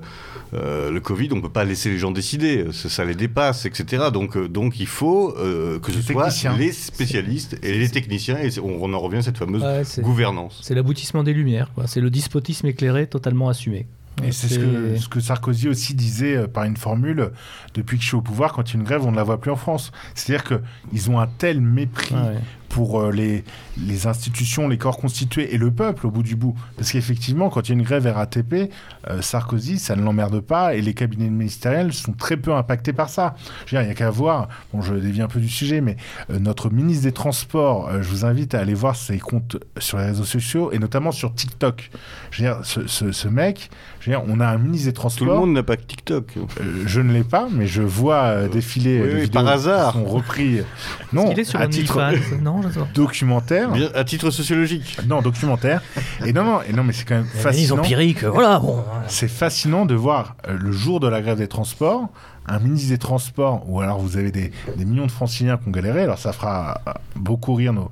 euh, 0.53 0.91
le 0.91 0.99
Covid, 1.01 1.29
on 1.33 1.41
peut 1.41 1.49
pas 1.49 1.65
laisser 1.65 1.89
les 1.89 1.97
gens 1.97 2.11
décider, 2.11 2.67
ça, 2.71 2.89
ça 2.89 3.03
les 3.03 3.15
dépasse, 3.15 3.65
etc. 3.65 4.05
Donc, 4.13 4.37
donc 4.37 4.79
il 4.79 4.87
faut 4.87 5.35
euh, 5.37 5.79
que 5.79 5.91
ce 5.91 6.01
soit 6.01 6.29
les 6.57 6.71
spécialistes 6.71 7.57
et 7.63 7.77
les 7.77 7.89
techniciens, 7.89 8.16
et 8.17 8.51
c'est- 8.51 8.59
on, 8.59 8.83
on 8.83 8.93
en 8.93 8.99
revient 8.99 9.17
à 9.17 9.21
cette 9.21 9.37
fameuse 9.37 9.63
Ouais, 9.63 9.83
gouvernance. 10.03 10.59
C'est 10.63 10.75
l'aboutissement 10.75 11.23
des 11.23 11.33
Lumières. 11.33 11.69
C'est 11.85 12.01
le 12.01 12.09
despotisme 12.09 12.67
éclairé 12.67 13.07
totalement 13.07 13.49
assumé. 13.49 13.85
Et 14.23 14.31
c'est 14.31 14.47
ce 14.47 14.57
que, 14.57 14.97
ce 14.97 15.07
que 15.09 15.19
Sarkozy 15.19 15.67
aussi 15.69 15.93
disait 15.93 16.35
euh, 16.37 16.47
par 16.47 16.63
une 16.63 16.75
formule 16.75 17.19
euh, 17.19 17.29
depuis 17.75 17.97
que 17.97 18.03
je 18.03 18.07
suis 18.07 18.17
au 18.17 18.21
pouvoir, 18.21 18.51
quand 18.53 18.63
il 18.67 18.73
y 18.73 18.77
a 18.77 18.79
une 18.79 18.85
grève, 18.85 19.05
on 19.05 19.11
ne 19.11 19.15
la 19.15 19.21
voit 19.21 19.39
plus 19.39 19.51
en 19.51 19.55
France. 19.55 19.91
C'est-à-dire 20.15 20.43
qu'ils 20.89 21.11
ont 21.11 21.19
un 21.19 21.27
tel 21.27 21.61
mépris 21.61 22.15
Ouais. 22.15 22.39
Pour 22.69 22.99
euh, 22.99 23.11
les, 23.11 23.43
les 23.77 24.07
institutions, 24.07 24.67
les 24.67 24.77
corps 24.77 24.97
constitués 24.97 25.53
et 25.53 25.57
le 25.57 25.71
peuple 25.71 26.07
au 26.07 26.11
bout 26.11 26.23
du 26.23 26.35
bout. 26.35 26.55
Parce 26.75 26.91
qu'effectivement, 26.91 27.49
quand 27.49 27.67
il 27.67 27.69
y 27.69 27.71
a 27.71 27.75
une 27.75 27.83
grève 27.83 28.07
RATP, 28.07 28.71
euh, 29.09 29.21
Sarkozy, 29.21 29.79
ça 29.79 29.95
ne 29.95 30.01
l'emmerde 30.01 30.39
pas 30.39 30.75
et 30.75 30.81
les 30.81 30.93
cabinets 30.93 31.29
ministériels 31.29 31.93
sont 31.93 32.13
très 32.13 32.37
peu 32.37 32.53
impactés 32.53 32.93
par 32.93 33.09
ça. 33.09 33.35
Je 33.65 33.75
veux 33.75 33.77
dire, 33.77 33.81
il 33.81 33.85
n'y 33.85 33.91
a 33.91 33.95
qu'à 33.95 34.09
voir, 34.09 34.47
bon, 34.73 34.81
je 34.81 34.93
dévie 34.93 35.21
un 35.21 35.27
peu 35.27 35.39
du 35.39 35.49
sujet, 35.49 35.81
mais 35.81 35.97
euh, 36.29 36.39
notre 36.39 36.69
ministre 36.69 37.03
des 37.03 37.11
Transports, 37.11 37.89
euh, 37.89 38.01
je 38.01 38.09
vous 38.09 38.25
invite 38.25 38.55
à 38.55 38.59
aller 38.59 38.73
voir 38.73 38.95
ses 38.95 39.19
comptes 39.19 39.57
sur 39.77 39.97
les 39.97 40.05
réseaux 40.05 40.25
sociaux 40.25 40.71
et 40.71 40.79
notamment 40.79 41.11
sur 41.11 41.33
TikTok. 41.33 41.89
Je 42.31 42.43
veux 42.43 42.49
dire, 42.49 42.61
ce, 42.63 43.27
mec, 43.27 43.69
je 44.07 44.11
veux 44.13 44.17
dire, 44.17 44.33
on 44.33 44.39
a 44.39 44.47
un 44.47 44.57
ministre 44.57 44.87
des 44.87 44.93
Tout 44.93 45.01
Transports. 45.01 45.27
le 45.27 45.33
monde 45.33 45.53
n'a 45.53 45.63
pas 45.63 45.75
TikTok. 45.75 46.31
Euh, 46.37 46.83
je 46.85 47.01
ne 47.01 47.11
l'ai 47.11 47.23
pas, 47.25 47.47
mais 47.51 47.67
je 47.67 47.81
vois 47.81 48.23
euh, 48.23 48.47
défiler 48.47 49.01
Oui, 49.01 49.07
euh, 49.07 49.09
des 49.09 49.15
oui, 49.15 49.21
vidéos 49.23 49.43
par 49.43 49.47
hasard. 49.51 49.91
qui 49.93 49.97
sont 49.99 50.05
repris. 50.05 50.59
Non, 51.13 51.31
est 51.31 51.43
sur 51.43 51.59
à 51.61 51.67
titre 51.67 51.99
Non, 52.41 52.61
documentaire. 52.93 53.71
Bien, 53.71 53.89
à 53.95 54.03
titre 54.03 54.29
sociologique. 54.31 54.97
Non, 55.07 55.21
documentaire. 55.21 55.81
Et 56.25 56.33
non, 56.33 56.43
non, 56.43 56.59
et 56.67 56.73
non, 56.73 56.83
mais 56.83 56.93
c'est 56.93 57.05
quand 57.05 57.15
même 57.15 57.25
fascinant. 57.25 57.79
empirique, 57.79 58.23
euh, 58.23 58.29
voilà, 58.29 58.59
bon. 58.59 58.83
C'est 59.07 59.29
fascinant 59.29 59.85
de 59.85 59.95
voir 59.95 60.35
euh, 60.47 60.57
le 60.59 60.71
jour 60.71 60.99
de 60.99 61.07
la 61.07 61.21
grève 61.21 61.37
des 61.37 61.47
transports, 61.47 62.09
un 62.47 62.59
ministre 62.59 62.89
des 62.89 62.97
Transports, 62.97 63.63
ou 63.67 63.81
alors 63.81 63.99
vous 63.99 64.17
avez 64.17 64.31
des, 64.31 64.51
millions 64.77 65.05
de 65.05 65.11
franciliens 65.11 65.57
qui 65.57 65.67
ont 65.67 65.71
galéré, 65.71 66.03
alors 66.03 66.17
ça 66.17 66.31
fera 66.31 66.81
euh, 66.87 66.91
beaucoup 67.15 67.53
rire 67.53 67.73
nos, 67.73 67.91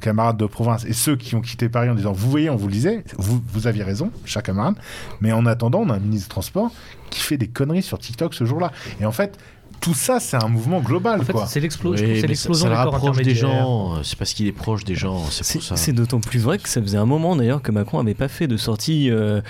camarades 0.00 0.36
de 0.36 0.46
province 0.46 0.84
et 0.84 0.92
ceux 0.92 1.16
qui 1.16 1.34
ont 1.34 1.40
quitté 1.40 1.68
Paris 1.68 1.90
en 1.90 1.94
disant 1.94 2.12
Vous 2.12 2.30
voyez, 2.30 2.48
on 2.48 2.56
vous 2.56 2.68
le 2.68 2.72
disait, 2.72 3.04
vous, 3.18 3.42
vous 3.52 3.66
aviez 3.66 3.82
raison, 3.82 4.10
chers 4.24 4.42
camarades, 4.42 4.76
mais 5.20 5.32
en 5.32 5.46
attendant, 5.46 5.80
on 5.80 5.90
a 5.90 5.94
un 5.94 5.98
ministre 5.98 6.28
des 6.28 6.32
Transports 6.32 6.70
qui 7.10 7.20
fait 7.20 7.36
des 7.36 7.48
conneries 7.48 7.82
sur 7.82 7.98
TikTok 7.98 8.34
ce 8.34 8.44
jour-là. 8.44 8.72
Et 9.00 9.06
en 9.06 9.12
fait, 9.12 9.38
tout 9.80 9.94
ça, 9.94 10.20
c'est 10.20 10.36
un 10.42 10.48
mouvement 10.48 10.80
global, 10.80 11.20
En 11.20 11.24
fait, 11.24 11.32
quoi. 11.32 11.46
c'est 11.46 11.60
Oui, 11.60 12.20
l'explosion 12.22 12.66
ça 12.68 12.68
le 12.68 12.76
des 12.76 12.82
corps 12.82 12.92
rapproche 12.92 13.16
des 13.22 13.34
gens. 13.34 13.94
euh, 13.96 14.00
C'est 14.02 14.16
parce 14.18 14.34
qu'il 14.34 14.46
est 14.46 14.52
proche 14.52 14.84
des 14.84 14.94
gens. 14.94 15.24
C'est 15.30 15.44
C'est 15.44 15.58
pour 15.58 15.62
ça. 15.68 15.76
c'est 15.76 15.92
d'autant 15.92 16.20
plus 16.20 16.38
vrai 16.38 16.58
que 16.58 16.68
ça 16.68 16.80
faisait 16.82 16.98
un 16.98 17.06
moment 17.06 17.34
d'ailleurs 17.36 17.62
que 17.62 17.72
Macron 17.72 18.02
n'avait 18.02 18.14
pas 18.14 18.28
fait 18.28 18.46
de 18.46 18.56
sortie, 18.56 19.10
euh, 19.10 19.40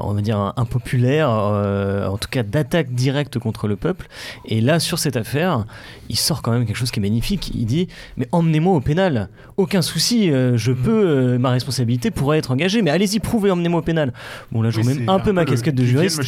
on 0.00 0.14
va 0.14 0.20
dire, 0.20 0.52
impopulaire, 0.56 1.28
euh, 1.30 2.06
en 2.06 2.16
tout 2.18 2.28
cas 2.30 2.42
d'attaque 2.42 2.92
directe 2.94 3.38
contre 3.38 3.66
le 3.68 3.76
peuple. 3.76 4.08
Et 4.46 4.60
là, 4.60 4.78
sur 4.80 4.98
cette 4.98 5.16
affaire, 5.16 5.64
il 6.08 6.16
sort 6.16 6.42
quand 6.42 6.52
même 6.52 6.66
quelque 6.66 6.76
chose 6.76 6.90
qui 6.90 7.00
est 7.00 7.02
magnifique. 7.02 7.50
Il 7.54 7.66
dit 7.66 7.88
Mais 8.16 8.28
emmenez-moi 8.32 8.74
au 8.74 8.80
pénal. 8.80 9.28
Aucun 9.56 9.82
souci, 9.82 10.30
euh, 10.30 10.56
je 10.56 10.72
peux, 10.72 11.06
euh, 11.08 11.38
ma 11.38 11.50
responsabilité 11.50 12.10
pourrait 12.10 12.38
être 12.38 12.50
engagée, 12.50 12.82
mais 12.82 12.90
allez-y, 12.90 13.18
prouvez, 13.20 13.50
emmenez-moi 13.50 13.80
au 13.80 13.84
pénal. 13.84 14.12
Bon, 14.52 14.62
là, 14.62 14.70
je 14.70 14.78
Oui, 14.78 14.82
remets 14.84 14.94
c'est 15.04 15.10
un 15.10 15.18
peu 15.18 15.32
ma 15.32 15.44
casquette 15.44 15.74
de 15.74 15.84
juriste. 15.84 16.20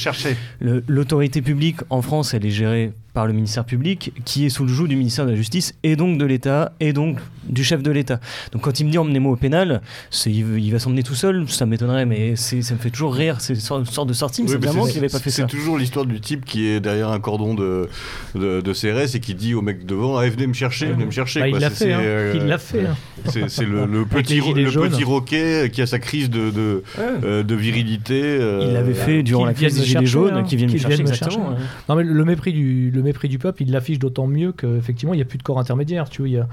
L'autorité 0.60 1.42
publique 1.42 1.76
en 1.90 2.02
France, 2.02 2.34
elle 2.34 2.44
est 2.46 2.50
gérée 2.50 2.92
par 3.14 3.26
le 3.26 3.32
ministère 3.32 3.64
public, 3.64 4.12
qui 4.26 4.44
est 4.44 4.48
sous 4.50 4.64
le 4.64 4.72
joug 4.72 4.86
du 4.88 4.96
ministère 4.96 5.24
de 5.24 5.30
la 5.30 5.36
Justice, 5.36 5.74
et 5.84 5.96
donc 5.96 6.18
de 6.18 6.24
l'État, 6.26 6.72
et 6.80 6.92
donc 6.92 7.18
du 7.48 7.62
chef 7.64 7.82
de 7.82 7.90
l'État. 7.90 8.18
Donc 8.52 8.62
quand 8.62 8.80
il 8.80 8.86
me 8.86 8.90
dit 8.90 8.98
emmenez-moi 8.98 9.32
au 9.32 9.36
pénal, 9.36 9.80
c'est- 10.10 10.30
il, 10.32 10.58
il 10.58 10.70
va 10.72 10.78
s'emmener 10.78 11.02
tout 11.04 11.14
seul, 11.14 11.48
ça 11.48 11.64
m'étonnerait, 11.64 12.06
mais 12.06 12.34
c'est- 12.36 12.60
ça 12.62 12.74
me 12.74 12.78
fait 12.80 12.90
toujours 12.90 13.14
rire, 13.14 13.40
c'est 13.40 13.54
une 13.54 13.84
sorte 13.86 14.08
de 14.08 14.12
sortie, 14.12 14.42
mais 14.42 14.48
Oui, 14.50 14.56
c'est 14.60 14.68
c'est- 14.68 14.90
qu'il 14.92 14.94
n'avait 15.00 15.08
pas 15.12 15.18
fait 15.20 15.30
C'est 15.30 15.42
ça. 15.42 15.46
toujours 15.48 15.78
l'histoire 15.78 16.06
du 16.06 16.20
type 16.20 16.44
qui 16.44 16.66
est 16.66 16.80
derrière 16.80 17.10
un 17.10 17.20
cordon 17.20 17.54
de, 17.54 17.88
de, 18.34 18.60
de 18.60 18.72
CRS 18.72 19.14
et 19.14 19.20
qui 19.20 19.34
dit 19.34 19.54
au 19.54 19.62
mec 19.62 19.86
devant 19.86 20.16
ah, 20.18 20.28
venez 20.28 20.46
me 20.48 20.52
chercher, 20.52 20.86
venez 20.86 21.04
me 21.06 21.10
chercher. 21.10 21.40
Bah, 21.40 21.48
quoi. 21.50 21.58
il 21.58 21.62
l'a 21.62 21.70
C'est- 21.70 21.84
fait, 21.86 21.92
hein. 21.92 21.98
c'est, 22.00 22.06
euh, 22.06 22.32
il 22.34 22.46
l'a 22.46 22.58
fait. 22.58 22.86
hein. 22.86 22.96
C'est 23.30 23.48
c'est 23.48 23.64
le, 23.64 24.04
petit, 24.04 24.42
gilets 24.42 24.64
le 24.64 24.70
jaunes. 24.70 24.90
petit 24.90 25.04
roquet 25.04 25.70
qui 25.72 25.80
a 25.80 25.86
sa 25.86 25.98
crise 25.98 26.28
de, 26.28 26.50
de, 26.50 26.82
euh, 26.98 27.42
de 27.42 27.54
virilité. 27.54 28.20
euh, 28.22 28.60
Il 28.66 28.72
l'avait 28.74 28.92
fait 28.92 29.22
durant 29.22 29.46
la 29.46 29.54
crise 29.54 29.74
des 29.74 29.80
Gilets 29.80 29.92
chercher, 29.92 30.06
jaunes, 30.06 30.34
hein, 30.34 30.42
qui 30.42 30.56
viennent 30.56 30.70
me 30.72 30.76
chercher 30.76 31.00
exactement. 31.00 31.54
Non, 31.88 31.94
mais 31.96 32.02
le 32.04 32.24
mépris 32.24 32.52
du, 32.52 32.90
mépris 33.04 33.28
du 33.28 33.38
peuple, 33.38 33.62
il 33.62 33.70
l'affiche 33.70 33.98
d'autant 33.98 34.26
mieux 34.26 34.52
qu'effectivement, 34.52 35.14
il 35.14 35.18
n'y 35.18 35.22
a 35.22 35.26
plus 35.26 35.38
de 35.38 35.42
corps 35.42 35.58
intermédiaire. 35.58 36.08
Tu 36.08 36.22
vois, 36.22 36.28
il 36.28 36.34
y 36.34 36.38
a, 36.38 36.46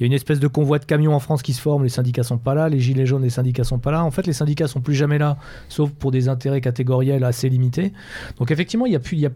une 0.00 0.12
espèce 0.12 0.40
de 0.40 0.46
convoi 0.46 0.78
de 0.78 0.84
camions 0.84 1.14
en 1.14 1.20
France 1.20 1.42
qui 1.42 1.52
se 1.52 1.60
forme, 1.60 1.84
les 1.84 1.88
syndicats 1.88 2.22
sont 2.22 2.38
pas 2.38 2.54
là, 2.54 2.68
les 2.68 2.80
gilets 2.80 3.06
jaunes, 3.06 3.22
les 3.22 3.30
syndicats 3.30 3.64
sont 3.64 3.78
pas 3.78 3.90
là. 3.90 4.04
En 4.04 4.10
fait, 4.10 4.26
les 4.26 4.32
syndicats 4.32 4.68
sont 4.68 4.80
plus 4.80 4.94
jamais 4.94 5.18
là, 5.18 5.36
sauf 5.68 5.90
pour 5.90 6.10
des 6.10 6.28
intérêts 6.28 6.60
catégoriels 6.60 7.24
assez 7.24 7.48
limités. 7.48 7.92
Donc, 8.38 8.50
effectivement, 8.50 8.86
il 8.86 8.92
y 8.92 8.96
a, 8.96 9.00
plus, 9.00 9.16
il 9.16 9.30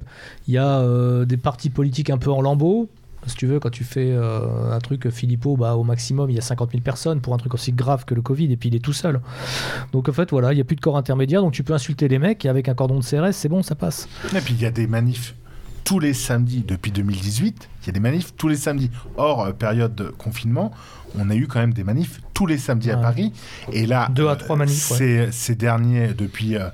y 0.49 0.59
a 0.59 0.81
euh, 0.81 1.25
des 1.25 1.37
partis 1.37 1.71
politiques 1.71 2.11
un 2.11 2.19
peu 2.19 2.31
en 2.31 2.41
lambeaux. 2.41 2.89
Si 3.27 3.35
tu 3.35 3.47
veux, 3.47 3.59
quand 3.59 3.71
tu 3.71 3.85
fais 3.85 4.13
euh, 4.13 4.73
un 4.73 4.79
truc 4.79 5.11
Philippot, 5.11 5.57
bah, 5.57 5.75
au 5.75 5.83
maximum, 5.83 6.31
il 6.31 6.37
y 6.37 6.39
a 6.39 6.43
50 6.43 6.71
000 6.71 6.83
personnes 6.83 7.21
pour 7.21 7.35
un 7.35 7.37
truc 7.37 7.53
aussi 7.53 7.73
grave 7.73 8.05
que 8.05 8.15
le 8.15 8.23
Covid, 8.23 8.51
et 8.51 8.57
puis 8.57 8.69
il 8.69 8.77
est 8.77 8.85
tout 8.85 8.93
seul. 8.93 9.21
Donc, 9.93 10.09
en 10.09 10.13
fait, 10.13 10.31
voilà, 10.31 10.53
il 10.53 10.57
n'y 10.57 10.63
a 10.63 10.65
plus 10.65 10.77
de 10.77 10.81
corps 10.81 10.97
intermédiaire, 10.97 11.43
donc 11.43 11.53
tu 11.53 11.65
peux 11.65 11.75
insulter 11.75 12.09
les 12.09 12.19
mecs, 12.19 12.45
et 12.45 12.49
avec 12.49 12.69
un 12.69 12.75
cordon 12.75 12.99
de 12.99 13.05
CRS, 13.05 13.33
c'est 13.33 13.49
bon, 13.49 13.63
ça 13.63 13.75
passe. 13.75 14.09
Et 14.35 14.41
puis 14.41 14.55
il 14.55 14.63
y 14.63 14.67
a 14.67 14.71
des 14.71 14.87
manifs 14.87 15.35
tous 15.89 16.01
les 16.01 16.13
samedis 16.13 16.65
depuis 16.69 16.93
2018. 16.93 17.71
Il 17.81 17.87
y 17.87 17.89
a 17.89 17.93
des 17.93 18.01
manifs 18.01 18.35
tous 18.37 18.49
les 18.49 18.57
samedis. 18.57 18.91
Hors 19.17 19.41
euh, 19.41 19.53
période 19.53 19.95
de 19.95 20.09
confinement, 20.11 20.71
on 21.19 21.31
a 21.31 21.35
eu 21.35 21.47
quand 21.47 21.61
même 21.61 21.73
des 21.73 21.83
manifs 21.83 22.21
tous 22.35 22.45
les 22.45 22.59
samedis 22.59 22.91
à. 22.91 22.99
Paris. 22.99 23.33
Et 23.73 23.87
là, 23.87 24.11
Deux 24.13 24.29
à 24.29 24.33
euh, 24.33 24.35
trois 24.35 24.57
manifs, 24.57 24.91
ouais. 24.91 24.97
Ces, 24.99 25.29
ces 25.33 25.55
derniers, 25.55 26.09
depuis 26.09 26.57
euh, 26.57 26.69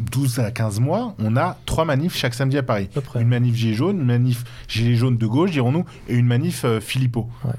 12 0.00 0.40
à 0.40 0.50
15 0.50 0.78
mois, 0.80 1.14
on 1.18 1.38
a 1.38 1.56
trois 1.64 1.86
manifs 1.86 2.14
chaque 2.14 2.34
samedi 2.34 2.58
à 2.58 2.62
Paris. 2.62 2.90
À. 3.14 3.20
Une 3.20 3.28
manif 3.28 3.54
Gilets 3.54 3.72
jaunes, 3.74 3.98
une 3.98 4.06
manif 4.06 4.44
Gilets 4.68 4.96
jaunes 4.96 5.16
de 5.16 5.26
gauche, 5.26 5.52
dirons-nous, 5.52 5.86
et 6.10 6.14
une 6.14 6.26
manif 6.26 6.66
euh, 6.66 6.80
Philippot. 6.80 7.30
Ouais. 7.46 7.52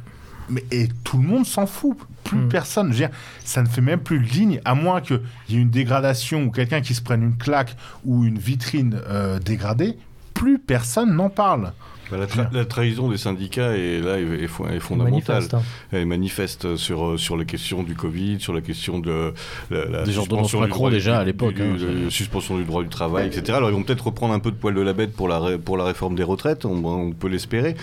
Mais 0.50 0.64
et 0.70 0.88
tout 1.04 1.18
le 1.18 1.28
monde 1.28 1.48
s'en 1.48 1.66
fout. 1.66 1.98
Plus 2.24 2.38
Mm. 2.38 2.50
personne. 2.50 2.88
Je 2.88 2.92
veux 2.92 3.08
dire, 3.08 3.10
ça 3.44 3.64
ne 3.64 3.68
fait 3.68 3.82
même 3.82 4.02
plus 4.02 4.20
de 4.20 4.26
ligne, 4.28 4.62
à 4.66 4.76
moins 4.76 5.02
qu'il 5.02 5.22
y 5.50 5.56
ait 5.56 5.62
une 5.62 5.72
dégradation 5.72 6.44
ou 6.44 6.52
quelqu'un 6.52 6.82
qui 6.82 6.94
se 6.94 7.02
prenne 7.02 7.24
une 7.24 7.38
claque 7.38 7.76
ou 8.06 8.24
une 8.24 8.38
vitrine 8.38 9.02
euh, 9.08 9.40
dégradée. 9.40 9.98
Plus 10.40 10.58
personne 10.58 11.14
n'en 11.14 11.30
parle. 11.30 11.74
Bah, 12.12 12.18
la, 12.18 12.26
tra- 12.28 12.50
la 12.54 12.66
trahison 12.66 13.10
des 13.10 13.18
syndicats 13.18 13.76
est 13.78 14.00
là 14.02 14.20
est, 14.20 14.24
est 14.24 14.48
fo- 14.48 14.70
est 14.70 14.80
fondamentale. 14.80 15.36
Manifeste, 15.36 15.54
hein. 15.54 15.62
Elle 15.92 16.06
manifeste 16.06 16.76
sur, 16.76 17.06
euh, 17.12 17.18
sur 17.18 17.38
les 17.38 17.46
questions 17.46 17.84
du 17.84 17.96
Covid, 17.96 18.40
sur 18.40 18.54
la 18.54 18.62
question 18.62 19.00
de 19.00 19.34
la, 19.72 19.86
la 19.86 20.04
Des 20.04 20.12
suspension 20.14 20.60
du 20.60 20.64
Macron, 20.66 20.78
droit 20.80 20.90
du- 20.90 20.96
déjà, 20.96 21.18
à 21.18 21.22
du- 21.22 21.28
l'époque, 21.28 21.56
du- 21.56 21.62
hein, 21.64 22.10
suspension 22.10 22.58
du 22.58 22.64
droit 22.66 22.84
du 22.84 22.90
travail, 22.90 23.28
etc. 23.28 23.58
Alors 23.58 23.70
ils 23.70 23.74
vont 23.76 23.84
peut-être 23.84 24.06
reprendre 24.06 24.34
un 24.34 24.40
peu 24.40 24.52
de 24.52 24.56
poil 24.56 24.74
de 24.74 24.82
la 24.82 24.94
bête 24.94 25.14
pour 25.14 25.28
la, 25.28 25.40
ré- 25.40 25.58
pour 25.58 25.78
la 25.78 25.84
réforme 25.86 26.16
des 26.16 26.24
retraites, 26.24 26.66
on, 26.66 26.84
on 26.86 27.12
peut 27.12 27.28
l'espérer. 27.28 27.76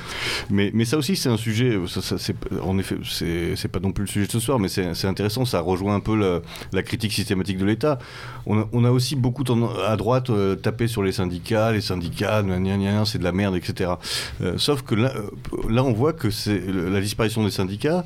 Mais, 0.50 0.70
mais 0.74 0.84
ça 0.84 0.96
aussi, 0.98 1.16
c'est 1.16 1.28
un 1.28 1.36
sujet, 1.36 1.78
ça, 1.88 2.00
ça, 2.02 2.18
c'est- 2.18 2.34
en 2.62 2.78
effet, 2.78 2.96
c'est 3.04 3.54
c'est 3.56 3.68
pas 3.68 3.80
non 3.80 3.92
plus 3.92 4.02
le 4.04 4.08
sujet 4.08 4.26
de 4.26 4.32
ce 4.32 4.40
soir, 4.40 4.58
mais 4.58 4.68
c'est 4.68 4.94
c'est 4.94 5.06
intéressant, 5.08 5.44
ça 5.44 5.60
rejoint 5.60 5.94
un 5.94 6.00
peu 6.00 6.16
la, 6.16 6.40
la 6.72 6.82
critique 6.82 7.12
systématique 7.12 7.58
de 7.58 7.64
l'État. 7.64 7.98
On 8.46 8.58
a, 8.60 8.68
on 8.72 8.84
a 8.84 8.90
aussi 8.90 9.16
beaucoup 9.16 9.44
à 9.86 9.96
droite 9.96 10.30
euh, 10.30 10.54
tapé 10.54 10.86
sur 10.88 11.02
les 11.02 11.12
syndicats, 11.12 11.72
les 11.72 11.80
syndicats, 11.80 12.42
c'est 13.04 13.18
de 13.18 13.24
la 13.24 13.32
merde, 13.32 13.56
etc. 13.56 13.90
Euh, 14.40 14.58
sauf 14.58 14.82
que 14.82 14.94
là, 14.94 15.12
euh, 15.16 15.30
là, 15.70 15.84
on 15.84 15.92
voit 15.92 16.12
que 16.12 16.30
c'est 16.30 16.60
la 16.66 17.00
disparition 17.00 17.44
des 17.44 17.50
syndicats, 17.50 18.04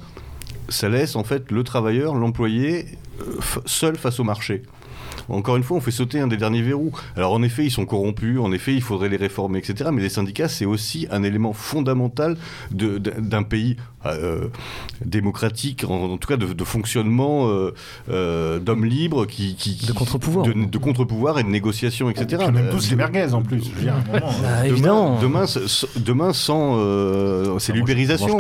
ça 0.69 0.89
laisse 0.89 1.17
en 1.17 1.25
fait 1.25 1.51
le 1.51 1.65
travailleur, 1.65 2.15
l'employé, 2.15 2.87
euh, 3.21 3.25
seul 3.67 3.97
face 3.97 4.21
au 4.21 4.25
marché. 4.25 4.63
Encore 5.29 5.57
une 5.57 5.63
fois, 5.63 5.77
on 5.77 5.81
fait 5.81 5.91
sauter 5.91 6.19
un 6.19 6.27
des 6.27 6.37
derniers 6.37 6.63
verrous. 6.63 6.93
Alors 7.17 7.33
en 7.33 7.43
effet, 7.43 7.65
ils 7.65 7.71
sont 7.71 7.87
corrompus, 7.87 8.39
en 8.39 8.53
effet, 8.53 8.75
il 8.75 8.83
faudrait 8.83 9.09
les 9.09 9.17
réformer, 9.17 9.59
etc. 9.59 9.91
Mais 9.93 10.03
les 10.03 10.09
syndicats, 10.09 10.49
c'est 10.49 10.65
aussi 10.65 11.07
un 11.11 11.23
élément 11.23 11.53
fondamental 11.53 12.37
d'un 12.73 13.43
pays 13.45 13.77
euh, 14.07 14.49
démocratique, 15.05 15.85
en, 15.89 16.05
en 16.13 16.17
tout 16.17 16.29
cas 16.29 16.37
de, 16.37 16.53
de 16.53 16.65
fonctionnement 16.65 17.49
euh, 17.49 17.75
euh, 18.11 18.59
d'hommes 18.59 18.85
libres, 18.85 19.27
qui, 19.27 19.55
qui- 19.55 19.77
qui- 19.77 19.87
De 19.87 19.93
contre-pouvoir. 19.93 20.47
de, 20.47 20.53
de 20.53 20.79
contre-pouvoir 20.79 21.39
et 21.39 21.43
de 21.43 21.49
négociation, 21.49 22.11
etc. 22.11 22.43
On 22.47 22.55
aime 22.57 22.71
tous 22.71 22.91
les 22.91 22.97
merguez 22.97 23.33
en 23.33 23.43
plus. 23.43 23.63
Je 23.65 23.81
dire, 23.81 23.95
moment, 24.07 24.19
Bah, 24.21 24.21
Demain, 24.41 24.65
évidemment. 24.65 25.21
demain, 25.21 25.45
demain 25.97 26.33
sans, 26.33 26.77
euh, 26.79 27.59
c'est 27.59 27.73
l'ubérisation. 27.73 28.39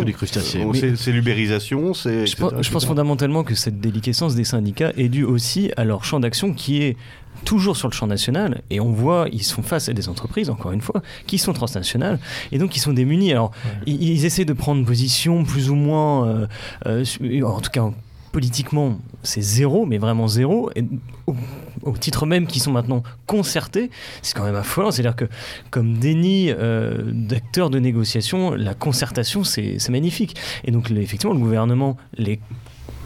C'est 0.97 1.13
l'ubérisation, 1.13 1.95
c'est. 1.95 2.27
Je 2.27 2.37
pense, 2.37 2.51
je 2.53 2.57
pense 2.57 2.67
etc. 2.83 2.87
fondamentalement 2.87 3.45
que 3.45 3.55
cette 3.55 3.81
déliquescence 3.81 4.35
des 4.35 4.45
syndicats 4.45 4.93
est 4.97 5.09
due 5.09 5.25
aussi 5.25 5.71
à 5.77 5.85
leur 5.85 6.05
champ 6.05 6.21
d'action 6.21 6.53
qui 6.55 6.83
est 6.83 6.97
toujours 7.45 7.77
sur 7.77 7.89
le 7.89 7.95
champ 7.95 8.07
national 8.07 8.63
et 8.71 8.81
on 8.81 8.93
voit 8.93 9.27
ils 9.33 9.43
sont 9.43 9.63
face 9.63 9.89
à 9.89 9.93
des 9.93 10.09
entreprises 10.09 10.51
encore 10.51 10.73
une 10.73 10.81
fois 10.81 11.03
qui 11.27 11.39
sont 11.39 11.53
transnationales 11.53 12.19
et 12.53 12.59
donc 12.59 12.77
ils 12.77 12.81
sont 12.81 12.93
démunis 12.93 13.33
alors 13.33 13.51
ils, 13.87 14.03
ils 14.03 14.25
essaient 14.25 14.45
de 14.45 14.53
prendre 14.53 14.85
position 14.85 15.45
plus 15.45 15.71
ou 15.71 15.75
moins 15.75 16.27
euh, 16.29 16.47
euh, 16.87 17.05
en 17.45 17.61
tout 17.61 17.71
cas 17.71 17.91
politiquement 18.33 18.99
c'est 19.23 19.41
zéro 19.41 19.87
mais 19.87 19.99
vraiment 19.99 20.29
zéro 20.29 20.71
et 20.77 20.85
au, 21.27 21.35
au 21.83 21.97
titre 21.97 22.27
même 22.27 22.47
qu'ils 22.47 22.63
sont 22.63 22.73
maintenant 22.73 23.03
concertés 23.27 23.91
c'est 24.23 24.37
quand 24.37 24.45
même 24.45 24.55
affolant. 24.55 24.91
C'est 24.93 25.01
à 25.01 25.11
dire 25.11 25.17
que 25.17 25.25
comme 25.71 25.99
déni 25.99 26.51
euh, 26.51 27.03
d'acteurs 27.13 27.71
de 27.71 27.79
négociation 27.79 28.53
la 28.53 28.75
concertation 28.75 29.43
c'est 29.45 29.79
magnifique. 29.89 30.37
Et 30.65 30.71
donc 30.71 30.91
les- 30.91 31.03
effectivement 31.03 31.35
le 31.35 31.41
gouvernement 31.41 31.97
les 32.17 32.39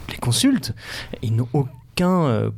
les 0.09 0.17
consulte, 0.17 0.73
ils 1.23 1.35
n'ont 1.35 1.47
aucun 1.53 2.25
euh, 2.25 2.51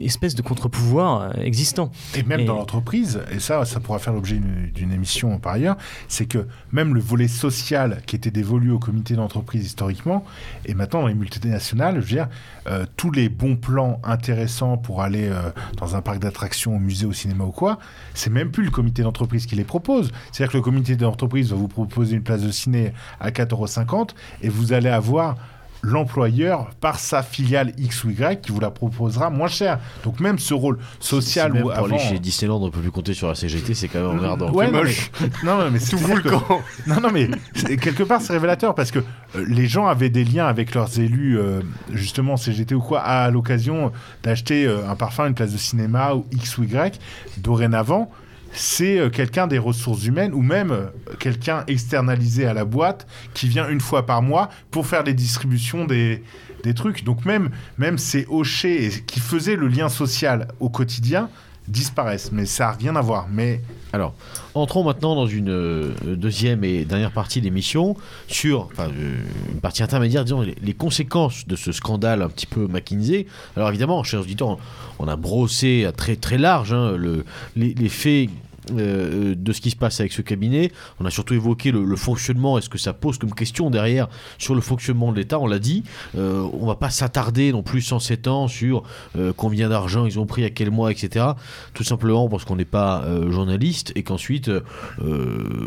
espèce 0.00 0.34
de 0.34 0.42
contre-pouvoir 0.42 1.22
euh, 1.22 1.30
existant. 1.42 1.90
Et 2.16 2.22
même 2.22 2.40
Et- 2.40 2.44
dans 2.44 2.56
l'entreprise, 2.56 3.20
et 3.30 3.38
ça, 3.40 3.64
ça 3.64 3.80
pourra 3.80 3.98
faire 3.98 4.12
l'objet 4.12 4.36
d'une- 4.36 4.70
d'une 4.72 4.92
émission 4.92 5.38
par 5.38 5.52
ailleurs, 5.54 5.76
c'est 6.08 6.26
que 6.26 6.46
même 6.72 6.94
le 6.94 7.00
volet 7.00 7.28
social 7.28 8.00
qui 8.06 8.16
était 8.16 8.30
dévolu 8.30 8.70
au 8.70 8.78
comité 8.78 9.14
d'entreprise 9.14 9.64
historiquement, 9.66 10.24
et 10.66 10.74
maintenant 10.74 11.02
dans 11.02 11.06
les 11.08 11.14
multinationales, 11.14 11.96
je 11.96 12.00
veux 12.00 12.06
dire, 12.06 12.28
euh, 12.68 12.86
tous 12.96 13.10
les 13.10 13.28
bons 13.28 13.56
plans 13.56 14.00
intéressants 14.04 14.76
pour 14.78 15.02
aller 15.02 15.28
euh, 15.28 15.50
dans 15.76 15.96
un 15.96 16.00
parc 16.02 16.18
d'attractions, 16.20 16.76
au 16.76 16.78
musée, 16.78 17.06
au 17.06 17.12
cinéma 17.12 17.44
ou 17.44 17.50
quoi, 17.50 17.78
c'est 18.14 18.30
même 18.30 18.50
plus 18.50 18.64
le 18.64 18.70
comité 18.70 19.02
d'entreprise 19.02 19.46
qui 19.46 19.56
les 19.56 19.64
propose. 19.64 20.10
C'est-à-dire 20.30 20.52
que 20.52 20.56
le 20.58 20.62
comité 20.62 20.96
d'entreprise 20.96 21.50
va 21.50 21.56
vous 21.56 21.68
proposer 21.68 22.16
une 22.16 22.22
place 22.22 22.42
de 22.42 22.50
ciné 22.50 22.92
à 23.20 23.30
4,50€ 23.30 24.10
et 24.42 24.48
vous 24.48 24.72
allez 24.72 24.88
avoir 24.88 25.36
l'employeur 25.82 26.70
par 26.80 26.98
sa 26.98 27.22
filiale 27.22 27.72
X 27.76 28.04
ou 28.04 28.10
Y 28.10 28.40
qui 28.40 28.52
vous 28.52 28.60
la 28.60 28.70
proposera 28.70 29.30
moins 29.30 29.48
cher. 29.48 29.78
Donc 30.04 30.20
même 30.20 30.38
ce 30.38 30.54
rôle 30.54 30.78
social 31.00 31.52
pour 31.60 31.72
avant... 31.72 31.86
aller 31.86 31.98
chez 31.98 32.18
Disneyland, 32.18 32.62
on 32.62 32.70
peut 32.70 32.80
plus 32.80 32.90
compter 32.92 33.14
sur 33.14 33.28
la 33.28 33.34
CGT, 33.34 33.74
c'est 33.74 33.88
quand 33.88 33.98
même 34.00 34.18
emmerdant. 34.18 34.52
Ouais, 34.52 34.66
C'est 34.66 34.72
non, 34.72 34.78
moche. 34.78 35.10
mais, 35.20 35.28
non, 35.44 35.58
non, 35.58 35.70
mais 35.72 35.78
Tout 35.80 35.84
c'est-à-dire 35.84 36.06
fout 36.08 36.16
le 36.16 36.22
que- 36.22 36.28
camp. 36.36 36.60
non, 36.86 37.00
non, 37.00 37.10
mais 37.12 37.28
c'est- 37.54 37.76
quelque 37.76 38.04
part, 38.04 38.20
c'est 38.20 38.32
révélateur 38.32 38.74
parce 38.74 38.90
que 38.92 39.00
euh, 39.00 39.44
les 39.48 39.66
gens 39.66 39.86
avaient 39.86 40.10
des 40.10 40.24
liens 40.24 40.46
avec 40.46 40.74
leurs 40.74 40.98
élus, 41.00 41.38
euh, 41.38 41.60
justement 41.92 42.36
CGT 42.36 42.74
ou 42.74 42.80
quoi, 42.80 43.00
à 43.00 43.30
l'occasion 43.30 43.90
d'acheter 44.22 44.66
euh, 44.66 44.88
un 44.88 44.94
parfum, 44.94 45.26
une 45.26 45.34
place 45.34 45.52
de 45.52 45.58
cinéma 45.58 46.14
ou 46.14 46.24
X 46.32 46.58
ou 46.58 46.62
Y. 46.64 47.00
Dorénavant, 47.38 48.10
c'est 48.54 48.98
euh, 48.98 49.10
quelqu'un 49.10 49.46
des 49.46 49.58
ressources 49.58 50.04
humaines 50.04 50.32
ou 50.34 50.42
même 50.42 50.70
euh, 50.70 50.86
quelqu'un 51.18 51.64
externalisé 51.66 52.46
à 52.46 52.54
la 52.54 52.64
boîte 52.64 53.06
qui 53.34 53.48
vient 53.48 53.68
une 53.68 53.80
fois 53.80 54.04
par 54.06 54.22
mois 54.22 54.50
pour 54.70 54.86
faire 54.86 55.02
les 55.02 55.14
distributions 55.14 55.84
des, 55.84 56.22
des 56.62 56.74
trucs. 56.74 57.04
Donc 57.04 57.24
même, 57.24 57.50
même 57.78 57.98
ces 57.98 58.26
hochets 58.28 58.84
et- 58.84 58.90
qui 59.06 59.20
faisaient 59.20 59.56
le 59.56 59.68
lien 59.68 59.88
social 59.88 60.48
au 60.60 60.68
quotidien 60.68 61.28
disparaissent. 61.68 62.30
Mais 62.32 62.46
ça 62.46 62.66
n'a 62.66 62.72
rien 62.72 62.96
à 62.96 63.00
voir. 63.00 63.26
Mais 63.30 63.60
Alors, 63.92 64.14
entrons 64.54 64.84
maintenant 64.84 65.14
dans 65.14 65.26
une 65.26 65.50
euh, 65.50 65.94
deuxième 66.04 66.64
et 66.64 66.84
dernière 66.84 67.12
partie 67.12 67.40
de 67.40 67.44
l'émission 67.44 67.96
sur 68.28 68.68
enfin, 68.72 68.88
euh, 68.88 69.16
une 69.52 69.60
partie 69.60 69.82
intermédiaire, 69.82 70.24
disons, 70.24 70.40
les, 70.40 70.74
conséquences 70.74 71.46
de 71.46 71.56
ce 71.56 71.72
scandale 71.72 72.22
un 72.22 72.28
petit 72.28 72.46
peu 72.46 72.66
McKinsey. 72.66 73.26
Alors 73.56 73.68
évidemment, 73.68 74.02
chers 74.02 74.20
auditeurs, 74.20 74.58
on 74.98 75.08
a 75.08 75.16
brossé 75.16 75.84
à 75.84 75.92
très 75.92 76.16
très 76.16 76.38
large 76.38 76.72
hein, 76.72 76.96
le, 76.96 77.24
les 77.56 77.88
faits. 77.88 78.30
Euh, 78.70 79.34
de 79.36 79.52
ce 79.52 79.60
qui 79.60 79.70
se 79.70 79.76
passe 79.76 80.00
avec 80.00 80.12
ce 80.12 80.22
cabinet. 80.22 80.72
On 81.00 81.04
a 81.04 81.10
surtout 81.10 81.34
évoqué 81.34 81.72
le, 81.72 81.96
fonctionnement 81.96 82.58
et 82.58 82.62
ce 82.62 82.68
que 82.68 82.78
ça 82.78 82.92
pose 82.92 83.18
comme 83.18 83.34
question 83.34 83.70
derrière 83.70 84.08
sur 84.38 84.54
le 84.54 84.60
fonctionnement 84.60 85.12
de 85.12 85.16
l'État. 85.16 85.38
On 85.38 85.46
l'a 85.46 85.58
dit. 85.58 85.84
Euh, 86.16 86.48
on 86.52 86.66
va 86.66 86.76
pas 86.76 86.90
s'attarder 86.90 87.52
non 87.52 87.62
plus 87.62 87.82
107 87.82 88.28
ans 88.28 88.48
sur 88.48 88.82
euh, 89.16 89.32
combien 89.36 89.68
d'argent 89.68 90.06
ils 90.06 90.18
ont 90.18 90.26
pris 90.26 90.44
à 90.44 90.50
quel 90.50 90.70
mois, 90.70 90.90
etc. 90.90 91.26
Tout 91.74 91.84
simplement 91.84 92.28
parce 92.28 92.44
qu'on 92.44 92.56
n'est 92.56 92.64
pas 92.64 93.02
euh, 93.04 93.30
journaliste 93.30 93.92
et 93.94 94.02
qu'ensuite, 94.02 94.48
euh, 94.48 94.62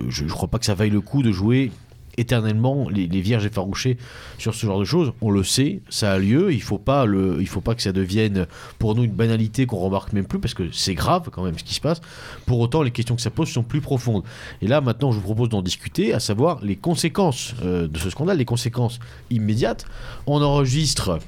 je 0.10 0.24
ne 0.24 0.30
crois 0.30 0.48
pas 0.48 0.60
que 0.60 0.66
ça 0.66 0.76
vaille 0.76 0.90
le 0.90 1.02
coup 1.02 1.24
de 1.24 1.32
jouer 1.32 1.72
éternellement 2.18 2.88
les, 2.90 3.08
vierges 3.22 3.46
effarouchées 3.46 3.98
sur 4.38 4.54
ce 4.54 4.66
genre 4.66 4.80
de 4.80 4.86
choses. 4.86 5.14
On 5.22 5.32
le 5.32 5.44
sait, 5.44 5.82
ça 5.90 6.14
a 6.14 6.20
lieu. 6.20 6.52
Il 6.54 6.62
faut 6.62 6.76
faut 6.76 7.62
pas 7.62 7.76
que 7.76 7.82
ça 7.82 7.92
devienne 7.92 8.48
pour 8.80 8.96
nous 8.96 9.04
une 9.04 9.12
banalité 9.12 9.66
qu'on 9.66 9.78
remarque 9.78 10.14
même 10.14 10.26
plus 10.26 10.40
parce 10.40 10.54
que 10.54 10.72
c'est 10.72 10.94
grave 10.94 11.30
quand 11.32 11.44
même 11.44 11.58
ce 11.58 11.64
qui 11.64 11.74
se 11.74 11.82
passe. 11.82 12.02
Pour 12.46 12.60
autant, 12.60 12.84
les 12.84 12.92
questions 12.92 13.16
que 13.16 13.22
ça 13.22 13.30
pose 13.30 13.50
sont 13.50 13.64
plus 13.64 13.82
profondes. 13.82 14.24
Et 14.62 14.68
là, 14.68 14.82
maintenant, 14.82 15.12
je 15.12 15.18
vous 15.18 15.24
propose 15.24 15.50
d'en 15.50 15.62
discuter, 15.62 16.14
à 16.14 16.20
savoir 16.20 16.60
les 16.64 16.76
conséquences 16.76 17.56
euh, 17.64 17.88
de 17.88 17.98
ce 17.98 18.10
scandale, 18.10 18.38
les 18.38 18.46
conséquences 18.46 19.00
immédiates. 19.30 19.86
On 20.28 20.42
enregistre. 20.42 21.20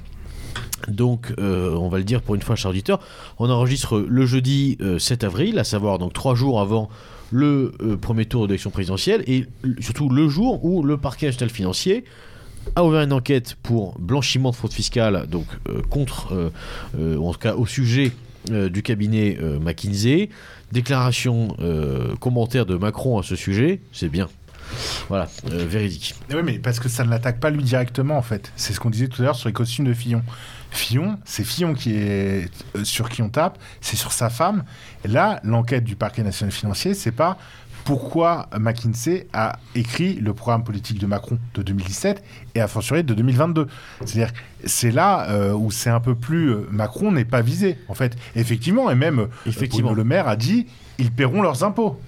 Donc, 0.86 1.34
euh, 1.38 1.74
on 1.74 1.88
va 1.88 1.98
le 1.98 2.04
dire 2.04 2.22
pour 2.22 2.34
une 2.34 2.42
fois, 2.42 2.56
cher 2.56 2.70
auditeur, 2.70 3.00
on 3.38 3.50
enregistre 3.50 3.98
le 3.98 4.26
jeudi 4.26 4.78
euh, 4.80 4.98
7 4.98 5.24
avril, 5.24 5.58
à 5.58 5.64
savoir 5.64 5.98
donc 5.98 6.12
trois 6.12 6.34
jours 6.34 6.60
avant 6.60 6.88
le 7.30 7.72
euh, 7.80 7.96
premier 7.96 8.26
tour 8.26 8.42
de 8.42 8.48
l'élection 8.48 8.70
présidentielle 8.70 9.22
et 9.26 9.46
surtout 9.80 10.08
le 10.08 10.28
jour 10.28 10.64
où 10.64 10.82
le 10.82 10.96
parquet 10.96 11.26
national 11.26 11.50
financier 11.50 12.04
a 12.76 12.84
ouvert 12.84 13.02
une 13.02 13.12
enquête 13.12 13.56
pour 13.62 13.98
blanchiment 13.98 14.50
de 14.50 14.56
fraude 14.56 14.72
fiscale, 14.72 15.26
donc 15.28 15.46
euh, 15.68 15.80
contre, 15.88 16.50
euh, 16.98 17.16
en 17.16 17.32
tout 17.32 17.38
cas 17.38 17.54
au 17.54 17.66
sujet 17.66 18.12
du 18.70 18.82
cabinet 18.82 19.36
McKinsey. 19.60 20.30
Déclaration, 20.72 21.48
commentaire 22.18 22.64
de 22.64 22.76
Macron 22.76 23.18
à 23.18 23.22
ce 23.22 23.36
sujet, 23.36 23.80
c'est 23.92 24.08
bien. 24.08 24.28
Voilà, 25.08 25.28
véridique. 25.44 26.14
Oui, 26.30 26.40
mais 26.42 26.58
parce 26.58 26.80
que 26.80 26.88
ça 26.88 27.04
ne 27.04 27.10
l'attaque 27.10 27.40
pas 27.40 27.50
lui 27.50 27.62
directement, 27.62 28.16
en 28.16 28.22
fait. 28.22 28.50
C'est 28.56 28.72
ce 28.72 28.80
qu'on 28.80 28.88
disait 28.88 29.08
tout 29.08 29.20
à 29.20 29.26
l'heure 29.26 29.36
sur 29.36 29.48
les 29.48 29.52
costumes 29.52 29.84
de 29.84 29.92
Fillon. 29.92 30.22
Fillon, 30.70 31.18
c'est 31.24 31.44
Fillon 31.44 31.74
qui 31.74 31.94
est 31.94 32.50
euh, 32.76 32.84
sur 32.84 33.08
qui 33.08 33.22
on 33.22 33.28
tape, 33.28 33.58
c'est 33.80 33.96
sur 33.96 34.12
sa 34.12 34.30
femme. 34.30 34.64
Et 35.04 35.08
là, 35.08 35.40
l'enquête 35.42 35.84
du 35.84 35.96
parquet 35.96 36.22
national 36.22 36.52
financier, 36.52 36.94
c'est 36.94 37.12
pas 37.12 37.38
pourquoi 37.84 38.50
McKinsey 38.60 39.28
a 39.32 39.58
écrit 39.74 40.16
le 40.16 40.34
programme 40.34 40.62
politique 40.62 40.98
de 40.98 41.06
Macron 41.06 41.38
de 41.54 41.62
2017 41.62 42.22
et 42.54 42.60
a 42.60 42.68
fortiori 42.68 43.02
de 43.02 43.14
2022. 43.14 43.66
C'est-à-dire, 44.04 44.30
c'est 44.64 44.90
là 44.90 45.30
euh, 45.30 45.54
où 45.54 45.70
c'est 45.70 45.88
un 45.88 46.00
peu 46.00 46.14
plus 46.14 46.50
euh, 46.50 46.68
Macron 46.70 47.12
n'est 47.12 47.24
pas 47.24 47.40
visé, 47.40 47.78
en 47.88 47.94
fait. 47.94 48.14
Effectivement, 48.36 48.90
et 48.90 48.94
même 48.94 49.28
Effectivement. 49.46 49.94
Le 49.94 50.04
Maire 50.04 50.28
a 50.28 50.36
dit 50.36 50.66
ils 50.98 51.10
paieront 51.10 51.40
leurs 51.40 51.64
impôts. 51.64 51.98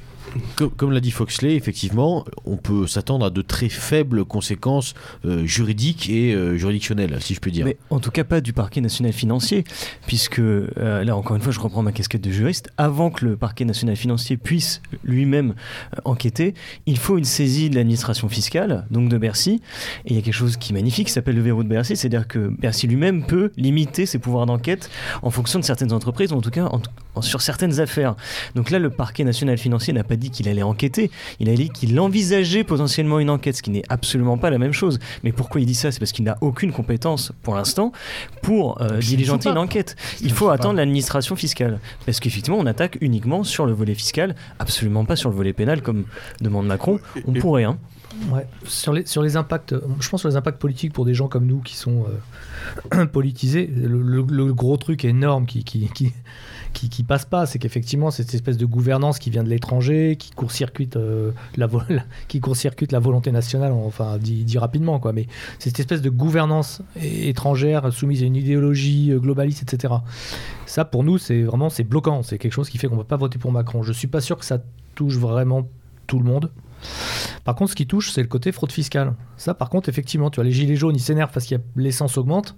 Comme, 0.54 0.70
comme 0.70 0.92
l'a 0.92 1.00
dit 1.00 1.10
Foxley, 1.10 1.54
effectivement, 1.56 2.24
on 2.44 2.56
peut 2.56 2.86
s'attendre 2.86 3.26
à 3.26 3.30
de 3.30 3.42
très 3.42 3.68
faibles 3.68 4.24
conséquences 4.24 4.94
euh, 5.24 5.44
juridiques 5.44 6.08
et 6.08 6.34
euh, 6.34 6.56
juridictionnelles, 6.56 7.16
si 7.20 7.34
je 7.34 7.40
puis 7.40 7.50
dire. 7.50 7.64
Mais 7.66 7.76
en 7.90 7.98
tout 7.98 8.10
cas 8.12 8.22
pas 8.24 8.40
du 8.40 8.52
parquet 8.52 8.80
national 8.80 9.12
financier, 9.12 9.64
puisque 10.06 10.38
euh, 10.38 10.68
là 11.04 11.16
encore 11.16 11.36
une 11.36 11.42
fois 11.42 11.52
je 11.52 11.58
reprends 11.60 11.82
ma 11.82 11.90
casquette 11.92 12.20
de 12.20 12.30
juriste, 12.30 12.70
avant 12.78 13.10
que 13.10 13.24
le 13.24 13.36
parquet 13.36 13.64
national 13.64 13.96
financier 13.96 14.36
puisse 14.36 14.82
lui-même 15.04 15.54
euh, 15.96 16.00
enquêter, 16.04 16.54
il 16.86 16.98
faut 16.98 17.18
une 17.18 17.24
saisie 17.24 17.68
de 17.70 17.74
l'administration 17.74 18.28
fiscale, 18.28 18.86
donc 18.90 19.08
de 19.08 19.18
Bercy, 19.18 19.60
et 20.04 20.10
il 20.10 20.16
y 20.16 20.18
a 20.18 20.22
quelque 20.22 20.34
chose 20.34 20.56
qui 20.56 20.72
est 20.72 20.74
magnifique 20.74 21.08
qui 21.08 21.12
s'appelle 21.12 21.34
le 21.36 21.42
verrou 21.42 21.64
de 21.64 21.68
Bercy, 21.68 21.96
c'est-à-dire 21.96 22.28
que 22.28 22.48
Bercy 22.48 22.86
lui-même 22.86 23.24
peut 23.26 23.50
limiter 23.56 24.06
ses 24.06 24.18
pouvoirs 24.18 24.46
d'enquête 24.46 24.90
en 25.22 25.30
fonction 25.30 25.58
de 25.58 25.64
certaines 25.64 25.92
entreprises, 25.92 26.32
ou 26.32 26.36
en 26.36 26.40
tout 26.40 26.50
cas 26.50 26.66
en- 26.66 26.80
en- 27.16 27.22
sur 27.22 27.40
certaines 27.42 27.80
affaires. 27.80 28.14
Donc 28.54 28.70
là 28.70 28.78
le 28.78 28.90
parquet 28.90 29.24
national 29.24 29.58
financier 29.58 29.92
n'a 29.92 30.04
pas 30.10 30.16
dit 30.16 30.30
qu'il 30.30 30.48
allait 30.48 30.62
enquêter, 30.64 31.10
il 31.38 31.48
a 31.48 31.54
dit 31.54 31.70
qu'il 31.70 31.98
envisageait 32.00 32.64
potentiellement 32.64 33.20
une 33.20 33.30
enquête, 33.30 33.56
ce 33.56 33.62
qui 33.62 33.70
n'est 33.70 33.84
absolument 33.88 34.36
pas 34.38 34.50
la 34.50 34.58
même 34.58 34.72
chose. 34.72 34.98
Mais 35.24 35.30
pourquoi 35.32 35.60
il 35.60 35.66
dit 35.66 35.74
ça? 35.74 35.92
C'est 35.92 36.00
parce 36.00 36.12
qu'il 36.12 36.24
n'a 36.24 36.36
aucune 36.40 36.72
compétence 36.72 37.32
pour 37.42 37.54
l'instant 37.54 37.92
pour 38.42 38.80
euh, 38.82 38.98
diligenter 38.98 39.48
il 39.48 39.52
ne 39.52 39.56
une 39.58 39.62
enquête. 39.64 39.96
Il 40.20 40.32
faut 40.32 40.48
attendre 40.48 40.74
l'administration 40.76 41.36
fiscale. 41.36 41.78
Parce 42.06 42.18
qu'effectivement, 42.18 42.58
on 42.58 42.66
attaque 42.66 42.98
uniquement 43.00 43.44
sur 43.44 43.64
le 43.66 43.72
volet 43.72 43.94
fiscal, 43.94 44.34
absolument 44.58 45.04
pas 45.04 45.14
sur 45.16 45.30
le 45.30 45.36
volet 45.36 45.52
pénal, 45.52 45.80
comme 45.80 46.04
demande 46.40 46.66
Macron. 46.66 46.98
On 47.26 47.32
pourrait, 47.32 47.64
hein. 47.64 47.78
Ouais. 48.32 48.44
Sur, 48.64 48.92
les, 48.92 49.06
sur 49.06 49.22
les 49.22 49.36
impacts, 49.36 49.74
je 50.00 50.08
pense 50.08 50.20
sur 50.20 50.28
les 50.28 50.34
impacts 50.36 50.58
politiques 50.60 50.92
pour 50.92 51.04
des 51.04 51.14
gens 51.14 51.28
comme 51.28 51.46
nous 51.46 51.60
qui 51.60 51.76
sont 51.76 52.04
euh, 52.92 53.06
politisés, 53.12 53.70
le, 53.74 54.02
le- 54.02 54.26
le 54.28 54.52
gros 54.52 54.76
truc 54.76 55.04
énorme 55.04 55.46
qui, 55.46 55.62
qui, 55.62 55.88
qui, 55.94 56.12
qui, 56.72 56.88
qui 56.88 57.02
passe 57.02 57.24
pas, 57.24 57.46
c'est 57.46 57.58
qu'effectivement, 57.58 58.10
cette 58.10 58.32
espèce 58.34 58.56
de 58.56 58.66
gouvernance 58.66 59.18
qui 59.18 59.30
vient 59.30 59.42
de 59.42 59.48
l'étranger, 59.48 60.16
qui 60.18 60.30
court-circuite 60.30 60.96
euh, 60.96 61.32
la, 61.56 61.68
qui 62.28 62.40
court-circuite 62.40 62.92
la 62.92 62.98
volonté 62.98 63.32
nationale, 63.32 63.72
enfin, 63.72 64.18
dit, 64.18 64.58
rapidement, 64.58 64.98
quoi. 64.98 65.12
Mais 65.12 65.26
cette 65.58 65.78
espèce 65.78 66.02
de 66.02 66.10
gouvernance 66.10 66.82
étrangère 67.00 67.92
soumise 67.92 68.22
à 68.22 68.26
une 68.26 68.36
idéologie 68.36 69.12
euh, 69.12 69.18
globaliste, 69.18 69.62
etc. 69.62 69.94
Ça, 70.66 70.84
pour 70.84 71.04
nous, 71.04 71.18
c'est 71.18 71.42
vraiment 71.42 71.68
c'est 71.68 71.84
bloquant. 71.84 72.22
C'est 72.22 72.38
quelque 72.38 72.52
chose 72.52 72.70
qui 72.70 72.78
fait 72.78 72.86
qu'on 72.86 72.94
ne 72.94 73.00
va 73.00 73.04
pas 73.04 73.16
voter 73.16 73.38
pour 73.38 73.52
Macron. 73.52 73.82
Je 73.82 73.92
suis 73.92 74.08
pas 74.08 74.20
sûr 74.20 74.38
que 74.38 74.44
ça 74.44 74.58
touche 74.94 75.16
vraiment 75.16 75.68
tout 76.06 76.18
le 76.18 76.24
monde. 76.24 76.50
Par 77.44 77.54
contre, 77.54 77.70
ce 77.70 77.76
qui 77.76 77.86
touche, 77.86 78.10
c'est 78.12 78.22
le 78.22 78.28
côté 78.28 78.52
fraude 78.52 78.72
fiscale. 78.72 79.14
Ça, 79.36 79.54
par 79.54 79.70
contre, 79.70 79.88
effectivement, 79.88 80.30
tu 80.30 80.36
vois, 80.36 80.44
les 80.44 80.52
gilets 80.52 80.76
jaunes, 80.76 80.96
ils 80.96 81.00
s'énervent 81.00 81.32
parce 81.32 81.46
que 81.46 81.54
l'essence 81.76 82.18
augmente. 82.18 82.56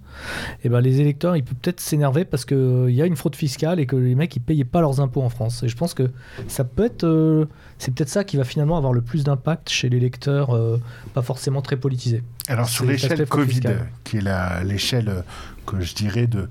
Et 0.63 0.69
ben, 0.69 0.81
les 0.81 0.99
électeurs, 0.99 1.35
ils 1.35 1.43
peuvent 1.43 1.55
peut-être 1.55 1.79
s'énerver 1.79 2.25
parce 2.25 2.45
qu'il 2.45 2.89
y 2.89 3.01
a 3.01 3.05
une 3.05 3.15
fraude 3.15 3.35
fiscale 3.35 3.79
et 3.79 3.85
que 3.85 3.95
les 3.95 4.15
mecs, 4.15 4.35
ils 4.35 4.41
payaient 4.41 4.65
pas 4.65 4.81
leurs 4.81 4.99
impôts 4.99 5.21
en 5.21 5.29
France. 5.29 5.63
Et 5.63 5.69
je 5.69 5.75
pense 5.75 5.93
que 5.93 6.11
ça 6.47 6.63
peut 6.63 6.85
être, 6.85 7.05
euh, 7.05 7.45
c'est 7.77 7.93
peut-être 7.93 8.09
ça 8.09 8.23
qui 8.23 8.37
va 8.37 8.43
finalement 8.43 8.77
avoir 8.77 8.93
le 8.93 9.01
plus 9.01 9.23
d'impact 9.23 9.69
chez 9.69 9.89
les 9.89 9.99
lecteurs, 9.99 10.55
euh, 10.55 10.79
pas 11.13 11.21
forcément 11.21 11.61
très 11.61 11.77
politisés. 11.77 12.23
Alors 12.47 12.67
sur 12.67 12.85
l'échelle 12.85 13.25
Covid, 13.25 13.53
fiscale. 13.53 13.89
qui 14.03 14.17
est 14.17 14.63
l'échelle 14.63 15.09
euh, 15.09 15.21
que 15.65 15.79
je 15.79 15.95
dirais 15.95 16.27
de 16.27 16.49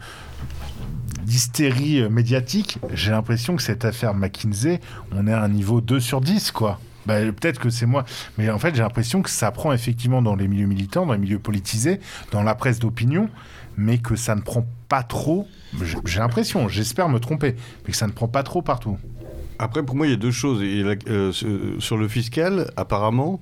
d'hystérie 1.24 2.00
euh, 2.00 2.08
médiatique, 2.08 2.78
j'ai 2.92 3.10
l'impression 3.10 3.56
que 3.56 3.62
cette 3.62 3.84
affaire 3.84 4.14
McKinsey, 4.14 4.80
on 5.12 5.26
est 5.26 5.32
à 5.32 5.42
un 5.42 5.48
niveau 5.48 5.80
2 5.80 6.00
sur 6.00 6.20
10, 6.20 6.50
quoi. 6.50 6.80
Bah, 7.06 7.20
Peut-être 7.20 7.58
que 7.58 7.70
c'est 7.70 7.86
moi, 7.86 8.04
mais 8.38 8.50
en 8.50 8.58
fait 8.58 8.74
j'ai 8.74 8.82
l'impression 8.82 9.22
que 9.22 9.30
ça 9.30 9.50
prend 9.50 9.72
effectivement 9.72 10.22
dans 10.22 10.36
les 10.36 10.48
milieux 10.48 10.66
militants, 10.66 11.06
dans 11.06 11.14
les 11.14 11.18
milieux 11.18 11.38
politisés, 11.38 12.00
dans 12.30 12.42
la 12.42 12.54
presse 12.54 12.78
d'opinion, 12.78 13.28
mais 13.76 13.98
que 13.98 14.16
ça 14.16 14.34
ne 14.34 14.40
prend 14.40 14.66
pas 14.88 15.02
trop, 15.02 15.48
j'ai 16.04 16.18
l'impression, 16.18 16.68
j'espère 16.68 17.08
me 17.08 17.18
tromper, 17.18 17.56
mais 17.84 17.92
que 17.92 17.96
ça 17.96 18.06
ne 18.06 18.12
prend 18.12 18.28
pas 18.28 18.42
trop 18.42 18.62
partout. 18.62 18.98
Après, 19.58 19.82
pour 19.84 19.94
moi, 19.94 20.06
il 20.08 20.10
y 20.10 20.14
a 20.14 20.16
deux 20.16 20.32
choses. 20.32 20.60
Euh, 20.62 21.32
sur 21.78 21.96
le 21.96 22.08
fiscal, 22.08 22.72
apparemment, 22.76 23.40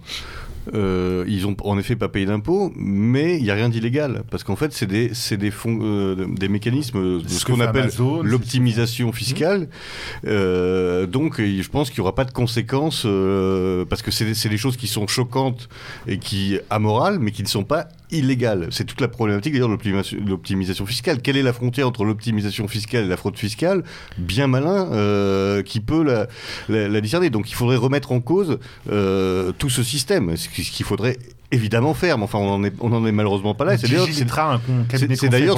euh, 0.75 1.25
ils 1.27 1.47
ont 1.47 1.57
en 1.65 1.79
effet 1.79 1.97
pas 1.97 2.09
payé 2.09 2.27
d'impôts, 2.27 2.73
mais 2.77 3.37
il 3.37 3.43
n'y 3.43 3.51
a 3.51 3.55
rien 3.55 3.69
d'illégal. 3.69 4.23
Parce 4.31 4.45
qu'en 4.45 4.57
fait, 4.57 4.73
c'est 4.73 4.87
des, 4.87 5.11
c'est 5.15 5.37
des, 5.37 5.51
fonds, 5.51 5.79
euh, 5.83 6.27
des 6.29 6.49
mécanismes 6.49 7.23
de 7.23 7.29
Ce 7.29 7.45
qu'on 7.45 7.61
appelle 7.61 7.91
l'optimisation 8.23 9.13
fiscale. 9.13 9.69
Euh, 10.27 11.07
donc, 11.07 11.41
je 11.41 11.69
pense 11.69 11.91
qu'il 11.91 12.01
n'y 12.01 12.03
aura 12.03 12.15
pas 12.15 12.25
de 12.25 12.33
conséquences, 12.33 13.05
euh, 13.07 13.85
parce 13.85 14.03
que 14.03 14.11
c'est 14.11 14.25
des, 14.25 14.35
c'est 14.35 14.49
des 14.49 14.59
choses 14.59 14.77
qui 14.77 14.87
sont 14.87 15.07
choquantes 15.07 15.69
et 16.07 16.19
qui 16.19 16.59
amorales, 16.71 17.19
mais 17.19 17.31
qui 17.31 17.43
ne 17.43 17.49
sont 17.49 17.65
pas 17.65 17.89
illégales. 18.13 18.69
C'est 18.71 18.85
toute 18.85 19.01
la 19.01 19.09
problématique 19.09 19.53
d'ailleurs 19.53 19.69
de 19.69 19.75
l'optimisation- 19.75 20.87
fiscale. 20.87 21.21
Quelle 21.23 21.37
est 21.37 21.43
la 21.43 21.53
frontière 21.53 21.87
entre 21.89 22.05
l'optimisation 22.05 22.67
fiscale 22.69 23.05
et 23.05 23.09
la 23.09 23.17
fraude 23.17 23.37
fiscale? 23.37 23.85
Bien 24.19 24.47
malin 24.47 24.89
euh, 24.93 25.63
qui 25.63 25.81
peut 25.81 26.03
la, 26.03 26.27
la- 26.69 26.89
la 26.89 27.01
discerner. 27.01 27.31
Donc, 27.31 27.51
il 27.51 27.55
faudrait 27.55 27.77
remettre 27.77 28.13
en 28.13 28.21
cause 28.21 28.59
euh, 28.91 29.53
tout 29.59 29.71
ce 29.71 29.83
système. 29.83 30.37
Ce 30.37 30.49
qui- 30.49 30.65
ce 30.65 30.71
qu'il 30.71 30.87
faudrait 30.87 31.19
évidemment 31.53 31.95
ferme. 31.95 32.23
Enfin, 32.23 32.39
on 32.39 32.47
n'en 32.59 32.65
est, 32.65 32.73
on 32.81 32.93
en 32.93 33.05
est 33.07 33.13
malheureusement 33.13 33.55
pas 33.55 33.65
là. 33.65 33.77
C'est 33.77 33.89
d'ailleurs, 33.89 34.07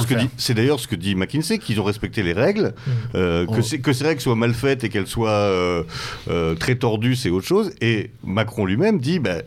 ce 0.01 0.07
que 0.07 0.13
dit, 0.15 0.21
faire. 0.21 0.29
c'est 0.37 0.53
d'ailleurs 0.55 0.79
ce 0.79 0.87
que 0.87 0.95
dit 0.95 1.15
McKinsey, 1.15 1.59
qu'ils 1.59 1.79
ont 1.79 1.83
respecté 1.83 2.23
les 2.23 2.33
règles, 2.33 2.73
euh, 3.15 3.45
que, 3.45 3.51
Oh. 3.61 3.77
que 3.81 3.93
ces 3.93 4.03
règles 4.03 4.19
soient 4.21 4.35
mal 4.35 4.53
faites 4.53 4.83
et 4.83 4.89
qu'elles 4.89 5.05
soient 5.07 5.29
euh, 5.29 5.83
euh, 6.29 6.55
très 6.55 6.75
tordues, 6.75 7.15
c'est 7.15 7.29
autre 7.29 7.45
chose. 7.45 7.71
Et 7.81 8.09
Macron 8.23 8.65
lui-même 8.65 8.99
dit, 8.99 9.19
bah, 9.19 9.43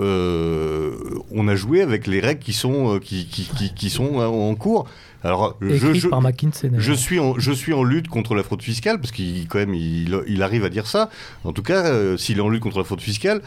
euh, 0.00 0.92
on 1.30 1.48
a 1.48 1.54
joué 1.56 1.82
avec 1.82 2.06
les 2.06 2.20
règles 2.20 2.40
qui 2.40 2.52
sont, 2.52 2.94
euh, 2.94 2.98
qui, 2.98 3.26
qui, 3.26 3.44
qui- 3.56 3.74
qui 3.74 3.90
sont 3.90 4.20
euh, 4.20 4.26
en 4.26 4.54
cours. 4.54 4.86
Alors, 5.24 5.56
je, 5.60 6.08
par 6.08 6.20
McKinsey. 6.20 6.68
je 6.78 6.92
suis, 6.92 7.20
en, 7.20 7.38
je 7.38 7.52
suis 7.52 7.72
en 7.72 7.84
lutte 7.84 8.08
contre 8.08 8.34
la 8.34 8.42
fraude 8.42 8.62
fiscale, 8.62 8.98
parce 8.98 9.12
qu'il 9.12 9.46
quand 9.46 9.58
même, 9.58 9.74
il, 9.74 10.20
il 10.26 10.42
arrive 10.42 10.64
à 10.64 10.68
dire 10.68 10.86
ça. 10.88 11.10
En 11.44 11.52
tout 11.52 11.62
cas, 11.62 11.84
euh, 11.86 12.16
s'il 12.16 12.38
est 12.38 12.40
en 12.40 12.48
lutte 12.48 12.62
contre 12.62 12.78
la 12.78 12.84
fraude 12.84 13.00
fiscale, 13.00 13.40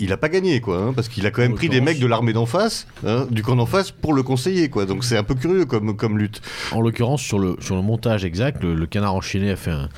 il 0.00 0.08
n'a 0.08 0.16
pas 0.16 0.28
gagné, 0.28 0.60
quoi, 0.60 0.78
hein, 0.78 0.92
parce 0.94 1.08
qu'il 1.08 1.24
a 1.26 1.30
quand 1.30 1.42
même 1.42 1.54
pris 1.54 1.68
des 1.68 1.76
l'occurrence- 1.76 1.94
mecs 1.94 2.02
de 2.02 2.06
l'armée 2.06 2.32
d'en 2.32 2.46
face, 2.46 2.86
hein, 3.06 3.26
du 3.30 3.42
camp 3.42 3.54
d'en 3.56 3.66
face, 3.66 3.90
pour 3.92 4.12
le 4.14 4.22
conseiller, 4.22 4.68
quoi. 4.68 4.86
Donc 4.86 5.04
c'est 5.04 5.16
un 5.16 5.22
peu 5.22 5.34
curieux 5.34 5.64
comme, 5.66 5.96
comme 5.96 6.18
lutte. 6.18 6.40
En 6.72 6.80
l'occurrence, 6.80 7.22
sur 7.22 7.38
le, 7.38 7.56
sur 7.60 7.76
le 7.76 7.82
montage 7.82 8.24
exact, 8.24 8.62
le, 8.62 8.74
le 8.74 8.86
canard 8.86 9.14
enchaîné 9.14 9.50
a 9.50 9.56
fait 9.56 9.70
un, 9.70 9.88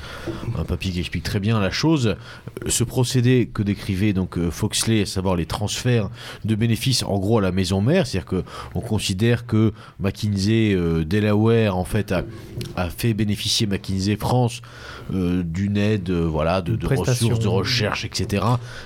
un 0.57 0.63
papier 0.63 0.91
qui 0.91 0.99
explique 0.99 1.23
très 1.23 1.39
bien 1.39 1.59
la 1.59 1.71
chose. 1.71 2.07
Euh, 2.07 2.15
Ce 2.69 2.83
procédé 2.83 3.49
que 3.53 3.63
décrivait 3.63 4.13
donc 4.13 4.37
euh, 4.37 4.51
Foxley, 4.51 5.01
à 5.01 5.05
savoir 5.05 5.35
les 5.35 5.45
transferts 5.45 6.09
de 6.45 6.55
bénéfices 6.55 7.03
en 7.03 7.17
gros 7.17 7.37
à 7.39 7.41
la 7.41 7.51
maison 7.51 7.81
mère, 7.81 8.05
c'est-à-dire 8.05 8.27
que 8.29 8.43
on 8.75 8.81
considère 8.81 9.45
que 9.45 9.71
McKinsey 9.99 10.73
euh, 10.73 11.03
Delaware 11.05 11.75
en 11.77 11.85
fait 11.85 12.11
a, 12.11 12.23
a 12.75 12.89
fait 12.89 13.13
bénéficier 13.13 13.67
McKinsey 13.67 14.15
France 14.17 14.61
euh, 15.13 15.43
d'une 15.43 15.77
aide, 15.77 16.09
euh, 16.09 16.25
voilà, 16.27 16.61
de, 16.61 16.75
de 16.75 16.87
ressources, 16.87 17.39
de 17.39 17.47
recherche, 17.47 18.05
etc. 18.05 18.43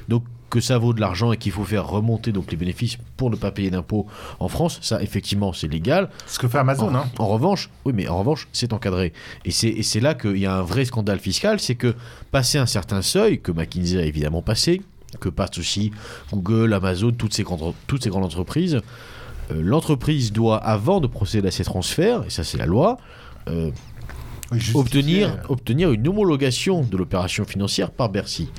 Donc 0.09 0.23
que 0.49 0.59
ça 0.59 0.77
vaut 0.77 0.93
de 0.93 1.01
l'argent 1.01 1.31
et 1.31 1.37
qu'il 1.37 1.51
faut 1.51 1.63
faire 1.63 1.87
remonter 1.87 2.31
donc 2.31 2.51
les 2.51 2.57
bénéfices 2.57 2.97
pour 3.17 3.29
ne 3.29 3.35
pas 3.35 3.51
payer 3.51 3.69
d'impôts 3.69 4.07
en 4.39 4.47
France, 4.47 4.79
ça 4.81 5.01
effectivement 5.01 5.53
c'est 5.53 5.67
légal. 5.67 6.09
Ce 6.25 6.39
que 6.39 6.47
fait 6.47 6.57
Amazon, 6.57 6.89
En, 6.89 6.95
hein. 6.95 7.05
en 7.17 7.27
revanche, 7.27 7.69
oui, 7.85 7.93
mais 7.95 8.07
en 8.07 8.19
revanche, 8.19 8.47
c'est 8.53 8.73
encadré. 8.73 9.13
Et 9.45 9.51
c'est, 9.51 9.99
là 9.99 10.13
qu'il 10.13 10.37
y 10.37 10.45
a 10.45 10.55
un 10.55 10.61
vrai 10.61 10.85
scandale 10.85 11.19
fiscal, 11.19 11.59
c'est 11.59 11.75
que 11.75 11.95
passé 12.31 12.57
un 12.57 12.65
certain 12.65 13.01
seuil, 13.01 13.41
que 13.41 13.51
McKinsey 13.51 13.99
a 13.99 14.05
évidemment 14.05 14.41
passé, 14.41 14.81
que 15.19 15.29
passent 15.29 15.57
aussi 15.57 15.91
Google, 16.31 16.73
Amazon, 16.73 17.11
toutes 17.11 17.33
ces 17.33 17.43
grandes, 17.43 17.73
toutes 17.87 18.03
ces 18.03 18.09
grandes 18.09 18.25
entreprises, 18.25 18.81
euh, 19.51 19.61
l'entreprise 19.61 20.31
doit, 20.31 20.57
avant 20.57 20.99
de 20.99 21.07
procéder 21.07 21.47
à 21.47 21.51
ces 21.51 21.63
transferts, 21.63 22.23
et 22.25 22.29
ça 22.29 22.43
c'est 22.43 22.57
la 22.57 22.65
loi, 22.65 22.97
euh, 23.49 23.71
obtenir, 24.73 25.37
obtenir 25.49 25.91
une 25.91 26.07
homologation 26.07 26.81
de 26.81 26.97
l'opération 26.97 27.45
financière 27.45 27.91
par 27.91 28.09
Bercy. 28.09 28.49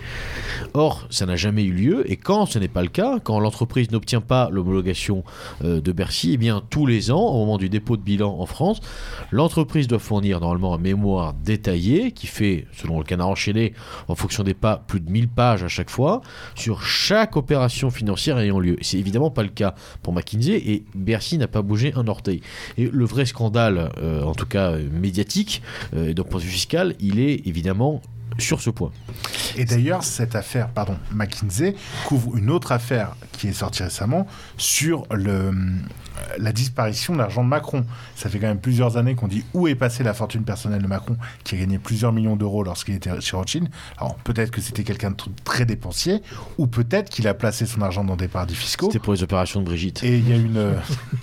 Or, 0.75 1.07
ça 1.11 1.27
n'a 1.27 1.37
jamais 1.37 1.65
eu 1.65 1.73
lieu, 1.73 2.11
et 2.11 2.17
quand 2.17 2.47
ce 2.47 2.59
n'est 2.59 2.69
pas 2.69 2.83
le 2.83 2.89
cas, 2.89 3.19
quand 3.23 3.41
l'entreprise 3.41 3.91
n'obtient 3.91 4.21
pas 4.21 4.51
l'homologation 4.51 5.25
euh, 5.65 5.81
de 5.81 5.93
Bercy, 5.93 6.33
eh 6.35 6.37
bien, 6.37 6.63
tous 6.69 6.87
les 6.87 7.11
ans, 7.11 7.21
au 7.21 7.39
moment 7.39 7.59
du 7.59 7.69
dépôt 7.69 7.97
de 7.97 8.03
bilan 8.03 8.39
en 8.39 8.47
France, 8.47 8.81
l'entreprise 9.31 9.87
doit 9.89 9.99
fournir 9.99 10.41
normalement 10.41 10.75
un 10.75 10.79
mémoire 10.79 11.35
détaillé 11.35 12.13
qui 12.13 12.27
fait, 12.27 12.67
selon 12.73 12.99
le 12.99 13.05
canard 13.05 13.29
enchaîné, 13.29 13.73
en 14.09 14.15
fonction 14.15 14.43
des 14.43 14.55
pas, 14.55 14.83
plus 14.87 15.01
de 15.01 15.11
1000 15.11 15.29
pages 15.29 15.65
à 15.65 15.69
chaque 15.69 15.91
fois, 15.91 16.21
sur 16.55 16.83
chaque 16.83 17.37
opération 17.37 17.91
financière 17.91 18.39
ayant 18.39 18.59
lieu. 18.59 18.77
C'est 18.83 18.99
évidemment 18.99 19.31
pas 19.31 19.43
le 19.43 19.49
cas 19.49 19.75
pour 20.03 20.13
McKinsey, 20.13 20.57
et 20.67 20.85
Bercy 20.95 21.39
n'a 21.39 21.49
pas 21.49 21.63
bougé 21.63 21.93
un 21.97 22.07
orteil. 22.09 22.41
Et 22.77 22.89
le 22.91 23.05
vrai 23.05 23.27
scandale, 23.27 23.93
euh, 23.99 24.23
en 24.23 24.35
tout 24.35 24.47
cas 24.47 24.73
euh, 24.73 24.89
médiatique, 24.91 25.63
et 25.97 26.15
d'un 26.15 26.23
point 26.23 26.39
de 26.39 26.45
vue 26.45 26.51
fiscal, 26.51 26.95
il 27.01 27.19
est 27.21 27.47
évidemment 27.47 28.03
sur 28.39 28.61
ce 28.61 28.71
point. 28.71 28.93
Et 29.57 29.65
d'ailleurs, 29.65 30.05
cette 30.05 30.35
affaire, 30.35 30.69
pardon, 30.69 30.97
McKinsey 31.13 31.75
couvre 32.07 32.37
une 32.37 32.51
autre 32.51 32.73
affaire 32.73 33.17
qui 33.33 33.49
est 33.49 33.53
sortie 33.53 33.83
récemment 33.83 34.27
sur 34.57 35.07
le, 35.11 35.53
la 36.39 36.53
disparition 36.53 37.13
de 37.15 37.19
l'argent 37.19 37.43
de 37.43 37.49
Macron. 37.49 37.85
Ça 38.15 38.29
fait 38.29 38.39
quand 38.39 38.47
même 38.47 38.61
plusieurs 38.61 38.97
années 38.97 39.15
qu'on 39.15 39.29
dit 39.29 39.45
où 39.55 39.69
est 39.69 39.75
passée 39.75 40.03
la 40.03 40.15
fortune 40.15 40.45
personnelle 40.45 40.83
de 40.83 40.87
Macron, 40.87 41.17
qui 41.45 41.55
a 41.55 41.59
gagné 41.59 41.79
plusieurs 41.79 42.13
millions 42.13 42.37
d'euros 42.37 42.63
lorsqu'il 42.63 42.95
était 42.95 43.21
chez 43.21 43.37
Rothschild. 43.37 43.69
Alors 43.97 44.17
peut-être 44.17 44.51
que 44.51 44.61
c'était 44.61 44.85
quelqu'un 44.85 45.11
de 45.11 45.17
tr- 45.17 45.29
très 45.45 45.65
dépensier, 45.65 46.23
ou 46.59 46.67
peut-être 46.67 47.11
qu'il 47.11 47.27
a 47.29 47.35
placé 47.35 47.67
son 47.67 47.83
argent 47.83 48.05
dans 48.05 48.17
des 48.17 48.29
paradis 48.29 48.55
fiscaux. 48.55 48.87
C'était 48.87 48.99
pour 48.99 49.13
les 49.13 49.23
opérations 49.23 49.61
de 49.61 49.67
Brigitte. 49.67 50.03
Et 50.05 50.19
il 50.19 50.29
y 50.29 50.33
a 50.33 50.37
une, 50.37 50.57
euh, 50.57 50.75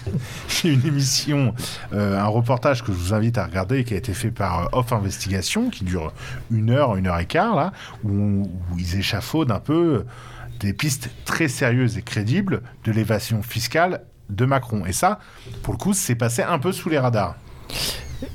une 0.64 0.86
émission, 0.86 1.54
euh, 1.94 2.20
un 2.20 2.28
reportage 2.28 2.84
que 2.84 2.92
je 2.92 2.98
vous 2.98 3.14
invite 3.14 3.38
à 3.38 3.46
regarder 3.46 3.84
qui 3.84 3.94
a 3.94 3.98
été 3.98 4.14
fait 4.14 4.32
par 4.32 4.64
euh, 4.64 4.80
Off 4.80 4.92
Investigation, 4.94 5.70
qui 5.70 5.84
dure 5.84 6.14
une 6.52 6.70
heure, 6.70 6.96
une 6.96 7.08
heure 7.08 7.20
et 7.20 7.26
quart, 7.26 7.56
là, 7.56 7.72
où, 8.04 8.10
où 8.12 8.78
ils 8.78 8.98
échafaudent 8.98 9.52
un 9.52 9.60
peu 9.60 10.06
des 10.60 10.74
pistes 10.74 11.10
très 11.26 11.48
sérieuses 11.48 11.98
et 11.98 12.02
crédibles 12.02 12.62
de 12.86 12.92
l'évasion 12.92 13.42
fiscale 13.42 14.02
de 14.30 14.46
Macron. 14.46 14.86
Et 14.86 14.94
ça, 14.94 15.20
pour 15.64 15.74
le 15.74 15.78
coup, 15.78 15.94
c'est 15.94 16.16
passé 16.16 16.44
un 16.44 16.60
peu 16.60 16.72
sous 16.72 16.90
les 16.90 17.00
radars. 17.00 17.36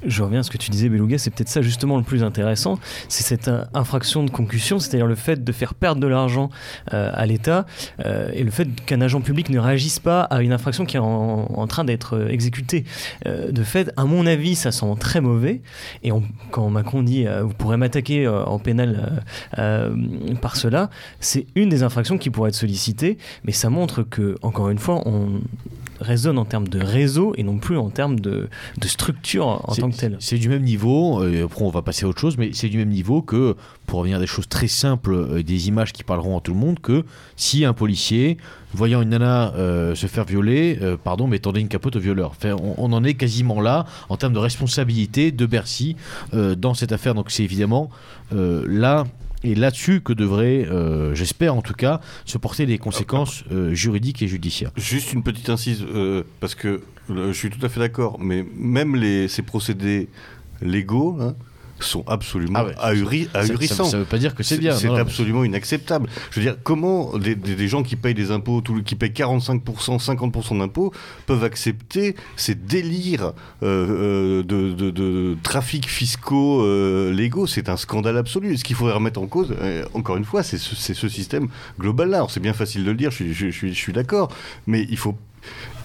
Je 0.05 0.22
reviens 0.22 0.41
à 0.41 0.43
ce 0.43 0.51
que 0.51 0.59
tu 0.59 0.70
disais, 0.70 0.89
Beluga, 0.89 1.18
c'est 1.18 1.31
peut-être 1.31 1.49
ça 1.49 1.62
justement 1.62 1.97
le 1.97 2.03
plus 2.03 2.22
intéressant, 2.22 2.78
c'est 3.09 3.22
cette 3.22 3.49
euh, 3.49 3.64
infraction 3.74 4.24
de 4.24 4.31
concussion, 4.31 4.78
c'est-à-dire 4.78 5.07
le 5.07 5.14
fait 5.14 5.43
de 5.43 5.53
faire 5.53 5.74
perdre 5.74 6.01
de 6.01 6.07
l'argent 6.07 6.51
euh, 6.93 7.11
à 7.14 7.26
l'État 7.26 7.66
euh, 8.05 8.31
et 8.35 8.43
le 8.43 8.51
fait 8.51 8.68
qu'un 8.87 9.01
agent 9.01 9.20
public 9.20 9.51
ne 9.51 9.59
réagisse 9.59 9.99
pas 9.99 10.22
à 10.22 10.43
une 10.43 10.53
infraction 10.53 10.85
qui 10.85 10.97
est 10.97 11.01
en, 11.01 11.66
train 11.66 11.85
d'être 11.85 12.28
exécutée. 12.31 12.85
De 13.24 13.62
fait, 13.62 13.93
à 13.97 14.05
mon 14.05 14.26
avis, 14.26 14.57
ça 14.57 14.72
sent 14.72 14.93
très 14.99 15.20
mauvais. 15.20 15.61
Et 16.03 16.11
on- 16.11 16.24
quand 16.51 16.68
Macron 16.68 17.03
dit 17.03 17.26
vous 17.43 17.55
pourrez 17.55 17.76
m'attaquer 17.76 18.26
en 18.26 18.59
pénal 18.59 19.22
par 20.41 20.57
cela, 20.57 20.91
c'est 21.20 21.47
une 21.55 21.68
des 21.68 21.83
infractions 21.85 22.18
qui 22.18 22.31
pourrait 22.31 22.49
être 22.49 22.57
sollicitée, 22.57 23.18
mais 23.45 23.53
ça 23.53 23.70
montre 23.70 24.03
que, 24.03 24.37
encore 24.43 24.70
une 24.70 24.78
fois, 24.78 25.03
on 25.07 25.41
raisonne 26.01 26.38
en 26.38 26.44
termes 26.44 26.68
de 26.68 26.80
réseau 26.80 27.32
et 27.36 27.42
non 27.42 27.59
plus 27.59 27.76
en 27.76 27.90
termes 27.90 28.18
de, 28.18 28.48
de 28.78 28.88
structure 28.88 29.46
en 29.46 29.74
tant 29.74 29.90
que 29.90 29.96
telle. 29.96 30.16
C'est 30.18 30.38
du 30.38 30.48
même 30.48 30.62
niveau, 30.62 31.22
euh, 31.22 31.32
et 31.32 31.40
après 31.42 31.62
on 31.64 31.70
va 31.70 31.82
passer 31.82 32.05
à 32.05 32.09
autre 32.09 32.20
chose, 32.20 32.36
mais 32.38 32.51
c'est 32.53 32.68
du 32.68 32.78
même 32.78 32.88
niveau 32.88 33.22
que, 33.22 33.57
pour 33.86 34.01
revenir 34.01 34.16
à 34.16 34.20
des 34.20 34.26
choses 34.26 34.48
très 34.48 34.68
simples, 34.68 35.12
euh, 35.12 35.42
des 35.42 35.68
images 35.68 35.92
qui 35.92 36.05
parleront 36.05 36.38
à 36.38 36.40
tout 36.40 36.53
le 36.53 36.59
monde, 36.59 36.80
que 36.80 37.05
si 37.36 37.64
un 37.64 37.72
policier, 37.72 38.38
voyant 38.72 39.03
une 39.03 39.11
nana 39.11 39.53
euh, 39.55 39.94
se 39.94 40.07
faire 40.07 40.24
violer, 40.24 40.78
euh, 40.80 40.96
pardon, 40.96 41.26
mais 41.26 41.38
tendait 41.38 41.61
une 41.61 41.68
capote 41.68 41.96
au 41.96 42.01
violeur. 42.01 42.30
Enfin, 42.30 42.57
on, 42.62 42.74
on 42.78 42.92
en 42.92 43.05
est 43.05 43.14
quasiment 43.14 43.61
là 43.61 43.84
en 44.09 44.16
termes 44.16 44.32
de 44.32 44.38
responsabilité 44.38 45.32
de 45.32 45.46
Bercy 45.46 45.96
euh, 46.34 46.55
dans 46.55 46.74
cette 46.74 46.92
affaire. 46.92 47.14
Donc 47.14 47.30
c'est 47.30 47.44
évidemment 47.44 47.90
euh, 48.32 48.64
là 48.68 49.05
et 49.43 49.55
là-dessus 49.55 50.01
que 50.01 50.12
devraient, 50.12 50.66
euh, 50.68 51.14
j'espère 51.14 51.55
en 51.55 51.62
tout 51.62 51.74
cas, 51.74 52.01
se 52.24 52.38
porter 52.38 52.66
les 52.66 52.78
conséquences 52.78 53.45
euh, 53.51 53.72
juridiques 53.74 54.22
et 54.22 54.28
judiciaires. 54.28 54.70
Juste 54.76 55.12
une 55.12 55.22
petite 55.22 55.49
incise, 55.49 55.84
euh, 55.95 56.22
parce 56.41 56.55
que 56.55 56.82
je 57.09 57.32
suis 57.32 57.51
tout 57.51 57.64
à 57.64 57.68
fait 57.68 57.80
d'accord, 57.80 58.18
mais 58.20 58.47
même 58.55 58.97
les, 58.97 59.28
ces 59.28 59.43
procédés 59.43 60.09
légaux 60.62 61.16
hein, 61.20 61.34
sont 61.87 62.05
absolument 62.07 62.59
Ah 62.61 62.64
ouais, 62.64 62.74
ahuri- 62.76 63.28
ahurissants. 63.35 63.85
Ça 63.85 63.97
ne 63.97 64.03
veut 64.03 64.09
pas 64.09 64.18
dire 64.18 64.35
que 64.35 64.43
c'est 64.43 64.59
bien. 64.59 64.74
C'est 64.76 64.89
absolument 64.89 65.45
inacceptable. 65.45 66.09
Je 66.31 66.41
veux 66.41 66.45
dire, 66.47 66.57
comment 66.62 67.16
des, 67.18 67.35
des- 67.35 67.55
des 67.55 67.68
gens 67.68 67.83
qui 67.83 67.97
payent 67.97 68.14
des 68.14 68.31
impôts, 68.31 68.61
tout 68.61 68.83
qui 68.83 68.95
payent 68.97 69.11
45%, 69.12 69.99
50% 69.99 70.59
d'impôts, 70.59 70.93
peuvent 71.26 71.45
accepter 71.45 72.16
ces 72.37 72.55
délires 72.55 73.33
euh, 73.62 74.41
euh, 74.41 74.43
de, 74.43 74.72
de- 74.72 74.91
de 74.91 75.37
trafics 75.43 75.89
fiscaux 75.89 76.62
euh, 76.62 77.12
légaux? 77.12 77.47
C'est 77.47 77.68
un 77.68 77.76
scandale 77.76 78.16
absolu. 78.16 78.57
Ce 78.57 78.64
qu'il 78.64 78.76
faudrait 78.76 78.95
remettre 78.95 79.20
en 79.20 79.26
cause, 79.26 79.55
euh, 79.61 79.85
encore 79.95 80.16
une 80.16 80.24
fois, 80.24 80.43
c'est 80.43 80.59
ce, 80.59 80.74
ce 80.95 81.09
système 81.09 81.49
global-là. 81.78 82.18
Alors, 82.18 82.31
C'est 82.31 82.41
bien 82.41 82.53
facile 82.53 82.85
de 82.85 82.91
le 82.91 82.97
dire, 82.97 83.11
je 83.11 83.33
je, 83.33 83.51
je 83.51 83.66
je 83.68 83.72
suis 83.72 83.93
d'accord, 83.93 84.31
mais 84.66 84.87
il 84.91 84.97
faut 84.97 85.16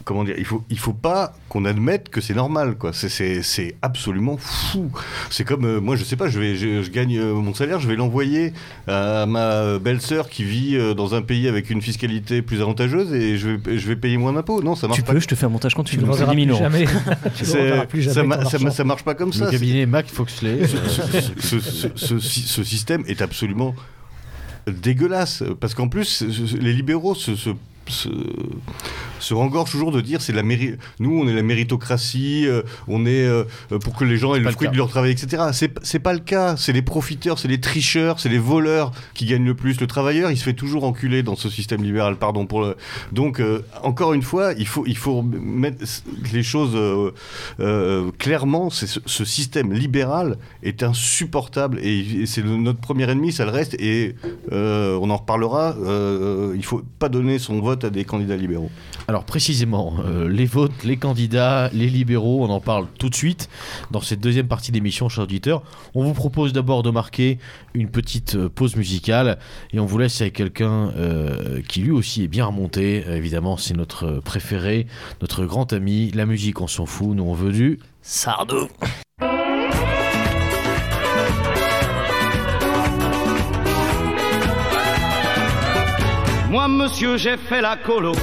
comment 0.06 0.24
dire, 0.24 0.36
il 0.38 0.46
faut, 0.46 0.64
il 0.70 0.78
faut 0.80 0.94
pas 0.94 1.34
qu'on 1.50 1.66
admette 1.66 2.10
que 2.10 2.22
c'est 2.22 2.36
normal, 2.36 2.76
quoi. 2.76 2.94
C'est- 2.94 3.10
C'est 3.10 3.42
c'est 3.44 3.76
absolument 3.82 4.38
fou. 4.38 4.92
C'est 5.32 5.44
comme, 5.44 5.66
euh, 5.66 5.82
moi, 5.82 5.96
je 5.96 6.04
sais 6.04 6.16
pas, 6.16 6.30
je, 6.30 6.40
vais, 6.40 6.56
je, 6.56 6.82
je 6.84 6.92
gagne 6.92 7.18
euh, 7.18 7.34
mon 7.34 7.54
salaire, 7.54 7.80
je 7.80 7.88
vais 7.88 7.96
l'envoyer 7.96 8.54
à 8.88 9.26
ma 9.26 9.80
belle-sœur 9.80 10.30
qui 10.30 10.44
vit 10.44 10.76
euh, 10.78 10.94
dans 10.94 11.16
un 11.16 11.22
pays 11.22 11.48
avec 11.48 11.70
une 11.72 11.82
fiscalité 11.82 12.42
plus 12.44 12.62
avantageuse 12.62 13.12
et 13.14 13.38
je 13.38 13.50
vais, 13.50 13.78
je 13.80 13.88
vais 13.88 13.96
payer 13.96 14.18
moins 14.18 14.32
d'impôts. 14.34 14.62
Non, 14.62 14.76
ça 14.76 14.88
marche 14.88 15.00
Tu 15.00 15.04
pas. 15.06 15.14
peux, 15.14 15.20
je 15.20 15.28
te 15.28 15.36
fais 15.36 15.48
un 15.48 15.50
montage 15.50 15.74
quand 15.76 15.84
tu 15.84 15.98
Tu 15.98 16.04
veux. 16.04 16.12
10 16.12 16.24
plus 16.24 16.46
000 16.46 16.50
euros. 16.52 16.60
jamais. 16.60 16.86
tu 17.36 17.44
plus 17.90 18.04
ça, 18.04 18.14
jamais. 18.14 18.14
ça, 18.14 18.24
ma- 18.24 18.36
argent. 18.36 18.72
ça 18.72 18.84
marche 18.84 19.04
pas 19.04 19.16
comme 19.16 19.34
ça. 19.34 19.46
Le 19.46 19.52
cabinet 19.52 19.86
Mac 19.86 20.08
Foxley. 20.08 20.68
ce, 20.68 21.60
ce- 21.60 21.60
ce- 21.96 22.20
ce- 22.20 22.20
ce 22.20 22.64
système 22.64 23.04
est 23.08 23.22
absolument 23.22 23.74
dégueulasse. 24.68 25.44
Parce 25.60 25.74
qu'en 25.74 25.88
plus, 25.88 26.06
ce- 26.06 26.32
ce- 26.32 26.58
les 26.58 26.74
libéraux 26.74 27.16
se, 27.16 27.36
se- 27.36 27.50
se- 27.88 28.10
se 29.20 29.34
rengorge 29.34 29.72
toujours 29.72 29.92
de 29.92 30.02
dire 30.02 30.22
c'est 30.22 30.34
la 30.34 30.44
méri- 30.44 30.76
nous 31.00 31.20
on 31.20 31.28
est 31.28 31.34
la 31.34 31.42
méritocratie, 31.42 32.46
euh, 32.48 32.62
on 32.88 33.06
est 33.06 33.26
euh, 33.26 33.44
euh, 33.72 33.80
pour 33.80 33.96
que 33.96 34.04
les 34.06 34.18
gens 34.18 34.36
aient 34.36 34.40
le 34.40 34.46
le 34.46 34.52
fruit 34.52 34.68
cas. 34.68 34.72
de 34.72 34.78
leur 34.78 34.90
travail, 34.90 35.12
etc. 35.12 35.44
C'est 35.84 36.00
pas 36.00 36.14
le 36.14 36.20
cas. 36.20 36.56
C'est 36.58 36.74
les 36.74 36.82
profiteurs, 36.82 37.40
c'est 37.40 37.48
les 37.48 37.60
tricheurs, 37.60 38.20
c'est 38.20 38.30
les 38.30 38.38
voleurs 38.40 38.92
qui 39.14 39.26
gagnent 39.26 39.46
le 39.46 39.56
plus. 39.56 39.80
Le 39.80 39.88
travailleur, 39.88 40.32
il 40.32 40.38
se 40.38 40.44
fait 40.44 40.54
toujours 40.54 40.84
enculer 40.84 41.24
dans 41.24 41.36
ce 41.36 41.50
système 41.50 41.84
libéral. 41.84 42.18
Pardon 42.18 42.46
pour 42.46 42.62
le. 42.62 42.76
Donc 43.12 43.40
euh, 43.40 43.62
encore 43.84 44.14
une 44.14 44.22
fois, 44.24 44.54
il 44.58 44.68
faut 44.68 44.86
il 44.86 44.98
faut 44.98 45.22
mettre 45.24 45.84
les 46.34 46.44
choses 46.44 46.78
clairement. 48.18 48.70
C'est 48.70 48.88
ce, 48.88 49.00
ce 49.06 49.26
système 49.26 49.74
libéral 49.74 50.38
est 50.64 50.84
insupportable 50.84 51.80
et, 51.82 52.00
et 52.22 52.26
c'est 52.26 52.42
le- 52.42 52.58
notre 52.58 52.80
premier 52.80 53.10
ennemi, 53.10 53.32
ça 53.32 53.46
le 53.46 53.52
reste. 53.52 53.76
Et 53.80 54.16
on 54.52 55.10
en 55.10 55.18
reparlera. 55.18 55.76
il 56.56 56.64
faut 56.66 56.82
pas 57.00 57.10
donner 57.10 57.40
son 57.40 57.60
vote 57.62 57.75
à 57.84 57.90
des 57.90 58.06
candidats 58.06 58.36
libéraux. 58.36 58.70
Alors 59.08 59.24
précisément, 59.24 59.96
euh, 60.06 60.28
les 60.28 60.46
votes, 60.46 60.84
les 60.84 60.98
candidats, 60.98 61.70
les 61.74 61.90
libéraux, 61.90 62.44
on 62.44 62.50
en 62.50 62.60
parle 62.60 62.88
tout 62.98 63.10
de 63.10 63.16
suite 63.16 63.50
dans 63.92 64.02
cette 64.02 64.20
deuxième 64.20 64.48
partie 64.48 64.72
d'émission, 64.72 65.10
chers 65.10 65.24
auditeurs. 65.26 65.64
On 65.94 66.04
vous 66.04 66.14
propose 66.14 66.54
d'abord 66.54 66.84
de 66.84 66.90
marquer 66.90 67.38
une 67.74 67.90
petite 67.90 68.36
euh, 68.36 68.50
pause 68.50 68.76
musicale 68.76 69.38
et 69.72 69.80
on 69.80 69.86
vous 69.86 69.98
laisse 69.98 70.22
avec 70.22 70.34
quelqu'un 70.34 70.90
euh, 70.98 71.62
qui 71.68 71.82
lui 71.82 71.92
aussi 71.92 72.24
est 72.24 72.28
bien 72.28 72.46
remonté. 72.46 73.04
Évidemment, 73.10 73.58
c'est 73.58 73.76
notre 73.76 74.20
préféré, 74.22 74.88
notre 75.22 75.46
grand 75.46 75.72
ami. 75.74 76.12
La 76.12 76.26
musique, 76.26 76.62
on 76.62 76.68
s'en 76.68 76.86
fout, 76.86 77.16
nous 77.16 77.24
on 77.24 77.34
veut 77.34 77.52
du 77.52 77.80
Sardou. 78.02 78.68
Moi, 86.56 86.70
monsieur, 86.70 87.18
j'ai 87.18 87.36
fait 87.36 87.60
la 87.60 87.76
colo. 87.76 88.14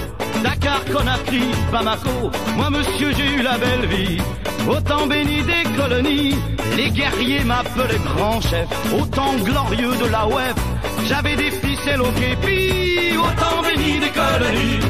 Dakar, 0.43 0.83
Conakry, 0.87 1.43
Bamako. 1.71 2.31
Moi, 2.57 2.71
monsieur, 2.71 3.13
j'ai 3.15 3.29
eu 3.35 3.43
la 3.43 3.59
belle 3.59 3.87
vie. 3.91 4.23
Autant 4.67 5.07
béni 5.07 5.43
des 5.43 5.65
colonies, 5.77 6.35
les 6.75 6.89
guerriers 6.89 7.45
m'appelaient 7.45 8.01
grand 8.17 8.41
chef. 8.41 8.67
Autant 8.99 9.35
glorieux 9.45 9.95
de 10.03 10.07
la 10.07 10.27
web, 10.27 10.57
j'avais 11.05 11.37
des 11.37 11.51
ficelles 11.51 12.01
au 12.01 12.11
képi. 12.13 13.19
Autant 13.19 13.61
béni 13.61 13.99
des 14.01 14.13
colonies. 14.23 14.81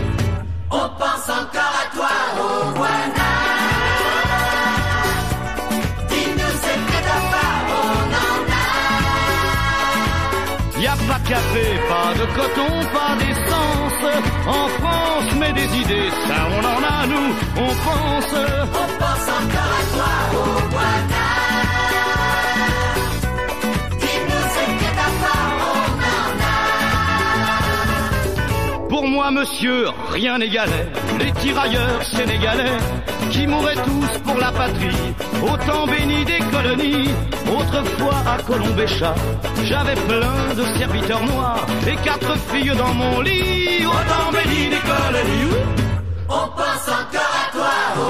On 0.70 0.88
pense 1.00 1.28
encore 1.28 1.76
à 1.82 1.96
toi, 1.96 2.10
au. 2.38 3.21
Café, 11.28 11.66
pas 11.88 12.12
de 12.20 12.24
coton, 12.36 12.72
pas 12.92 13.12
d'essence. 13.20 14.02
En 14.46 14.68
France, 14.78 15.30
mais 15.38 15.52
des 15.52 15.70
idées, 15.82 16.10
ça 16.26 16.38
on 16.56 16.62
en 16.74 16.82
a 16.82 17.06
nous, 17.06 17.28
on 17.56 17.68
pense. 17.86 18.34
On 18.82 18.88
pense 19.02 19.28
encore 19.40 19.72
à 19.80 19.82
toi, 19.94 20.12
au 20.34 20.42
Rwanda. 20.72 21.28
Dis-nous 24.00 24.44
c'est 24.54 24.72
que 24.80 24.90
ta 25.00 25.08
part, 25.22 25.54
on 25.74 25.86
en 26.16 26.32
a. 28.84 28.88
Pour 28.88 29.04
moi, 29.08 29.26
monsieur, 29.30 29.80
rien 30.10 30.38
n'égalait 30.38 30.88
les 31.18 31.32
tirailleurs 31.32 32.02
sénégalais 32.02 32.78
qui 33.32 33.46
mouraient 33.46 33.82
tous 33.90 34.18
pour 34.24 34.38
la 34.38 34.52
patrie, 34.52 35.14
autant 35.42 35.86
béni 35.86 36.24
des 36.24 36.40
colonies. 36.54 37.10
Autrefois 37.58 38.18
à 38.26 38.36
Colombéchat, 38.42 39.14
j'avais 39.64 39.94
plein 39.94 40.54
de 40.54 40.64
serviteurs 40.78 41.24
noirs 41.24 41.66
et 41.86 41.96
quatre 42.08 42.34
filles 42.50 42.76
dans 42.76 42.94
mon 42.94 43.20
lit, 43.22 43.84
autant 43.86 44.30
béni 44.36 44.68
des 44.74 44.82
colonies. 44.92 45.56
On 46.28 46.46
pense 46.58 46.88
encore 47.00 47.34
à 47.42 47.46
toi, 47.56 47.76
au. 47.96 48.02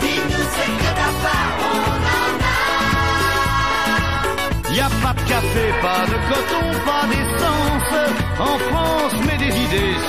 Dis-nous 0.00 0.46
c'est 0.54 0.72
que 0.80 0.90
ta 1.00 1.10
part, 1.24 1.52
on 1.72 1.86
en 2.18 2.32
a. 4.70 4.74
Y 4.74 4.80
a 4.80 4.90
pas 5.02 5.14
de 5.18 5.24
café, 5.32 5.64
pas 5.86 6.02
de 6.12 6.16
coton, 6.30 6.66
pas 6.88 7.04
d'essence. 7.10 7.94
En 8.38 8.56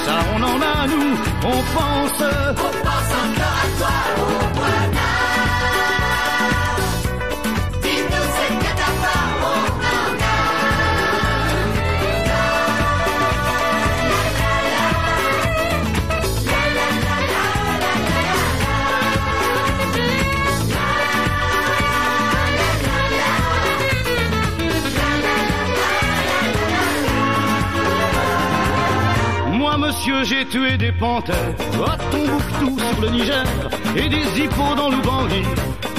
ça 0.05 0.15
on 0.35 0.41
en 0.43 0.61
a 0.61 0.87
nous, 0.87 1.11
on 1.43 1.59
pense. 1.75 2.21
On 2.21 2.73
pense 2.85 3.11
encore 3.23 3.57
à 3.63 3.67
toi, 3.77 3.95
au 4.17 4.25
Rwanda. 4.55 5.11
Monsieur, 30.07 30.23
j'ai 30.23 30.45
tué 30.45 30.77
des 30.77 30.91
panthères 30.91 31.55
à 31.83 31.97
Tombouctou 32.11 32.77
sur 32.77 33.01
le 33.01 33.09
Niger 33.09 33.43
et 33.95 34.07
des 34.07 34.39
hippos 34.39 34.75
dans 34.77 34.89
l'Oubangui. 34.89 35.41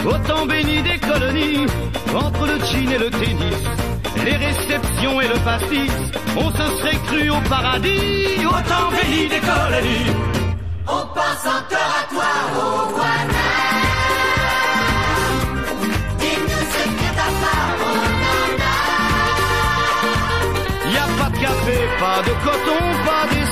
Autant 0.06 0.46
béni 0.46 0.80
des 0.80 0.96
colonies, 0.98 1.66
entre 2.14 2.46
le 2.46 2.64
Chine 2.66 2.92
et 2.92 2.98
le 2.98 3.10
tennis, 3.10 3.64
les 4.24 4.36
réceptions 4.36 5.20
et 5.20 5.26
le 5.26 5.34
pastis, 5.44 5.90
on 6.36 6.50
se 6.52 6.78
serait 6.78 6.98
cru 7.08 7.30
au 7.30 7.40
paradis. 7.48 8.46
Autant 8.46 8.92
béni 8.92 9.26
des 9.26 9.40
colonies. 9.40 10.14
On 10.86 11.04
pense 11.12 11.44
encore 11.44 11.92
à 11.98 12.06
toi, 12.08 12.30
au 12.54 12.94
Rwanda. 12.94 13.48
Dis-nous 16.20 16.64
ce 16.74 16.84
que 16.84 17.08
ta 17.16 17.26
en 17.26 17.98
a. 18.62 18.76
Pas 21.18 21.30
de 21.30 21.38
café, 21.38 21.78
pas 21.98 22.20
de 22.22 22.34
coton, 22.44 22.84
pas 23.04 23.26
d'essence. 23.30 23.45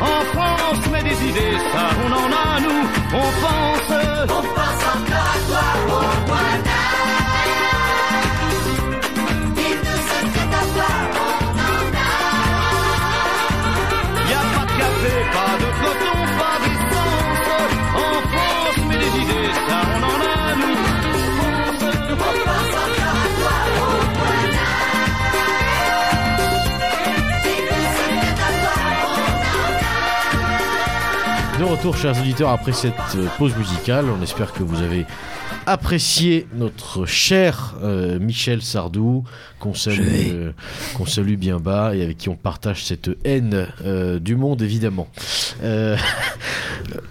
En 0.00 0.20
France, 0.32 0.82
mais 0.92 1.02
des 1.02 1.18
idées, 1.28 1.56
ça 1.72 1.84
on 2.04 2.12
en 2.12 2.30
a 2.32 2.60
nous, 2.60 2.82
on 3.14 3.28
pense. 3.42 3.90
On 4.28 4.42
pense 4.56 4.84
encore 4.94 5.30
à 5.32 5.38
toi. 5.48 5.66
Dis-nous 9.56 10.00
ce 10.10 10.18
que 10.34 10.42
ta 10.52 10.62
part, 10.76 11.08
on 11.14 11.38
en 11.68 11.86
a. 11.98 12.10
Y 14.30 14.32
a 14.32 14.42
pas 14.54 14.66
de 14.66 14.74
café, 14.78 15.14
pas 15.34 15.47
retour, 31.68 31.96
chers 31.96 32.18
auditeurs, 32.18 32.48
après 32.48 32.72
cette 32.72 32.94
euh, 33.16 33.26
pause 33.36 33.54
musicale, 33.56 34.06
on 34.08 34.22
espère 34.22 34.52
que 34.52 34.62
vous 34.62 34.80
avez 34.80 35.04
apprécié 35.68 36.46
notre 36.54 37.04
cher 37.04 37.74
euh, 37.82 38.18
Michel 38.18 38.62
Sardou, 38.62 39.24
qu'on 39.60 39.74
salue, 39.74 40.30
euh, 40.30 40.52
salue 41.06 41.34
bien 41.34 41.58
bas 41.58 41.94
et 41.94 42.02
avec 42.02 42.16
qui 42.16 42.30
on 42.30 42.36
partage 42.36 42.84
cette 42.84 43.10
haine 43.24 43.68
euh, 43.84 44.18
du 44.18 44.34
monde, 44.34 44.62
évidemment. 44.62 45.08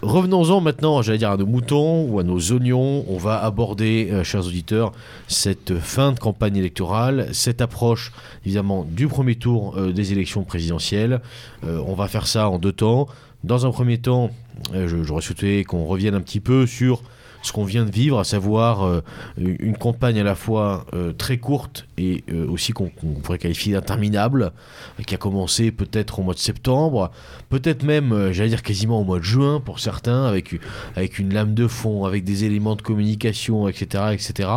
Revenons-en 0.01 0.59
maintenant, 0.59 1.03
j'allais 1.03 1.19
dire, 1.19 1.29
à 1.29 1.37
nos 1.37 1.45
moutons 1.45 2.05
ou 2.05 2.19
à 2.19 2.23
nos 2.23 2.39
oignons. 2.51 3.05
On 3.07 3.17
va 3.17 3.43
aborder, 3.43 4.11
chers 4.23 4.47
auditeurs, 4.47 4.91
cette 5.27 5.77
fin 5.77 6.13
de 6.13 6.19
campagne 6.19 6.57
électorale, 6.57 7.29
cette 7.33 7.61
approche, 7.61 8.11
évidemment, 8.43 8.87
du 8.89 9.07
premier 9.07 9.35
tour 9.35 9.79
des 9.79 10.13
élections 10.13 10.43
présidentielles. 10.43 11.21
On 11.63 11.93
va 11.93 12.07
faire 12.07 12.25
ça 12.25 12.49
en 12.49 12.57
deux 12.57 12.71
temps. 12.71 13.07
Dans 13.43 13.67
un 13.67 13.71
premier 13.71 13.99
temps, 13.99 14.31
j'aurais 14.73 15.21
souhaité 15.21 15.63
qu'on 15.63 15.85
revienne 15.85 16.15
un 16.15 16.21
petit 16.21 16.39
peu 16.39 16.65
sur 16.65 17.03
ce 17.47 17.51
qu'on 17.51 17.63
vient 17.63 17.85
de 17.85 17.91
vivre, 17.91 18.19
à 18.19 18.23
savoir 18.23 18.85
euh, 18.85 19.01
une 19.37 19.77
campagne 19.77 20.19
à 20.19 20.23
la 20.23 20.35
fois 20.35 20.85
euh, 20.93 21.13
très 21.13 21.37
courte 21.37 21.87
et 21.97 22.23
euh, 22.31 22.47
aussi 22.47 22.73
qu'on 22.73 22.89
pourrait 23.23 23.37
qualifier 23.37 23.73
d'interminable, 23.73 24.51
euh, 24.99 25.03
qui 25.03 25.15
a 25.15 25.17
commencé 25.17 25.71
peut-être 25.71 26.19
au 26.19 26.23
mois 26.23 26.33
de 26.33 26.39
septembre, 26.39 27.11
peut-être 27.49 27.83
même, 27.83 28.11
euh, 28.11 28.33
j'allais 28.33 28.49
dire 28.49 28.63
quasiment 28.63 28.99
au 28.99 29.03
mois 29.03 29.19
de 29.19 29.23
juin 29.23 29.61
pour 29.63 29.79
certains, 29.79 30.25
avec, 30.25 30.59
avec 30.95 31.19
une 31.19 31.33
lame 31.33 31.53
de 31.53 31.67
fond, 31.67 32.05
avec 32.05 32.23
des 32.23 32.43
éléments 32.43 32.75
de 32.75 32.81
communication, 32.81 33.67
etc. 33.67 34.05
etc. 34.11 34.49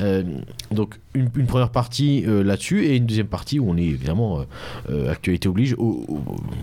Euh, 0.00 0.22
donc 0.70 0.98
une, 1.14 1.46
première 1.46 1.70
partie 1.70 2.24
euh, 2.26 2.44
là-dessus 2.44 2.86
et 2.86 2.96
une 2.96 3.06
deuxième 3.06 3.26
partie 3.26 3.58
où 3.58 3.68
on 3.68 3.76
est 3.76 3.84
évidemment, 3.84 4.40
euh, 4.40 4.44
euh, 4.90 5.10
actualité 5.10 5.48
oblige, 5.48 5.76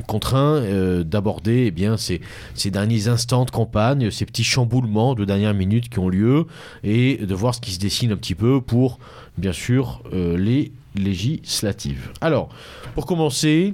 contraint 0.07 0.61
d'aborder 1.03 1.65
eh 1.67 1.71
bien, 1.71 1.97
ces, 1.97 2.21
ces 2.53 2.71
derniers 2.71 3.07
instants 3.07 3.45
de 3.45 3.51
campagne, 3.51 4.09
ces 4.11 4.25
petits 4.25 4.43
chamboulements 4.43 5.15
de 5.15 5.25
dernière 5.25 5.53
minute 5.53 5.89
qui 5.89 5.99
ont 5.99 6.09
lieu 6.09 6.45
et 6.83 7.17
de 7.17 7.35
voir 7.35 7.55
ce 7.55 7.61
qui 7.61 7.71
se 7.71 7.79
dessine 7.79 8.11
un 8.11 8.17
petit 8.17 8.35
peu 8.35 8.61
pour, 8.61 8.99
bien 9.37 9.53
sûr, 9.53 10.01
les 10.13 10.71
législatives. 10.95 12.11
Alors, 12.21 12.49
pour 12.95 13.05
commencer, 13.05 13.73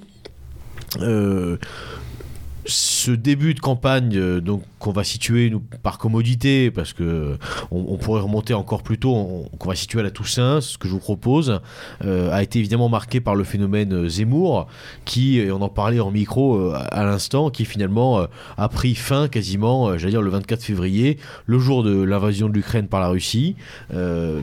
ce 2.66 3.12
début 3.12 3.54
de 3.54 3.60
campagne, 3.60 4.16
euh, 4.16 4.40
donc 4.42 4.64
qu'on 4.80 4.92
va 4.92 5.04
situer 5.04 5.54
par 5.82 5.98
commodité, 5.98 6.72
parce 6.72 6.94
que 6.94 7.38
on, 7.72 7.86
on 7.90 7.98
pourrait 7.98 8.22
remonter 8.22 8.54
encore 8.54 8.84
plus 8.84 8.98
tôt, 8.98 9.14
on- 9.16 9.50
qu'on 9.58 9.70
va 9.70 9.76
situer 9.76 10.00
à 10.00 10.04
la 10.04 10.12
Toussaint, 10.12 10.62
ce 10.62 10.78
que 10.78 10.88
je 10.88 10.94
vous 10.94 11.00
propose, 11.00 11.60
euh, 12.04 12.32
a 12.34 12.44
été 12.44 12.60
évidemment 12.60 12.90
marqué 12.90 13.20
par 13.22 13.36
le 13.36 13.44
phénomène 13.44 13.94
euh, 13.94 14.08
Zemmour, 14.10 14.68
qui, 15.06 15.40
et 15.40 15.52
on 15.52 15.62
en 15.62 15.70
parlait 15.70 16.00
en 16.00 16.12
micro 16.12 16.56
euh, 16.56 16.74
à 16.92 17.04
l'instant, 17.06 17.50
qui 17.50 17.66
finalement 17.66 18.20
euh, 18.20 18.26
a 18.58 18.70
pris 18.70 18.96
fin 18.96 19.28
quasiment, 19.28 19.90
euh, 19.90 19.98
j'allais 19.98 20.12
dire 20.12 20.22
le 20.22 20.30
24 20.30 20.64
février, 20.64 21.18
le 21.46 21.60
jour 21.60 21.84
de 21.84 22.02
l'invasion 22.02 22.48
de 22.50 22.54
l'Ukraine 22.54 22.88
par 22.88 23.00
la 23.00 23.08
Russie. 23.10 23.56
Euh, 23.94 24.42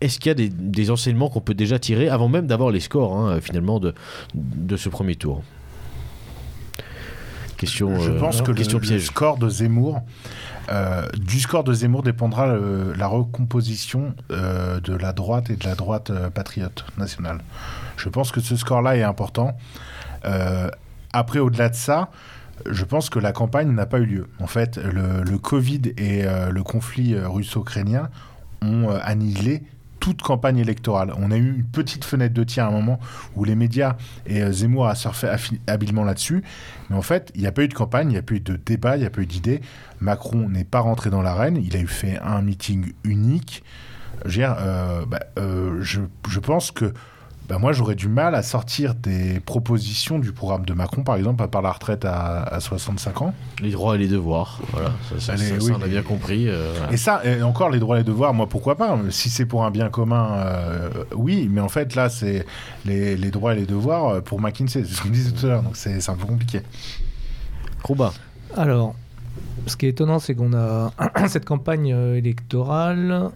Est-ce 0.00 0.18
qu'il 0.18 0.28
y 0.28 0.44
a 0.44 0.48
des, 0.48 0.90
enseignements 0.90 1.28
qu'on 1.28 1.40
peut 1.40 1.54
déjà 1.54 1.78
tirer 1.78 2.08
avant 2.08 2.28
même 2.28 2.46
d'avoir 2.46 2.70
les 2.70 2.80
scores 2.80 3.16
hein, 3.16 3.40
finalement 3.40 3.80
de 3.80 4.76
ce 4.76 4.88
premier 4.88 5.16
tour? 5.16 5.42
Question, 7.56 7.98
Je 8.00 8.10
euh, 8.10 8.18
pense 8.20 8.42
que 8.42 8.48
le, 8.50 8.54
question 8.56 8.78
le 8.78 8.82
piège. 8.82 9.06
score 9.06 9.38
de 9.38 9.48
Zemmour, 9.48 10.02
euh, 10.70 11.06
du 11.16 11.40
score 11.40 11.64
de 11.64 11.72
Zemmour 11.72 12.02
dépendra 12.02 12.46
le- 12.48 12.92
la 12.92 13.06
recomposition 13.06 14.14
euh, 14.30 14.78
de 14.80 14.94
la 14.94 15.12
droite 15.12 15.48
et 15.50 15.56
de 15.56 15.64
la 15.64 15.74
droite 15.74 16.10
euh, 16.10 16.28
patriote 16.30 16.84
nationale. 16.98 17.38
Je 17.96 18.08
pense 18.10 18.30
que 18.32 18.40
ce 18.40 18.56
score-là 18.56 18.96
est 18.96 19.02
important. 19.02 19.56
Euh, 20.24 20.68
après, 21.12 21.38
au-delà 21.38 21.68
de 21.70 21.74
ça, 21.74 22.10
je 22.68 22.84
pense 22.84 23.08
que 23.10 23.18
la 23.18 23.32
campagne 23.32 23.70
n'a 23.72 23.86
pas 23.86 23.98
eu 24.00 24.06
lieu. 24.06 24.28
En 24.40 24.46
fait, 24.46 24.76
le, 24.78 25.22
le 25.22 25.38
Covid 25.38 25.82
et 25.96 26.24
euh, 26.26 26.50
le 26.50 26.62
conflit 26.62 27.14
euh, 27.14 27.28
russo-ukrainien 27.28 28.10
ont 28.62 28.90
euh, 28.90 28.98
annihilé 29.02 29.62
toute 30.06 30.22
campagne 30.22 30.58
électorale. 30.58 31.12
On 31.18 31.32
a 31.32 31.36
eu 31.36 31.56
une 31.56 31.64
petite 31.64 32.04
fenêtre 32.04 32.32
de 32.32 32.44
tir 32.44 32.62
à 32.62 32.68
un 32.68 32.70
moment 32.70 33.00
où 33.34 33.42
les 33.42 33.56
médias 33.56 33.96
et 34.24 34.40
euh, 34.40 34.52
Zemmour 34.52 34.86
a 34.86 34.94
surfé 34.94 35.28
habilement 35.66 36.04
là-dessus. 36.04 36.44
Mais 36.88 36.96
en 36.96 37.02
fait, 37.02 37.32
il 37.34 37.40
n'y 37.40 37.48
a 37.48 37.50
pas 37.50 37.64
eu 37.64 37.68
de 37.68 37.74
campagne, 37.74 38.10
il 38.10 38.12
n'y 38.12 38.18
a 38.18 38.22
pas 38.22 38.34
eu 38.34 38.40
de 38.40 38.54
débat, 38.54 38.96
il 38.96 39.00
n'y 39.00 39.06
a 39.06 39.10
pas 39.10 39.22
eu 39.22 39.26
d'idée. 39.26 39.60
Macron 39.98 40.48
n'est 40.48 40.62
pas 40.62 40.78
rentré 40.78 41.10
dans 41.10 41.22
l'arène, 41.22 41.56
il 41.60 41.74
a 41.74 41.80
eu 41.80 41.88
fait 41.88 42.20
un 42.22 42.40
meeting 42.40 42.92
unique. 43.02 43.64
Je, 44.24 44.26
veux 44.26 44.46
dire, 44.46 44.54
euh, 44.60 45.04
bah, 45.06 45.24
euh, 45.40 45.82
je 45.82 46.38
pense 46.38 46.70
que 46.70 46.94
bah, 47.48 47.58
moi, 47.58 47.72
j'aurais 47.72 47.94
du 47.94 48.08
mal 48.08 48.34
à 48.34 48.42
sortir 48.42 48.94
des 48.94 49.40
propositions 49.40 50.18
du 50.18 50.32
programme 50.32 50.64
de 50.66 50.72
Macron, 50.74 51.02
par 51.02 51.16
exemple, 51.16 51.42
à 51.42 51.48
part 51.48 51.62
la 51.62 51.70
retraite 51.72 52.04
à, 52.04 52.42
à 52.42 52.60
65 52.60 53.22
ans. 53.22 53.34
Les 53.62 53.70
droits 53.70 53.94
et 53.94 53.98
les 53.98 54.08
devoirs. 54.08 54.60
Voilà, 54.72 54.90
ça, 55.10 55.20
ça- 55.20 55.32
Allez, 55.34 55.44
ça, 55.48 55.60
ça, 55.60 55.64
oui, 55.66 55.72
on 55.78 55.82
a 55.82 55.86
bien 55.86 56.02
compris. 56.02 56.48
euh, 56.48 56.72
voilà. 56.76 56.92
Et 56.92 56.96
ça, 56.96 57.20
et 57.24 57.42
encore 57.42 57.70
les 57.70 57.78
droits 57.78 57.96
et 57.96 58.00
les 58.00 58.04
devoirs, 58.04 58.34
moi 58.34 58.48
pourquoi 58.48 58.76
pas? 58.76 58.98
Si 59.10 59.30
c'est 59.30 59.46
pour 59.46 59.64
un 59.64 59.70
bien 59.70 59.88
commun, 59.88 60.28
euh, 60.36 60.90
oui, 61.14 61.48
mais 61.50 61.60
en 61.60 61.68
fait 61.68 61.94
là, 61.94 62.08
c'est 62.08 62.44
les, 62.84 63.16
les 63.16 63.30
droits 63.30 63.54
et 63.54 63.56
les 63.58 63.66
devoirs 63.66 64.06
euh, 64.08 64.20
pour 64.20 64.40
McKinsey, 64.40 64.84
c'est 64.84 64.94
ce 64.94 65.02
qu'on 65.02 65.08
disait 65.10 65.30
tout 65.32 65.46
à 65.46 65.48
l'heure, 65.50 65.62
donc 65.62 65.76
c'est 65.76 66.08
un 66.08 66.14
peu 66.14 66.26
compliqué. 66.26 66.62
Rouba. 67.84 68.12
Alors, 68.56 68.94
ce 69.66 69.76
qui 69.76 69.86
est 69.86 69.90
étonnant, 69.90 70.18
c'est 70.18 70.34
qu'on 70.34 70.52
a 70.54 70.90
cette 71.28 71.44
campagne 71.44 71.88
électorale. 72.16 73.30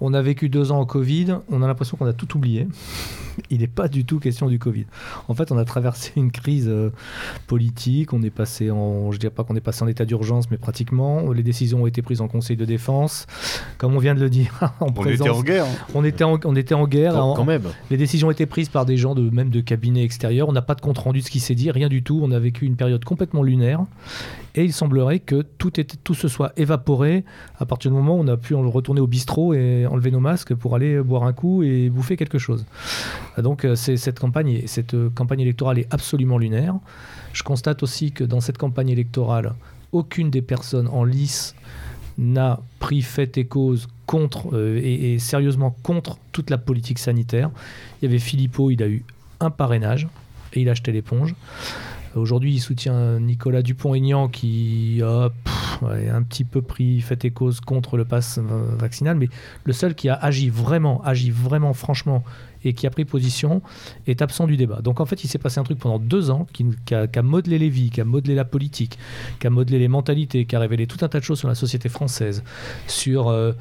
On 0.00 0.14
a 0.14 0.22
vécu 0.22 0.48
deux 0.48 0.70
ans 0.72 0.80
en 0.80 0.86
Covid. 0.86 1.38
On 1.50 1.62
a 1.62 1.66
l'impression 1.66 1.96
qu'on 1.96 2.06
a 2.06 2.12
tout 2.12 2.36
oublié. 2.36 2.68
Il 3.50 3.60
n'est 3.60 3.66
pas 3.66 3.88
du 3.88 4.04
tout 4.04 4.18
question 4.18 4.48
du 4.48 4.58
Covid. 4.58 4.86
En 5.28 5.34
fait, 5.34 5.50
on 5.52 5.58
a 5.58 5.64
traversé 5.64 6.12
une 6.16 6.30
crise 6.30 6.66
euh, 6.68 6.90
politique. 7.46 8.12
On 8.12 8.22
est 8.22 8.30
passé 8.30 8.70
en, 8.70 9.10
je 9.12 9.18
dirais 9.18 9.32
pas 9.32 9.44
qu'on 9.44 9.56
est 9.56 9.60
passé 9.60 9.82
en 9.82 9.86
état 9.88 10.04
d'urgence, 10.04 10.50
mais 10.50 10.56
pratiquement. 10.56 11.32
Les 11.32 11.42
décisions 11.42 11.82
ont 11.82 11.86
été 11.86 12.02
prises 12.02 12.20
en 12.20 12.28
Conseil 12.28 12.56
de 12.56 12.64
défense. 12.64 13.26
Comme 13.78 13.94
on 13.94 13.98
vient 13.98 14.14
de 14.14 14.20
le 14.20 14.30
dire, 14.30 14.52
en 14.80 14.86
On 14.88 14.92
présence. 14.92 15.26
était 15.26 15.36
en 15.36 15.42
guerre. 15.42 15.64
hein. 15.64 15.86
On 15.94 16.04
était 16.04 16.24
en, 16.24 16.38
on 16.44 16.56
était 16.56 16.74
en 16.74 16.86
guerre. 16.86 17.12
Quand, 17.14 17.30
en- 17.32 17.34
quand 17.34 17.44
même. 17.44 17.62
les 17.90 17.96
décisions 17.96 18.28
ont 18.28 18.32
été 18.32 18.46
prises 18.46 18.68
par 18.68 18.86
des 18.86 18.96
gens 18.96 19.14
de 19.14 19.28
même 19.30 19.50
de 19.50 19.60
cabinets 19.60 20.02
extérieurs. 20.04 20.48
On 20.48 20.52
n'a 20.52 20.62
pas 20.62 20.74
de 20.74 20.80
compte 20.80 20.98
rendu 20.98 21.20
de 21.20 21.24
ce 21.24 21.30
qui 21.30 21.40
s'est 21.40 21.54
dit, 21.54 21.70
rien 21.70 21.88
du 21.88 22.02
tout. 22.02 22.20
On 22.22 22.30
a 22.30 22.38
vécu 22.38 22.66
une 22.66 22.76
période 22.76 23.04
complètement 23.04 23.42
lunaire. 23.42 23.80
Et 24.54 24.64
il 24.64 24.72
semblerait 24.72 25.20
que 25.20 25.42
tout, 25.58 25.78
était, 25.78 25.96
tout 26.02 26.14
se 26.14 26.26
soit 26.26 26.52
évaporé 26.56 27.24
à 27.60 27.66
partir 27.66 27.90
du 27.92 27.96
moment 27.96 28.16
où 28.16 28.20
on 28.20 28.28
a 28.28 28.36
pu 28.36 28.54
retourner 28.54 29.00
au 29.00 29.06
bistrot 29.06 29.54
et 29.54 29.86
enlever 29.86 30.10
nos 30.10 30.18
masques 30.20 30.54
pour 30.54 30.74
aller 30.74 31.00
boire 31.00 31.22
un 31.24 31.32
coup 31.32 31.62
et 31.62 31.90
bouffer 31.90 32.16
quelque 32.16 32.38
chose. 32.38 32.64
Donc 33.36 33.64
euh, 33.64 33.74
cette 33.76 34.18
campagne, 34.18 34.62
cette 34.66 34.94
euh, 34.94 35.10
campagne 35.10 35.40
électorale 35.40 35.78
est 35.78 35.92
absolument 35.92 36.38
lunaire. 36.38 36.74
Je 37.32 37.42
constate 37.42 37.82
aussi 37.82 38.12
que 38.12 38.24
dans 38.24 38.40
cette 38.40 38.58
campagne 38.58 38.88
électorale, 38.88 39.54
aucune 39.92 40.30
des 40.30 40.42
personnes 40.42 40.88
en 40.88 41.04
lice 41.04 41.54
n'a 42.16 42.60
pris 42.80 43.02
fait 43.02 43.38
et 43.38 43.44
cause 43.44 43.88
contre 44.06 44.54
euh, 44.54 44.80
et, 44.82 45.18
sérieusement 45.18 45.76
contre 45.82 46.18
toute 46.32 46.50
la 46.50 46.58
politique 46.58 46.98
sanitaire. 46.98 47.50
Il 48.00 48.06
y 48.06 48.08
avait 48.08 48.18
Philippot, 48.18 48.70
il 48.70 48.82
a 48.82 48.88
eu 48.88 49.04
un 49.40 49.50
parrainage 49.50 50.08
et 50.54 50.62
il 50.62 50.68
a 50.68 50.72
acheté 50.72 50.90
l'éponge. 50.92 51.34
Aujourd'hui, 52.16 52.54
il 52.54 52.58
soutient 52.58 53.20
Nicolas 53.20 53.62
Dupont-Aignan 53.62 54.28
qui 54.28 55.00
a 55.04 55.30
un 55.82 56.22
petit 56.22 56.42
peu 56.42 56.62
pris 56.62 57.00
fait 57.00 57.24
et 57.26 57.30
cause 57.30 57.60
contre 57.60 57.96
le 57.96 58.04
pass 58.04 58.40
vaccinal, 58.78 59.16
mais 59.16 59.28
le 59.64 59.72
seul 59.72 59.94
qui 59.94 60.08
a 60.08 60.14
agi 60.14 60.48
vraiment, 60.48 61.04
agi 61.04 61.30
vraiment 61.30 61.74
franchement 61.74 62.24
et 62.64 62.72
qui 62.72 62.86
a 62.86 62.90
pris 62.90 63.04
position 63.04 63.62
est 64.06 64.22
absent 64.22 64.46
du 64.46 64.56
débat. 64.56 64.80
Donc 64.80 65.00
en 65.00 65.06
fait, 65.06 65.24
il 65.24 65.28
s'est 65.28 65.38
passé 65.38 65.60
un 65.60 65.64
truc 65.64 65.78
pendant 65.78 65.98
deux 65.98 66.30
ans 66.30 66.46
qui, 66.52 66.64
a, 66.94 67.22
modelé 67.22 67.58
les 67.58 67.68
vies, 67.68 67.90
qui 67.90 68.00
a 68.00 68.04
modelé 68.04 68.34
la 68.34 68.44
politique, 68.44 68.98
qui 69.40 69.46
a 69.46 69.50
modelé 69.50 69.78
les 69.78 69.88
mentalités, 69.88 70.44
qui 70.44 70.56
a 70.56 70.58
révélé 70.58 70.86
tout 70.86 71.04
un 71.04 71.08
tas 71.08 71.18
de 71.18 71.24
choses 71.24 71.38
sur 71.38 71.48
la 71.48 71.54
société 71.54 71.88
française, 71.88 72.42
sur 72.86 73.28
euh, 73.28 73.52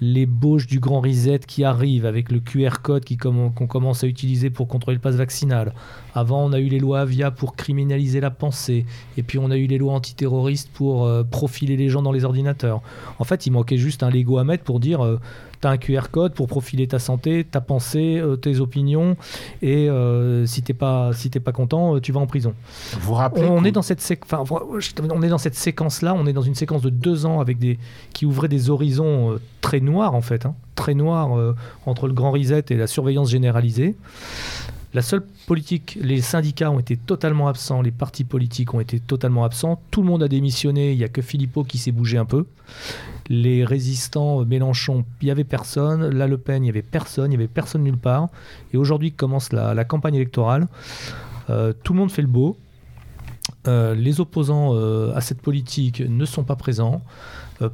l'ébauche 0.00 0.66
du 0.66 0.78
grand 0.78 1.00
reset 1.00 1.40
qui 1.46 1.64
arrive 1.64 2.04
avec 2.04 2.30
le 2.30 2.40
QR 2.40 2.82
code 2.82 3.04
qu'on 3.18 3.66
commence 3.66 4.04
à 4.04 4.06
utiliser 4.06 4.50
pour 4.50 4.68
contrôler 4.68 4.96
le 4.96 5.00
pass 5.00 5.14
vaccinal. 5.14 5.72
Avant, 6.14 6.44
on 6.44 6.52
a 6.52 6.58
eu 6.58 6.68
les 6.68 6.78
lois 6.78 7.00
Avia 7.00 7.30
pour 7.30 7.56
criminaliser 7.56 8.20
la 8.20 8.30
pensée, 8.30 8.84
et 9.16 9.22
puis 9.22 9.38
on 9.38 9.50
a 9.50 9.56
eu 9.56 9.66
les 9.66 9.78
lois 9.78 9.94
antiterroristes 9.94 10.70
pour 10.72 11.04
euh, 11.04 11.22
profiler 11.24 11.76
les 11.76 11.88
gens 11.88 12.02
dans 12.02 12.12
les 12.12 12.24
ordinateurs. 12.24 12.82
En 13.18 13.24
fait, 13.24 13.46
il 13.46 13.52
manquait 13.52 13.78
juste 13.78 14.02
un 14.02 14.10
Lego 14.10 14.38
à 14.38 14.44
mettre 14.44 14.64
pour 14.64 14.80
dire 14.80 15.04
euh, 15.04 15.18
t'as 15.60 15.70
un 15.70 15.76
QR 15.78 16.08
code 16.10 16.34
pour 16.34 16.46
profiler 16.46 16.86
ta 16.86 16.98
santé, 16.98 17.44
ta 17.44 17.60
pensée, 17.60 18.18
euh, 18.18 18.36
tes 18.36 18.60
opinions, 18.60 19.16
et 19.62 19.88
euh, 19.88 20.46
si 20.46 20.62
t'es 20.62 20.74
pas 20.74 21.12
si 21.12 21.30
pas 21.30 21.52
content, 21.52 21.96
euh, 21.96 22.00
tu 22.00 22.12
vas 22.12 22.20
en 22.20 22.26
prison. 22.26 22.54
Vous 23.00 23.14
rappelez 23.14 23.46
On, 23.48 23.64
est 23.64 23.72
dans 23.72 23.82
cette 23.82 24.00
séqu- 24.00 24.22
enfin, 24.24 24.42
vra- 24.42 24.78
je- 24.80 24.90
on 25.12 25.22
est 25.22 25.28
dans 25.28 25.38
cette 25.38 25.54
séquence 25.54 26.02
là, 26.02 26.14
on 26.14 26.26
est 26.26 26.32
dans 26.32 26.42
une 26.42 26.54
séquence 26.54 26.82
de 26.82 26.90
deux 26.90 27.26
ans 27.26 27.40
avec 27.40 27.58
des 27.58 27.78
qui 28.12 28.26
ouvrait 28.26 28.48
des 28.48 28.70
horizons 28.70 29.38
très 29.60 29.80
noirs 29.80 30.14
en 30.14 30.22
fait, 30.22 30.46
hein, 30.46 30.54
très 30.74 30.94
noirs 30.94 31.30
entre 31.86 32.06
le 32.06 32.12
grand 32.14 32.30
reset 32.30 32.64
et 32.70 32.74
la 32.76 32.86
surveillance 32.86 33.30
généralisée. 33.30 33.96
La 34.96 35.02
seule 35.02 35.26
politique, 35.46 35.98
les 36.00 36.22
syndicats 36.22 36.70
ont 36.70 36.78
été 36.78 36.96
totalement 36.96 37.48
absents, 37.48 37.82
les 37.82 37.90
partis 37.90 38.24
politiques 38.24 38.72
ont 38.72 38.80
été 38.80 38.98
totalement 38.98 39.44
absents, 39.44 39.78
tout 39.90 40.00
le 40.00 40.06
monde 40.06 40.22
a 40.22 40.28
démissionné, 40.28 40.92
il 40.92 40.96
n'y 40.96 41.04
a 41.04 41.10
que 41.10 41.20
Philippot 41.20 41.64
qui 41.64 41.76
s'est 41.76 41.92
bougé 41.92 42.16
un 42.16 42.24
peu. 42.24 42.46
Les 43.28 43.62
résistants, 43.62 44.40
euh, 44.40 44.46
Mélenchon, 44.46 45.04
il 45.20 45.26
n'y 45.26 45.30
avait 45.30 45.44
personne, 45.44 46.08
La 46.08 46.26
Le 46.26 46.38
Pen, 46.38 46.62
il 46.62 46.62
n'y 46.62 46.70
avait 46.70 46.80
personne, 46.80 47.26
il 47.26 47.36
n'y 47.36 47.44
avait 47.44 47.46
personne 47.46 47.82
nulle 47.82 47.98
part. 47.98 48.30
Et 48.72 48.78
aujourd'hui 48.78 49.12
commence 49.12 49.52
la, 49.52 49.84
campagne 49.84 50.14
électorale. 50.14 50.66
Euh, 51.50 51.74
tout 51.82 51.92
le 51.92 51.98
monde 51.98 52.10
fait 52.10 52.22
le 52.22 52.28
beau. 52.28 52.56
Euh, 53.68 53.94
les 53.94 54.18
opposants 54.22 54.74
à 55.14 55.20
cette 55.20 55.42
politique 55.42 56.00
ne 56.00 56.24
sont 56.24 56.42
pas 56.42 56.56
présents. 56.56 57.02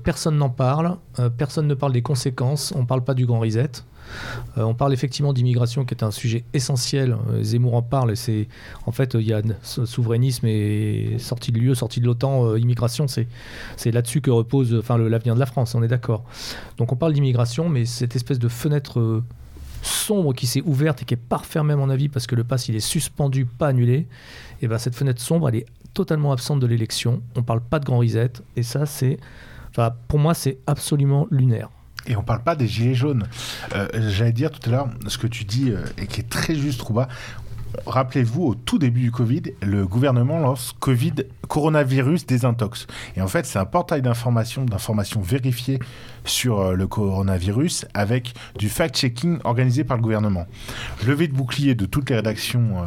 Personne 0.03 0.39
n'en 0.39 0.51
parle. 0.51 0.97
Personne 1.39 1.69
ne 1.69 1.75
parle 1.75 1.93
des 1.93 2.03
conséquences. 2.03 2.73
On 2.75 2.81
ne 2.81 2.87
parle 2.87 3.05
pas 3.05 3.15
du 3.15 3.27
grand 3.27 3.39
reset. 3.39 3.71
Euh, 4.59 4.63
on 4.63 4.75
parle 4.75 4.93
effectivement 4.93 5.33
d'immigration 5.33 5.85
qui 5.85 5.95
est 5.95 6.03
un 6.03 6.11
sujet 6.11 6.45
essentiel. 6.53 7.17
Euh, 7.31 7.43
Zemmour 7.43 7.75
en 7.75 7.83
parle 7.83 8.17
c'est 8.17 8.49
en 8.87 8.93
fait 8.93 9.15
il 9.15 9.27
y 9.27 9.33
a 9.33 9.43
souverainisme 9.63 10.47
et 10.47 11.17
sortie 11.19 11.53
de 11.53 11.59
l'UE, 11.59 11.75
sortie 11.75 12.01
de 12.01 12.07
l'OTAN, 12.07 12.47
euh, 12.47 12.59
immigration, 12.59 13.07
c'est 13.09 13.91
là-dessus 13.91 14.21
que 14.21 14.31
repose 14.31 14.75
enfin 14.79 14.99
l'avenir 14.99 15.35
de 15.35 15.41
la 15.41 15.47
France. 15.47 15.75
On 15.75 15.83
est 15.83 15.89
d'accord. 15.89 16.25
Donc 16.79 16.93
on 16.93 16.97
parle 16.97 17.13
d'immigration, 17.13 17.69
mais 17.69 17.85
cette 17.85 18.17
espèce 18.17 18.39
de 18.39 18.49
fenêtre 18.49 19.01
euh, 19.01 19.25
sombre 19.83 20.33
qui 20.35 20.47
s'est 20.47 20.63
ouverte 20.63 21.03
et 21.03 21.05
qui 21.05 21.15
est 21.15 21.17
pas 21.17 21.39
refermée 21.39 21.73
à 21.73 21.77
mon 21.77 21.91
avis 21.91 22.09
parce 22.09 22.27
que 22.27 22.35
le 22.35 22.45
pass 22.45 22.69
il 22.69 22.77
est 22.77 22.81
suspendu, 22.81 23.47
pas 23.47 23.69
annulé. 23.69 24.07
Et 24.61 24.69
ben 24.69 24.79
cette 24.79 24.95
fenêtre 24.95 25.21
sombre, 25.21 25.49
elle 25.49 25.57
est 25.57 25.67
totalement 25.95 26.33
absente 26.33 26.61
de 26.61 26.67
l'élection. 26.67 27.23
On 27.37 27.43
parle 27.43 27.61
pas 27.61 27.79
de 27.79 27.85
grand 27.85 27.99
reset 27.99 28.33
et 28.57 28.63
ça 28.63 28.87
c'est, 28.87 29.19
pour 30.09 30.19
moi 30.19 30.35
c'est 30.35 30.59
absolument 30.67 31.27
lunaire. 31.31 31.69
Et 32.07 32.17
on 32.17 32.23
parle 32.23 32.43
pas 32.43 32.55
des 32.57 32.67
gilets 32.67 32.95
jaunes. 32.95 33.25
Euh, 33.75 33.89
J'allais 34.11 34.33
dire 34.33 34.51
tout 34.51 34.69
à 34.69 34.73
l'heure 34.73 34.89
ce 35.07 35.19
que 35.19 35.27
tu 35.27 35.45
dis 35.45 35.71
euh, 35.71 35.85
et 35.99 36.07
qui 36.07 36.21
est 36.21 36.29
très 36.29 36.55
juste, 36.55 36.83
Rouba. 36.83 37.09
Rappelez-vous, 37.87 38.43
au 38.45 38.55
tout 38.55 38.79
début 38.79 39.01
du 39.01 39.11
Covid, 39.11 39.43
le 39.63 39.87
gouvernement 39.87 40.39
lance 40.39 40.75
Covid, 40.79 41.15
coronavirus 41.49 42.27
désintox. 42.27 42.87
Et 43.17 43.23
en 43.23 43.29
fait, 43.29 43.47
c'est 43.47 43.59
un 43.59 43.65
portail 43.65 44.03
d'information, 44.03 44.67
d'informations 44.67 45.23
vérifiées 45.23 45.79
sur 46.25 46.61
euh, 46.61 46.75
le 46.75 46.87
coronavirus 46.87 47.87
avec 47.95 48.35
du 48.59 48.69
fact-checking 48.69 49.39
organisé 49.45 49.85
par 49.85 49.97
le 49.97 50.03
gouvernement. 50.03 50.47
Levée 51.07 51.29
de 51.29 51.35
bouclier 51.35 51.75
de 51.75 51.87
toutes 51.87 52.11
les 52.11 52.17
rédactions 52.17 52.85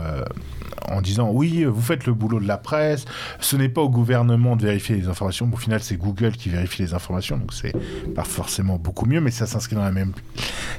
en 0.90 1.02
disant 1.02 1.30
oui, 1.32 1.64
vous 1.64 1.82
faites 1.82 2.06
le 2.06 2.14
boulot 2.14 2.40
de 2.40 2.48
la 2.48 2.57
presse, 2.57 3.06
ce 3.40 3.56
n'est 3.56 3.70
pas 3.70 3.82
au 3.82 3.90
gouvernement 3.90 4.56
de 4.56 4.64
vérifier 4.64 4.95
les 4.95 5.07
informations. 5.07 5.49
Au 5.52 5.57
final, 5.57 5.82
c'est 5.82 5.98
Google 5.98 6.34
qui 6.34 6.49
vérifie 6.49 6.82
les 6.82 6.94
informations, 6.94 7.38
donc 7.38 7.53
c'est 7.53 7.74
pas 8.14 8.24
forcément 8.24 8.78
beaucoup 8.78 9.06
mieux, 9.06 9.22
mais 9.22 9.32
ça 9.32 9.45
s'inscrit 9.45 9.76
dans 9.76 9.84
la 9.84 9.91
même 9.91 10.14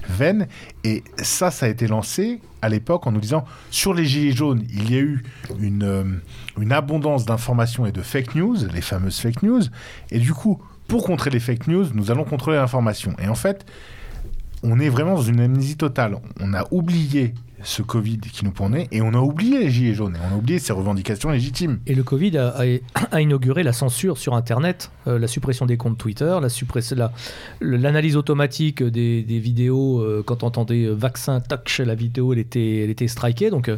veine. 0.09 0.47
Et 0.85 1.03
ça, 1.23 1.51
ça 1.51 1.67
a 1.67 1.69
été 1.69 1.87
lancé 1.87 2.41
à 2.63 2.69
l'époque 2.69 3.07
en 3.07 3.13
nous 3.13 3.21
disant 3.21 3.45
sur 3.71 3.95
les 3.95 4.05
gilets 4.05 4.33
jaunes, 4.33 4.65
il 4.71 4.91
y 4.91 4.97
a 4.97 5.01
eu 5.01 5.23
une, 5.61 5.83
euh, 5.85 6.05
une 6.59 6.73
abondance 6.73 7.25
d'informations 7.25 7.87
et 7.87 7.93
de 7.93 8.03
fake 8.03 8.35
news, 8.35 8.57
les 8.73 8.81
fameuses 8.81 9.19
fake 9.19 9.43
news, 9.43 9.63
et 10.11 10.19
du 10.19 10.33
coup, 10.33 10.61
pour 10.89 11.05
contrer 11.05 11.31
les 11.31 11.41
fake 11.41 11.67
news, 11.67 11.87
nous 11.95 12.11
allons 12.11 12.25
contrôler 12.25 12.57
l'information. 12.57 13.15
Et 13.19 13.29
en 13.29 13.35
fait, 13.35 13.67
on 14.63 14.79
est 14.79 14.89
vraiment 14.89 15.15
dans 15.15 15.23
une 15.23 15.41
amnésie 15.41 15.77
totale. 15.77 16.19
On 16.41 16.55
a 16.55 16.65
oublié 16.71 17.35
ce 17.67 17.83
Covid 17.83 18.19
qui 18.21 18.45
nous 18.45 18.53
prenait 18.53 18.87
et 18.93 19.03
on 19.03 19.13
a 19.13 19.19
oublié 19.19 19.59
les 19.59 19.71
gilets 19.71 19.93
jaunes 19.95 20.15
et 20.17 20.19
on 20.31 20.35
a 20.35 20.39
oublié 20.39 20.59
ces 20.59 20.73
revendications 20.73 21.31
légitimes. 21.31 21.81
Et 21.87 21.95
le 21.95 22.03
Covid 22.05 22.39
a, 22.39 23.21
inauguré 23.21 23.63
la 23.65 23.73
censure 23.73 24.19
sur 24.19 24.35
Internet, 24.35 24.91
euh, 25.09 25.19
la 25.19 25.27
suppression 25.27 25.67
des 25.67 25.77
comptes 25.77 25.99
Twitter, 25.99 26.39
la 26.41 26.49
suppress- 26.49 26.95
la- 26.95 27.13
l'analyse 27.61 28.17
automatique 28.17 28.83
des, 28.83 29.23
vidéos. 29.41 30.01
euh, 30.01 30.23
quand 30.25 30.43
on 30.43 30.47
entendait 30.47 30.85
euh, 30.85 30.93
vaccin, 30.95 31.41
touch, 31.41 31.81
la 31.81 31.95
vidéo, 31.97 32.33
elle 32.33 32.39
était, 32.39 32.85
elle 32.85 32.91
était 32.91 33.09
strikée. 33.09 33.51
Donc 33.51 33.71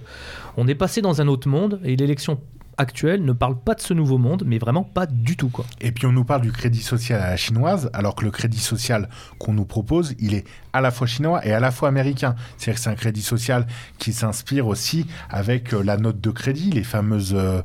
on 0.56 0.69
est 0.69 0.74
passé 0.74 1.01
dans 1.01 1.20
un 1.20 1.28
autre 1.28 1.48
monde 1.48 1.81
et 1.85 1.97
l'élection 1.97 2.39
actuelle 2.78 3.24
ne 3.24 3.32
parle 3.32 3.59
pas 3.59 3.74
de 3.74 3.80
ce 3.80 3.92
nouveau 3.92 4.18
monde, 4.18 4.44
mais 4.46 4.59
vraiment 4.59 4.84
pas 4.84 5.06
du 5.06 5.36
tout. 5.36 5.48
Quoi. 5.48 5.64
Et 5.80 5.92
puis 5.92 6.06
on 6.06 6.12
nous 6.12 6.24
parle 6.24 6.42
du 6.42 6.52
crédit 6.52 6.82
social 6.82 7.20
à 7.20 7.30
la 7.30 7.36
chinoise, 7.36 7.90
alors 7.92 8.14
que 8.14 8.24
le 8.24 8.30
crédit 8.30 8.59
social 8.60 9.09
qu'on 9.38 9.52
nous 9.52 9.64
propose, 9.66 10.14
il 10.18 10.34
est 10.34 10.44
à 10.72 10.80
la 10.80 10.90
fois 10.90 11.06
chinois 11.06 11.44
et 11.46 11.52
à 11.52 11.60
la 11.60 11.70
fois 11.70 11.88
américain. 11.88 12.34
C'est-à-dire 12.56 12.74
que 12.76 12.80
c'est 12.80 12.90
un 12.90 12.94
crédit 12.94 13.22
social 13.22 13.66
qui 13.98 14.12
s'inspire 14.12 14.66
aussi 14.66 15.06
avec 15.28 15.74
euh, 15.74 15.82
la 15.82 15.96
note 15.96 16.20
de 16.20 16.30
crédit, 16.30 16.70
les 16.70 16.84
fameuses... 16.84 17.34
euh, 17.34 17.60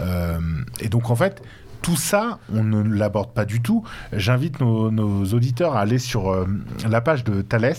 euh, 0.00 0.38
et 0.80 0.88
donc 0.88 1.10
en 1.10 1.16
fait, 1.16 1.42
tout 1.82 1.96
ça, 1.96 2.38
on 2.52 2.62
ne 2.62 2.82
l'aborde 2.82 3.32
pas 3.32 3.46
du 3.46 3.62
tout. 3.62 3.82
J'invite 4.12 4.60
nos, 4.60 4.90
nos 4.90 5.24
auditeurs 5.32 5.76
à 5.76 5.80
aller 5.80 5.98
sur 5.98 6.30
euh, 6.30 6.44
la 6.86 7.00
page 7.00 7.24
de 7.24 7.40
Thales 7.40 7.74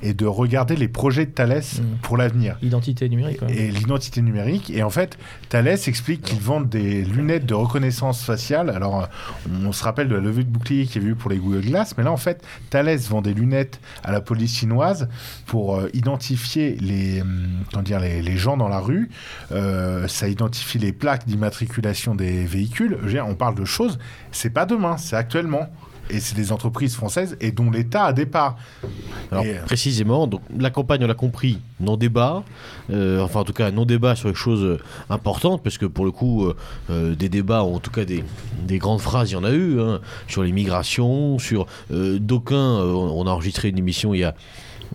et 0.00 0.14
de 0.14 0.26
regarder 0.26 0.76
les 0.76 0.86
projets 0.86 1.26
de 1.26 1.32
Thales 1.32 1.56
Mm. 1.56 1.96
pour 2.02 2.16
l'avenir 2.16 2.56
Identité 2.62 3.08
numérique. 3.08 3.40
même. 3.42 3.50
et 3.50 3.68
l'identité 3.72 4.22
numérique. 4.22 4.70
Et 4.70 4.84
en 4.84 4.90
fait, 4.90 5.18
Thales 5.48 5.68
explique 5.68 6.22
qu'ils 6.22 6.40
vendent 6.40 6.68
des 6.68 7.04
lunettes 7.04 7.46
de 7.46 7.54
reconnaissance 7.54 8.24
faciale. 8.24 8.70
Alors, 8.70 9.02
euh, 9.02 9.06
on 9.64 9.72
se 9.72 9.84
rappelle 9.84 10.08
de 10.08 10.14
la 10.14 10.20
levée 10.20 10.44
de 10.44 10.48
bouclier 10.48 10.86
qu'il 10.86 11.02
y 11.02 11.04
avait 11.04 11.12
eu 11.12 11.14
pour 11.14 11.30
les 11.30 11.38
Google 11.38 11.60
Glass, 11.60 11.96
mais 11.96 12.04
là, 12.04 12.12
en 12.12 12.16
fait, 12.16 12.44
Thales 12.70 12.96
vend 12.98 13.22
des 13.22 13.34
lunettes 13.34 13.80
à 14.02 14.12
la 14.12 14.20
police 14.20 14.56
chinoise 14.56 15.08
pour 15.46 15.76
euh, 15.76 15.88
identifier 15.94 16.76
les, 16.80 17.22
comment 17.70 17.82
dire, 17.82 18.00
les, 18.00 18.36
gens 18.36 18.56
dans 18.56 18.68
la 18.68 18.80
rue. 18.80 19.08
Euh, 19.52 20.08
ça 20.08 20.28
identifie 20.28 20.78
les 20.78 20.92
plaques 20.92 21.26
d'immatriculation 21.26 22.14
des 22.14 22.44
véhicules. 22.44 22.98
On 23.26 23.34
parle 23.34 23.54
de 23.54 23.64
choses, 23.64 23.98
c'est 24.32 24.50
pas 24.50 24.66
demain, 24.66 24.96
c'est 24.96 25.16
actuellement. 25.16 25.70
Et 26.10 26.20
c'est 26.20 26.34
des 26.34 26.52
entreprises 26.52 26.94
françaises 26.94 27.36
et 27.40 27.52
dont 27.52 27.70
l'État 27.70 28.04
a 28.04 28.12
des 28.12 28.26
parts. 28.26 28.56
Alors 29.30 29.44
Et, 29.44 29.56
euh, 29.56 29.62
précisément, 29.64 30.26
donc 30.26 30.40
la 30.56 30.70
campagne, 30.70 31.02
on 31.04 31.06
l'a 31.06 31.14
compris, 31.14 31.58
non 31.80 31.96
débat, 31.96 32.42
euh, 32.90 33.20
enfin 33.20 33.40
en 33.40 33.44
tout 33.44 33.52
cas 33.52 33.70
non 33.70 33.84
débat 33.84 34.16
sur 34.16 34.28
les 34.28 34.34
choses 34.34 34.62
euh, 34.62 34.78
importantes, 35.10 35.62
parce 35.62 35.78
que 35.78 35.86
pour 35.86 36.04
le 36.04 36.10
coup, 36.10 36.46
euh, 36.90 37.14
des 37.14 37.28
débats, 37.28 37.62
ou 37.62 37.74
en 37.74 37.80
tout 37.80 37.90
cas 37.90 38.04
des, 38.04 38.24
des 38.62 38.78
grandes 38.78 39.00
phrases, 39.00 39.30
il 39.30 39.34
y 39.34 39.36
en 39.36 39.44
a 39.44 39.52
eu, 39.52 39.80
hein, 39.80 40.00
sur 40.28 40.42
l'immigration, 40.42 41.38
sur 41.38 41.66
d'aucuns, 41.90 42.80
on 42.80 43.26
a 43.26 43.30
enregistré 43.30 43.68
une 43.68 43.78
émission 43.78 44.14
il 44.14 44.20
y 44.20 44.24
a 44.24 44.34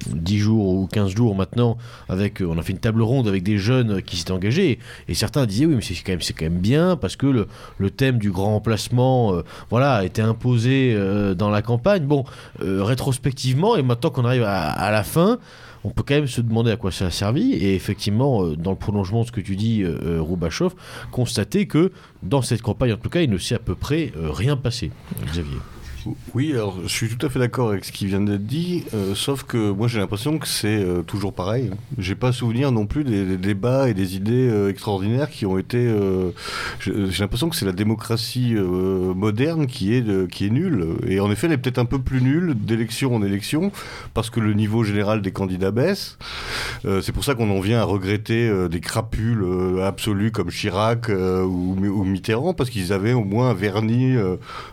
10 0.08 0.38
jours 0.38 0.70
ou 0.70 0.88
15 0.88 1.16
jours 1.16 1.36
maintenant, 1.36 1.78
avec, 2.10 2.42
on 2.42 2.58
a 2.58 2.62
fait 2.62 2.74
une 2.74 2.80
table 2.80 3.02
ronde 3.02 3.28
avec 3.28 3.44
des 3.44 3.58
jeunes 3.58 4.02
qui 4.02 4.18
s'étaient 4.18 4.32
engagés, 4.32 4.80
et 5.08 5.14
certains 5.14 5.46
disaient 5.46 5.66
oui, 5.66 5.76
mais 5.76 5.82
c'est 5.82 5.96
quand 6.04 6.12
même, 6.12 6.22
quand 6.38 6.62
bien, 6.62 6.96
parce 6.96 7.16
que 7.16 7.28
le, 7.28 7.92
thème 7.92 8.18
du 8.18 8.32
grand 8.32 8.54
remplacement, 8.54 9.34
euh, 9.34 9.44
voilà, 9.70 9.96
a 9.96 10.06
été 10.06 10.22
imposé 10.22 10.94
euh, 10.96 11.34
dans 11.34 11.50
la 11.50 11.62
campagne. 11.62 12.06
Bon, 12.06 12.24
euh, 12.62 12.84
rétrospectivement, 12.84 13.76
et 13.76 13.84
maintenant 13.84 14.10
qu'on 14.10 14.26
arrive 14.26 14.44
à, 14.44 14.92
la 14.92 15.04
fin, 15.04 15.40
on 15.84 15.90
peut 15.90 16.04
quand 16.08 16.16
même 16.16 16.28
se 16.28 16.42
demander 16.42 16.72
à 16.72 16.78
quoi 16.78 16.92
ça 16.92 17.08
a 17.08 17.12
servi, 17.12 17.54
et 17.54 17.76
effectivement, 17.76 18.48
dans 18.50 18.72
le 18.72 18.78
prolongement 18.78 19.22
de 19.22 19.28
ce 19.28 19.32
que 19.32 19.42
tu 19.42 19.56
dis, 19.56 19.84
Roubachov, 20.20 20.74
constater 21.12 21.66
que 21.66 21.92
dans 22.24 22.42
cette 22.42 22.62
campagne, 22.62 22.94
en 22.94 22.98
tout 22.98 23.10
cas, 23.10 23.22
il 23.22 23.30
ne 23.30 23.38
s'est 23.38 23.56
à 23.56 23.60
peu 23.60 23.76
près 23.76 24.12
rien 24.16 24.58
passé, 24.58 24.92
Xavier. 25.26 25.58
Oui, 26.34 26.52
alors 26.54 26.80
je 26.84 26.88
suis 26.88 27.10
tout 27.10 27.26
à 27.26 27.30
fait 27.30 27.40
d'accord 27.40 27.70
avec 27.70 27.86
ce 27.86 27.92
qui 27.92 28.06
vient 28.06 28.22
d'être 28.22 28.46
dit, 28.46 28.84
euh, 28.94 29.14
sauf 29.16 29.44
que 29.44 29.72
moi 29.72 29.88
j'ai 29.88 30.00
l'impression 30.00 30.40
que 30.40 30.48
c'est 30.48 30.68
euh, 30.68 31.02
toujours 31.02 31.34
pareil. 31.34 31.70
J'ai 31.98 32.16
pas 32.16 32.32
souvenir 32.32 32.72
non 32.72 32.86
plus 32.86 33.04
des, 33.04 33.38
débats 33.38 33.90
et 33.90 33.94
des 33.94 34.16
idées 34.16 34.50
euh, 34.50 34.70
extraordinaires 34.70 35.30
qui 35.30 35.46
ont 35.46 35.58
été. 35.58 35.94
j'ai 36.80 37.20
l'impression 37.20 37.50
que 37.50 37.56
c'est 37.56 37.66
la 37.66 37.72
démocratie 37.72 38.54
moderne 38.54 39.68
qui 39.68 39.94
est, 39.94 40.30
qui 40.30 40.46
est 40.46 40.50
nulle. 40.50 40.96
Et 41.08 41.20
en 41.20 41.32
effet, 41.32 41.48
elle 41.48 41.54
est 41.54 41.58
peut-être 41.58 41.80
un 41.80 41.86
peu 41.86 42.00
plus 42.00 42.22
nulle 42.22 42.56
d'élection 42.56 43.16
en 43.16 43.24
élection, 43.24 43.72
parce 44.14 44.30
que 44.30 44.40
le 44.40 44.54
niveau 44.54 44.84
général 44.84 45.22
des 45.22 45.32
candidats 45.32 45.72
baisse. 45.72 46.18
C'est 46.84 47.12
pour 47.12 47.24
ça 47.24 47.36
qu'on 47.36 47.50
en 47.50 47.60
vient 47.60 47.80
à 47.80 47.84
regretter 47.84 48.68
des 48.70 48.80
crapules 48.80 49.46
absolues 49.84 50.32
comme 50.32 50.50
Chirac 50.50 51.10
ou, 51.10 52.04
Mitterrand, 52.04 52.54
parce 52.54 52.70
qu'ils 52.70 52.94
avaient 52.94 53.14
au 53.14 53.24
moins 53.24 53.50
un 53.50 53.54
vernis 53.54 54.16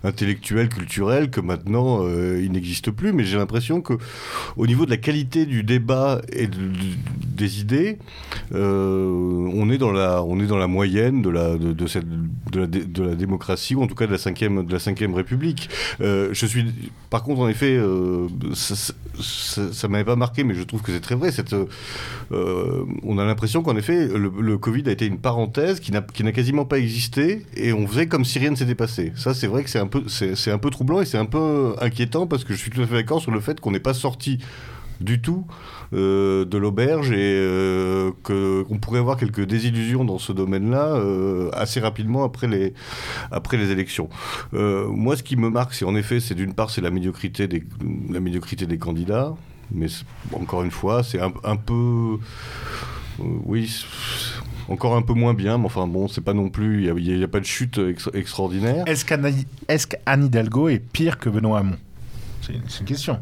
intellectuel, 0.05 0.69
culturel, 0.69 1.18
que 1.27 1.40
maintenant 1.40 2.01
euh, 2.05 2.40
il 2.43 2.53
n'existe 2.53 2.90
plus. 2.93 3.12
Mais 3.12 3.24
j'ai 3.24 3.36
l'impression 3.36 3.81
que 3.81 3.95
au 4.57 4.66
niveau 4.66 4.85
de 4.86 4.90
la 4.90 4.97
qualité 4.97 5.45
du 5.47 5.62
débat 5.65 6.23
et 6.32 6.47
de- 6.47 6.57
de- 6.57 6.73
des 7.36 7.61
idées, 7.61 7.99
euh, 8.55 9.51
on 9.55 9.70
est 9.70 9.78
dans 9.78 9.93
la, 9.93 10.23
on 10.23 10.40
est 10.40 10.47
dans 10.47 10.57
la 10.59 10.66
moyenne 10.66 11.23
de 11.23 11.31
la, 11.31 11.57
de, 11.57 11.86
cette, 11.86 12.07
de 12.09 13.03
la, 13.03 13.15
démocratie 13.15 13.74
ou 13.74 13.82
en 13.82 13.86
tout 13.86 13.95
cas 13.95 14.07
de 14.07 14.12
la 14.12 14.19
cinquième, 14.19 14.65
de 14.66 14.73
la 14.73 14.78
cinquième 14.78 15.15
République. 15.15 15.69
Euh, 16.01 16.31
je 16.32 16.47
suis, 16.47 16.65
par 17.11 17.23
contre, 17.23 17.40
en 17.40 17.49
effet, 17.49 17.78
ça, 18.55 18.93
ça 19.73 19.89
m'avait 19.89 20.05
pas 20.05 20.16
marqué, 20.16 20.45
mais 20.45 20.55
je 20.55 20.62
trouve 20.62 20.82
que 20.82 20.93
c'est 20.93 21.01
très 21.01 21.15
vrai. 21.15 21.31
Cette, 21.32 21.55
on 22.31 23.19
a 23.19 23.24
l'impression 23.24 23.62
qu'en 23.62 23.77
effet, 23.77 24.09
le, 24.09 24.59
Covid 24.59 24.82
a 24.86 24.90
été 24.93 25.07
une 25.07 25.19
parenthèse 25.19 25.81
qui 25.81 25.93
n'a 25.93 26.32
quasiment 26.32 26.65
pas 26.65 26.78
existé 26.78 27.45
et 27.57 27.73
on 27.73 27.86
faisait 27.86 28.07
comme 28.07 28.24
si 28.24 28.39
rien 28.39 28.51
ne 28.51 28.57
s'était 28.57 28.74
passé. 28.74 29.12
Ça, 29.16 29.35
c'est 29.35 29.47
vrai 29.47 29.62
que 29.65 29.70
c'est 29.70 29.78
un 29.78 29.86
peu, 29.86 30.03
c'est 30.09 30.51
un 30.51 30.59
peu 30.59 30.70
troublant 30.70 31.01
et 31.01 31.07
c'est 31.09 31.18
un 31.18 31.26
peu 31.26 31.74
inquiétant 31.80 32.26
parce 32.26 32.44
que 32.44 32.55
je 32.55 32.59
suis 32.59 32.70
tout 32.70 32.82
à 32.82 32.86
fait 32.86 32.94
d'accord 32.94 33.20
sur 33.20 33.30
le 33.30 33.40
fait 33.40 33.60
qu'on 33.60 33.72
n'est 33.72 33.80
pas 33.80 33.94
sorti 33.94 34.39
du 35.01 35.20
tout 35.20 35.47
euh, 35.93 36.44
de 36.44 36.59
l'auberge 36.59 37.12
et 37.12 37.16
euh, 37.36 38.10
qu'on 38.22 38.78
pourrait 38.78 38.98
avoir 38.98 39.16
quelques 39.16 39.44
désillusions 39.44 40.05
dans 40.05 40.18
ce 40.18 40.32
domaine-là 40.32 40.97
euh, 40.97 41.51
assez 41.52 41.80
rapidement 41.80 42.24
après 42.24 42.47
les, 42.47 42.74
après 43.30 43.56
les 43.56 43.70
élections. 43.70 44.09
Moi, 44.52 45.16
ce 45.16 45.22
qui 45.22 45.36
me 45.36 45.51
marque, 45.51 45.74
c'est 45.74 45.85
en 45.85 45.97
effet, 45.97 46.20
c'est 46.20 46.35
d'une 46.35 46.55
part, 46.55 46.70
c'est 46.70 46.80
la 46.80 46.90
médiocrité 46.90 47.48
des, 47.48 47.62
la 48.10 48.20
médiocrité 48.20 48.66
des 48.66 48.78
candidats, 48.78 49.35
mais 49.70 49.86
encore 50.32 50.62
une 50.62 50.70
fois, 50.70 51.02
c'est 51.02 51.20
un, 51.20 51.32
un 51.44 51.56
peu, 51.56 52.18
oui. 53.18 53.85
Encore 54.69 54.97
un 54.97 55.03
peu 55.03 55.15
moins 55.15 55.35
bien, 55.35 55.57
mais 55.59 55.65
enfin 55.66 55.86
bon, 55.86 56.09
c'est 56.09 56.20
pas 56.20 56.35
non 56.35 56.51
plus. 56.51 56.85
Il 56.85 56.95
n'y 56.95 57.11
a, 57.11 57.15
il 57.15 57.19
y 57.20 57.24
a 57.24 57.28
pas 57.28 57.40
de 57.40 57.45
chute 57.47 57.78
ex- 57.78 58.11
extraordinaire. 58.15 58.85
Est-ce 58.86 59.05
qu'Anne 59.86 60.24
Hidalgo 60.27 60.69
est 60.69 60.78
pire 60.78 61.19
que 61.19 61.28
Benoît 61.31 61.61
Hamon? 61.61 61.77
C'est 62.40 62.81
une, 62.81 62.86
question. 62.86 63.19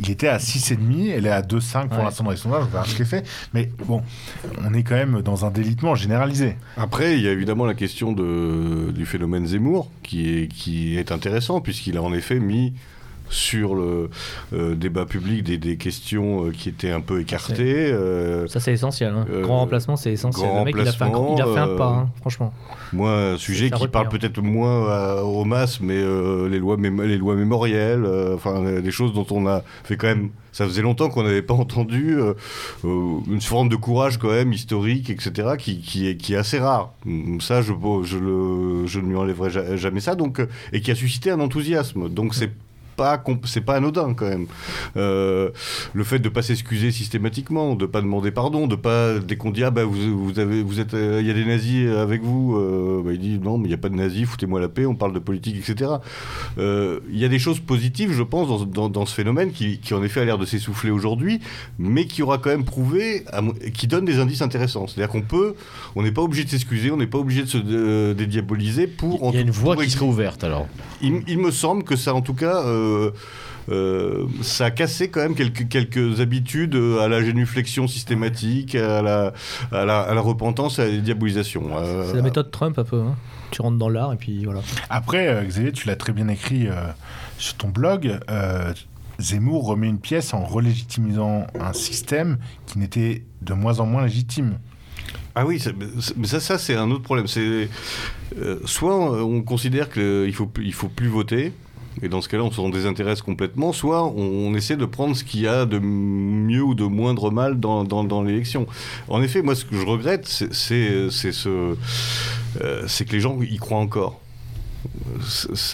Il 0.00 0.10
était 0.10 0.28
à 0.28 0.36
6,5, 0.36 1.10
elle 1.16 1.24
est 1.24 1.30
à 1.30 1.40
2,5 1.40 1.88
pour 1.88 1.98
Ouais. 1.98 2.04
l'instant 2.04 2.24
dans 2.24 2.30
les 2.30 2.36
sondages, 2.36 2.64
on 2.66 2.70
verra 2.70 2.84
ce 2.84 2.94
qu'elle 2.94 3.06
fait. 3.06 3.24
Mais 3.54 3.70
bon, 3.86 4.02
on 4.62 4.74
est 4.74 4.82
quand 4.82 4.96
même 4.96 5.22
dans 5.22 5.46
un 5.46 5.50
délitement 5.50 5.94
généralisé. 5.94 6.56
Après, 6.76 7.14
il 7.16 7.22
y 7.22 7.28
a 7.28 7.32
évidemment 7.32 7.64
la 7.64 7.72
question 7.72 8.12
de, 8.12 8.90
du 8.94 9.06
phénomène 9.06 9.46
Zemmour, 9.46 9.90
qui 10.02 10.28
est, 10.28 10.48
qui 10.48 10.98
est 10.98 11.10
intéressant, 11.10 11.62
puisqu'il 11.62 11.96
a 11.96 12.02
en 12.02 12.12
effet 12.12 12.38
mis 12.38 12.74
sur 13.30 13.74
le 13.74 14.10
euh, 14.52 14.74
débat 14.74 15.06
public 15.06 15.42
des, 15.42 15.56
des 15.58 15.76
questions 15.76 16.46
euh, 16.46 16.50
qui 16.50 16.68
étaient 16.68 16.90
un 16.90 17.00
peu 17.00 17.20
écartées. 17.20 17.90
euh, 17.92 18.46
Ça, 18.48 18.60
c'est 18.60 18.72
essentiel. 18.72 19.12
hein. 19.12 19.26
Euh, 19.30 19.42
grand 19.42 19.58
remplacement, 19.60 19.96
c'est 19.96 20.12
essentiel. 20.12 20.46
grand 20.48 20.58
Le 20.60 20.64
mec, 20.66 20.74
il 20.78 20.86
a 20.88 20.92
fait 20.92 21.04
un, 21.04 21.06
remplacement, 21.08 21.36
il 21.36 21.42
a 21.42 21.54
fait 21.54 21.60
un 21.60 21.68
euh, 21.68 21.76
pas, 21.76 21.88
hein, 21.88 22.10
franchement. 22.20 22.52
moi, 22.92 23.12
un 23.32 23.36
sujet 23.38 23.70
qui 23.70 23.88
parle 23.88 24.08
peut-être 24.08 24.40
moins 24.42 24.88
à- 24.90 25.22
aux 25.22 25.44
masses, 25.44 25.80
mais 25.80 25.96
euh, 25.96 26.48
les, 26.48 26.58
lois 26.58 26.76
les 26.78 27.16
lois 27.18 27.34
mémorielles, 27.34 28.04
euh, 28.04 28.34
enfin 28.34 28.62
euh, 28.64 28.80
des 28.80 28.90
choses 28.90 29.12
dont 29.14 29.26
on 29.30 29.46
a 29.46 29.62
fait 29.84 29.96
quand 29.96 30.08
même. 30.08 30.30
Ça 30.52 30.66
faisait 30.66 30.82
longtemps 30.82 31.08
qu'on 31.08 31.24
n'avait 31.24 31.42
pas 31.42 31.54
entendu 31.54 32.14
euh, 32.16 32.34
euh, 32.84 33.16
une 33.28 33.40
forme 33.40 33.68
de 33.68 33.74
courage 33.74 34.18
quand 34.18 34.30
même 34.30 34.52
historique, 34.52 35.10
etc., 35.10 35.54
qui, 35.58 35.80
qui 35.80 36.06
est, 36.08 36.16
qui 36.16 36.34
est 36.34 36.36
assez 36.36 36.60
rare. 36.60 36.92
Mm, 37.04 37.40
Ça, 37.40 37.60
je, 37.60 37.72
je, 38.04 38.18
le, 38.18 38.86
je 38.86 39.00
ne 39.00 39.08
lui 39.08 39.16
enlèverai 39.16 39.50
ja- 39.50 39.74
jamais 39.74 39.98
ça, 39.98 40.14
donc, 40.14 40.38
euh, 40.38 40.46
et 40.72 40.80
qui 40.80 40.92
a 40.92 40.94
suscité 40.94 41.32
un 41.32 41.40
enthousiasme. 41.40 42.08
Donc 42.08 42.36
c'est 42.36 42.52
pas 42.94 43.22
c'est 43.44 43.60
pas 43.60 43.74
anodin 43.76 44.14
quand 44.14 44.28
même. 44.28 44.46
Euh, 44.96 45.50
le 45.92 46.04
fait 46.04 46.18
de 46.18 46.28
pas 46.28 46.42
s'excuser 46.42 46.90
systématiquement, 46.90 47.74
de 47.74 47.86
pas 47.86 48.00
demander 48.00 48.30
pardon, 48.30 48.66
de 48.66 48.76
pas 48.76 49.18
dès 49.18 49.36
qu'on 49.36 49.50
dit 49.50 49.64
ah 49.64 49.70
bah 49.70 49.84
vous, 49.84 50.24
vous 50.24 50.38
avez 50.38 50.62
vous 50.62 50.80
êtes 50.80 50.94
euh, 50.94 51.18
il 51.20 51.26
y 51.26 51.30
a 51.30 51.34
des 51.34 51.44
nazis 51.44 51.88
avec 51.90 52.22
vous, 52.22 52.56
euh, 52.56 53.02
bah, 53.04 53.12
il 53.12 53.18
dit 53.18 53.38
non 53.38 53.58
mais 53.58 53.68
il 53.68 53.70
y 53.70 53.74
a 53.74 53.78
pas 53.78 53.88
de 53.88 53.94
nazis, 53.96 54.26
foutez-moi 54.26 54.60
la 54.60 54.68
paix, 54.68 54.86
on 54.86 54.94
parle 54.94 55.12
de 55.12 55.18
politique 55.18 55.56
etc. 55.56 55.90
Euh, 56.58 57.00
Il 57.10 57.18
y 57.18 57.24
a 57.24 57.28
des 57.28 57.38
choses 57.38 57.60
positives 57.60 58.12
je 58.12 58.22
pense 58.22 58.48
dans, 58.48 58.64
dans- 58.64 58.88
dans 58.88 59.06
ce 59.06 59.14
phénomène 59.14 59.52
qui, 59.52 59.78
qui 59.78 59.94
en 59.94 60.02
effet 60.02 60.20
a 60.20 60.24
l'air 60.24 60.38
de 60.38 60.44
s'essouffler 60.46 60.90
aujourd'hui, 60.90 61.40
mais 61.78 62.06
qui 62.06 62.22
aura 62.22 62.38
quand 62.38 62.50
même 62.50 62.64
prouvé, 62.64 63.24
à 63.32 63.40
qui 63.72 63.86
donne 63.86 64.04
des 64.04 64.18
indices 64.18 64.42
intéressants. 64.42 64.86
C'est-à-dire 64.86 65.10
qu'on 65.10 65.22
peut, 65.22 65.54
on 65.96 66.02
n'est 66.02 66.12
pas 66.12 66.22
obligé 66.22 66.44
de 66.44 66.50
s'excuser, 66.50 66.90
on 66.90 66.96
n'est 66.96 67.06
pas 67.06 67.18
obligé 67.18 67.42
de 67.42 67.48
se 67.48 67.58
euh, 67.64 68.14
dédiaboliser 68.14 68.86
pour. 68.86 69.30
Il 69.32 69.34
y 69.34 69.38
a 69.38 69.40
une 69.40 69.50
voie 69.50 69.76
qui 69.76 69.90
serait 69.90 70.06
ouverte 70.06 70.44
alors. 70.44 70.66
il, 71.02 71.22
il 71.26 71.38
me 71.38 71.50
semble 71.50 71.82
que 71.84 71.96
ça, 71.96 72.14
en 72.14 72.20
tout 72.22 72.34
cas, 72.34 72.62
euh, 72.84 73.10
euh, 73.70 74.26
ça 74.42 74.66
a 74.66 74.70
cassé 74.70 75.08
quand 75.08 75.20
même 75.20 75.34
quelques, 75.34 75.68
quelques 75.68 76.20
habitudes 76.20 76.74
euh, 76.74 77.00
à 77.00 77.08
la 77.08 77.22
génuflexion 77.22 77.88
systématique, 77.88 78.74
à 78.74 79.00
la, 79.02 79.32
à 79.72 79.84
la, 79.84 80.00
à 80.00 80.14
la 80.14 80.20
repentance, 80.20 80.78
à 80.78 80.86
la 80.86 80.96
diabolisation. 80.98 81.70
Euh, 81.76 82.04
C'est 82.10 82.16
la 82.16 82.22
méthode 82.22 82.50
Trump 82.50 82.78
un 82.78 82.84
peu. 82.84 83.00
hein. 83.00 83.16
Tu 83.50 83.62
rentres 83.62 83.78
dans 83.78 83.88
l'art 83.88 84.12
et 84.12 84.16
puis 84.16 84.44
voilà. 84.44 84.60
Après, 84.90 85.28
euh, 85.28 85.42
Xavier, 85.44 85.72
tu 85.72 85.86
l'as 85.86 85.96
très 85.96 86.12
bien 86.12 86.28
écrit 86.28 86.66
euh, 86.68 86.72
sur 87.38 87.54
ton 87.54 87.68
blog. 87.68 88.18
euh, 88.30 88.72
Zemmour 89.20 89.64
remet 89.66 89.86
une 89.88 90.00
pièce 90.00 90.34
en 90.34 90.44
relégitimisant 90.44 91.46
un 91.60 91.72
système 91.72 92.38
qui 92.66 92.80
n'était 92.80 93.22
de 93.42 93.54
moins 93.54 93.78
en 93.78 93.86
moins 93.86 94.02
légitime. 94.02 94.58
Ah 95.36 95.46
oui, 95.46 95.62
mais 96.16 96.26
ça, 96.26 96.40
ça 96.40 96.58
c'est 96.58 96.74
un 96.74 96.90
autre 96.90 97.02
problème. 97.02 97.28
C'est 97.28 97.68
euh, 98.38 98.58
soit 98.64 98.94
on 99.24 99.42
considère 99.42 99.88
qu'il 99.88 100.32
faut 100.34 100.50
il 100.60 100.72
faut 100.72 100.88
plus 100.88 101.08
voter. 101.08 101.52
Et 102.02 102.08
dans 102.08 102.20
ce 102.20 102.28
cas-là, 102.28 102.44
on 102.44 102.50
s'en 102.50 102.68
désintéresse 102.68 103.22
complètement. 103.22 103.72
Soit 103.72 104.04
on, 104.04 104.54
essaie 104.54 104.76
de 104.76 104.84
prendre 104.84 105.16
ce 105.16 105.24
qu'il 105.24 105.40
y 105.40 105.48
a 105.48 105.64
de 105.66 105.78
mieux 105.78 106.62
ou 106.62 106.74
de 106.74 106.84
moindre 106.84 107.30
mal 107.30 107.60
dans, 107.60 108.22
l'élection. 108.22 108.66
En 109.08 109.22
effet, 109.22 109.42
moi, 109.42 109.54
ce 109.54 109.64
que 109.64 109.76
je 109.76 109.86
regrette, 109.86 110.26
c'est 110.26 110.52
c'est- 110.52 111.10
c'est 111.10 111.32
ce, 111.32 111.76
euh, 112.60 112.86
que 112.86 113.12
les 113.12 113.20
gens 113.20 113.40
y 113.40 113.56
croient 113.56 113.78
encore. 113.78 114.20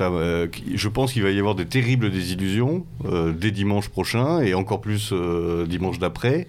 Euh, 0.00 0.46
je 0.74 0.88
pense 0.88 1.12
qu'il 1.12 1.22
va 1.22 1.30
y 1.30 1.38
avoir 1.38 1.54
des 1.54 1.66
terribles 1.66 2.10
désillusions 2.10 2.86
euh, 3.06 3.32
dès 3.32 3.50
dimanche 3.50 3.88
prochain 3.88 4.40
et 4.40 4.54
encore 4.54 4.80
plus 4.80 5.12
dimanche 5.68 5.98
d'après. 5.98 6.46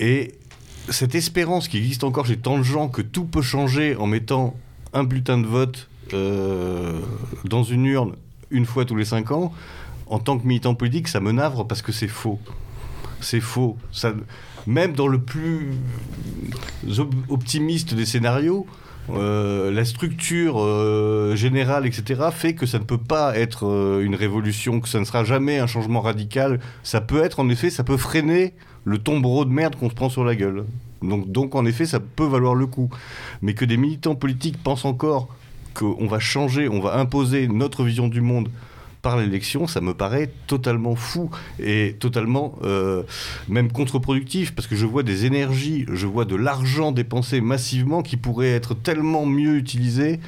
Et 0.00 0.34
cette 0.88 1.14
espérance 1.14 1.68
qui 1.68 1.78
existe 1.78 2.04
encore 2.04 2.26
chez 2.26 2.36
tant 2.36 2.58
de 2.58 2.62
gens 2.62 2.88
que 2.88 3.02
tout 3.02 3.24
peut 3.24 3.42
changer 3.42 3.96
en 3.96 4.06
mettant 4.06 4.54
un 4.92 5.04
bulletin 5.04 5.38
de 5.38 5.46
vote 5.46 5.88
dans 6.12 7.64
une 7.64 7.86
urne 7.86 8.12
une 8.50 8.66
fois 8.66 8.84
tous 8.84 8.96
les 8.96 9.04
cinq 9.04 9.30
ans, 9.30 9.52
en 10.06 10.18
tant 10.18 10.38
que 10.38 10.46
militant 10.46 10.74
politique, 10.74 11.08
ça 11.08 11.20
me 11.20 11.32
navre 11.32 11.66
parce 11.66 11.82
que 11.82 11.92
c'est 11.92 12.08
faux. 12.08 12.38
C'est 13.20 13.40
faux. 13.40 13.76
Ça, 13.92 14.12
même 14.66 14.92
dans 14.92 15.08
le 15.08 15.20
plus 15.20 15.70
op- 16.98 17.14
optimiste 17.28 17.94
des 17.94 18.04
scénarios, 18.06 18.66
euh, 19.10 19.70
la 19.70 19.84
structure 19.84 20.56
euh, 20.60 21.36
générale, 21.36 21.86
etc., 21.86 22.22
fait 22.32 22.54
que 22.54 22.66
ça 22.66 22.78
ne 22.78 22.84
peut 22.84 22.98
pas 22.98 23.36
être 23.38 23.66
euh, 23.66 24.04
une 24.04 24.16
révolution, 24.16 24.80
que 24.80 24.88
ça 24.88 24.98
ne 24.98 25.04
sera 25.04 25.24
jamais 25.24 25.58
un 25.58 25.66
changement 25.66 26.00
radical. 26.00 26.60
Ça 26.82 27.00
peut 27.00 27.22
être, 27.22 27.40
en 27.40 27.48
effet, 27.48 27.70
ça 27.70 27.84
peut 27.84 27.96
freiner 27.96 28.54
le 28.84 28.98
tombereau 28.98 29.44
de 29.44 29.50
merde 29.50 29.76
qu'on 29.76 29.90
se 29.90 29.94
prend 29.94 30.08
sur 30.08 30.24
la 30.24 30.34
gueule. 30.34 30.64
Donc, 31.02 31.30
donc, 31.30 31.54
en 31.54 31.64
effet, 31.66 31.86
ça 31.86 32.00
peut 32.00 32.26
valoir 32.26 32.54
le 32.54 32.66
coup. 32.66 32.90
Mais 33.42 33.54
que 33.54 33.64
des 33.64 33.76
militants 33.76 34.14
politiques 34.16 34.60
pensent 34.62 34.84
encore 34.84 35.28
qu'on 35.78 36.06
va 36.06 36.18
changer, 36.18 36.68
on 36.68 36.80
va 36.80 36.96
imposer 36.98 37.48
notre 37.48 37.84
vision 37.84 38.08
du 38.08 38.20
monde 38.20 38.48
par 39.02 39.16
l'élection, 39.18 39.68
ça 39.68 39.80
me 39.80 39.94
paraît 39.94 40.30
totalement 40.48 40.96
fou 40.96 41.30
et 41.60 41.94
totalement 42.00 42.58
euh, 42.64 43.04
même 43.48 43.70
contre-productif 43.70 44.52
parce 44.52 44.66
que 44.66 44.74
je 44.74 44.84
vois 44.84 45.04
des 45.04 45.26
énergies, 45.26 45.86
je 45.92 46.06
vois 46.08 46.24
de 46.24 46.34
l'argent 46.34 46.90
dépensé 46.90 47.40
massivement 47.40 48.02
qui 48.02 48.16
pourrait 48.16 48.48
être 48.50 48.74
tellement 48.74 49.24
mieux 49.24 49.56
utilisé 49.58 50.18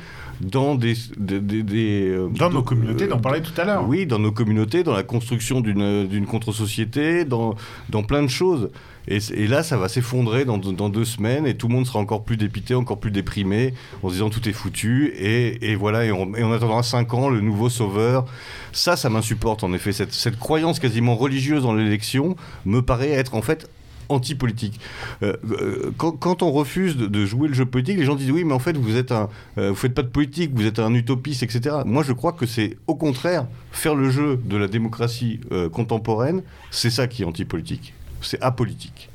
dans 0.40 0.76
des, 0.76 0.94
des, 1.16 1.40
des- 1.40 1.64
des, 1.64 2.08
euh, 2.10 2.28
Dans 2.38 2.50
nos 2.50 2.62
communautés, 2.62 3.06
euh, 3.06 3.08
dont 3.08 3.16
on 3.16 3.20
parlait 3.20 3.42
tout 3.42 3.58
à 3.60 3.64
l'heure. 3.64 3.88
oui, 3.88 4.06
dans 4.06 4.20
nos 4.20 4.30
communautés, 4.30 4.84
dans 4.84 4.94
la 4.94 5.02
construction 5.02 5.60
d'une 5.60 6.06
d'une 6.06 6.26
contre-société, 6.26 7.24
dans, 7.24 7.56
dans 7.88 8.04
plein 8.04 8.22
de 8.22 8.28
choses. 8.28 8.70
Et, 9.08 9.46
là, 9.46 9.62
ça 9.62 9.78
va 9.78 9.88
s'effondrer 9.88 10.44
dans, 10.44 10.58
deux 10.58 11.04
semaines 11.04 11.46
et 11.46 11.56
tout 11.56 11.68
le 11.68 11.74
monde 11.74 11.86
sera 11.86 11.98
encore 11.98 12.24
plus 12.24 12.36
dépité, 12.36 12.74
encore 12.74 13.00
plus 13.00 13.10
déprimé, 13.10 13.72
en 14.02 14.08
se 14.08 14.14
disant 14.14 14.28
tout 14.28 14.46
est 14.48 14.52
foutu. 14.52 15.14
Et, 15.16 15.74
voilà, 15.76 16.04
et 16.04 16.12
on, 16.12 16.52
attendra 16.52 16.82
cinq 16.82 17.14
ans 17.14 17.30
le 17.30 17.40
nouveau 17.40 17.70
sauveur. 17.70 18.26
Ça, 18.72 18.96
ça 18.96 19.08
m'insupporte 19.08 19.64
en 19.64 19.72
effet. 19.72 19.92
Cette, 19.92 20.38
croyance 20.38 20.78
quasiment 20.78 21.16
religieuse 21.16 21.62
dans 21.62 21.74
l'élection 21.74 22.36
me 22.66 22.82
paraît 22.82 23.10
être 23.10 23.34
en 23.34 23.42
fait 23.42 23.68
anti-politique. 24.10 24.80
Euh, 25.22 25.34
euh, 25.50 25.90
quand, 25.96 26.42
on 26.42 26.50
refuse 26.50 26.96
de, 26.96 27.26
jouer 27.26 27.48
le 27.48 27.54
jeu 27.54 27.66
politique, 27.66 27.98
les 27.98 28.04
gens 28.04 28.14
disent 28.14 28.30
oui, 28.30 28.44
mais 28.44 28.54
en 28.54 28.58
fait 28.58 28.76
vous 28.76 28.96
êtes 28.96 29.12
un, 29.12 29.28
euh, 29.58 29.70
vous 29.70 29.76
faites 29.76 29.94
pas 29.94 30.02
de 30.02 30.08
politique, 30.08 30.52
vous 30.54 30.66
êtes 30.66 30.78
un 30.78 30.94
utopiste, 30.94 31.42
etc. 31.42 31.76
Moi, 31.84 32.02
je 32.02 32.12
crois 32.12 32.32
que 32.32 32.46
c'est 32.46 32.76
au 32.86 32.94
contraire 32.94 33.46
faire 33.70 33.94
le 33.94 34.10
jeu 34.10 34.38
de 34.42 34.56
la 34.56 34.66
démocratie 34.66 35.40
contemporaine, 35.72 36.42
c'est 36.70 36.90
ça 36.90 37.06
qui 37.06 37.22
est 37.22 37.24
anti-politique. 37.26 37.92
C'est 38.20 38.40
apolitique. 38.42 39.08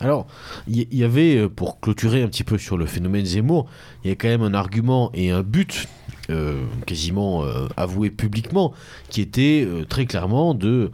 Alors, 0.00 0.26
il 0.66 0.86
y, 0.94 1.04
avait, 1.04 1.36
euh, 1.36 1.48
pour 1.48 1.78
clôturer 1.78 2.22
un 2.22 2.28
petit 2.28 2.44
peu 2.44 2.56
sur 2.56 2.78
le 2.78 2.86
phénomène 2.86 3.26
Zemmour, 3.26 3.66
il 4.02 4.08
y 4.08 4.12
a 4.12 4.16
quand 4.16 4.28
même 4.28 4.42
un 4.42 4.54
argument 4.54 5.10
et 5.12 5.30
un 5.30 5.42
but 5.42 5.86
euh, 6.30 6.62
quasiment 6.86 7.44
euh, 7.44 7.66
avoué 7.76 8.08
publiquement, 8.08 8.72
qui 9.10 9.20
était 9.20 9.68
très 9.90 10.06
clairement 10.06 10.54
de 10.54 10.90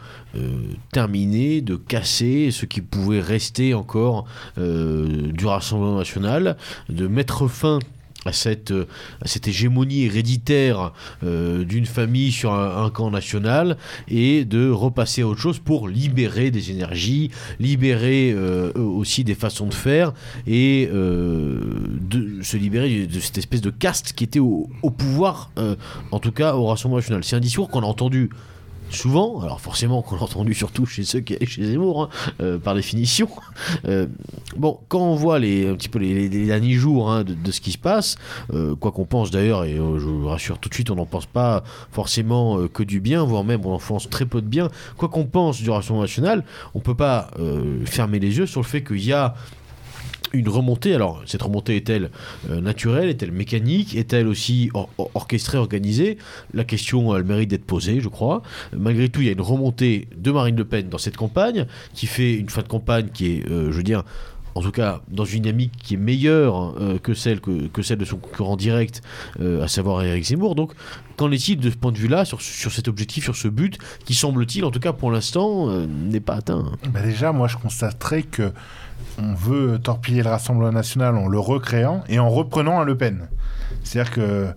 terminer, 0.93 1.61
de 1.61 1.77
casser 1.77 2.51
ce 2.51 2.67
qui 2.67 2.81
pouvait 2.81 3.21
rester 3.21 3.73
encore 3.75 4.27
du 4.57 5.47
Rassemblement 5.47 5.97
national, 5.97 6.57
de 6.89 7.07
mettre 7.07 7.49
fin 7.49 7.79
à 8.27 8.33
cette, 8.33 8.71
euh, 8.71 8.87
cette 9.25 9.49
hégémonie 9.49 10.05
héréditaire 10.05 10.93
euh, 11.25 11.65
d'une 11.65 11.87
famille 11.87 12.33
sur 12.33 12.53
un, 12.53 12.91
camp 12.91 13.11
national 13.11 13.77
et 14.09 14.45
de 14.45 14.71
repasser 14.71 15.23
à 15.23 15.27
autre 15.27 15.41
chose 15.41 15.59
pour 15.59 15.89
libérer 15.89 16.51
des 16.51 16.71
énergies, 16.71 17.31
libérer 17.59 18.33
euh, 18.33 18.73
aussi 18.75 19.25
des 19.25 19.35
façons 19.35 19.67
de 19.67 19.75
faire 19.75 20.13
et 20.47 20.89
de 20.89 22.43
se 22.43 22.57
libérer 22.57 23.07
de 23.07 23.21
cette 23.21 23.39
espèce 23.39 23.61
de 23.61 23.71
caste 23.71 24.13
qui 24.13 24.25
était 24.25 24.39
au, 24.39 24.69
au 24.83 24.91
pouvoir, 24.91 25.51
en 26.11 26.19
tout 26.21 26.33
cas 26.33 26.55
au 26.55 26.67
Rassemblement 26.67 26.99
national. 26.99 27.25
C'est 27.25 27.37
un 27.37 27.41
discours 27.41 27.69
qu'on 27.69 27.83
a 27.83 27.87
entendu 27.87 28.31
souvent, 28.91 29.41
alors 29.41 29.61
forcément 29.61 30.03
qu'on 30.03 30.17
l'a 30.17 30.23
entendu 30.23 30.55
surtout 30.55 30.87
chez 30.87 31.05
ceux 31.05 31.21
qui 31.21 31.37
chez 31.47 31.65
Zemmour, 31.65 32.05
hein, 32.05 32.09
euh, 32.41 32.59
par 32.59 32.75
définition. 32.75 33.29
Euh, 33.85 34.07
bon, 34.57 34.81
quand 34.89 35.01
on 35.01 35.15
voit 35.15 35.39
les, 35.39 35.69
un 35.69 35.75
petit 35.75 35.89
peu 35.89 35.99
les, 35.99 36.29
derniers 36.29 36.75
jours 36.75 37.11
hein, 37.11 37.25
de, 37.25 37.51
ce 37.51 37.61
qui 37.61 37.73
se 37.73 37.79
passe, 37.79 38.17
euh, 38.53 38.75
quoi 38.75 38.91
qu'on 38.91 39.05
pense 39.05 39.31
d'ailleurs, 39.31 39.65
et 39.65 39.77
je 39.77 39.81
vous 39.81 40.27
rassure 40.27 40.59
tout 40.59 40.69
de 40.69 40.75
suite, 40.75 40.91
on 40.91 40.97
n'en 40.97 41.07
pense 41.07 41.27
pas 41.27 41.63
forcément 41.91 42.67
que 42.69 42.83
du 42.83 43.01
bien, 43.01 43.25
voire 43.25 43.45
même 43.45 43.65
on 43.65 43.75
en 43.75 43.79
pense 43.79 44.09
très 44.09 44.25
peu 44.25 44.41
de 44.41 44.47
bien. 44.47 44.69
Quoi 44.97 45.09
qu'on 45.09 45.25
pense 45.25 45.61
du 45.61 45.71
Rassemblement 45.71 46.03
national, 46.03 46.45
on 46.75 46.81
peut 46.81 46.95
pas 46.95 47.31
fermer 47.85 48.19
les 48.19 48.39
yeux 48.39 48.47
sur 48.47 48.61
le 48.61 48.67
fait 48.67 48.83
qu'il 48.83 49.05
y 49.05 49.13
a 49.13 49.35
une 50.37 50.49
remontée. 50.49 50.95
Alors, 50.95 51.23
cette 51.27 51.43
remontée 51.43 51.77
est-elle 51.77 52.11
euh, 52.51 52.61
naturelle 52.61 53.09
Est-elle 53.09 53.33
mécanique 53.33 53.97
Est-elle 53.97 54.27
aussi 54.27 54.71
or- 54.75 54.89
or- 54.99 55.11
orchestrée, 55.15 55.59
organisée? 55.59 56.19
La 56.55 56.65
question, 56.65 57.17
elle 57.17 57.25
mérite 57.25 57.51
d'être 57.51 57.65
posée, 57.65 58.01
je 58.01 58.09
crois. 58.09 58.43
Malgré 58.77 59.09
tout, 59.09 59.21
il 59.21 59.27
y 59.27 59.31
a 59.31 59.33
une 59.33 59.41
remontée 59.41 60.09
de 60.17 60.31
Marine 60.31 60.57
Le 60.57 60.65
Pen 60.65 60.89
dans 60.89 60.99
cette 60.99 61.17
campagne, 61.17 61.67
qui 61.95 62.07
fait 62.07 62.35
une 62.35 62.49
fin 62.49 62.63
de 62.63 62.69
campagne 62.69 63.09
qui 63.13 63.27
est, 63.33 63.51
euh, 63.51 63.73
je 63.73 63.77
veux 63.77 63.83
dire, 63.83 64.03
en 64.55 64.63
tout 64.63 64.73
cas, 64.73 65.03
dans 65.11 65.27
une 65.27 65.43
dynamique 65.43 65.73
qui 65.83 65.95
est 65.95 65.99
meilleure 65.99 66.75
euh, 66.81 66.99
que, 66.99 67.13
celle, 67.13 67.41
que, 67.41 67.67
que 67.67 67.83
celle 67.83 67.99
de 67.99 68.07
son 68.07 68.17
concurrent 68.17 68.57
direct, 68.57 69.03
à 69.39 69.69
savoir 69.69 70.03
Eric 70.03 70.25
Zemmour. 70.25 70.55
Donc, 70.55 70.73
qu'en 71.19 71.31
est-il 71.31 71.59
de 71.59 71.71
ce 71.71 71.77
point 71.77 71.93
de 71.93 71.99
vue-là, 71.99 72.25
sur, 72.25 72.41
sur 72.41 72.73
cet 72.73 72.89
objectif, 72.89 73.25
sur 73.25 73.37
ce 73.37 73.49
but, 73.49 73.77
qui 74.07 74.15
semble-t-il, 74.15 74.65
en 74.65 74.71
tout 74.71 74.81
cas 74.81 74.95
pour 74.95 75.11
l'instant, 75.11 75.71
n'est 75.87 76.21
pas 76.21 76.37
atteint? 76.37 76.73
Bah 76.91 77.03
déjà, 77.03 77.33
moi, 77.33 77.49
je 77.49 77.59
constaterais 77.59 78.23
que 78.23 78.51
on 79.19 79.35
veut 79.35 79.79
torpiller 79.79 80.23
le 80.23 80.31
Rassemblement 80.31 80.73
national 80.73 81.17
en 81.17 81.27
le 81.27 81.39
recréant 81.39 82.05
et 82.09 82.19
en 82.19 82.29
reprenant 82.29 82.81
un 82.81 82.85
Le 82.85 82.97
Pen. 82.97 83.29
C'est-à-dire 83.83 84.13
que 84.13 84.49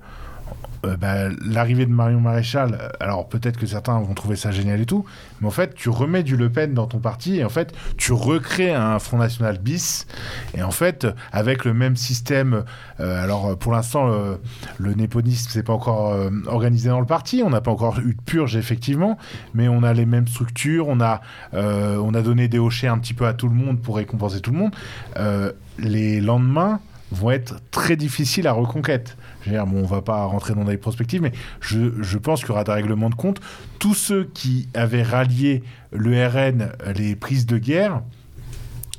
euh, 0.86 0.96
bah, 0.96 1.30
l'arrivée 1.46 1.86
de 1.86 1.92
Marion 1.92 2.22
Maréchal, 2.22 2.78
euh, 2.80 2.90
alors 3.00 3.28
peut-être 3.28 3.58
que 3.58 3.66
certains 3.66 4.00
vont 4.00 4.14
trouver 4.14 4.36
ça 4.36 4.52
génial 4.52 4.80
et 4.80 4.86
tout, 4.86 5.06
mais 5.42 5.48
en 5.48 5.52
fait, 5.52 5.76
tu 5.76 5.90
remets 5.90 6.24
du 6.24 6.38
Le 6.38 6.50
Pen 6.50 6.74
dans 6.74 6.88
ton 6.88 7.00
parti 7.00 7.38
et 7.38 7.44
en 7.44 7.50
fait, 7.50 7.74
tu 7.98 8.14
recrées 8.14 8.74
un 8.74 8.98
Front 9.00 9.18
National 9.18 9.58
bis. 9.58 10.08
Et 10.56 10.64
en 10.64 10.72
fait, 10.72 11.08
avec 11.32 11.66
le 11.66 11.74
même 11.74 11.96
système, 11.96 12.64
euh, 13.00 13.24
alors 13.24 13.58
pour 13.58 13.74
l'instant, 13.74 14.08
le, 14.08 14.40
le 14.78 14.94
népotisme, 14.94 15.50
c'est 15.52 15.64
pas 15.64 15.74
encore 15.74 16.16
organisé 16.48 16.90
dans 16.90 17.00
le 17.00 17.06
parti, 17.06 17.42
on 17.46 17.50
n'a 17.50 17.62
pas 17.62 17.72
encore 17.72 18.00
eu 18.00 18.16
de 18.16 18.22
purge, 18.22 18.56
effectivement, 18.56 19.18
mais 19.54 19.68
on 19.68 19.84
a 19.84 19.94
les 19.94 20.06
mêmes 20.06 20.28
structures, 20.28 20.88
on 20.88 21.02
a, 21.02 21.22
on 21.54 22.14
a 22.14 22.22
donné 22.22 22.48
des 22.48 22.60
hochets 22.60 22.88
un 22.88 22.98
petit 22.98 23.14
peu 23.14 23.28
à 23.28 23.34
tout 23.34 23.48
le 23.48 23.56
monde 23.56 23.82
pour 23.82 23.98
récompenser 23.98 24.40
tout 24.40 24.52
le 24.52 24.58
monde. 24.58 24.72
Les 25.78 26.20
lendemains, 26.22 26.80
vont 27.12 27.32
être 27.32 27.56
très 27.72 27.96
difficiles 27.96 28.48
à 28.48 28.54
reconquête. 28.54 29.18
Je 29.42 29.50
veux 29.50 29.56
dire, 29.56 29.66
bon, 29.66 29.82
on 29.82 29.86
va 29.86 30.02
pas 30.02 30.26
rentrer 30.26 30.54
dans 30.54 30.66
des 30.66 30.78
prospectives, 30.78 31.22
mais 31.22 31.32
je, 31.62 32.02
je 32.02 32.18
pense 32.18 32.42
qu'il 32.42 32.50
y 32.50 32.52
aura 32.52 32.64
des 32.64 32.72
règlements 32.72 33.10
de 33.10 33.16
compte. 33.16 33.40
Tous 33.80 33.94
ceux 33.94 34.30
qui 34.34 34.70
avaient 34.74 35.04
rallié 35.04 35.64
le 35.92 36.28
RN, 36.28 36.72
les 36.96 37.16
prises 37.16 37.46
de 37.46 37.58
guerre, 37.58 38.02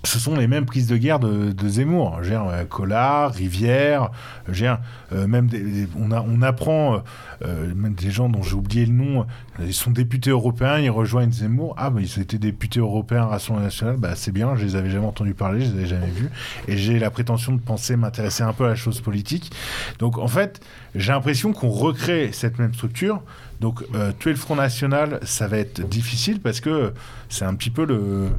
ce 0.02 0.18
sont 0.18 0.34
les 0.34 0.46
mêmes 0.46 0.64
prises 0.64 0.86
de 0.86 0.96
guerre 0.96 1.18
de, 1.18 1.68
Zemmour. 1.68 2.20
Dire, 2.22 2.44
euh, 2.48 2.64
Collard, 2.64 3.32
Rivière, 3.32 4.10
euh, 4.48 5.26
même 5.26 5.46
des- 5.46 5.86
on, 5.98 6.42
apprend, 6.42 7.02
euh, 7.44 7.74
même 7.74 7.92
des 7.92 8.10
gens 8.10 8.28
dont 8.30 8.42
j'ai 8.42 8.54
oublié 8.54 8.86
le 8.86 8.92
nom, 8.92 9.26
ils 9.60 9.74
sont 9.74 9.90
députés 9.90 10.30
européens, 10.30 10.78
ils 10.78 10.90
rejoignent 10.90 11.32
Zemmour. 11.32 11.74
Ah, 11.76 11.90
bah, 11.90 12.00
ils 12.00 12.20
étaient 12.20 12.38
députés 12.38 12.80
européens 12.80 13.22
à 13.22 13.26
Rassemblement 13.26 13.66
national, 13.66 13.96
bah, 13.98 14.12
c'est 14.16 14.32
bien, 14.32 14.56
je 14.56 14.64
les 14.64 14.74
avais 14.76 14.90
jamais 14.90 15.06
entendus 15.06 15.34
parler, 15.34 15.60
je 15.60 15.72
les 15.72 15.78
avais 15.78 15.86
jamais 15.86 16.10
vus. 16.10 16.30
Et 16.66 16.78
j'ai 16.78 16.98
la 16.98 17.10
prétention 17.10 17.52
de 17.52 17.60
penser 17.60 17.96
m'intéresser 17.96 18.42
un 18.42 18.54
peu 18.54 18.64
à 18.64 18.68
la 18.68 18.76
chose 18.76 19.02
politique. 19.02 19.52
Donc, 19.98 20.16
en 20.16 20.28
fait, 20.28 20.60
j'ai 20.94 21.12
l'impression 21.12 21.52
qu'on 21.52 21.68
recrée 21.68 22.30
cette 22.32 22.58
même 22.58 22.72
structure. 22.72 23.22
Donc, 23.60 23.84
tuer 24.18 24.30
le 24.30 24.36
Front 24.36 24.56
National, 24.56 25.20
ça 25.22 25.46
va 25.46 25.58
être 25.58 25.86
difficile 25.86 26.40
parce 26.40 26.60
que 26.60 26.94
c'est 27.28 27.44
un 27.44 27.54
petit 27.54 27.70
peu 27.70 27.84
le. 27.84 28.30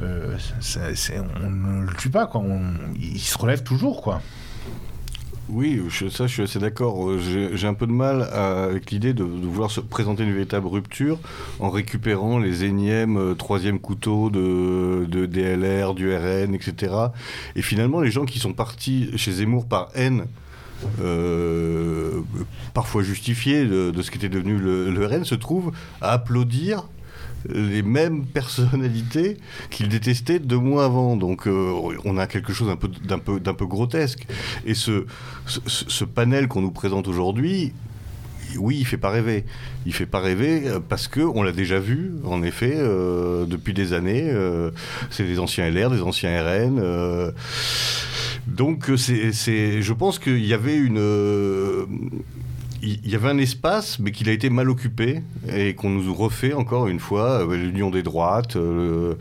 Euh, 0.00 0.36
on 1.42 1.50
ne 1.50 1.86
le 1.86 1.94
tue 1.94 2.10
pas, 2.10 2.26
quoi. 2.26 2.42
Il 2.98 3.20
se 3.20 3.38
relève 3.38 3.62
toujours, 3.62 4.02
quoi. 4.02 4.20
Oui, 5.48 5.82
ça, 6.10 6.26
je 6.26 6.32
suis 6.32 6.42
assez 6.42 6.58
d'accord. 6.58 7.10
Euh, 7.10 7.50
J'ai 7.54 7.66
un 7.66 7.74
peu 7.74 7.86
de 7.86 7.92
mal 7.92 8.22
avec 8.22 8.90
l'idée 8.90 9.12
de, 9.12 9.22
vouloir 9.22 9.70
se 9.70 9.80
présenter 9.80 10.22
une 10.22 10.32
véritable 10.32 10.66
rupture 10.66 11.18
en 11.60 11.68
récupérant 11.68 12.38
les 12.38 12.64
énièmes 12.64 13.18
euh, 13.18 13.34
troisième 13.34 13.78
couteaux 13.78 14.30
de, 14.30 15.26
DLR, 15.26 15.94
du 15.94 16.14
RN, 16.14 16.54
etc. 16.54 16.94
Et 17.56 17.62
finalement, 17.62 18.00
les 18.00 18.10
gens 18.10 18.24
qui 18.24 18.38
sont 18.38 18.54
partis 18.54 19.10
chez 19.16 19.32
Zemmour 19.32 19.66
par 19.66 19.90
haine, 19.94 20.26
euh, 21.02 22.20
parfois 22.72 23.02
justifiée 23.02 23.66
de, 23.66 23.90
de 23.90 24.02
ce 24.02 24.10
qui 24.10 24.18
était 24.18 24.28
devenu 24.28 24.56
le, 24.56 24.90
le 24.90 25.06
RN, 25.06 25.24
se 25.24 25.34
trouvent 25.34 25.72
à 26.00 26.12
applaudir 26.12 26.84
les 27.48 27.82
mêmes 27.82 28.24
personnalités 28.26 29.36
qu'il 29.70 29.88
détestait 29.88 30.38
deux 30.38 30.58
mois 30.58 30.84
avant. 30.84 31.16
Donc 31.16 31.46
euh, 31.46 31.72
on 32.04 32.16
a 32.18 32.26
quelque 32.26 32.52
chose 32.52 32.74
d'un 33.04 33.18
peu, 33.18 33.66
grotesque. 33.66 34.26
Et 34.66 34.74
ce, 34.74 35.04
panel 36.04 36.48
qu'on 36.48 36.62
nous 36.62 36.70
présente 36.70 37.08
aujourd'hui, 37.08 37.72
oui, 38.58 38.76
il 38.80 38.84
fait 38.84 38.98
pas 38.98 39.10
rêver. 39.10 39.44
Il 39.86 39.94
fait 39.94 40.06
pas 40.06 40.20
rêver 40.20 40.62
euh, 40.66 40.80
parce 40.86 41.08
que 41.08 41.20
on 41.20 41.42
l'a 41.42 41.52
déjà 41.52 41.78
vu, 41.78 42.12
en 42.24 42.42
effet, 42.42 42.74
euh, 42.74 43.44
depuis 43.46 43.72
des 43.74 43.92
années. 43.92 44.32
c'est 45.10 45.24
des 45.24 45.38
anciens 45.38 45.70
LR, 45.70 45.90
des 45.90 46.02
anciens 46.02 46.42
RN. 46.42 46.78
euh, 46.78 47.30
donc 48.46 48.90
c'est, 48.96 49.82
je 49.82 49.92
pense 49.92 50.18
qu'il 50.18 50.44
y 50.44 50.52
avait 50.52 50.76
une, 50.76 50.98
il 52.82 53.08
y 53.10 53.14
avait 53.14 53.28
un 53.28 53.38
espace, 53.38 53.98
mais 54.00 54.10
qu'il 54.10 54.28
a 54.28 54.32
été 54.32 54.50
mal 54.50 54.68
occupé 54.68 55.22
et 55.54 55.74
qu'on 55.74 55.90
nous 55.90 56.12
refait 56.14 56.52
encore 56.52 56.88
une 56.88 56.98
fois 56.98 57.46
euh, 57.48 57.56
l'union 57.56 57.90
des 57.90 58.02
droites, 58.02 58.56
euh, 58.56 59.14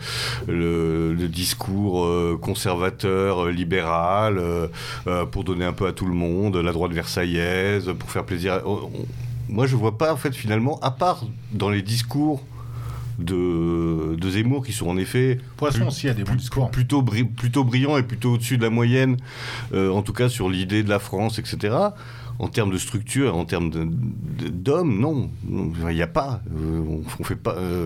le, 0.48 1.14
le 1.14 1.28
discours 1.28 2.06
euh, 2.06 2.38
conservateur, 2.42 3.48
libéral, 3.48 4.42
pour 5.32 5.44
donner 5.44 5.66
un 5.66 5.74
peu 5.74 5.88
à 5.88 5.92
tout 5.94 6.06
le 6.06 6.14
monde, 6.14 6.56
la 6.58 6.72
droite 6.72 6.92
versaillaise, 6.92 7.92
pour 8.00 8.10
faire 8.12 8.26
plaisir. 8.26 8.62
on- 8.66 8.90
moi, 9.50 9.68
je 9.68 9.76
vois 9.76 9.98
pas 9.98 10.14
en 10.14 10.18
fait 10.18 10.34
finalement, 10.34 10.80
à 10.82 10.92
part 10.92 11.26
dans 11.52 11.70
les 11.70 11.82
discours 11.82 12.42
de, 13.20 14.16
de 14.16 14.30
Zemmour 14.30 14.66
qui 14.66 14.72
sont 14.74 14.88
en 14.88 14.98
effet 14.98 15.40
l'instant 15.62 15.88
aussi, 15.88 16.10
a 16.10 16.14
des 16.14 16.24
bons 16.24 16.36
discours. 16.36 16.72
plutôt, 16.72 17.02
bri- 17.02 17.26
plutôt 17.30 17.64
brillant 17.64 17.98
et 17.98 18.04
plutôt 18.04 18.32
au-dessus 18.34 18.58
de 18.58 18.64
la 18.64 18.70
moyenne, 18.70 19.18
euh, 19.74 19.92
en 19.92 20.02
tout 20.02 20.14
cas 20.14 20.30
sur 20.30 20.50
l'idée 20.50 20.84
de 20.84 20.90
la 20.90 21.00
France, 21.00 21.38
etc. 21.38 21.76
En 22.42 22.48
termes 22.48 22.72
de 22.72 22.80
structure, 22.80 23.38
en 23.38 23.46
termes 23.46 23.70
d'hommes, 23.70 25.00
non, 25.00 25.30
il 25.48 25.94
n'y 25.94 26.02
a 26.02 26.08
pas. 26.08 26.42
Euh, 26.58 27.36
pas. 27.36 27.54
euh, 27.56 27.86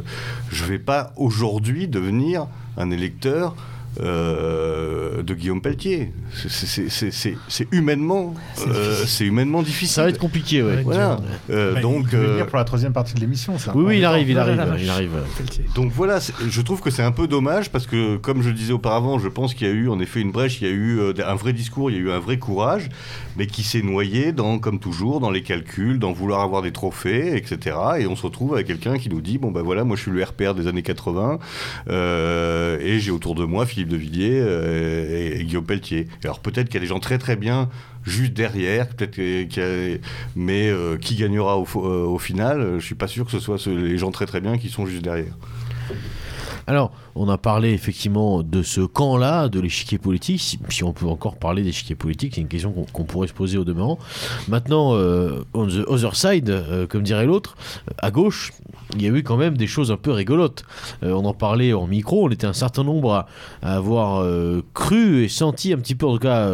je 0.50 0.64
vais 0.64 0.80
pas 0.80 1.12
aujourd'hui 1.18 1.90
devenir 1.90 2.48
un 2.78 2.90
électeur. 2.90 3.54
Euh, 4.02 5.24
de 5.24 5.34
Guillaume 5.34 5.62
Pelletier. 5.62 6.12
C'est- 6.34 6.90
c'est- 6.90 7.36
C'est 7.48 7.68
humainement, 7.72 8.34
euh, 8.68 9.04
c'est 9.06 9.26
humainement 9.26 9.62
difficile. 9.64 9.88
Ça 9.96 10.04
va 10.04 10.10
être 10.10 10.18
compliqué, 10.20 10.62
ouais. 10.62 10.82
Voilà. 10.84 11.20
Euh, 11.50 11.74
Bah, 11.76 11.82
donc, 11.82 12.08
il 12.12 12.18
euh, 12.18 12.28
venir 12.34 12.48
pour 12.48 12.58
la 12.58 12.64
troisième 12.64 12.94
partie 12.94 13.14
de 13.14 13.20
l'émission, 13.20 13.58
ça. 13.58 13.72
Oui, 13.76 13.84
oui, 13.88 13.98
il 14.00 14.06
arrive, 14.06 14.30
il 14.30 14.36
là 14.36 14.42
arrive, 14.42 14.58
là, 14.58 14.76
il 14.80 14.90
arrive. 14.90 15.12
Donc 15.76 15.92
voilà, 15.92 16.20
je 16.48 16.62
trouve 16.62 16.82
que 16.82 16.90
c'est 16.90 17.04
un 17.04 17.12
peu 17.12 17.28
dommage 17.28 17.70
parce 17.72 17.88
que, 17.88 18.18
comme 18.18 18.42
je 18.42 18.50
le 18.50 18.56
disais 18.56 18.74
auparavant, 18.74 19.20
je 19.20 19.28
pense 19.30 19.54
qu'il 19.54 19.68
y 19.68 19.70
a 19.70 19.74
eu 19.74 19.90
en 19.90 20.00
effet 20.00 20.20
une 20.22 20.32
brèche, 20.32 20.62
il 20.62 20.68
y 20.68 20.70
a 20.70 20.74
eu 20.74 21.00
un 21.26 21.36
vrai 21.36 21.54
discours, 21.54 21.90
il 21.92 21.96
y 21.96 22.00
a 22.00 22.02
eu 22.02 22.12
un 22.12 22.20
vrai 22.20 22.38
courage, 22.38 22.90
mais 23.38 23.48
qui 23.48 23.64
s'est 23.64 23.82
noyé 23.82 24.32
dans, 24.32 24.60
comme 24.60 24.80
toujours, 24.80 25.20
dans 25.20 25.32
les 25.32 25.42
calculs, 25.42 26.00
dans 26.00 26.12
vouloir 26.12 26.42
avoir 26.42 26.62
des 26.62 26.72
trophées, 26.72 27.36
etc. 27.36 27.76
Et 28.00 28.08
on 28.08 28.16
se 28.16 28.24
retrouve 28.24 28.54
avec 28.56 28.68
quelqu'un 28.68 28.98
qui 28.98 29.10
nous 29.10 29.22
dit 29.22 29.38
bon 29.38 29.52
ben 29.52 29.62
voilà, 29.62 29.84
moi 29.84 29.96
je 29.96 30.02
suis 30.04 30.12
le 30.12 30.24
RPR 30.24 30.54
des 30.54 30.68
années 30.68 30.84
80 30.84 31.40
euh, 31.90 32.78
et 32.82 33.00
j'ai 33.00 33.12
autour 33.12 33.36
de 33.36 33.44
moi 33.46 33.66
Philippe 33.66 33.85
de 33.86 33.96
Villiers 33.96 34.40
euh, 34.42 35.38
et, 35.38 35.44
Guillaume 35.44 35.66
Pelletier. 35.66 36.08
Alors 36.24 36.40
peut-être 36.40 36.68
qu'il 36.68 36.76
y 36.76 36.78
a 36.78 36.82
des 36.82 36.88
gens 36.88 37.00
très 37.00 37.18
très 37.18 37.36
bien 37.36 37.70
juste 38.04 38.34
derrière, 38.34 38.88
peut-être 38.90 39.18
mais 40.36 40.70
euh, 40.70 40.98
qui 40.98 41.16
gagnera 41.16 41.58
au, 41.58 41.66
euh, 41.76 42.18
final 42.20 42.76
Je 42.80 42.86
suis 42.86 42.96
pas 42.96 43.08
sûr 43.08 43.26
que 43.26 43.32
ce 43.32 43.40
soit 43.40 43.66
les 43.68 43.98
gens 43.98 44.12
très 44.12 44.26
très 44.26 44.42
bien 44.42 44.58
qui 44.58 44.70
sont 44.70 44.86
juste 44.86 45.04
derrière. 45.04 45.34
Alors, 46.68 46.92
on 47.16 47.30
a 47.30 47.38
parlé 47.38 47.72
effectivement 47.72 48.44
de 48.44 48.64
ce 48.64 48.82
camp-là, 48.82 49.50
de 49.50 49.60
l'échiquier 49.60 49.98
politique. 49.98 50.42
Si, 50.42 50.60
si 50.70 50.84
on 50.84 50.94
peut 50.94 51.06
encore 51.06 51.36
parler 51.36 51.64
d'échiquier 51.64 51.96
politique, 51.96 52.34
c'est 52.36 52.42
une 52.42 52.48
question 52.48 52.74
qu'on 52.92 53.04
pourrait 53.04 53.28
se 53.28 53.34
poser 53.34 53.58
au 53.58 53.64
demeurant. 53.64 54.00
Maintenant, 54.48 54.96
euh, 54.96 55.44
on 55.54 55.68
the 55.68 55.88
other 55.88 56.16
side, 56.16 56.50
euh, 56.50 56.88
comme 56.88 57.04
dirait 57.04 57.26
l'autre, 57.26 57.56
à 58.00 58.12
gauche, 58.12 58.52
il 58.96 59.02
y 59.02 59.08
a 59.08 59.10
eu 59.10 59.24
quand 59.24 59.38
même 59.38 59.58
des 59.58 59.68
choses 59.68 59.92
un 59.92 59.98
peu 59.98 60.12
rigolotes. 60.12 60.64
Euh, 61.04 61.12
on 61.12 61.26
en 61.26 61.34
parlait 61.34 61.74
en 61.74 61.88
micro, 61.88 62.26
on 62.26 62.30
était 62.30 62.48
un 62.48 62.54
certain 62.54 62.84
nombre 62.84 63.14
à, 63.14 63.28
à 63.62 63.76
avoir 63.76 64.26
cru 64.74 65.24
et 65.24 65.28
senti 65.28 65.74
un 65.74 65.78
petit 65.78 65.96
peu, 65.96 66.06
en 66.06 66.14
tout 66.14 66.20
cas, 66.20 66.50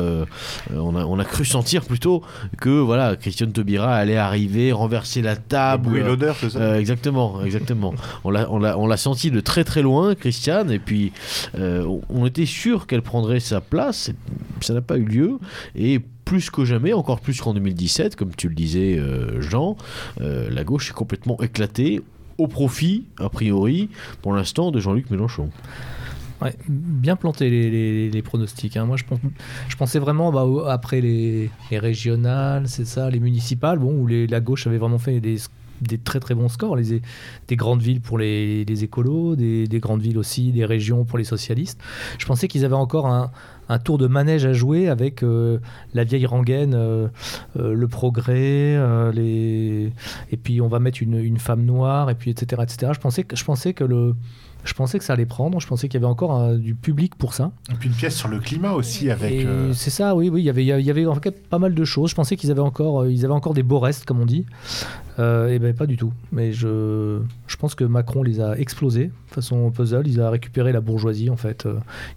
on, 0.73 0.95
a, 0.95 1.05
on 1.05 1.19
a 1.19 1.25
cru 1.25 1.45
sentir 1.45 1.83
plutôt 1.83 2.21
que 2.59 2.69
voilà, 2.69 3.15
Christiane 3.15 3.51
Taubira 3.51 3.93
allait 3.95 4.17
arriver, 4.17 4.71
renverser 4.71 5.21
la 5.21 5.35
table. 5.35 5.89
Oui, 5.93 5.99
l'odeur, 6.01 6.35
c'est 6.39 6.51
ça? 6.51 6.79
Exactement, 6.79 7.43
exactement. 7.43 7.93
On 8.23 8.31
l'a 8.31 8.97
senti 8.97 9.31
de 9.31 9.39
très 9.39 9.63
très 9.63 9.81
loin, 9.81 10.00
Christiane, 10.15 10.71
et 10.71 10.79
puis 10.79 11.11
euh, 11.57 11.85
on- 12.09 12.25
était 12.25 12.45
sûr 12.45 12.87
qu'elle 12.87 13.01
prendrait 13.01 13.39
sa 13.39 13.61
place. 13.61 14.11
Ça 14.61 14.73
n'a 14.73 14.81
pas 14.81 14.97
eu 14.97 15.05
lieu, 15.05 15.39
et 15.75 15.99
plus 16.25 16.49
que 16.49 16.63
jamais, 16.65 16.93
encore 16.93 17.19
plus 17.19 17.41
qu'en 17.41 17.53
2017, 17.53 18.15
comme 18.15 18.33
tu 18.35 18.47
le 18.47 18.55
disais, 18.55 18.97
euh, 18.97 19.41
Jean, 19.41 19.75
euh, 20.21 20.49
la 20.49 20.63
gauche 20.63 20.91
est 20.91 20.93
complètement 20.93 21.37
éclatée 21.41 22.01
au 22.37 22.47
profit, 22.47 23.05
a 23.19 23.29
priori, 23.29 23.89
pour 24.21 24.33
l'instant, 24.33 24.71
de 24.71 24.79
Jean-Luc 24.79 25.09
Mélenchon. 25.11 25.49
Bien 26.67 27.15
planté 27.15 27.49
les, 28.09 28.21
pronostics. 28.23 28.75
hein. 28.75 28.85
Moi, 28.85 28.97
je, 28.97 29.75
pensais 29.75 29.99
vraiment 29.99 30.31
bah, 30.31 30.71
après 30.73 30.99
les, 30.99 31.51
les 31.69 31.77
régionales, 31.77 32.67
c'est 32.67 32.85
ça, 32.85 33.11
les 33.11 33.19
municipales, 33.19 33.77
bon, 33.77 33.93
où 33.93 34.07
la 34.07 34.39
gauche 34.39 34.65
avait 34.65 34.79
vraiment 34.79 34.97
fait 34.97 35.19
des, 35.19 35.37
des 35.81 35.97
très 35.97 36.19
très 36.19 36.35
bons 36.35 36.49
scores. 36.49 36.75
Les, 36.75 37.01
des 37.47 37.55
grandes 37.55 37.81
villes 37.81 38.01
pour 38.01 38.17
les, 38.17 38.65
les 38.65 38.83
écolos, 38.83 39.35
des, 39.35 39.67
des 39.67 39.79
grandes 39.79 40.01
villes 40.01 40.17
aussi, 40.17 40.51
des 40.51 40.65
régions 40.65 41.05
pour 41.05 41.17
les 41.17 41.23
socialistes. 41.23 41.79
Je 42.17 42.25
pensais 42.25 42.47
qu'ils 42.47 42.65
avaient 42.65 42.75
encore 42.75 43.07
un, 43.07 43.31
un 43.71 43.79
tour 43.79 43.97
de 43.97 44.07
manège 44.07 44.45
à 44.45 44.53
jouer 44.53 44.89
avec 44.89 45.23
euh, 45.23 45.59
la 45.93 46.03
vieille 46.03 46.25
rengaine, 46.25 46.73
euh, 46.75 47.07
euh, 47.57 47.73
le 47.73 47.87
progrès, 47.87 48.77
les... 49.13 49.91
et 50.31 50.37
puis 50.37 50.61
on 50.61 50.67
va 50.67 50.79
mettre 50.79 51.01
une, 51.01 51.17
une 51.17 51.37
femme 51.37 51.63
noire, 51.63 52.09
et 52.09 52.15
puis 52.15 52.31
etc. 52.31 52.61
etc. 52.63 52.91
Je, 52.93 52.99
pensais 52.99 53.23
que, 53.23 53.35
je 53.35 53.45
pensais 53.45 53.73
que 53.73 53.83
le. 53.83 54.15
Je 54.63 54.73
pensais 54.73 54.99
que 54.99 55.03
ça 55.03 55.13
allait 55.13 55.25
prendre, 55.25 55.59
je 55.59 55.65
pensais 55.67 55.87
qu'il 55.87 55.99
y 55.99 56.03
avait 56.03 56.11
encore 56.11 56.33
un- 56.33 56.55
du 56.55 56.75
public 56.75 57.15
pour 57.15 57.33
ça. 57.33 57.51
Et 57.71 57.75
puis 57.75 57.89
une 57.89 57.95
pièce 57.95 58.15
sur 58.15 58.27
le 58.27 58.39
climat 58.39 58.73
aussi, 58.73 59.09
avec. 59.09 59.43
Euh, 59.45 59.73
C'est 59.73 59.89
ça, 59.89 60.15
oui, 60.15 60.29
oui, 60.29 60.41
il 60.41 60.45
y 60.45 60.49
avait, 60.49 60.63
il 60.63 60.67
y 60.85 60.89
avait 60.91 61.05
en 61.07 61.15
fait 61.15 61.47
pas 61.49 61.57
mal 61.57 61.73
de 61.73 61.83
choses. 61.83 62.11
Je 62.11 62.15
pensais 62.15 62.35
qu'ils 62.35 62.51
avaient 62.51 62.59
encore, 62.61 63.01
euh, 63.01 63.11
ils 63.11 63.25
avaient 63.25 63.33
encore 63.33 63.53
des 63.55 63.63
beaux 63.63 63.79
restes, 63.79 64.05
comme 64.05 64.19
on 64.19 64.25
dit. 64.25 64.45
Euh, 65.19 65.49
et 65.49 65.59
ben 65.59 65.73
pas 65.75 65.87
du 65.87 65.97
tout. 65.97 66.13
Mais 66.31 66.53
je, 66.53 67.19
je 67.47 67.55
pense 67.57 67.73
que 67.75 67.83
Macron 67.83 68.21
les 68.23 68.39
a 68.39 68.57
explosés 68.57 69.11
façon 69.27 69.69
puzzle. 69.71 70.03
Il 70.07 70.21
a 70.21 70.29
récupéré 70.29 70.71
la 70.71 70.81
bourgeoisie 70.81 71.29
en 71.29 71.37
fait. 71.37 71.67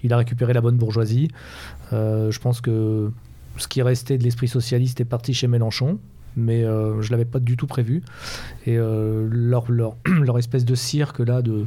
Il 0.02 0.12
a 0.12 0.16
récupéré 0.18 0.52
la 0.52 0.60
bonne 0.60 0.76
bourgeoisie. 0.76 1.28
Euh, 1.92 2.30
je 2.30 2.38
pense 2.40 2.60
que 2.60 3.10
ce 3.56 3.68
qui 3.68 3.82
restait 3.82 4.18
de 4.18 4.22
l'esprit 4.24 4.48
socialiste 4.48 5.00
est 5.00 5.04
parti 5.04 5.32
chez 5.34 5.46
Mélenchon. 5.48 5.98
Mais 6.36 6.64
euh, 6.64 7.00
je 7.00 7.10
l'avais 7.12 7.24
pas 7.24 7.38
du 7.38 7.56
tout 7.56 7.66
prévu. 7.68 8.02
Et 8.66 8.76
euh, 8.76 9.28
leur, 9.30 9.70
leur, 9.70 9.94
leur 10.06 10.36
espèce 10.38 10.64
de 10.64 10.74
cirque 10.74 11.20
là 11.20 11.42
de, 11.42 11.64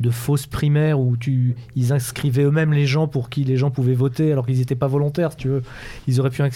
de 0.00 0.10
fausses 0.10 0.46
primaires 0.46 0.98
où 0.98 1.16
tu, 1.18 1.54
ils 1.76 1.92
inscrivaient 1.92 2.44
eux-mêmes 2.44 2.72
les 2.72 2.86
gens 2.86 3.06
pour 3.06 3.28
qui 3.28 3.44
les 3.44 3.56
gens 3.58 3.70
pouvaient 3.70 3.92
voter 3.94 4.32
alors 4.32 4.46
qu'ils 4.46 4.58
n'étaient 4.58 4.74
pas 4.76 4.86
volontaires, 4.86 5.32
si 5.32 5.36
tu 5.38 5.48
veux. 5.48 5.62
Ils 6.08 6.20
auraient 6.20 6.30
pu 6.30 6.40
ins- 6.42 6.52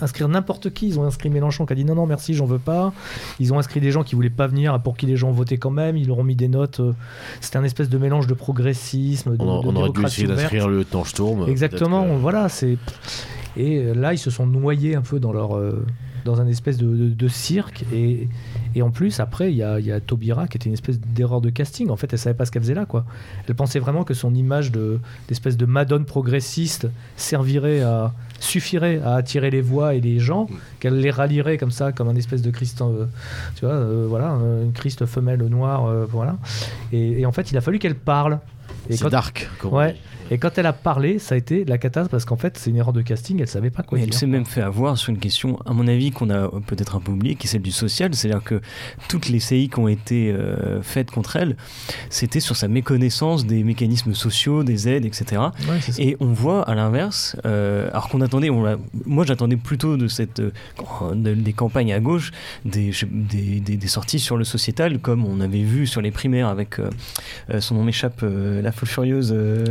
inscrire 0.00 0.28
n'importe 0.28 0.70
qui. 0.74 0.88
Ils 0.88 1.00
ont 1.00 1.04
inscrit 1.04 1.30
Mélenchon 1.30 1.64
qui 1.66 1.72
a 1.72 1.76
dit 1.76 1.84
non, 1.86 1.94
non, 1.94 2.04
merci, 2.06 2.34
j'en 2.34 2.46
veux 2.46 2.58
pas. 2.58 2.92
Ils 3.40 3.54
ont 3.54 3.58
inscrit 3.58 3.80
des 3.80 3.90
gens 3.90 4.02
qui 4.02 4.14
voulaient 4.14 4.28
pas 4.28 4.46
venir 4.46 4.78
pour 4.82 4.96
qui 4.96 5.06
les 5.06 5.16
gens 5.16 5.30
votaient 5.30 5.56
quand 5.58 5.70
même. 5.70 5.96
Ils 5.96 6.08
leur 6.08 6.18
ont 6.18 6.24
mis 6.24 6.36
des 6.36 6.48
notes. 6.48 6.80
euh, 6.80 6.92
C'était 7.40 7.56
un 7.56 7.64
espèce 7.64 7.88
de 7.88 7.96
mélange 7.98 8.26
de 8.26 8.34
progressisme, 8.34 9.36
de, 9.36 9.42
On, 9.42 9.60
a- 9.60 9.62
de 9.62 9.68
on 9.68 9.76
aurait 9.76 9.90
dû 9.90 10.04
essayer 10.04 10.26
d'inscrire 10.26 10.68
le 10.68 10.78
lieutenant 10.78 11.04
Sturm. 11.04 11.48
Exactement, 11.48 12.02
peut-être 12.02 12.16
que- 12.16 12.20
voilà, 12.20 12.48
c'est. 12.50 12.76
Et 13.56 13.94
là, 13.94 14.12
ils 14.12 14.18
se 14.18 14.30
sont 14.30 14.46
noyés 14.46 14.94
un 14.94 15.00
peu 15.02 15.18
dans 15.18 15.32
leur. 15.32 15.56
euh, 15.56 15.84
dans 16.24 16.40
un 16.40 16.46
espèce 16.46 16.76
de, 16.76 16.86
de- 16.86 17.08
de 17.08 17.28
cirque. 17.28 17.84
Et, 17.92 18.28
et 18.74 18.82
en 18.82 18.90
plus, 18.90 19.20
après, 19.20 19.50
il 19.50 19.56
y 19.56 19.62
a, 19.62 19.78
il 19.80 19.86
y 19.86 19.92
a 19.92 20.00
Taubira 20.00 20.46
qui 20.48 20.56
était 20.56 20.66
une 20.68 20.74
espèce 20.74 21.00
d'erreur 21.00 21.40
de 21.40 21.50
casting. 21.50 21.90
En 21.90 21.96
fait, 21.96 22.12
elle 22.12 22.18
savait 22.18 22.34
pas 22.36 22.44
ce 22.44 22.50
qu'elle 22.50 22.62
faisait 22.62 22.74
là, 22.74 22.86
quoi. 22.86 23.04
Elle 23.48 23.54
pensait 23.54 23.78
vraiment 23.78 24.04
que 24.04 24.14
son 24.14 24.34
image 24.34 24.72
de- 24.72 24.98
d'espèce 25.28 25.56
de 25.56 25.66
madone 25.66 26.04
progressiste 26.04 26.88
servirait 27.16 27.80
à. 27.82 28.12
suffirait 28.40 29.00
à 29.04 29.14
attirer 29.16 29.50
les 29.50 29.60
voix 29.60 29.94
et 29.94 30.00
les 30.00 30.18
gens, 30.20 30.48
qu'elle 30.80 31.00
les 31.00 31.10
rallierait 31.10 31.58
comme 31.58 31.70
ça, 31.72 31.90
comme 31.92 32.08
un 32.08 32.14
espèce 32.16 32.42
de 32.42 32.50
Christ. 32.50 32.80
euh, 32.82 33.06
tu 33.56 33.64
vois, 33.64 33.74
euh, 33.74 34.06
voilà, 34.08 34.34
euh, 34.34 34.64
une 34.64 34.72
Christ 34.72 35.06
femelle 35.06 35.42
noire, 35.46 35.86
euh, 35.86 36.06
voilà. 36.08 36.36
Et, 36.92 37.20
et 37.20 37.26
en 37.26 37.32
fait, 37.32 37.50
il 37.50 37.56
a 37.56 37.60
fallu 37.60 37.78
qu'elle 37.78 37.96
parle. 37.96 38.38
Et 38.88 38.96
C'est 38.96 39.04
quand- 39.04 39.10
dark. 39.10 39.48
comme 39.60 39.72
Ouais. 39.74 39.96
Et 40.30 40.38
quand 40.38 40.58
elle 40.58 40.66
a 40.66 40.72
parlé, 40.72 41.18
ça 41.18 41.34
a 41.34 41.38
été 41.38 41.64
la 41.64 41.78
catastrophe 41.78 42.10
parce 42.10 42.24
qu'en 42.24 42.36
fait, 42.36 42.58
c'est 42.58 42.70
une 42.70 42.76
erreur 42.76 42.92
de 42.92 43.02
casting, 43.02 43.40
elle 43.40 43.48
savait 43.48 43.70
pas 43.70 43.82
quoi 43.82 43.96
Mais 43.98 44.04
elle 44.04 44.10
dire. 44.10 44.18
s'est 44.18 44.26
même 44.26 44.44
fait 44.44 44.60
avoir 44.62 44.96
sur 44.98 45.10
une 45.10 45.18
question, 45.18 45.58
à 45.66 45.72
mon 45.72 45.86
avis, 45.88 46.10
qu'on 46.10 46.30
a 46.30 46.48
peut-être 46.66 46.96
un 46.96 47.00
peu 47.00 47.12
oubliée, 47.12 47.34
qui 47.34 47.46
est 47.46 47.50
celle 47.50 47.62
du 47.62 47.70
social. 47.70 48.14
C'est-à-dire 48.14 48.42
que 48.44 48.60
toutes 49.08 49.28
les 49.28 49.40
CI 49.40 49.68
qui 49.68 49.78
ont 49.78 49.88
été 49.88 50.30
euh, 50.30 50.82
faites 50.82 51.10
contre 51.10 51.36
elle, 51.36 51.56
c'était 52.10 52.40
sur 52.40 52.56
sa 52.56 52.68
méconnaissance 52.68 53.46
des 53.46 53.64
mécanismes 53.64 54.14
sociaux, 54.14 54.64
des 54.64 54.88
aides, 54.88 55.04
etc. 55.04 55.42
Ouais. 55.68 55.78
Et 55.98 56.16
on 56.20 56.26
voit 56.32 56.62
à 56.62 56.74
l'inverse, 56.74 57.36
euh, 57.46 57.88
alors 57.90 58.08
qu'on 58.08 58.20
attendait, 58.20 58.50
on 58.50 58.78
moi 59.06 59.24
j'attendais 59.24 59.56
plutôt 59.56 59.96
de 59.96 60.08
cette, 60.08 60.40
euh, 60.40 60.50
de- 61.14 61.34
des 61.34 61.52
campagnes 61.52 61.92
à 61.92 62.00
gauche, 62.00 62.32
des, 62.64 62.92
je- 62.92 63.06
des, 63.10 63.60
des- 63.60 63.76
des 63.76 63.88
sorties 63.88 64.18
sur 64.18 64.36
le 64.36 64.44
sociétal, 64.44 64.98
comme 64.98 65.24
on 65.24 65.40
avait 65.40 65.62
vu 65.62 65.86
sur 65.86 66.00
les 66.02 66.10
primaires 66.10 66.48
avec, 66.48 66.78
euh, 66.78 66.90
son 67.60 67.74
nom 67.76 67.84
m'échappe, 67.84 68.20
euh, 68.22 68.60
la 68.62 68.72
folle 68.72 68.88
furieuse. 68.88 69.32
euh, 69.34 69.64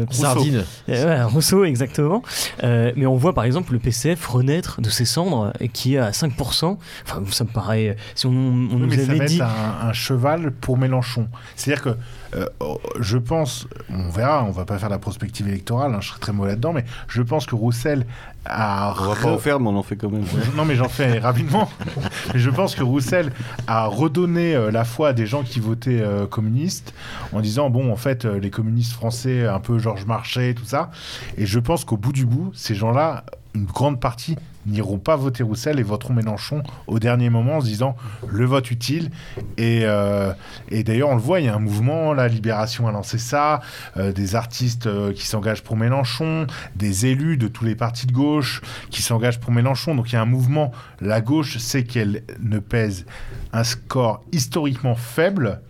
Euh, 0.56 0.64
ouais, 1.06 1.24
Rousseau, 1.24 1.64
exactement. 1.66 2.24
Euh, 2.64 2.92
mais 2.96 3.06
on 3.06 3.16
voit 3.16 3.34
par 3.34 3.44
exemple 3.44 3.74
le 3.74 3.80
PCF 3.80 4.26
renaître 4.28 4.82
de 4.82 4.90
ses 4.90 5.06
cendres 5.06 5.52
et 5.60 5.70
qui 5.70 5.96
est 5.96 6.00
à 6.00 6.12
5%. 6.12 6.78
Enfin, 7.06 7.24
ça 7.32 7.44
me 7.44 7.50
paraît. 7.50 7.96
Si 8.16 8.26
on, 8.26 8.30
on 8.32 8.34
Oui, 8.34 8.68
nous 8.80 8.88
mais 8.88 8.98
ça 8.98 9.12
avait 9.12 9.20
va 9.20 9.26
dit. 9.26 9.36
être 9.38 9.44
un, 9.44 9.88
un 9.90 9.94
cheval 9.94 10.52
pour 10.52 10.78
Mélenchon. 10.78 11.28
C'est-à-dire 11.56 11.84
que 11.84 11.90
euh, 12.36 12.46
oh, 12.60 12.80
je 13.00 13.18
pense, 13.18 13.68
on 13.90 14.10
verra, 14.10 14.44
on 14.44 14.52
va 14.52 14.66
pas 14.66 14.78
faire 14.78 14.90
la 14.90 15.00
prospective 15.00 15.48
électorale, 15.48 15.94
hein, 15.94 16.00
je 16.02 16.10
serai 16.10 16.20
très 16.20 16.34
mauvais 16.34 16.50
là-dedans, 16.50 16.74
mais 16.74 16.86
je 17.08 17.22
pense 17.22 17.46
que 17.46 17.56
Roussel 17.56 18.06
a... 18.46 18.94
On 19.00 19.04
va 19.04 19.16
pas 19.16 19.32
en 19.32 19.38
faire, 19.38 19.60
mais 19.60 19.68
on 19.70 19.78
en 19.78 19.84
fait 19.84 19.96
quand 19.96 20.10
même. 20.10 20.26
Non, 20.56 20.66
mais 20.66 20.76
j'en 20.76 20.90
fais 20.90 21.20
rapidement. 21.20 21.70
mais 22.34 22.40
je 22.40 22.50
pense 22.50 22.76
que 22.76 22.84
Roussel 22.84 23.32
a 23.68 23.86
redonné 23.88 24.56
euh, 24.56 24.72
la 24.72 24.86
foi 24.86 25.10
à 25.10 25.14
des 25.14 25.26
gens 25.26 25.44
qui 25.44 25.60
votaient 25.60 26.02
euh, 26.02 26.28
communistes 26.28 26.94
en 27.34 27.42
disant 27.42 27.70
bon, 27.70 27.92
en 27.92 27.98
fait, 27.98 28.26
les 28.26 28.50
communistes 28.50 28.94
français, 28.94 29.46
un 29.46 29.60
peu 29.60 29.80
Georges 29.80 30.06
Marchais, 30.06 30.54
tout 30.54 30.66
ça. 30.66 30.92
Et 31.38 31.46
je 31.46 31.60
pense 31.60 31.86
qu'au 31.86 31.98
bout 31.98 32.14
du 32.14 32.26
bout, 32.26 32.52
ces 32.54 32.76
gens-là, 32.76 33.24
une 33.56 33.66
grande 33.66 34.00
partie 34.00 34.36
n'iront 34.68 35.00
pas 35.00 35.16
voter 35.16 35.44
Roussel 35.44 35.80
et 35.80 35.84
voteront 35.84 36.14
Mélenchon 36.14 36.64
au 36.88 37.00
dernier 37.00 37.30
moment 37.30 37.58
en 37.58 37.62
se 37.62 37.66
disant 37.66 37.96
le 38.28 38.46
vote 38.46 38.70
utile. 38.72 39.10
Et, 39.58 39.82
euh, 39.84 40.34
et 40.70 40.84
d'ailleurs, 40.84 41.10
on 41.10 41.16
le 41.16 41.22
voit, 41.22 41.40
il 41.40 41.46
y 41.46 41.50
a 41.50 41.56
un 41.56 41.60
mouvement, 41.60 42.14
la 42.14 42.28
Libération 42.28 42.88
a 42.88 42.92
lancé 42.92 43.18
ça, 43.18 43.62
euh, 43.98 44.12
des 44.12 44.36
artistes 44.36 44.88
euh, 44.88 45.14
qui 45.14 45.26
s'engagent 45.26 45.64
pour 45.64 45.78
Mélenchon, 45.78 46.48
des 46.76 47.06
élus 47.06 47.38
de 47.38 47.48
tous 47.48 47.66
les 47.66 47.76
partis 47.76 48.08
de 48.08 48.12
gauche 48.12 48.62
qui 48.90 49.02
s'engagent 49.02 49.40
pour 49.40 49.52
Mélenchon. 49.52 49.96
Donc 49.96 50.12
il 50.12 50.14
y 50.14 50.18
a 50.18 50.22
un 50.22 50.26
mouvement. 50.26 50.72
La 51.02 51.22
gauche 51.22 51.58
sait 51.58 51.84
qu'elle 51.84 52.24
ne 52.40 52.60
pèse 52.60 53.06
un 53.54 53.64
score 53.64 54.24
historiquement 54.32 54.96
faible. 54.96 55.62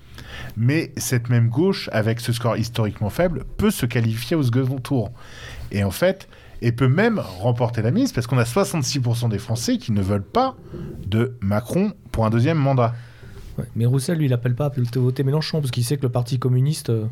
Mais 0.55 0.91
cette 0.97 1.29
même 1.29 1.49
gauche, 1.49 1.89
avec 1.93 2.19
ce 2.19 2.33
score 2.33 2.57
historiquement 2.57 3.09
faible, 3.09 3.43
peut 3.57 3.71
se 3.71 3.85
qualifier 3.85 4.35
au 4.35 4.43
second 4.43 4.79
tour. 4.79 5.11
Et 5.71 5.83
en 5.83 5.91
fait, 5.91 6.27
et 6.61 6.71
peut 6.71 6.87
même 6.87 7.19
remporter 7.19 7.81
la 7.81 7.91
mise, 7.91 8.11
parce 8.11 8.27
qu'on 8.27 8.37
a 8.37 8.43
66% 8.43 9.29
des 9.29 9.37
Français 9.37 9.77
qui 9.77 9.91
ne 9.91 10.01
veulent 10.01 10.23
pas 10.23 10.55
de 11.05 11.37
Macron 11.41 11.93
pour 12.11 12.25
un 12.25 12.29
deuxième 12.29 12.57
mandat. 12.57 12.93
Ouais. 13.57 13.65
Mais 13.75 13.85
Roussel, 13.85 14.17
lui, 14.17 14.25
il 14.25 14.33
appelle 14.33 14.55
pas 14.55 14.65
à 14.65 14.71
voter 14.99 15.23
Mélenchon 15.23 15.59
parce 15.59 15.71
qu'il 15.71 15.83
sait 15.83 15.97
que 15.97 16.03
le 16.03 16.09
Parti 16.09 16.39
communiste 16.39 16.89
euh, 16.89 17.05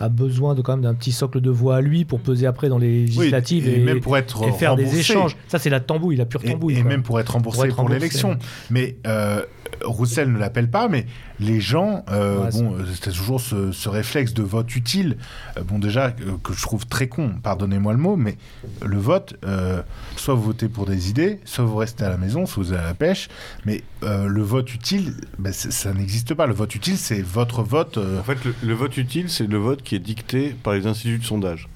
a 0.00 0.08
besoin 0.08 0.54
de 0.54 0.62
quand 0.62 0.72
même 0.72 0.82
d'un 0.82 0.94
petit 0.94 1.12
socle 1.12 1.40
de 1.40 1.50
voix 1.50 1.76
à 1.76 1.80
lui 1.80 2.04
pour 2.04 2.20
peser 2.20 2.46
après 2.46 2.68
dans 2.68 2.78
les 2.78 3.06
législatives 3.06 3.68
et, 3.68 3.80
et, 3.80 3.84
même 3.84 4.00
pour 4.00 4.16
être 4.16 4.46
et 4.46 4.52
faire 4.52 4.76
des 4.76 4.98
échanges. 4.98 5.36
Ça, 5.48 5.58
c'est 5.58 5.70
la 5.70 5.80
tambouille, 5.80 6.16
la 6.16 6.26
pure 6.26 6.42
tambouille. 6.42 6.78
et 6.78 6.82
même 6.82 7.02
pour 7.02 7.18
être 7.20 7.30
remboursé 7.30 7.68
Pour 7.68 7.76
pour, 7.76 7.88
l'élection. 7.88 8.36
Mais 8.70 8.96
euh, 9.06 9.42
Roussel 9.84 10.32
ne 10.32 10.38
l'appelle 10.38 10.70
pas, 10.70 10.88
mais 10.88 11.06
les 11.40 11.60
gens, 11.60 12.04
euh, 12.10 12.38
Ouais, 12.44 12.50
bon, 12.52 12.74
euh, 12.74 12.84
c'était 12.94 13.10
toujours 13.10 13.40
ce, 13.40 13.72
ce 13.72 13.88
réflexe 13.88 14.32
de 14.34 14.42
vote 14.42 14.74
utile. 14.74 15.16
Euh, 15.56 15.62
bon, 15.62 15.78
déjà, 15.78 16.10
que, 16.12 16.22
que 16.42 16.52
je 16.52 16.62
trouve 16.62 16.86
très 16.86 17.08
con, 17.08 17.34
pardonnez-moi 17.42 17.92
le 17.92 17.98
mot, 17.98 18.16
mais 18.16 18.36
le 18.84 18.96
vote, 18.98 19.34
euh, 19.44 19.82
soit 20.16 20.34
vous 20.34 20.42
votez 20.42 20.68
pour 20.68 20.86
des 20.86 21.10
idées, 21.10 21.40
soit 21.44 21.64
vous 21.64 21.76
restez 21.76 22.04
à 22.04 22.08
la 22.08 22.16
maison, 22.16 22.46
soit 22.46 22.62
vous 22.62 22.72
allez 22.72 22.82
à 22.82 22.86
la 22.86 22.94
pêche. 22.94 23.28
Mais 23.64 23.82
euh, 24.02 24.26
le 24.26 24.42
vote 24.42 24.72
utile, 24.74 25.14
ben, 25.38 25.52
ça 25.52 25.92
n'existe 25.92 26.34
pas. 26.34 26.46
Le 26.46 26.54
vote 26.54 26.74
utile, 26.74 26.96
c'est 26.96 27.22
votre 27.22 27.62
vote. 27.62 27.98
euh, 27.98 28.20
En 28.20 28.22
fait, 28.24 28.42
le, 28.44 28.54
le 28.62 28.74
vote 28.74 28.96
utile, 28.96 29.28
c'est 29.30 29.46
le 29.46 29.58
vote 29.58 29.82
qui 29.82 29.94
est 29.94 29.98
dicté 30.00 30.54
par 30.62 30.74
les 30.74 30.86
instituts 30.86 31.18
de 31.18 31.24
sondage. 31.24 31.68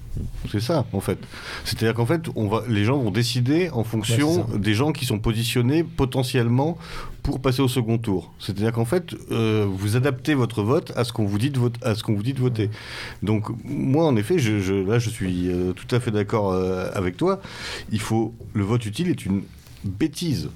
C'est 0.51 0.59
ça, 0.59 0.85
en 0.91 0.99
fait. 0.99 1.17
C'est-à-dire 1.63 1.93
qu'en 1.93 2.05
fait, 2.05 2.23
on 2.35 2.47
va, 2.47 2.63
les 2.67 2.83
gens 2.83 2.97
vont 2.97 3.11
décider 3.11 3.69
en 3.71 3.83
fonction 3.83 4.45
Ouais, 4.49 4.59
des 4.59 4.73
gens 4.73 4.91
qui 4.91 5.05
sont 5.05 5.19
positionnés 5.19 5.83
potentiellement 5.83 6.77
pour 7.23 7.39
passer 7.39 7.61
au 7.61 7.67
second 7.67 7.97
tour. 7.97 8.33
C'est-à-dire 8.39 8.71
qu'en 8.73 8.83
fait, 8.85 9.15
euh, 9.31 9.65
vous 9.69 9.95
adaptez 9.95 10.33
votre 10.33 10.63
vote 10.63 10.91
à 10.97 11.03
ce 11.05 11.13
qu'on 11.13 11.25
vous 11.25 11.37
dit 11.37 11.49
de 11.51 11.59
vote, 11.59 11.75
à 11.81 11.95
ce 11.95 12.03
qu'on 12.03 12.13
vous 12.15 12.23
dit 12.23 12.33
de 12.33 12.39
voter. 12.39 12.69
Donc, 13.23 13.45
moi, 13.63 14.05
en 14.05 14.15
effet, 14.17 14.37
je, 14.39 14.59
je- 14.59 14.73
là, 14.73 14.99
je 14.99 15.09
suis 15.09 15.47
euh, 15.49 15.71
tout 15.73 15.93
à 15.95 15.99
fait 15.99 16.11
d'accord 16.11 16.51
euh, 16.51 16.89
avec 16.93 17.15
toi. 17.15 17.39
Il 17.91 18.01
faut, 18.01 18.33
le 18.53 18.63
vote 18.63 18.85
utile 18.85 19.09
est 19.09 19.25
une 19.25 19.43
bêtise 19.85 20.49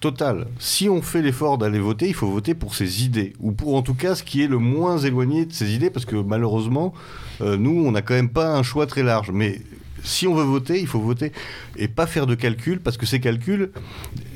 totale. 0.00 0.46
Si 0.58 0.88
on 0.88 1.02
fait 1.02 1.22
l'effort 1.22 1.58
d'aller 1.58 1.78
voter, 1.78 2.08
il 2.08 2.14
faut 2.14 2.30
voter 2.30 2.54
pour 2.54 2.74
ses 2.74 3.04
idées, 3.04 3.34
ou 3.40 3.52
pour 3.52 3.74
en 3.74 3.82
tout 3.82 3.94
cas 3.94 4.14
ce 4.14 4.22
qui 4.22 4.42
est 4.42 4.46
le 4.46 4.58
moins 4.58 4.98
éloigné 4.98 5.46
de 5.46 5.52
ses 5.52 5.72
idées, 5.74 5.90
parce 5.90 6.04
que 6.04 6.16
malheureusement, 6.16 6.94
euh, 7.40 7.56
nous, 7.56 7.84
on 7.86 7.92
n'a 7.92 8.02
quand 8.02 8.14
même 8.14 8.30
pas 8.30 8.54
un 8.56 8.62
choix 8.62 8.86
très 8.86 9.02
large. 9.02 9.30
Mais 9.32 9.60
si 10.02 10.26
on 10.26 10.34
veut 10.34 10.44
voter, 10.44 10.80
il 10.80 10.86
faut 10.86 11.00
voter 11.00 11.32
et 11.76 11.88
pas 11.88 12.06
faire 12.06 12.26
de 12.26 12.34
calculs, 12.34 12.80
parce 12.80 12.96
que 12.96 13.06
ces 13.06 13.20
calculs, 13.20 13.70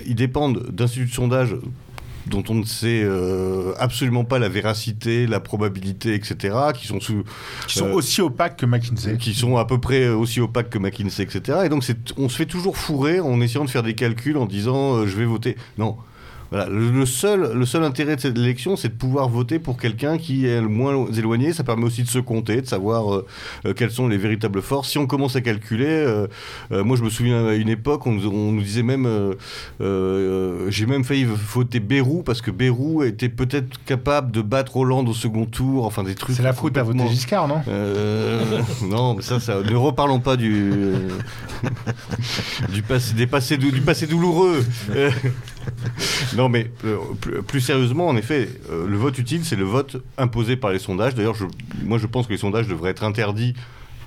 ils 0.06 0.14
dépendent 0.14 0.66
d'instituts 0.70 1.06
de 1.06 1.12
sondage 1.12 1.56
dont 2.26 2.42
on 2.48 2.54
ne 2.54 2.64
sait 2.64 3.02
euh, 3.04 3.72
absolument 3.78 4.24
pas 4.24 4.38
la 4.38 4.48
véracité, 4.48 5.26
la 5.26 5.40
probabilité, 5.40 6.14
etc., 6.14 6.56
qui 6.74 6.86
sont 6.86 7.00
sous, 7.00 7.24
qui 7.66 7.78
sont 7.78 7.86
Euh, 7.88 7.94
aussi 7.94 8.20
opaques 8.20 8.56
que 8.58 8.66
McKinsey. 8.66 9.16
qui 9.16 9.34
sont 9.34 9.56
à 9.56 9.64
peu 9.64 9.78
près 9.78 10.08
aussi 10.08 10.40
opaques 10.40 10.70
que 10.70 10.78
McKinsey, 10.78 11.22
etc. 11.24 11.60
Et 11.64 11.68
donc 11.68 11.84
on 12.16 12.28
se 12.28 12.36
fait 12.36 12.46
toujours 12.46 12.76
fourrer 12.76 13.20
en 13.20 13.40
essayant 13.40 13.64
de 13.64 13.70
faire 13.70 13.82
des 13.82 13.94
calculs 13.94 14.36
en 14.36 14.46
disant 14.46 14.94
euh, 14.96 15.06
je 15.06 15.16
vais 15.16 15.24
voter. 15.24 15.56
Non. 15.78 15.96
Voilà. 16.52 16.68
Le, 16.68 17.06
seul, 17.06 17.52
le 17.54 17.64
seul 17.66 17.82
intérêt 17.82 18.14
de 18.16 18.20
cette 18.20 18.36
élection, 18.36 18.76
c'est 18.76 18.88
de 18.88 18.94
pouvoir 18.94 19.28
voter 19.28 19.58
pour 19.58 19.78
quelqu'un 19.78 20.18
qui 20.18 20.46
est 20.46 20.60
le 20.60 20.68
moins 20.68 21.06
éloigné. 21.16 21.52
Ça 21.54 21.64
permet 21.64 21.84
aussi 21.86 22.02
de 22.02 22.08
se 22.08 22.18
compter, 22.18 22.60
de 22.60 22.66
savoir 22.66 23.12
euh, 23.14 23.26
euh, 23.66 23.72
quelles 23.72 23.90
sont 23.90 24.06
les 24.06 24.18
véritables 24.18 24.60
forces. 24.62 24.90
Si 24.90 24.98
on 24.98 25.06
commence 25.06 25.34
à 25.34 25.40
calculer, 25.40 25.86
euh, 25.88 26.26
euh, 26.70 26.84
moi 26.84 26.96
je 26.98 27.02
me 27.02 27.08
souviens 27.10 27.46
à 27.46 27.54
une 27.54 27.70
époque, 27.70 28.06
on, 28.06 28.12
nous- 28.12 28.28
on 28.30 28.52
nous 28.52 28.62
disait 28.62 28.82
même, 28.82 29.08
j'ai 29.80 30.86
même 30.86 31.04
failli 31.04 31.24
voter 31.24 31.80
Bérou 31.80 32.22
parce 32.22 32.42
que 32.42 32.50
Bérou 32.50 33.02
était 33.02 33.28
peut-être 33.30 33.82
capable 33.86 34.30
de 34.30 34.42
battre 34.42 34.76
Hollande 34.76 35.08
au 35.08 35.14
second 35.14 35.46
tour. 35.46 35.86
Enfin 35.86 36.02
des 36.04 36.14
trucs. 36.14 36.36
C'est 36.36 36.42
la 36.42 36.52
faute 36.52 36.76
à 36.76 36.82
voter 36.82 37.08
Giscard, 37.08 37.48
non? 37.48 37.62
Euh, 37.68 38.60
non, 38.84 39.14
mais 39.14 39.22
ça, 39.22 39.40
ça, 39.40 39.62
ne 39.62 39.74
reparlons 39.74 40.20
pas 40.20 40.36
du, 40.36 40.70
du, 42.72 42.82
passé, 42.82 43.14
des 43.14 43.26
passés 43.26 43.56
dou- 43.56 43.70
du 43.70 43.80
passé 43.80 44.06
douloureux. 44.06 44.64
Non, 46.36 46.48
mais 46.48 46.70
euh, 46.84 46.98
plus, 47.46 47.60
sérieusement, 47.60 48.08
en 48.08 48.16
effet, 48.16 48.48
euh, 48.70 48.86
le 48.86 48.96
vote 48.96 49.18
utile, 49.18 49.44
c'est 49.44 49.56
le 49.56 49.64
vote 49.64 50.02
imposé 50.18 50.56
par 50.56 50.70
les 50.70 50.78
sondages. 50.78 51.14
D'ailleurs, 51.14 51.36
moi, 51.82 51.98
je 51.98 52.06
pense 52.06 52.26
que 52.26 52.32
les 52.32 52.38
sondages 52.38 52.68
devraient 52.68 52.90
être 52.90 53.04
interdits 53.04 53.54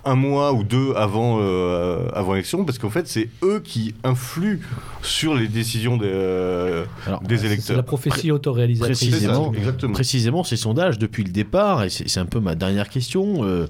un 0.05 0.15
mois 0.15 0.53
ou 0.53 0.63
deux 0.63 0.93
avant, 0.95 1.39
euh, 1.41 2.07
avant 2.13 2.33
l'élection, 2.33 2.63
parce 2.63 2.77
qu'en 2.77 2.89
fait, 2.89 3.07
c'est 3.07 3.29
eux 3.43 3.59
qui 3.63 3.95
influent 4.03 4.59
sur 5.01 5.35
les 5.35 5.47
décisions 5.47 5.97
des, 5.97 6.05
euh, 6.07 6.85
Alors, 7.07 7.21
des 7.21 7.37
C'est 7.37 7.43
la 7.43 7.49
électeurs. 7.53 7.83
prophétie 7.85 8.31
autoréalisatrice. 8.31 8.99
Ça, 8.99 9.05
précisément, 9.07 9.53
précisément 9.93 10.43
ces 10.43 10.57
sondages 10.57 10.99
depuis 10.99 11.23
le 11.23 11.31
départ, 11.31 11.83
et 11.83 11.89
c'est 11.89 12.19
un 12.19 12.25
peu 12.25 12.39
ma 12.39 12.55
dernière 12.55 12.89
question, 12.89 13.43
euh, 13.43 13.67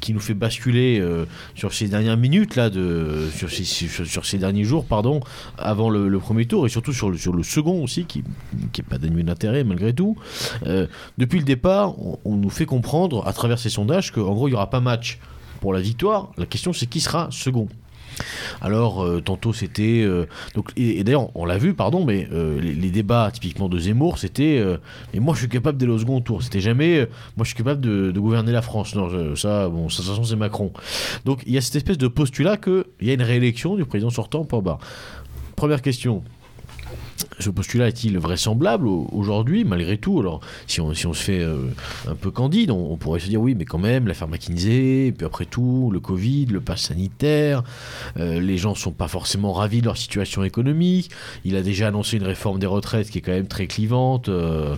qui 0.00 0.12
nous 0.12 0.20
fait 0.20 0.34
basculer 0.34 0.98
euh, 1.00 1.24
sur 1.54 1.72
ces 1.72 1.88
dernières 1.88 2.16
minutes 2.16 2.56
là, 2.56 2.70
de, 2.70 3.28
sur, 3.34 3.50
ces, 3.50 3.64
sur, 3.64 4.06
sur 4.06 4.26
ces 4.26 4.38
derniers 4.38 4.64
jours, 4.64 4.84
pardon, 4.84 5.20
avant 5.58 5.90
le, 5.90 6.08
le 6.08 6.18
premier 6.18 6.46
tour, 6.46 6.66
et 6.66 6.68
surtout 6.68 6.92
sur 6.92 7.10
le, 7.10 7.16
sur 7.16 7.32
le 7.32 7.42
second 7.42 7.82
aussi, 7.82 8.04
qui 8.04 8.22
n'est 8.22 8.84
pas 8.88 8.98
dénué 8.98 9.22
d'intérêt 9.22 9.64
malgré 9.64 9.92
tout. 9.94 10.16
Euh, 10.66 10.86
depuis 11.18 11.38
le 11.38 11.44
départ, 11.44 11.98
on, 11.98 12.18
on 12.24 12.36
nous 12.36 12.50
fait 12.50 12.66
comprendre 12.66 13.26
à 13.26 13.32
travers 13.32 13.58
ces 13.58 13.70
sondages 13.70 14.10
qu'en 14.12 14.32
gros 14.34 14.48
il 14.48 14.52
n'y 14.52 14.56
aura 14.56 14.70
pas 14.70 14.80
match 14.80 15.18
pour 15.60 15.72
la 15.72 15.80
victoire. 15.80 16.32
La 16.36 16.46
question 16.46 16.72
c'est 16.72 16.86
qui 16.86 17.00
sera 17.00 17.28
second. 17.30 17.68
Alors, 18.60 19.02
euh, 19.02 19.20
tantôt 19.20 19.52
c'était. 19.52 20.02
euh, 20.02 20.26
et, 20.76 21.04
d'ailleurs, 21.04 21.30
on 21.34 21.44
l'a 21.44 21.58
vu, 21.58 21.74
pardon, 21.74 22.04
mais 22.04 22.28
euh, 22.32 22.60
les, 22.60 22.90
débats 22.90 23.30
typiquement 23.32 23.68
de 23.68 23.78
Zemmour, 23.78 24.18
c'était. 24.18 24.62
mais 25.14 25.20
moi, 25.20 25.34
je 25.34 25.40
suis 25.40 25.48
capable 25.48 25.78
d'aller 25.78 25.92
au 25.92 25.98
second 25.98 26.20
tour. 26.20 26.42
C'était 26.42 26.60
jamais. 26.60 27.08
moi, 27.36 27.44
je 27.44 27.48
suis 27.48 27.56
capable 27.56 27.80
de, 27.80 28.12
gouverner 28.18 28.52
la 28.52 28.62
France. 28.62 28.94
Non, 28.94 29.36
ça, 29.36 29.68
bon, 29.68 29.88
ça, 29.88 30.02
de 30.02 30.06
toute 30.06 30.14
façon, 30.14 30.24
c'est 30.24 30.36
Macron. 30.36 30.72
Donc, 31.24 31.42
il 31.46 31.52
y 31.52 31.58
a 31.58 31.60
cette 31.60 31.76
espèce 31.76 31.98
de 31.98 32.08
postulat 32.08 32.56
qu'il 32.56 32.84
y 33.02 33.10
a 33.10 33.14
une 33.14 33.22
réélection 33.22 33.76
du 33.76 33.84
président 33.84 34.10
sortant, 34.10 34.44
point 34.44 34.60
barre. 34.60 34.78
Première 35.56 35.82
question. 35.82 36.22
Ce 37.38 37.50
postulat 37.50 37.88
est-il 37.88 38.18
vraisemblable 38.18 38.86
au- 38.86 39.08
aujourd'hui, 39.12 39.64
malgré 39.64 39.98
tout? 39.98 40.20
Alors, 40.20 40.40
si 40.66 40.80
on, 40.80 40.94
se 40.94 41.12
fait 41.14 41.40
euh, 41.40 41.66
un 42.08 42.14
peu 42.14 42.30
candide, 42.30 42.70
on, 42.70 42.96
pourrait 42.96 43.20
se 43.20 43.28
dire 43.28 43.40
oui, 43.40 43.54
mais 43.54 43.64
quand 43.64 43.78
même, 43.78 44.06
l'affaire 44.06 44.28
McKinsey, 44.28 45.06
et 45.06 45.12
puis 45.12 45.26
après 45.26 45.46
tout, 45.46 45.90
le 45.92 46.00
Covid, 46.00 46.46
le 46.46 46.60
pass 46.60 46.82
sanitaire, 46.82 47.62
euh, 48.18 48.40
les 48.40 48.58
gens 48.58 48.74
sont 48.74 48.92
pas 48.92 49.08
forcément 49.08 49.52
ravis 49.52 49.80
de 49.80 49.86
leur 49.86 49.96
situation 49.96 50.44
économique. 50.44 51.10
Il 51.44 51.56
a 51.56 51.62
déjà 51.62 51.88
annoncé 51.88 52.16
une 52.16 52.24
réforme 52.24 52.58
des 52.58 52.66
retraites 52.66 53.10
qui 53.10 53.18
est 53.18 53.22
quand 53.22 53.32
même 53.32 53.48
très 53.48 53.66
clivante 53.66 54.28
euh, 54.28 54.76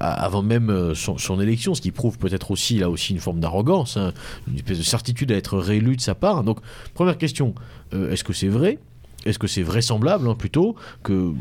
avant 0.00 0.42
même 0.42 0.94
son, 0.94 1.40
élection, 1.40 1.74
ce 1.74 1.80
qui 1.80 1.90
prouve 1.90 2.18
peut-être 2.18 2.50
aussi 2.50 2.78
là 2.78 2.90
aussi 2.90 3.12
une 3.12 3.20
forme 3.20 3.40
d'arrogance, 3.40 3.96
hein, 3.96 4.12
une 4.48 4.56
espèce 4.56 4.78
de 4.78 4.82
certitude 4.82 5.32
à 5.32 5.36
être 5.36 5.58
réélu 5.58 5.96
de 5.96 6.00
sa 6.00 6.14
part. 6.14 6.44
Donc 6.44 6.58
première 6.94 7.18
question, 7.18 7.54
est-ce 7.92 8.24
que 8.24 8.32
c'est 8.32 8.48
vrai? 8.48 8.78
Est-ce 9.26 9.38
que 9.38 9.46
c'est 9.46 9.62
vraisemblable 9.62 10.28
hein, 10.28 10.34
plutôt 10.34 10.76
que 11.02 11.32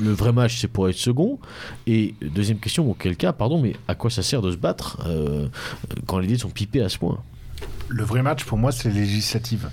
le 0.00 0.10
vrai 0.12 0.32
match 0.32 0.58
c'est 0.60 0.68
pour 0.68 0.88
être 0.88 0.96
second? 0.96 1.38
Et 1.86 2.14
deuxième 2.20 2.58
question, 2.58 2.90
auquel 2.90 3.16
cas, 3.16 3.32
pardon, 3.32 3.60
mais 3.60 3.74
à 3.88 3.94
quoi 3.94 4.10
ça 4.10 4.22
sert 4.22 4.42
de 4.42 4.50
se 4.50 4.56
battre 4.56 5.00
euh, 5.06 5.48
quand 6.06 6.18
les 6.18 6.26
dés 6.26 6.38
sont 6.38 6.50
pipés 6.50 6.82
à 6.82 6.88
ce 6.88 6.98
point? 6.98 7.18
Le 7.88 8.04
vrai 8.04 8.22
match, 8.22 8.44
pour 8.44 8.58
moi, 8.58 8.72
c'est 8.72 8.88
les 8.88 9.00
législatives. 9.00 9.68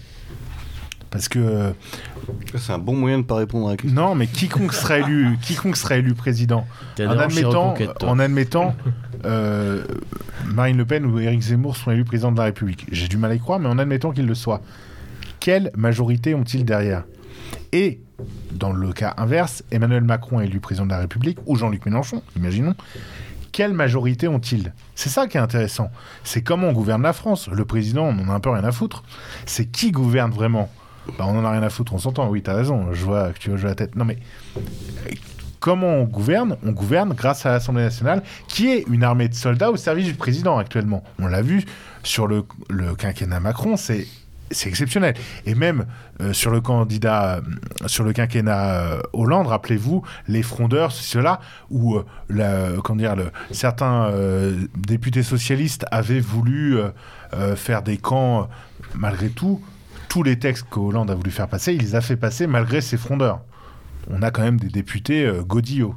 Parce 1.09 1.27
que 1.27 1.73
C'est 2.55 2.71
un 2.71 2.77
bon 2.77 2.95
moyen 2.95 3.17
de 3.17 3.23
ne 3.23 3.27
pas 3.27 3.35
répondre 3.35 3.67
à 3.67 3.71
la 3.71 3.77
question? 3.77 4.01
non, 4.01 4.15
mais 4.15 4.27
quiconque 4.27 4.73
sera 4.73 4.99
élu, 4.99 5.37
quiconque 5.41 5.75
sera 5.75 5.97
élu 5.97 6.13
président, 6.13 6.65
en 6.99 7.17
admettant, 7.17 7.75
en 8.03 8.17
admettant 8.17 8.75
euh, 9.25 9.83
Marine 10.45 10.77
Le 10.77 10.85
Pen 10.85 11.05
ou 11.05 11.19
Éric 11.19 11.41
Zemmour 11.41 11.75
sont 11.75 11.91
élus 11.91 12.05
président 12.05 12.31
de 12.31 12.37
la 12.37 12.45
République. 12.45 12.85
J'ai 12.93 13.09
du 13.09 13.17
mal 13.17 13.31
à 13.31 13.35
y 13.35 13.39
croire, 13.39 13.59
mais 13.59 13.67
en 13.67 13.77
admettant 13.77 14.11
qu'ils 14.11 14.25
le 14.25 14.35
soient, 14.35 14.61
quelle 15.41 15.69
majorité 15.75 16.33
ont-ils 16.33 16.63
derrière? 16.63 17.03
Et 17.71 18.01
dans 18.51 18.73
le 18.73 18.91
cas 18.93 19.13
inverse, 19.17 19.63
Emmanuel 19.71 20.03
Macron 20.03 20.41
est 20.41 20.45
élu 20.45 20.59
président 20.59 20.85
de 20.85 20.91
la 20.91 20.99
République 20.99 21.39
ou 21.45 21.55
Jean-Luc 21.55 21.85
Mélenchon, 21.85 22.21
imaginons. 22.35 22.75
Quelle 23.51 23.73
majorité 23.73 24.27
ont-ils? 24.27 24.73
C'est 24.95 25.09
ça 25.09 25.27
qui 25.27 25.37
est 25.37 25.41
intéressant. 25.41 25.89
C'est 26.23 26.41
comment 26.41 26.69
on 26.69 26.73
gouverne 26.73 27.01
la 27.01 27.11
France. 27.13 27.49
Le 27.49 27.65
président, 27.65 28.05
on 28.05 28.17
en 28.19 28.29
a 28.29 28.33
un 28.33 28.39
peu 28.39 28.49
rien 28.49 28.63
à 28.63 28.71
foutre. 28.71 29.03
C'est 29.45 29.65
qui 29.65 29.91
gouverne 29.91 30.31
vraiment? 30.31 30.69
Bah, 31.17 31.25
On 31.27 31.37
en 31.37 31.43
a 31.43 31.51
rien 31.51 31.63
à 31.63 31.69
foutre, 31.69 31.93
on 31.93 31.97
s'entend. 31.97 32.29
Oui, 32.29 32.41
t'as 32.41 32.53
raison. 32.53 32.93
Je 32.93 33.03
vois 33.03 33.31
que 33.33 33.39
tu 33.39 33.49
veux 33.49 33.57
jouer 33.57 33.69
la 33.69 33.75
tête. 33.75 33.95
Non, 33.97 34.05
mais 34.05 34.19
comment 35.59 35.95
on 35.95 36.03
gouverne? 36.05 36.55
On 36.63 36.71
gouverne 36.71 37.13
grâce 37.13 37.45
à 37.45 37.51
l'Assemblée 37.51 37.83
nationale, 37.83 38.23
qui 38.47 38.69
est 38.69 38.85
une 38.87 39.03
armée 39.03 39.27
de 39.27 39.33
soldats 39.33 39.71
au 39.71 39.75
service 39.77 40.05
du 40.05 40.13
président 40.13 40.57
actuellement. 40.57 41.03
On 41.19 41.27
l'a 41.27 41.41
vu 41.41 41.65
sur 42.03 42.27
le, 42.27 42.45
le 42.69 42.95
quinquennat 42.95 43.41
Macron, 43.41 43.75
c'est 43.75 44.07
c'est 44.51 44.69
exceptionnel. 44.69 45.15
Et 45.45 45.55
même 45.55 45.85
euh, 46.21 46.33
sur 46.33 46.51
le 46.51 46.61
candidat, 46.61 47.37
euh, 47.37 47.41
sur 47.87 48.03
le 48.03 48.13
quinquennat 48.13 48.71
euh, 48.71 49.01
Hollande, 49.13 49.47
rappelez-vous, 49.47 50.03
les 50.27 50.43
frondeurs, 50.43 50.91
ceux-là, 50.91 51.39
où 51.69 51.99
la- 52.29 52.69
comment 52.83 52.97
dire, 52.97 53.15
certains 53.51 54.11
députés 54.75 55.23
socialistes 55.23 55.85
avaient 55.91 56.19
voulu 56.19 56.77
faire 57.55 57.81
des 57.81 57.97
camps, 57.97 58.49
malgré 58.93 59.29
tout, 59.29 59.61
tous 60.09 60.23
les 60.23 60.37
textes 60.37 60.65
que 60.69 60.79
Hollande 60.79 61.11
a 61.11 61.15
voulu 61.15 61.31
faire 61.31 61.47
passer, 61.47 61.73
il 61.73 61.81
les 61.81 61.95
a 61.95 62.01
fait 62.01 62.17
passer 62.17 62.47
malgré 62.47 62.81
ses 62.81 62.97
frondeurs 62.97 63.41
on 64.09 64.23
a 64.23 64.31
quand 64.31 64.41
même 64.41 64.59
des 64.59 64.67
députés 64.67 65.31
godillots. 65.47 65.95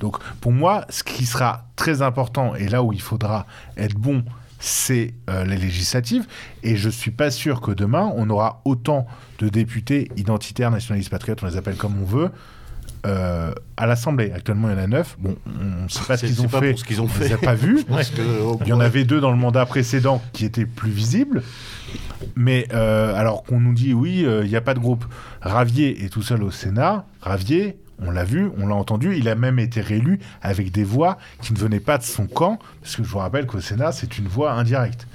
Donc 0.00 0.16
pour 0.40 0.52
moi, 0.52 0.86
ce 0.88 1.02
qui 1.02 1.26
sera 1.26 1.66
très 1.76 2.02
important, 2.02 2.54
et 2.54 2.68
là 2.68 2.82
où 2.82 2.92
il 2.92 3.02
faudra 3.02 3.46
être 3.76 3.94
bon, 3.94 4.24
c'est 4.60 5.14
euh, 5.28 5.44
les 5.44 5.56
législatives. 5.56 6.26
Et 6.62 6.76
je 6.76 6.88
suis 6.88 7.10
pas 7.10 7.30
sûr 7.30 7.60
que 7.60 7.72
demain, 7.72 8.12
on 8.14 8.30
aura 8.30 8.60
autant 8.64 9.06
de 9.38 9.48
députés 9.48 10.10
identitaires, 10.16 10.70
nationalistes, 10.70 11.10
patriotes, 11.10 11.42
on 11.42 11.46
les 11.46 11.56
appelle 11.56 11.76
comme 11.76 12.00
on 12.00 12.04
veut, 12.04 12.30
euh, 13.06 13.52
à 13.78 13.86
l'Assemblée. 13.86 14.30
Actuellement, 14.34 14.68
il 14.68 14.72
y 14.72 14.74
en 14.78 14.82
a 14.82 14.86
neuf. 14.86 15.16
Bon, 15.18 15.34
on 15.46 15.84
ne 15.84 15.88
sait 15.88 16.04
pas 16.06 16.18
ce 16.18 16.26
qu'ils 16.26 16.42
ont 16.42 16.48
pas 16.48 16.60
fait. 16.60 16.70
pour 16.70 16.78
ce 16.78 16.84
qu'ils 16.84 17.00
ont 17.00 17.04
on 17.04 17.18
les 17.20 17.28
fait. 17.28 17.32
a 17.32 17.38
pas 17.38 17.54
vus. 17.54 17.84
Que, 17.88 18.64
Il 18.64 18.68
y 18.68 18.72
en 18.72 18.80
avait 18.80 19.04
deux 19.04 19.20
dans 19.20 19.30
le 19.30 19.36
mandat 19.38 19.64
précédent 19.64 20.22
qui 20.32 20.44
étaient 20.44 20.66
plus 20.66 20.90
visibles. 20.90 21.42
Mais 22.36 22.66
euh, 22.74 23.14
alors 23.14 23.42
qu'on 23.44 23.60
nous 23.60 23.72
dit, 23.72 23.94
oui, 23.94 24.24
euh, 24.26 24.44
il 24.44 24.50
n'y 24.50 24.56
a 24.56 24.60
pas 24.60 24.74
de 24.74 24.80
groupe. 24.80 25.04
Ravier 25.40 26.04
est 26.04 26.08
tout 26.08 26.22
seul 26.22 26.42
au 26.42 26.50
Sénat. 26.50 27.06
Ravier, 27.22 27.78
on 28.02 28.10
l'a 28.10 28.24
vu, 28.24 28.50
on 28.58 28.66
l'a 28.66 28.74
entendu. 28.74 29.16
Il 29.16 29.28
a 29.28 29.34
même 29.34 29.58
été 29.58 29.80
réélu 29.80 30.20
avec 30.42 30.70
des 30.72 30.84
voix 30.84 31.18
qui 31.42 31.52
ne 31.52 31.58
venaient 31.58 31.80
pas 31.80 31.98
de 31.98 32.02
son 32.04 32.26
camp. 32.26 32.58
Parce 32.82 32.96
que 32.96 33.04
je 33.04 33.08
vous 33.08 33.18
rappelle 33.18 33.46
qu'au 33.46 33.60
Sénat, 33.60 33.92
c'est 33.92 34.18
une 34.18 34.26
voix 34.28 34.52
indirecte. 34.52 35.06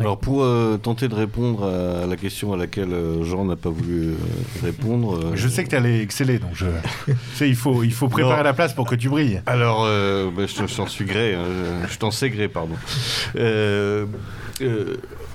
Alors 0.00 0.18
pour 0.18 0.42
euh, 0.42 0.78
tenter 0.82 1.06
de 1.08 1.14
répondre 1.14 1.64
à 1.66 2.06
la 2.06 2.16
question 2.16 2.54
à 2.54 2.56
laquelle 2.56 2.94
euh, 2.94 3.24
Jean 3.24 3.44
n'a 3.44 3.56
pas 3.56 3.68
voulu 3.68 4.12
euh, 4.12 4.14
répondre. 4.62 5.18
euh, 5.18 5.32
Je 5.34 5.48
sais 5.48 5.64
que 5.64 5.68
tu 5.68 5.76
allais 5.76 6.00
exceller, 6.02 6.38
donc 6.38 6.52
je... 6.54 6.64
tu 7.06 7.14
sais, 7.34 7.46
il 7.48 7.54
faut, 7.56 7.82
il 7.82 7.92
faut 7.92 8.08
préparer 8.08 8.38
Non. 8.38 8.42
la 8.42 8.54
place 8.54 8.72
pour 8.72 8.86
que 8.86 8.94
tu 8.94 9.10
brilles. 9.10 9.42
Alors, 9.44 9.82
bah, 9.84 10.46
je, 10.46 10.66
je 10.66 10.74
t'en 10.76 10.86
suis 10.86 11.04
gré, 11.04 11.34
hein, 11.34 11.44
je, 11.86 11.92
je 11.92 11.98
t'en 11.98 12.10
sais 12.10 12.30
gré, 12.30 12.48
pardon. 12.48 12.74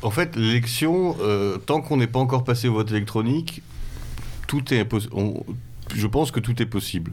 En 0.04 0.10
fait, 0.12 0.36
l'élection, 0.36 1.16
tant 1.68 1.82
qu'on 1.82 1.98
n'est 1.98 2.08
pas 2.08 2.20
encore 2.20 2.44
passé 2.44 2.68
au 2.68 2.74
vote 2.74 2.90
électronique, 2.90 3.62
tout 4.48 4.74
est 4.74 4.88
on- 5.14 5.44
Je 5.96 6.08
pense 6.08 6.32
que 6.32 6.40
tout 6.42 6.62
est 6.62 6.66
possible. 6.66 7.12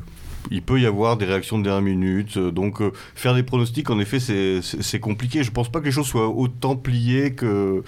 Il 0.50 0.60
peut 0.60 0.78
y 0.80 0.84
avoir 0.84 1.16
des 1.16 1.24
réactions 1.24 1.58
de 1.58 1.62
dernière 1.64 1.80
minute, 1.82 2.36
euh, 2.36 2.50
donc 2.50 2.82
euh, 2.82 2.90
faire 3.14 3.34
des 3.34 3.42
pronostics, 3.44 3.88
en 3.88 3.98
effet, 4.00 4.18
c'est- 4.20 4.98
compliqué. 5.00 5.42
Je 5.42 5.50
pense 5.50 5.70
pas 5.70 5.80
que 5.80 5.86
les 5.86 5.92
choses 5.92 6.06
soient 6.06 6.28
autant 6.28 6.74
pliées 6.76 7.32
que 7.34 7.82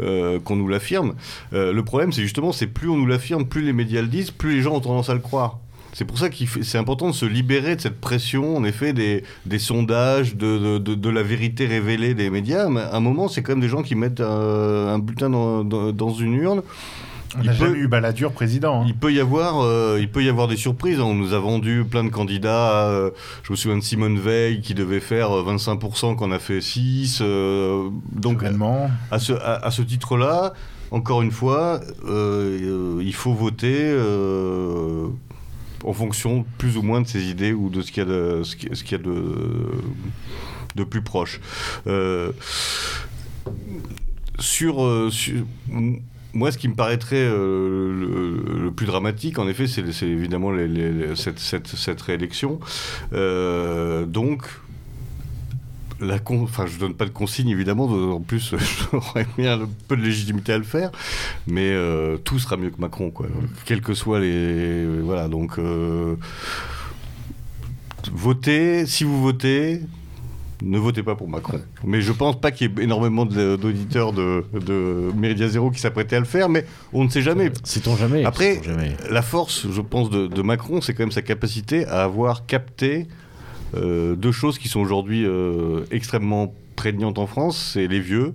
euh, 0.00 0.38
qu'on 0.40 0.56
nous 0.56 0.68
l'affirme. 0.68 1.14
Le 1.52 1.80
problème, 1.82 2.12
c'est 2.12 2.22
justement, 2.22 2.52
c'est 2.52 2.66
plus 2.66 2.88
on 2.88 2.96
nous 2.96 3.06
l'affirme, 3.06 3.44
plus 3.46 3.62
les 3.62 3.72
médias 3.72 4.00
le 4.00 4.08
disent, 4.08 4.30
plus 4.30 4.54
les 4.56 4.62
gens 4.62 4.74
ont 4.76 4.80
tendance 4.80 5.10
à 5.10 5.14
le 5.14 5.20
croire. 5.20 5.58
C'est 5.92 6.06
pour 6.06 6.18
ça 6.18 6.30
fait- 6.46 6.62
c'est 6.62 6.78
important 6.78 7.08
de 7.08 7.14
se 7.14 7.26
libérer 7.26 7.76
de 7.76 7.80
cette 7.82 8.00
pression, 8.00 8.56
en 8.56 8.64
effet, 8.64 8.92
des, 8.94 9.22
sondages, 9.58 10.36
de, 10.36 11.10
la 11.10 11.22
vérité 11.22 11.66
révélée 11.66 12.14
des 12.14 12.30
médias. 12.30 12.68
Mais 12.70 12.80
à 12.80 12.96
un 12.96 13.00
moment, 13.00 13.28
c'est 13.28 13.42
quand 13.42 13.52
même 13.52 13.60
des 13.60 13.68
gens 13.68 13.82
qui 13.82 13.94
mettent 13.96 14.20
un 14.20 14.98
bulletin 14.98 15.28
dans 15.30 16.14
une 16.14 16.34
urne. 16.34 16.62
On 17.36 17.40
Il 17.40 17.46
n'a 17.46 17.52
peut- 17.52 17.66
jamais 17.66 17.78
eu 17.78 17.88
Balladur 17.88 18.32
président. 18.32 18.82
hein. 18.82 18.84
Il 18.86 18.94
peut 18.94 19.12
y 19.12 19.18
avoir, 19.20 19.60
euh, 19.62 19.98
il 20.00 20.10
peut 20.10 20.22
y 20.22 20.28
avoir 20.28 20.48
des 20.48 20.56
surprises. 20.56 21.00
On 21.00 21.14
nous 21.14 21.32
a 21.32 21.38
vendu 21.38 21.84
plein 21.88 22.04
de 22.04 22.10
candidats. 22.10 22.88
euh, 22.88 23.10
je 23.42 23.52
me 23.52 23.56
souviens 23.56 23.78
de 23.78 23.82
Simone 23.82 24.18
Veil 24.18 24.60
qui 24.60 24.74
devait 24.74 25.00
faire 25.00 25.30
euh, 25.34 25.42
25%, 25.42 26.14
qu'on 26.16 26.30
a 26.32 26.38
fait 26.38 26.60
6. 26.60 27.20
euh, 27.22 27.88
donc 28.12 28.42
à 29.10 29.18
ce, 29.18 29.32
à, 29.32 29.64
à 29.64 29.70
ce 29.70 29.80
titre-là, 29.82 30.52
encore 30.90 31.22
une 31.22 31.30
fois, 31.30 31.80
euh, 32.06 32.98
euh, 32.98 33.02
il 33.02 33.14
faut 33.14 33.32
voter 33.32 33.80
euh, 33.80 35.06
en 35.84 35.92
fonction 35.94 36.44
plus 36.58 36.76
ou 36.76 36.82
moins 36.82 37.00
de 37.00 37.06
ses 37.08 37.24
idées 37.30 37.52
ou 37.54 37.70
de 37.70 37.80
ce 37.80 37.90
qu'il 37.92 38.02
y 38.02 38.06
a 38.06 38.08
de, 38.10 38.42
ce 38.44 38.56
qui- 38.56 38.68
ce 38.72 38.84
qu'il 38.84 38.98
y 38.98 39.00
a 39.00 39.04
de, 39.04 39.24
de 40.76 40.84
plus 40.84 41.00
proche. 41.02 41.40
Euh, 41.86 42.32
sur, 44.38 44.84
euh, 44.84 45.08
moi, 46.34 46.50
ce 46.50 46.58
qui 46.58 46.68
me 46.68 46.74
paraîtrait 46.74 47.16
euh, 47.18 48.42
le, 48.64 48.70
plus 48.70 48.86
dramatique, 48.86 49.38
en 49.38 49.48
effet, 49.48 49.66
c'est 49.66 50.06
évidemment 50.06 50.50
cette, 51.14 52.00
réélection. 52.00 52.58
Euh, 53.12 54.06
donc, 54.06 54.44
la 56.00 56.18
con... 56.18 56.42
enfin, 56.42 56.66
je 56.66 56.78
donne 56.78 56.94
pas 56.94 57.04
de 57.04 57.10
consigne 57.10 57.48
évidemment. 57.48 57.86
de- 57.86 58.12
En 58.12 58.20
plus, 58.20 58.54
j'aurais 58.92 59.26
mis 59.36 59.46
un 59.46 59.68
peu 59.88 59.96
de 59.96 60.02
légitimité 60.02 60.52
à 60.52 60.58
le 60.58 60.64
faire, 60.64 60.90
mais 61.46 61.70
euh, 61.70 62.16
tout 62.16 62.38
sera 62.38 62.56
mieux 62.56 62.70
que 62.70 62.80
Macron, 62.80 63.10
quoi. 63.10 63.26
Quels 63.66 63.82
que 63.82 63.94
soient 63.94 64.20
les, 64.20 64.86
voilà. 65.02 65.28
Donc, 65.28 65.58
votez. 68.10 68.86
Si 68.86 69.04
vous 69.04 69.20
votez, 69.20 69.82
ne 70.64 70.78
votez 70.78 71.02
pas 71.02 71.14
pour 71.14 71.28
Macron. 71.28 71.60
Mais 71.84 72.00
je 72.00 72.12
pense 72.12 72.40
pas 72.40 72.50
qu'il 72.50 72.70
y 72.70 72.80
ait 72.80 72.84
énormément 72.84 73.26
d'auditeurs 73.26 74.12
de, 74.12 74.44
de 74.54 75.10
Méridien 75.16 75.48
Zéro 75.48 75.70
qui 75.70 75.80
s'apprêtaient 75.80 76.16
à 76.16 76.20
le 76.20 76.26
faire, 76.26 76.48
mais 76.48 76.64
on 76.92 77.04
ne 77.04 77.08
sait 77.08 77.22
jamais. 77.22 77.50
Sait-on 77.64 77.96
jamais 77.96 78.24
Après, 78.24 78.60
jamais. 78.62 78.96
La 79.10 79.22
force, 79.22 79.66
je 79.70 79.80
pense, 79.80 80.10
de, 80.10 80.26
de 80.26 80.42
Macron, 80.42 80.80
c'est 80.80 80.94
quand 80.94 81.02
même 81.02 81.12
sa 81.12 81.22
capacité 81.22 81.84
à 81.86 82.04
avoir 82.04 82.46
capté 82.46 83.06
euh, 83.74 84.14
deux 84.14 84.32
choses 84.32 84.58
qui 84.58 84.68
sont 84.68 84.80
aujourd'hui 84.80 85.24
euh, 85.26 85.84
extrêmement 85.90 86.54
prégnantes 86.76 87.18
en 87.18 87.26
France, 87.26 87.72
c'est 87.74 87.86
les 87.86 88.00
vieux 88.00 88.34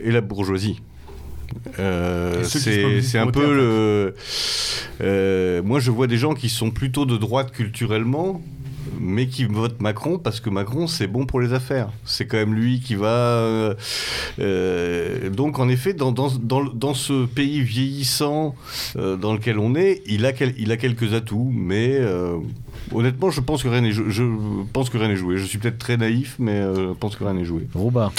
et 0.00 0.10
la 0.10 0.20
bourgeoisie. 0.20 0.80
Euh, 1.78 2.44
c'est 2.44 3.18
un 3.18 3.26
peu 3.26 3.54
le. 3.54 4.14
euh, 5.00 5.62
moi, 5.62 5.80
je 5.80 5.90
vois 5.90 6.06
des 6.06 6.16
gens 6.16 6.34
qui 6.34 6.48
sont 6.48 6.70
plutôt 6.70 7.04
de 7.04 7.16
droite 7.16 7.52
culturellement, 7.52 8.40
mais 9.00 9.26
qui 9.26 9.44
votent 9.44 9.80
Macron 9.80 10.18
parce 10.18 10.40
que 10.40 10.50
Macron, 10.50 10.86
c'est 10.86 11.06
bon 11.06 11.26
pour 11.26 11.40
les 11.40 11.52
affaires. 11.52 11.88
C'est 12.04 12.26
quand 12.26 12.36
même 12.36 12.54
lui 12.54 12.80
qui 12.80 12.94
va. 12.94 13.06
euh, 13.08 13.74
euh, 14.40 15.30
donc, 15.30 15.58
en 15.58 15.68
effet, 15.68 15.94
dans, 15.94 16.12
dans, 16.12 16.30
dans, 16.30 16.64
dans 16.64 16.94
ce 16.94 17.26
pays 17.26 17.60
vieillissant 17.62 18.54
euh, 18.96 19.16
dans 19.16 19.32
lequel 19.34 19.58
on 19.58 19.74
est, 19.74 20.02
il 20.06 20.26
a, 20.26 20.32
quel- 20.32 20.54
il 20.58 20.70
a 20.72 20.76
quelques 20.76 21.14
atouts, 21.14 21.50
mais. 21.54 21.96
euh, 21.98 22.36
Honnêtement, 22.92 23.30
je 23.30 23.40
pense 23.40 23.62
que 23.62 23.68
rien 23.68 23.80
n'est 23.80 23.92
jou- 23.92 24.10
je 24.10 24.24
pense 24.72 24.90
que 24.90 24.98
rien 24.98 25.08
n'est 25.08 25.16
joué. 25.16 25.38
Je 25.38 25.44
suis 25.44 25.56
peut-être 25.58 25.78
très 25.78 25.96
naïf, 25.96 26.34
mais 26.38 26.60
je 26.60 26.92
pense 26.94 27.16
que 27.16 27.22
rien 27.24 27.32
n'est 27.34 27.44
joué. 27.44 27.66
Robin. 27.74 28.10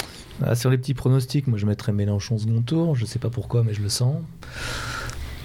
Ah, 0.42 0.56
sur 0.56 0.70
les 0.70 0.78
petits 0.78 0.94
pronostics, 0.94 1.46
moi 1.46 1.58
je 1.58 1.66
mettrais 1.66 1.92
Mélenchon 1.92 2.38
second 2.38 2.62
tour. 2.62 2.96
Je 2.96 3.04
sais 3.04 3.18
pas 3.20 3.30
pourquoi, 3.30 3.62
mais 3.62 3.74
je 3.74 3.82
le 3.82 3.88
sens. 3.88 4.16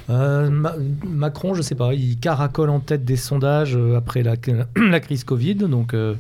Euh, 0.10 0.50
Ma- 0.50 0.76
Macron, 1.06 1.54
je 1.54 1.62
sais 1.62 1.76
pas, 1.76 1.94
il 1.94 2.18
caracole 2.18 2.70
en 2.70 2.80
tête 2.80 3.06
des 3.06 3.16
sondages 3.16 3.76
euh, 3.76 3.98
après 3.98 4.24
la, 4.24 4.38
crise 5.00 5.24
Covid. 5.24 5.56
Donc, 5.56 5.94
euh, 5.94 6.16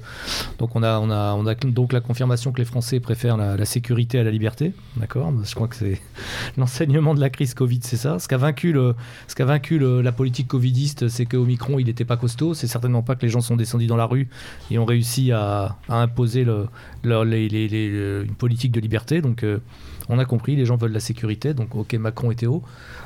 donc 0.60 0.76
on, 0.76 0.84
a, 0.84 1.00
on, 1.00 1.10
a, 1.10 1.34
on 1.34 1.46
a 1.48 1.56
donc 1.56 1.94
la 1.94 2.02
confirmation 2.02 2.52
que 2.52 2.60
les 2.60 2.66
Français 2.66 3.00
préfèrent 3.00 3.38
la, 3.38 3.66
sécurité 3.66 4.20
à 4.20 4.24
la 4.24 4.32
liberté. 4.32 4.74
D'accord? 4.98 5.34
Je 5.44 5.56
crois 5.56 5.68
que 5.68 5.76
c'est 5.76 6.00
l'enseignement 6.58 7.16
de 7.16 7.20
la 7.20 7.30
crise 7.30 7.54
Covid, 7.54 7.80
c'est 7.84 7.98
ça? 7.98 8.20
Ce 8.20 8.28
qu'a 8.28 8.38
vaincu, 8.38 8.76
ce 9.28 9.44
vaincu 9.44 9.80
la 9.80 10.12
politique 10.12 10.48
covidiste, 10.48 11.08
c'est 11.08 11.26
que 11.26 11.38
Omicron, 11.38 11.80
il 11.80 11.86
n'était 11.86 12.06
pas 12.06 12.18
costaud. 12.18 12.54
C'est 12.54 12.68
certainement 12.68 13.02
pas 13.02 13.16
que 13.16 13.24
les 13.24 13.30
gens 13.30 13.42
sont 13.42 13.56
descendus 13.56 13.88
dans 13.88 13.98
la 13.98 14.06
rue 14.06 14.28
et 14.70 14.78
ont 14.78 14.86
réussi 14.86 15.32
à, 15.32 15.78
imposer 15.90 16.46
une 17.04 18.36
politique 18.38 18.72
de 18.72 18.80
liberté. 18.80 19.22
Donc, 19.22 19.44
on 20.10 20.20
a 20.20 20.26
compris, 20.26 20.56
les 20.56 20.66
gens 20.66 20.76
veulent 20.76 20.92
la 20.92 21.00
sécurité. 21.00 21.54
Donc, 21.54 21.76
ok, 21.76 21.94
Macron 21.94 22.32
était 22.32 22.48
haut. 22.48 22.64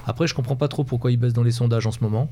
Après, 0.07 0.25
je 0.25 0.33
comprends 0.33 0.55
pas 0.55 0.67
trop 0.67 0.83
pourquoi 0.83 1.11
il 1.11 1.17
baisse 1.17 1.33
dans 1.33 1.43
les 1.43 1.51
sondages 1.51 1.85
en 1.85 1.91
ce 1.91 1.99
moment. 2.01 2.29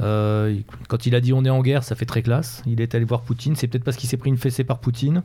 Euh, 0.00 0.56
quand 0.88 1.06
il 1.06 1.14
a 1.14 1.20
dit 1.20 1.32
on 1.32 1.44
est 1.44 1.50
en 1.50 1.60
guerre, 1.60 1.84
ça 1.84 1.94
fait 1.94 2.06
très 2.06 2.22
classe. 2.22 2.62
Il 2.66 2.80
est 2.80 2.94
allé 2.94 3.04
voir 3.04 3.20
Poutine. 3.20 3.56
C'est 3.56 3.66
peut-être 3.66 3.84
parce 3.84 3.96
qu'il 3.96 4.08
s'est 4.08 4.16
pris 4.16 4.30
une 4.30 4.38
fessée 4.38 4.64
par 4.64 4.78
Poutine. 4.78 5.22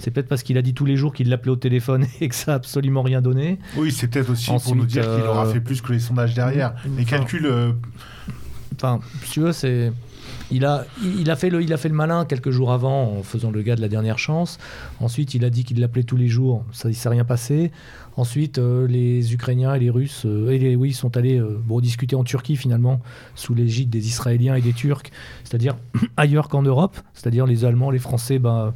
C'est 0.00 0.10
peut-être 0.10 0.28
parce 0.28 0.42
qu'il 0.42 0.58
a 0.58 0.62
dit 0.62 0.74
tous 0.74 0.84
les 0.84 0.96
jours 0.96 1.12
qu'il 1.12 1.28
l'appelait 1.28 1.50
au 1.50 1.56
téléphone 1.56 2.06
et 2.20 2.28
que 2.28 2.34
ça 2.34 2.52
a 2.52 2.54
absolument 2.56 3.02
rien 3.02 3.20
donné. 3.20 3.58
Oui, 3.76 3.90
c'est 3.90 4.08
peut-être 4.08 4.30
aussi 4.30 4.50
pour 4.62 4.76
nous 4.76 4.86
dire 4.86 5.02
qu'il 5.02 5.24
aura 5.24 5.46
euh, 5.46 5.52
fait 5.52 5.60
plus 5.60 5.80
que 5.80 5.92
les 5.92 5.98
sondages 5.98 6.34
derrière. 6.34 6.74
Les 6.96 7.04
calculs, 7.04 7.46
euh, 7.46 7.72
Enfin, 8.76 9.00
si 9.24 9.32
tu 9.32 9.40
veux, 9.40 9.52
c'est. 9.52 9.92
Il 10.50 10.66
a, 10.66 10.84
il, 11.02 11.30
a 11.30 11.36
fait 11.36 11.48
le, 11.48 11.62
il 11.62 11.72
a 11.72 11.78
fait 11.78 11.88
le 11.88 11.94
malin 11.94 12.26
quelques 12.26 12.50
jours 12.50 12.72
avant 12.72 13.18
en 13.18 13.22
faisant 13.22 13.50
le 13.50 13.62
gars 13.62 13.74
de 13.74 13.80
la 13.80 13.88
dernière 13.88 14.18
chance. 14.18 14.58
Ensuite, 15.00 15.34
il 15.34 15.44
a 15.44 15.50
dit 15.50 15.64
qu'il 15.64 15.80
l'appelait 15.80 16.02
tous 16.02 16.16
les 16.16 16.28
jours. 16.28 16.64
Ça, 16.72 16.90
il 16.90 16.94
s'est 16.94 17.08
rien 17.08 17.24
passé. 17.24 17.72
Ensuite, 18.16 18.58
euh, 18.58 18.86
les 18.86 19.32
Ukrainiens 19.32 19.74
et 19.74 19.78
les 19.78 19.90
Russes, 19.90 20.24
euh, 20.26 20.50
et 20.50 20.58
les, 20.58 20.76
oui, 20.76 20.92
sont 20.92 21.16
allés 21.16 21.38
euh, 21.38 21.58
discuter 21.80 22.14
en 22.14 22.24
Turquie 22.24 22.56
finalement, 22.56 23.00
sous 23.34 23.54
l'égide 23.54 23.88
des 23.88 24.06
Israéliens 24.06 24.54
et 24.54 24.60
des 24.60 24.74
Turcs, 24.74 25.10
c'est-à-dire 25.44 25.76
ailleurs 26.16 26.48
qu'en 26.48 26.62
Europe. 26.62 26.96
C'est-à-dire 27.14 27.46
les 27.46 27.64
Allemands, 27.64 27.90
les 27.90 27.98
Français, 27.98 28.38
ben, 28.38 28.74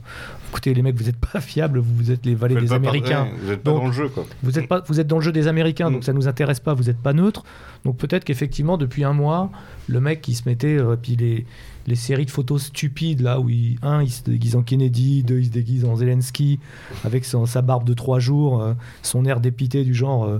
écoutez, 0.50 0.72
les 0.74 0.82
mecs, 0.82 0.96
vous 0.96 1.04
n'êtes 1.04 1.16
pas 1.16 1.40
fiables, 1.40 1.78
vous, 1.78 2.10
êtes 2.10 2.24
les 2.26 2.34
valets 2.34 2.60
des 2.60 2.72
Américains. 2.72 3.28
vous 3.42 3.50
n'êtes 3.50 3.62
pas 3.62 3.70
Donc, 3.70 3.80
dans 3.80 3.86
le 3.88 3.92
jeu, 3.92 4.08
quoi. 4.08 4.24
Vous 4.42 4.58
êtes, 4.58 4.68
pas, 4.68 4.82
vous 4.86 5.00
êtes 5.00 5.06
dans 5.06 5.16
le 5.16 5.22
jeu 5.22 5.32
des 5.32 5.48
Américains, 5.48 5.90
Mm. 5.90 5.92
donc 5.94 6.04
ça 6.04 6.12
nous 6.12 6.28
intéresse 6.28 6.60
pas, 6.60 6.74
vous 6.74 6.84
n'êtes 6.84 6.98
pas 6.98 7.12
neutre. 7.12 7.44
Donc 7.84 7.96
peut-être 7.96 8.24
qu'effectivement, 8.24 8.76
depuis 8.78 9.04
un 9.04 9.12
mois, 9.12 9.50
le 9.88 10.00
mec 10.00 10.20
qui 10.22 10.34
se 10.34 10.48
mettait, 10.48 10.76
euh, 10.78 10.96
puis 11.00 11.16
les, 11.16 11.46
les 11.86 11.94
séries 11.94 12.26
de 12.26 12.30
photos 12.30 12.64
stupides, 12.64 13.20
là, 13.20 13.38
où 13.40 13.48
il, 13.48 13.78
un, 13.82 14.02
il 14.02 14.10
se 14.10 14.22
déguise 14.24 14.56
en 14.56 14.62
Kennedy, 14.62 15.22
deux, 15.22 15.38
il 15.40 15.46
se 15.46 15.50
déguise 15.50 15.84
en 15.84 15.96
Zelensky, 15.96 16.58
avec 17.04 17.24
son- 17.24 17.46
sa 17.46 17.62
barbe 17.62 17.84
de 17.84 17.94
trois 17.94 18.18
jours, 18.18 18.62
euh, 18.62 18.74
son 19.02 19.24
air 19.24 19.40
dépité 19.40 19.84
du 19.84 19.94
genre... 19.94 20.24
euh, 20.24 20.38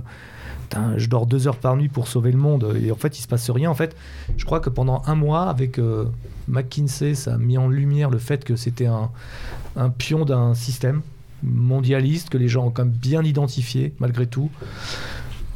je 0.97 1.07
dors 1.07 1.25
deux 1.27 1.47
heures 1.47 1.55
par 1.55 1.77
nuit 1.77 1.87
pour 1.87 2.09
sauver 2.09 2.29
le 2.31 2.37
monde 2.37 2.75
et 2.83 2.91
en 2.91 2.95
fait 2.97 3.17
il 3.17 3.21
se 3.21 3.27
passe 3.27 3.49
rien 3.49 3.69
en 3.71 3.73
fait 3.73 3.95
je 4.35 4.43
crois 4.43 4.59
que 4.59 4.69
pendant 4.69 5.01
un 5.05 5.15
mois 5.15 5.43
avec 5.43 5.79
euh, 5.79 6.03
McKinsey 6.47 7.15
ça 7.15 7.35
a 7.35 7.37
mis 7.37 7.57
en 7.57 7.67
lumière 7.67 8.09
le 8.09 8.19
fait 8.19 8.43
que 8.43 8.55
c'était 8.55 8.87
un, 8.87 9.09
pion 9.97 10.25
d'un 10.25 10.53
système 10.53 11.01
mondialiste 11.43 12.29
que 12.29 12.37
les 12.37 12.47
gens 12.47 12.67
ont 12.67 12.71
quand 12.71 12.85
même 12.85 12.93
bien 12.93 13.23
identifié 13.23 13.93
malgré 13.99 14.25
tout. 14.25 14.49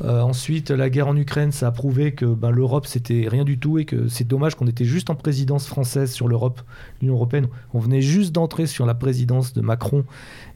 Euh, 0.04 0.22
ensuite, 0.22 0.72
la 0.72 0.90
guerre 0.90 1.08
en 1.08 1.16
Ukraine, 1.16 1.52
ça 1.52 1.68
a 1.68 1.72
prouvé 1.72 2.14
que 2.14 2.26
ben, 2.26 2.50
l'Europe, 2.50 2.88
c'était 2.88 3.28
rien 3.30 3.44
du 3.44 3.60
tout 3.60 3.78
et 3.78 3.86
que 3.86 4.08
c'est 4.08 4.28
dommage 4.28 4.56
qu'on 4.56 4.66
était 4.66 4.86
juste 4.86 5.12
en 5.12 5.16
présidence 5.16 5.68
française 5.68 6.12
sur 6.12 6.28
l'Europe, 6.28 6.62
l'Union 7.02 7.16
Européenne. 7.16 7.48
On 7.74 7.80
venait 7.80 8.02
juste 8.02 8.32
d'entrer 8.32 8.66
sur 8.66 8.88
la 8.88 8.96
présidence 8.96 9.54
de 9.54 9.62
Macron. 9.62 10.04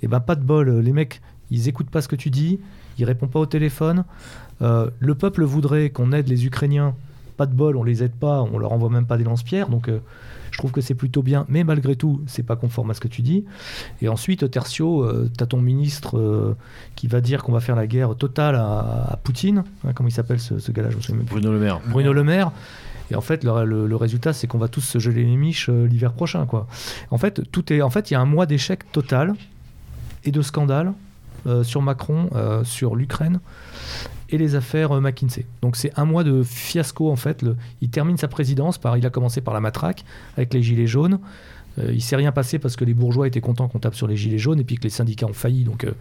Et 0.02 0.08
ben, 0.08 0.20
pas 0.20 0.36
de 0.36 0.44
bol. 0.44 0.80
Les 0.80 0.94
mecs, 0.94 1.22
ils 1.52 1.68
écoutent 1.68 1.92
pas 1.92 2.02
ce 2.02 2.08
que 2.08 2.16
tu 2.16 2.32
dis, 2.32 2.60
ils 2.98 3.06
répondent 3.06 3.32
pas 3.32 3.40
au 3.40 3.46
téléphone. 3.46 4.04
Euh, 4.62 4.90
le 5.00 5.16
peuple 5.16 5.44
voudrait 5.44 5.90
qu'on 5.90 6.12
aide 6.12 6.28
les 6.28 6.46
Ukrainiens. 6.46 6.96
Pas 7.38 7.46
de 7.46 7.54
bol, 7.54 7.76
on 7.78 7.84
les 7.84 8.04
aide 8.04 8.14
pas, 8.14 8.42
on 8.42 8.58
leur 8.58 8.72
envoie 8.72 8.90
même 8.90 9.06
pas 9.06 9.18
des 9.18 9.24
lance-pierres. 9.24 9.70
Donc, 9.70 9.88
euh, 9.90 10.00
je 10.52 10.58
trouve 10.58 10.72
que 10.72 10.80
c'est 10.82 10.94
plutôt 10.96 11.22
bien. 11.22 11.46
Mais 11.50 11.64
malgré 11.64 11.96
tout, 11.96 12.22
c'est 12.28 12.44
pas 12.44 12.56
conforme 12.56 12.92
à 12.92 12.94
ce 12.94 13.02
que 13.02 13.08
tu 13.10 13.22
dis. 13.22 13.44
Et 14.02 14.08
ensuite, 14.08 14.50
Tertio, 14.50 15.06
tu 15.36 15.44
as 15.44 15.48
ton 15.48 15.60
ministre 15.62 16.18
euh, 16.18 16.56
qui 16.96 17.08
va 17.08 17.20
dire 17.22 17.44
qu'on 17.44 17.52
va 17.52 17.60
faire 17.60 17.76
la 17.76 17.88
guerre 17.88 18.16
totale 18.16 18.56
à, 18.56 19.08
à 19.12 19.18
Poutine. 19.18 19.64
Hein, 19.86 19.92
comment 19.94 20.08
il 20.08 20.14
s'appelle 20.14 20.40
ce, 20.40 20.60
ce 20.60 20.72
gars-là 20.72 20.90
Je 20.92 20.96
me 20.98 21.02
souviens 21.02 21.18
même 21.18 21.26
plus. 21.26 21.36
Bruno 21.36 21.52
Le 21.52 21.60
Maire. 21.60 21.82
Bruno 21.90 22.14
Le 22.14 22.24
Maire. 22.24 22.52
Et 23.12 23.16
en 23.16 23.22
fait, 23.22 23.44
le, 23.44 23.66
le- 23.66 23.86
le 23.86 23.96
résultat, 23.98 24.32
c'est 24.34 24.48
qu'on 24.48 24.58
va 24.58 24.68
tous 24.70 24.82
se 24.82 24.98
geler 24.98 25.26
les 25.26 25.36
miches 25.36 25.70
euh, 25.70 25.86
l'hiver 25.88 26.14
prochain. 26.14 26.46
Quoi. 26.46 26.68
En 27.12 27.18
fait, 27.18 27.42
tout 27.52 27.72
est. 27.74 27.82
En 27.82 27.90
fait, 27.90 28.10
il 28.10 28.14
y 28.14 28.18
a 28.18 28.22
un 28.22 28.26
mois 28.26 28.46
d'échec 28.46 28.90
total 28.94 29.34
et 30.24 30.32
de 30.32 30.42
scandale 30.42 30.94
euh, 31.48 31.64
sur 31.64 31.82
Macron, 31.84 32.30
euh, 32.34 32.64
sur 32.64 32.96
l'Ukraine 32.96 33.42
et 34.30 34.38
les 34.38 34.56
affaires 34.56 34.92
euh, 34.92 35.02
McKinsey. 35.02 35.46
Donc 35.62 35.76
c'est 35.76 35.92
un 35.98 36.06
mois 36.06 36.24
de 36.24 36.44
fiasco 36.44 37.12
en 37.12 37.16
fait. 37.16 37.46
Il 37.82 37.90
termine 37.90 38.18
sa 38.18 38.28
présidence 38.28 38.78
par, 38.78 38.98
il 38.98 39.06
a 39.06 39.10
commencé 39.10 39.42
par 39.42 39.54
la 39.54 39.60
matraque 39.60 40.06
avec 40.38 40.54
les 40.54 40.64
gilets 40.64 40.88
jaunes. 40.88 41.20
Euh, 41.80 41.92
il 41.94 42.02
s'est 42.02 42.16
rien 42.16 42.32
passé 42.32 42.60
parce 42.60 42.76
que 42.76 42.86
les 42.86 42.94
bourgeois 42.94 43.28
étaient 43.28 43.42
contents 43.42 43.68
qu'on 43.68 43.80
tape 43.80 43.96
sur 43.96 44.08
les 44.08 44.16
gilets 44.16 44.38
jaunes 44.38 44.60
et 44.60 44.64
puis 44.64 44.78
que 44.78 44.84
les 44.84 44.90
syndicats 44.90 45.28
ont 45.28 45.34
failli. 45.34 45.64
Donc 45.64 45.84
euh, 45.84 45.92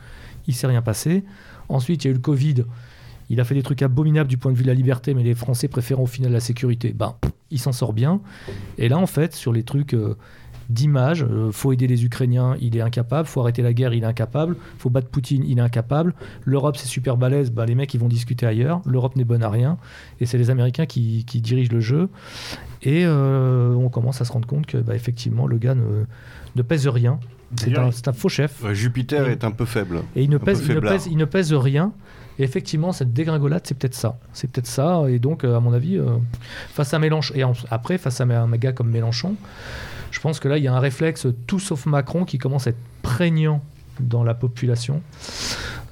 il 0.46 0.54
s'est 0.54 0.66
rien 0.66 0.82
passé. 0.82 1.24
Ensuite 1.68 2.04
il 2.04 2.08
y 2.08 2.10
a 2.10 2.12
eu 2.12 2.14
le 2.14 2.20
Covid. 2.20 2.64
Il 3.30 3.40
a 3.40 3.44
fait 3.44 3.54
des 3.54 3.62
trucs 3.62 3.82
abominables 3.82 4.28
du 4.28 4.36
point 4.36 4.52
de 4.52 4.56
vue 4.56 4.64
de 4.64 4.68
la 4.68 4.74
liberté, 4.74 5.14
mais 5.14 5.22
les 5.22 5.34
Français 5.34 5.66
préférant 5.68 6.02
au 6.02 6.06
final 6.06 6.30
la 6.30 6.40
sécurité. 6.40 6.92
Ben, 6.92 7.14
il 7.50 7.58
s'en 7.58 7.72
sort 7.72 7.92
bien. 7.92 8.20
Et 8.76 8.88
là, 8.88 8.98
en 8.98 9.06
fait, 9.06 9.34
sur 9.34 9.52
les 9.52 9.62
trucs 9.62 9.94
euh, 9.94 10.16
d'image, 10.68 11.22
euh, 11.28 11.50
faut 11.52 11.72
aider 11.72 11.86
les 11.86 12.04
Ukrainiens, 12.04 12.56
il 12.60 12.76
est 12.76 12.80
incapable. 12.80 13.26
Faut 13.28 13.40
arrêter 13.40 13.62
la 13.62 13.72
guerre, 13.72 13.92
il 13.94 14.02
est 14.02 14.06
incapable. 14.06 14.56
Faut 14.78 14.90
battre 14.90 15.08
Poutine, 15.08 15.44
il 15.46 15.58
est 15.58 15.62
incapable. 15.62 16.14
L'Europe, 16.44 16.76
c'est 16.76 16.86
super 16.88 17.16
balèze. 17.16 17.50
Ben, 17.50 17.64
les 17.66 17.74
mecs, 17.74 17.92
ils 17.94 18.00
vont 18.00 18.08
discuter 18.08 18.46
ailleurs. 18.46 18.80
L'Europe 18.86 19.16
n'est 19.16 19.24
bonne 19.24 19.42
à 19.42 19.50
rien. 19.50 19.78
Et 20.20 20.26
c'est 20.26 20.38
les 20.38 20.50
Américains 20.50 20.86
qui, 20.86 21.24
qui 21.24 21.40
dirigent 21.40 21.72
le 21.72 21.80
jeu. 21.80 22.08
Et 22.82 23.04
euh, 23.04 23.72
on 23.74 23.88
commence 23.88 24.20
à 24.20 24.24
se 24.24 24.32
rendre 24.32 24.46
compte 24.46 24.66
que, 24.66 24.78
bah, 24.78 24.94
effectivement, 24.94 25.46
le 25.46 25.58
gars 25.58 25.74
ne, 25.74 26.04
ne 26.56 26.62
pèse 26.62 26.86
rien. 26.86 27.18
C'est 27.56 28.08
un, 28.08 28.12
faux 28.12 28.28
chef. 28.28 28.64
Ouais, 28.64 28.74
Jupiter 28.74 29.28
Et- 29.28 29.32
est 29.32 29.44
un 29.44 29.52
peu 29.52 29.64
faible. 29.64 30.00
Et 30.16 30.24
il 30.24 30.30
ne, 30.30 30.38
pèse, 30.38 30.60
il, 30.66 30.74
ne 30.74 30.80
pèse, 30.80 31.06
il 31.08 31.16
ne 31.16 31.24
pèse 31.24 31.52
rien. 31.52 31.92
Et 32.36 32.42
effectivement, 32.42 32.90
cette 32.90 33.12
dégringolade, 33.12 33.60
c'est 33.64 33.78
peut-être 33.78 33.94
ça. 33.94 34.18
C'est 34.32 34.50
peut-être 34.50 34.66
ça. 34.66 35.04
Et 35.08 35.20
donc, 35.20 35.44
euh, 35.44 35.56
à 35.56 35.60
mon 35.60 35.72
avis, 35.72 35.96
euh, 35.98 36.06
face 36.70 36.92
à 36.92 36.98
Mélenchon, 36.98 37.32
et 37.36 37.44
en- 37.44 37.52
après, 37.70 37.96
face 37.96 38.20
à 38.20 38.24
un 38.24 38.50
gars 38.56 38.72
comme 38.72 38.90
Mélenchon, 38.90 39.36
je 40.14 40.20
pense 40.20 40.38
que 40.38 40.46
là, 40.48 40.58
il 40.58 40.64
y 40.64 40.68
a 40.68 40.72
un 40.74 40.78
réflexe 40.78 41.26
tout 41.48 41.58
sauf 41.58 41.86
Macron 41.86 42.24
qui 42.24 42.38
commence 42.38 42.68
à 42.68 42.70
être 42.70 42.78
prégnant 43.02 43.62
dans 43.98 44.22
la 44.22 44.34
population. 44.34 45.02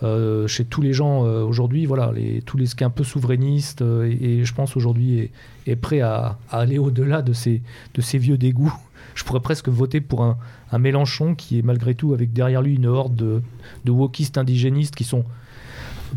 Euh, 0.05 0.47
chez 0.49 0.65
tous 0.65 0.81
les 0.81 0.93
gens 0.93 1.25
euh, 1.27 1.43
aujourd'hui, 1.43 1.87
voilà, 1.87 2.11
les, 2.13 2.41
tous 2.43 2.57
les 2.57 2.67
ce 2.67 2.75
qui 2.75 2.83
est 2.83 2.87
un 2.87 2.91
peu 2.91 3.05
souverainiste, 3.05 3.83
euh, 3.83 4.09
et, 4.11 4.39
et 4.41 4.45
je 4.45 4.55
pense 4.55 4.77
aujourd'hui 4.77 5.19
est, 5.19 5.31
est 5.67 5.77
prêt 5.77 6.01
à, 6.01 6.39
à 6.51 6.59
aller 6.61 6.79
au-delà 6.79 7.23
de 7.23 7.33
ces, 7.33 7.63
de 7.95 8.01
ces 8.01 8.19
vieux 8.19 8.39
dégoûts. 8.39 8.73
Je 9.15 9.25
pourrais 9.25 9.41
presque 9.41 9.69
voter 9.69 10.01
pour 10.01 10.23
un, 10.23 10.39
un 10.71 10.79
Mélenchon 10.79 11.35
qui 11.35 11.59
est 11.59 11.63
malgré 11.63 11.95
tout 11.95 12.15
avec 12.15 12.33
derrière 12.33 12.63
lui 12.63 12.75
une 12.77 12.87
horde 12.87 13.15
de, 13.15 13.43
de 13.85 13.91
wokistes 13.91 14.39
indigénistes 14.39 14.95
qui 14.95 15.05
sont 15.05 15.25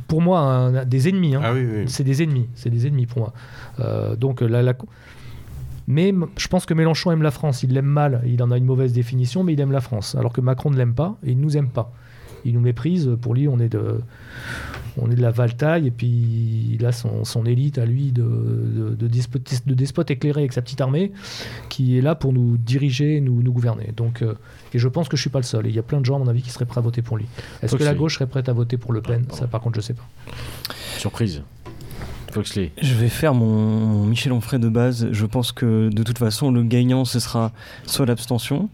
pour 0.07 0.21
moi 0.21 0.39
un- 0.39 0.85
des 0.85 1.09
ennemis. 1.09 1.35
hein. 1.35 1.41
Ah 1.43 1.53
oui, 1.53 1.65
oui. 1.69 1.83
C'est 1.87 2.03
des 2.05 2.23
ennemis, 2.23 2.47
c'est 2.55 2.69
des 2.69 2.87
ennemis 2.87 3.05
pour 3.05 3.19
moi. 3.19 3.33
Donc 4.17 4.39
la, 4.41 4.61
la- 4.63 4.73
Mais 5.87 6.13
je 6.37 6.47
pense 6.47 6.65
que 6.65 6.73
Mélenchon 6.73 7.11
aime 7.11 7.21
la 7.21 7.31
France, 7.31 7.63
il 7.63 7.73
l'aime 7.73 7.85
mal, 7.85 8.23
il 8.25 8.41
en 8.41 8.51
a 8.51 8.57
une 8.57 8.65
mauvaise 8.65 8.93
définition, 8.93 9.43
mais 9.43 9.53
il 9.53 9.59
aime 9.59 9.71
la 9.71 9.81
France. 9.81 10.15
Alors 10.15 10.33
que 10.33 10.41
Macron 10.41 10.71
ne 10.71 10.77
l'aime 10.77 10.95
pas 10.95 11.17
et 11.23 11.31
il 11.31 11.39
nous 11.39 11.57
aime 11.57 11.69
pas. 11.69 11.93
Il 12.43 12.53
nous 12.53 12.59
méprise, 12.61 13.09
pour 13.21 13.33
lui 13.33 13.47
on 13.47 13.59
est 13.59 13.69
de... 13.69 14.01
on 14.97 15.09
est 15.09 15.15
de 15.15 15.21
la 15.21 15.31
Valtaille, 15.31 15.87
et 15.87 15.91
puis 15.91 16.69
il 16.73 16.85
a 16.85 16.91
son, 16.91 17.23
son 17.23 17.43
élite 17.43 17.79
à 17.79 17.87
lui 17.87 18.11
de, 18.11 18.21
de, 18.21 18.95
de, 18.95 19.07
despotes, 19.07 19.63
de 19.65 20.13
éclairés 20.13 20.41
avec 20.41 20.53
sa 20.53 20.61
petite 20.61 20.79
armée, 20.79 21.11
qui 21.69 21.97
est 21.97 22.01
là 22.01 22.13
pour 22.13 22.33
nous 22.33 22.57
diriger, 22.57 23.19
nous, 23.19 23.41
nous 23.41 23.51
gouverner. 23.51 23.93
Donc, 23.97 24.21
euh, 24.21 24.35
et 24.75 24.79
je 24.79 24.87
pense 24.87 25.09
que 25.09 25.17
je 25.17 25.21
suis 25.21 25.31
pas 25.31 25.39
le 25.39 25.43
seul. 25.43 25.65
Et 25.65 25.69
il 25.69 25.75
y 25.75 25.79
a 25.79 25.83
plein 25.83 25.99
de 25.99 26.05
gens, 26.05 26.17
à 26.17 26.19
mon 26.19 26.27
avis, 26.27 26.43
qui 26.43 26.51
seraient 26.51 26.65
prêts 26.65 26.79
à 26.79 26.83
voter 26.83 27.01
pour 27.01 27.17
lui. 27.17 27.25
Est-ce 27.63 27.75
que 27.75 27.83
la 27.83 27.95
gauche 27.95 28.15
serait 28.15 28.27
prête 28.27 28.47
à 28.47 28.53
voter 28.53 28.77
pour 28.77 28.93
Le 28.93 29.01
Pen? 29.01 29.25
Ça, 29.31 29.47
par 29.47 29.61
contre, 29.61 29.77
je 29.77 29.81
sais 29.81 29.95
pas. 29.95 30.07
Surprise. 30.97 31.41
Je 32.81 32.93
vais 32.93 33.09
faire 33.09 33.33
mon, 33.33 33.45
mon 33.45 34.05
Michel 34.05 34.33
Onfray 34.33 34.59
de 34.59 34.69
base. 34.69 35.07
Je 35.11 35.25
pense 35.25 35.51
que 35.51 35.89
de 35.89 36.03
toute 36.03 36.17
façon, 36.17 36.51
le 36.51 36.63
gagnant, 36.63 37.05
ce 37.05 37.19
sera 37.19 37.51
soit 37.85 38.05
l'abstention, 38.05 38.69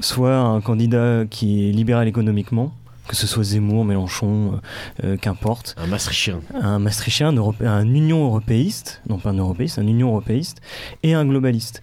soit 0.00 0.36
un 0.36 0.60
candidat 0.60 1.24
qui 1.28 1.68
est 1.68 1.72
libéral 1.72 2.08
économiquement, 2.08 2.72
que 3.08 3.16
ce 3.16 3.26
soit 3.26 3.44
Zemmour, 3.44 3.84
Mélenchon, 3.84 4.60
euh, 5.04 5.06
euh, 5.06 5.16
qu'importe. 5.16 5.74
Un 5.78 5.86
Maastrichtien. 5.86 6.40
un 6.60 6.78
maastrichtien, 6.78 7.28
un, 7.28 7.36
Europé- 7.36 7.66
un 7.66 7.86
union 7.94 8.24
européiste, 8.26 9.00
non 9.08 9.18
pas 9.18 9.30
un 9.30 9.38
européiste, 9.38 9.78
un 9.78 9.86
union 9.86 10.08
européiste, 10.08 10.60
et 11.02 11.14
un 11.14 11.24
globaliste. 11.24 11.82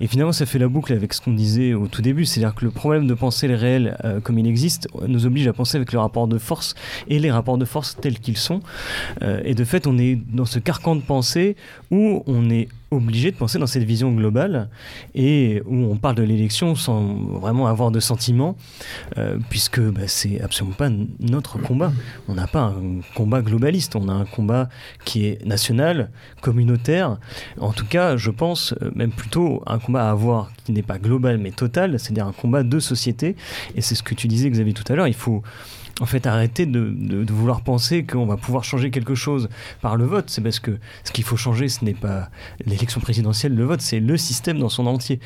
Et 0.00 0.06
finalement, 0.06 0.32
ça 0.32 0.46
fait 0.46 0.58
la 0.58 0.68
boucle 0.68 0.92
avec 0.92 1.12
ce 1.14 1.20
qu'on 1.20 1.32
disait 1.32 1.74
au 1.74 1.86
tout 1.88 2.02
début, 2.02 2.24
c'est-à-dire 2.24 2.54
que 2.54 2.64
le 2.64 2.70
problème 2.70 3.06
de 3.06 3.14
penser 3.14 3.48
le 3.48 3.54
réel 3.54 3.96
euh, 4.04 4.20
comme 4.20 4.38
il 4.38 4.46
existe 4.46 4.88
nous 5.06 5.26
oblige 5.26 5.46
à 5.48 5.52
penser 5.52 5.76
avec 5.76 5.92
le 5.92 5.98
rapport 5.98 6.28
de 6.28 6.38
force 6.38 6.74
et 7.08 7.18
les 7.18 7.30
rapports 7.30 7.58
de 7.58 7.64
force 7.64 7.96
tels 8.00 8.18
qu'ils 8.18 8.36
sont. 8.36 8.60
Euh, 9.22 9.40
et 9.44 9.54
de 9.54 9.64
fait, 9.64 9.86
on 9.86 9.98
est 9.98 10.16
dans 10.16 10.44
ce 10.44 10.58
carcan 10.58 10.96
de 10.96 11.00
pensée 11.02 11.56
où 11.90 12.22
on 12.26 12.50
est 12.50 12.68
obligé 12.90 13.30
de 13.30 13.36
penser 13.36 13.58
dans 13.58 13.66
cette 13.66 13.82
vision 13.82 14.12
globale 14.12 14.68
et 15.14 15.62
où 15.66 15.76
on 15.76 15.96
parle 15.96 16.14
de 16.14 16.22
l'élection 16.22 16.74
sans 16.74 17.02
vraiment 17.02 17.66
avoir 17.66 17.90
de 17.90 18.00
sentiments, 18.00 18.56
euh, 19.18 19.38
puisque 19.50 19.80
bah, 19.80 20.02
c'est 20.06 20.40
absolument 20.40 20.74
pas 20.74 20.90
notre 21.20 21.58
combat. 21.58 21.92
On 22.28 22.34
n'a 22.34 22.46
pas 22.46 22.60
un 22.60 23.00
combat 23.14 23.42
globaliste, 23.42 23.96
on 23.96 24.08
a 24.08 24.12
un 24.12 24.24
combat 24.24 24.68
qui 25.04 25.26
est 25.26 25.44
national, 25.44 26.10
communautaire. 26.40 27.18
En 27.60 27.72
tout 27.72 27.86
cas, 27.86 28.16
je 28.16 28.30
pense 28.30 28.74
euh, 28.82 28.90
même 28.94 29.10
plutôt 29.10 29.62
un 29.66 29.78
combat 29.78 30.08
à 30.08 30.10
avoir 30.10 30.50
qui 30.68 30.72
n'est 30.72 30.82
pas 30.82 30.98
global 30.98 31.38
mais 31.38 31.50
total, 31.50 31.98
c'est-à-dire 31.98 32.26
un 32.26 32.32
combat 32.32 32.62
de 32.62 32.78
société. 32.78 33.36
Et 33.74 33.80
c'est 33.80 33.94
ce 33.94 34.02
que 34.02 34.14
tu 34.14 34.28
disais, 34.28 34.50
Xavier, 34.50 34.74
tout 34.74 34.84
à 34.92 34.96
l'heure. 34.96 35.08
Il 35.08 35.14
faut 35.14 35.42
en 35.98 36.04
fait 36.04 36.26
arrêter 36.26 36.66
de, 36.66 37.24
vouloir 37.32 37.62
penser 37.62 38.04
qu'on 38.04 38.26
va 38.26 38.36
pouvoir 38.36 38.64
changer 38.64 38.90
quelque 38.90 39.14
chose 39.14 39.48
par 39.80 39.96
le 39.96 40.04
vote. 40.04 40.26
C'est 40.28 40.42
parce 40.42 40.60
que 40.60 40.78
ce 41.04 41.12
qu'il 41.12 41.24
faut 41.24 41.38
changer, 41.38 41.70
ce 41.70 41.86
n'est 41.86 41.94
pas 41.94 42.28
l'élection 42.66 43.00
présidentielle, 43.00 43.54
le 43.54 43.64
vote, 43.64 43.80
c'est 43.80 43.98
le 43.98 44.16
système 44.18 44.58
dans 44.58 44.68
son 44.68 44.86
entier. 44.86 45.20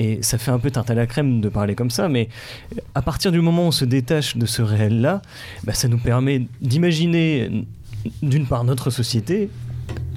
Et 0.00 0.20
ça 0.22 0.36
fait 0.36 0.50
un 0.50 0.58
peu 0.58 0.72
tarte 0.72 0.90
à 0.90 0.94
la 0.94 1.06
crème 1.06 1.40
de 1.40 1.48
parler 1.48 1.76
comme 1.76 1.90
ça, 1.90 2.08
mais 2.08 2.28
à 2.96 3.02
partir 3.02 3.30
du 3.30 3.40
moment 3.40 3.66
où 3.66 3.68
on 3.68 3.70
se 3.70 3.84
détache 3.84 4.36
de 4.36 4.46
ce 4.46 4.62
réel-là, 4.62 5.22
bah, 5.62 5.74
ça 5.74 5.86
nous 5.86 5.98
permet 5.98 6.42
d'imaginer 6.60 7.64
d'une 8.20 8.46
part 8.46 8.64
notre 8.64 8.90
société, 8.90 9.48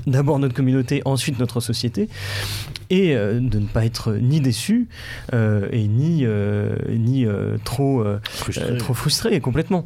d'abord 0.07 0.39
notre 0.39 0.55
communauté, 0.55 1.03
ensuite 1.05 1.37
notre 1.37 1.59
société, 1.59 2.09
et 2.91 3.15
euh, 3.15 3.39
de 3.39 3.57
ne 3.57 3.65
pas 3.65 3.83
être 3.85 4.13
ni 4.13 4.39
déçu 4.41 4.87
euh, 5.33 5.67
et 5.71 5.87
ni, 5.87 6.25
euh, 6.25 6.75
ni 6.89 7.25
euh, 7.25 7.57
trop, 7.63 8.01
euh, 8.03 8.19
Frustré. 8.29 8.65
euh, 8.69 8.77
trop 8.77 8.93
frustré 8.93 9.39
complètement. 9.39 9.83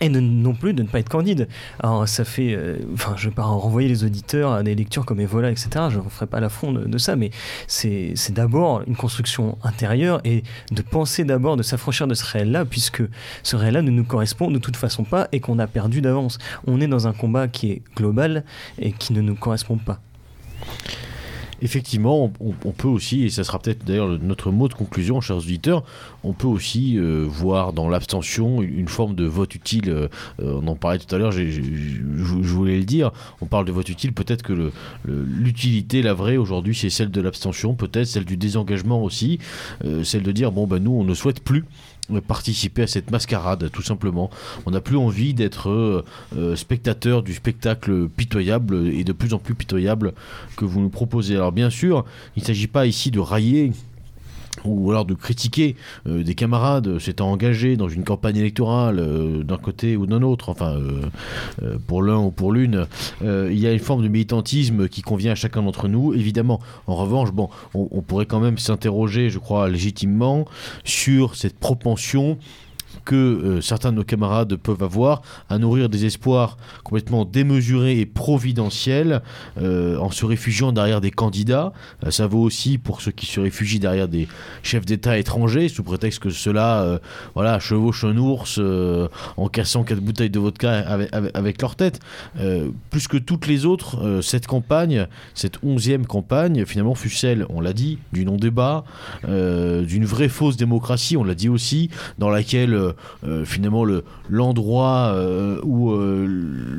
Et 0.00 0.08
de- 0.10 0.20
non 0.20 0.54
plus 0.54 0.74
de 0.74 0.84
ne 0.84 0.88
pas 0.88 1.00
être 1.00 1.08
candide. 1.08 1.48
Alors 1.80 2.06
ça 2.08 2.24
fait, 2.24 2.54
euh, 2.54 2.76
enfin 2.94 3.14
je 3.16 3.28
vais 3.28 3.34
pas 3.34 3.42
renvoyer 3.42 3.88
les 3.88 4.04
auditeurs 4.04 4.52
à 4.52 4.62
des 4.62 4.76
lectures 4.76 5.04
comme 5.04 5.18
Evola, 5.18 5.50
etc. 5.50 5.70
Je 5.90 5.98
ne 5.98 6.02
ferai 6.08 6.26
pas 6.28 6.38
l'affront 6.38 6.70
de, 6.70 6.84
de 6.84 6.98
ça, 6.98 7.16
mais 7.16 7.30
c'est 7.66 8.12
c'est 8.14 8.32
d'abord 8.32 8.82
une 8.86 8.94
construction 8.94 9.58
intérieure 9.64 10.20
et 10.24 10.44
de 10.70 10.82
penser 10.82 11.24
d'abord 11.24 11.56
de 11.56 11.64
s'affranchir 11.64 12.06
de 12.06 12.14
ce 12.14 12.24
réel-là, 12.24 12.64
puisque 12.64 13.02
ce 13.42 13.56
réel-là 13.56 13.82
ne 13.82 13.90
nous 13.90 14.04
correspond 14.04 14.52
de 14.52 14.58
toute 14.60 14.76
façon 14.76 15.02
pas 15.02 15.26
et 15.32 15.40
qu'on 15.40 15.58
a 15.58 15.66
perdu 15.66 16.00
d'avance. 16.00 16.38
On 16.68 16.80
est 16.80 16.86
dans 16.86 17.08
un 17.08 17.12
combat 17.12 17.48
qui 17.48 17.72
est 17.72 17.82
global 17.96 18.44
et 18.80 18.92
qui 18.92 19.12
ne 19.12 19.20
nous 19.20 19.34
correspond 19.34 19.78
pas. 19.78 20.00
Effectivement, 21.60 22.32
on, 22.40 22.72
peut 22.72 22.88
aussi, 22.88 23.24
et 23.24 23.30
ça 23.30 23.42
sera 23.42 23.58
peut-être 23.58 23.84
d'ailleurs 23.84 24.06
le- 24.06 24.18
notre 24.18 24.52
mot 24.52 24.68
de 24.68 24.74
conclusion, 24.74 25.20
chers 25.20 25.38
auditeurs, 25.38 25.82
on 26.22 26.32
peut 26.32 26.46
aussi 26.46 26.96
euh, 26.98 27.24
voir 27.28 27.72
dans 27.72 27.88
l'abstention 27.88 28.62
une, 28.62 28.86
forme 28.88 29.14
de 29.14 29.24
vote 29.24 29.54
utile. 29.54 29.90
euh, 29.90 30.08
euh, 30.40 30.60
on 30.62 30.66
en 30.68 30.76
parlait 30.76 30.98
tout 30.98 31.12
à 31.14 31.18
l'heure, 31.18 31.32
je 31.32 31.42
voulais 31.42 32.78
le 32.78 32.84
dire. 32.84 33.10
On 33.40 33.46
parle 33.46 33.64
de 33.64 33.72
vote 33.72 33.88
utile, 33.88 34.12
peut-être 34.12 34.42
que 34.42 34.70
l'utilité, 35.06 36.02
la 36.02 36.14
vraie 36.14 36.36
aujourd'hui, 36.36 36.74
c'est 36.74 36.90
celle 36.90 37.10
de 37.10 37.20
l'abstention, 37.20 37.74
peut-être 37.74 38.06
celle 38.06 38.24
du 38.24 38.36
désengagement 38.36 39.02
aussi, 39.02 39.38
celle 40.04 40.22
de 40.22 40.32
dire 40.32 40.52
bon 40.52 40.66
ben 40.66 40.78
nous 40.78 40.92
on 40.92 41.04
ne 41.04 41.14
souhaite 41.14 41.40
plus 41.40 41.64
participer 42.26 42.82
à 42.82 42.86
cette 42.86 43.10
mascarade 43.10 43.70
tout 43.70 43.82
simplement 43.82 44.30
on 44.66 44.70
n'a 44.70 44.80
plus 44.80 44.96
envie 44.96 45.34
d'être 45.34 45.70
euh, 45.70 46.04
euh, 46.36 46.56
spectateur 46.56 47.22
du 47.22 47.34
spectacle 47.34 48.08
pitoyable 48.08 48.88
et 48.88 49.04
de 49.04 49.12
plus 49.12 49.34
en 49.34 49.38
plus 49.38 49.54
pitoyable 49.54 50.14
que 50.56 50.64
vous 50.64 50.80
nous 50.80 50.88
proposez. 50.88 51.36
Alors 51.36 51.52
bien 51.52 51.70
sûr, 51.70 52.04
il 52.36 52.42
ne 52.42 52.46
s'agit 52.46 52.66
pas 52.66 52.86
ici 52.86 53.10
de 53.10 53.20
railler 53.20 53.72
ou 54.64 54.90
alors 54.90 55.04
de 55.04 55.14
critiquer 55.14 55.76
euh, 56.06 56.22
des 56.22 56.34
camarades 56.34 56.98
s'étant 56.98 57.30
engagés 57.30 57.76
dans 57.76 57.88
une 57.88 58.04
campagne 58.04 58.36
électorale 58.36 58.98
euh, 58.98 59.42
d'un 59.42 59.56
côté 59.56 59.96
ou 59.96 60.06
d'un 60.06 60.22
autre, 60.22 60.48
enfin 60.48 60.76
euh, 60.76 61.78
pour 61.86 62.02
l'un 62.02 62.18
ou 62.18 62.30
pour 62.30 62.52
l'une, 62.52 62.86
il 63.22 63.58
y 63.58 63.66
a 63.66 63.72
une 63.72 63.78
forme 63.78 64.02
de 64.02 64.08
militantisme 64.08 64.88
qui 64.88 65.02
convient 65.02 65.32
à 65.32 65.34
chacun 65.34 65.62
d'entre 65.62 65.88
nous, 65.88 66.14
évidemment. 66.14 66.60
En 66.86 66.96
revanche, 66.96 67.32
bon, 67.32 67.48
on, 67.74 67.88
on 67.90 68.02
pourrait 68.02 68.26
quand 68.26 68.40
même 68.40 68.58
s'interroger, 68.58 69.30
je 69.30 69.38
crois, 69.38 69.68
légitimement 69.68 70.46
sur 70.84 71.34
cette 71.34 71.58
propension 71.58 72.38
que 73.04 73.14
euh, 73.16 73.60
certains 73.60 73.92
de 73.92 73.96
nos 73.96 74.04
camarades 74.04 74.56
peuvent 74.56 74.82
avoir 74.82 75.22
à 75.48 75.58
nourrir 75.58 75.88
des 75.88 76.04
espoirs 76.04 76.56
complètement 76.84 77.24
démesurés 77.24 78.00
et 78.00 78.06
providentiels 78.06 79.22
euh, 79.60 79.98
en 79.98 80.10
se 80.10 80.24
réfugiant 80.24 80.72
derrière 80.72 81.00
des 81.00 81.10
candidats. 81.10 81.72
Euh, 82.04 82.10
ça 82.10 82.26
vaut 82.26 82.42
aussi 82.42 82.78
pour 82.78 83.00
ceux 83.00 83.10
qui 83.12 83.26
se 83.26 83.40
réfugient 83.40 83.78
derrière 83.78 84.08
des 84.08 84.28
chefs 84.62 84.84
d'État 84.84 85.18
étrangers 85.18 85.68
sous 85.68 85.82
prétexte 85.82 86.18
que 86.20 86.30
ceux-là 86.30 87.00
voilà, 87.34 87.58
chevauchent 87.60 88.04
un 88.04 88.16
ours 88.16 88.60
en 89.36 89.48
cassant 89.48 89.84
quatre 89.84 90.00
bouteilles 90.00 90.30
de 90.30 90.38
vodka 90.38 90.78
avec, 90.78 91.12
avec- 91.12 91.36
avec 91.36 91.62
leur 91.62 91.76
tête. 91.76 92.00
Plus 92.90 93.08
que 93.08 93.16
toutes 93.16 93.46
les 93.46 93.64
autres, 93.66 94.20
cette 94.22 94.46
campagne, 94.46 95.06
cette 95.34 95.58
onzième 95.62 96.06
campagne, 96.06 96.64
finalement 96.66 96.94
fut 96.94 97.10
celle, 97.10 97.46
on 97.48 97.60
l'a 97.60 97.72
dit, 97.72 97.98
du 98.12 98.24
non-débat, 98.24 98.84
d'une 99.26 100.04
vraie 100.04 100.28
fausse 100.28 100.56
démocratie, 100.56 101.16
on 101.16 101.24
l'a 101.24 101.34
dit 101.34 101.48
aussi, 101.48 101.90
dans 102.18 102.30
laquelle 102.30 102.77
euh, 102.78 102.92
euh, 103.24 103.44
finalement 103.44 103.84
le- 103.84 104.04
l'endroit 104.28 105.12
euh, 105.14 105.60
où 105.62 105.92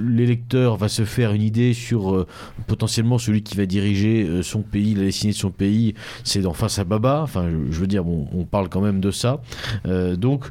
l'électeur 0.09 0.77
va 0.77 0.88
se 0.88 1.03
faire 1.05 1.34
une 1.34 1.41
idée 1.41 1.73
sur 1.73 2.26
potentiellement 2.67 3.17
celui 3.17 3.43
qui 3.43 3.55
va 3.55 3.65
diriger 3.65 4.41
son 4.43 4.61
pays, 4.61 4.95
la 4.95 5.03
destinée 5.03 5.34
de 5.34 5.38
son 5.38 5.51
pays, 5.51 5.95
c'est 6.23 6.41
dans 6.41 6.53
face 6.53 6.80
à 6.80 6.84
Baba. 6.84 7.21
Enfin, 7.23 7.49
je, 7.69 7.80
veux 7.80 7.88
dire, 7.88 8.05
on 8.07 8.45
parle 8.45 8.69
quand 8.69 8.81
même 8.81 8.99
de 8.99 9.11
ça. 9.11 9.41
Donc, 10.17 10.45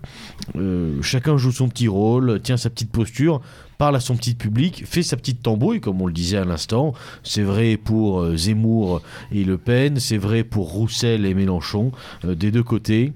chacun 1.03 1.37
joue 1.37 1.53
son 1.53 1.69
petit 1.69 1.89
rôle, 1.89 2.41
tient 2.41 2.57
sa 2.57 2.71
petite 2.71 2.91
posture 2.91 3.41
parle 3.79 3.95
à 3.95 4.01
son 4.01 4.17
petit 4.17 4.35
public, 4.35 4.83
fait 4.87 5.05
sa 5.05 5.17
petite 5.17 5.41
tambouille, 5.41 5.81
comme 5.81 6.03
on 6.03 6.07
le 6.07 6.13
disait 6.13 6.39
à 6.39 6.45
l'instant. 6.45 6.95
C'est 7.23 7.45
vrai 7.45 7.77
pour 7.77 8.37
Zemmour 8.37 9.03
et 9.31 9.45
Le 9.45 9.57
Pen, 9.57 10.01
c'est 10.01 10.17
vrai 10.19 10.43
pour 10.43 10.73
Roussel 10.73 11.25
et 11.25 11.33
Mélenchon, 11.33 11.93
des 12.25 12.51
deux 12.51 12.65
côtés. 12.65 13.13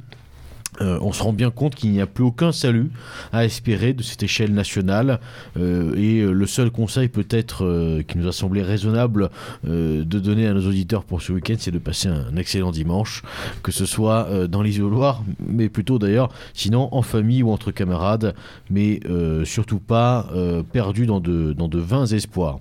Euh, 0.80 0.98
on 1.02 1.12
se 1.12 1.22
rend 1.22 1.32
bien 1.32 1.50
compte 1.50 1.74
qu'il 1.74 1.90
n'y 1.92 2.00
a 2.00 2.06
plus 2.06 2.24
aucun 2.24 2.50
salut 2.50 2.90
à 3.32 3.44
espérer 3.44 3.92
de 3.92 4.02
cette 4.02 4.22
échelle 4.22 4.54
nationale. 4.54 5.20
Euh, 5.58 5.94
et 5.96 6.20
euh, 6.20 6.32
le 6.32 6.46
seul 6.46 6.70
conseil 6.70 7.08
peut-être 7.08 8.02
qui 8.08 8.18
nous 8.18 8.26
a 8.26 8.32
semblé 8.32 8.62
raisonnable 8.62 9.30
de 9.64 10.18
donner 10.18 10.46
à 10.46 10.54
nos 10.54 10.66
auditeurs 10.66 11.04
pour 11.04 11.22
ce 11.22 11.32
week-end 11.32 11.54
c'est 11.58 11.70
de 11.70 11.78
passer 11.78 12.08
un 12.08 12.36
excellent 12.36 12.70
dimanche. 12.70 13.22
Que 13.62 13.72
ce 13.72 13.86
soit 13.86 14.28
dans 14.48 14.62
l'isoloir 14.62 15.22
mais 15.46 15.68
plutôt 15.68 15.98
d'ailleurs 15.98 16.30
sinon 16.54 16.88
en 16.92 17.02
famille 17.02 17.42
ou 17.42 17.50
entre 17.50 17.70
camarades. 17.70 18.34
Mais 18.70 19.00
surtout 19.44 19.78
pas 19.78 20.28
perdu 20.72 21.06
dans 21.06 21.20
de, 21.20 21.78
vains 21.78 22.06
espoirs. 22.06 22.60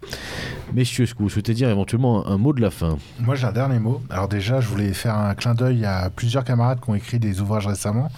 Messieurs 0.73 1.03
est-ce 1.03 1.13
que 1.13 1.23
vous 1.23 1.29
souhaitez 1.29 1.53
dire 1.53 1.69
éventuellement 1.69 2.27
un 2.27 2.37
mot 2.37 2.53
de 2.53 2.61
la 2.61 2.71
fin? 2.71 2.97
Moi, 3.19 3.35
j'ai 3.35 3.45
un 3.45 3.51
dernier 3.51 3.79
mot. 3.79 4.01
Alors 4.09 4.29
déjà, 4.29 4.61
je 4.61 4.67
voulais 4.67 4.93
faire 4.93 5.15
un 5.15 5.35
clin 5.35 5.53
d'œil 5.53 5.83
à 5.83 6.09
plusieurs 6.09 6.45
camarades 6.45 6.79
qui 6.79 6.89
ont 6.89 6.95
écrit 6.95 7.19
des 7.19 7.41
ouvrages 7.41 7.67
récemment. 7.67 8.09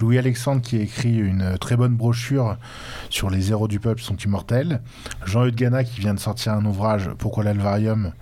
Louis 0.00 0.18
Alexandre 0.18 0.62
qui 0.62 0.76
a 0.76 0.80
écrit 0.80 1.16
une 1.16 1.56
très 1.58 1.76
bonne 1.76 1.94
brochure 1.94 2.56
sur 3.10 3.30
les 3.30 3.50
héros 3.50 3.68
du 3.68 3.80
peuple 3.80 4.02
sont 4.02 4.16
immortels. 4.16 4.80
Jean-Eudes 5.24 5.54
Gana 5.54 5.84
qui 5.84 6.00
vient 6.00 6.14
de 6.14 6.20
sortir 6.20 6.52
un 6.52 6.64
ouvrage 6.64 7.10
Pourquoi 7.18 7.44
l'Alvarium 7.44 8.12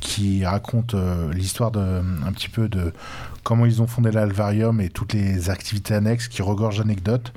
qui 0.00 0.44
raconte 0.44 0.94
euh, 0.94 1.32
l'histoire 1.32 1.70
de 1.70 1.80
un 1.80 2.32
petit 2.32 2.48
peu 2.48 2.68
de 2.68 2.92
comment 3.42 3.66
ils 3.66 3.82
ont 3.82 3.86
fondé 3.86 4.10
l'Alvarium 4.10 4.80
et 4.80 4.88
toutes 4.88 5.12
les 5.12 5.50
activités 5.50 5.94
annexes 5.94 6.28
qui 6.28 6.42
regorgent 6.42 6.78
d'anecdotes. 6.78 7.32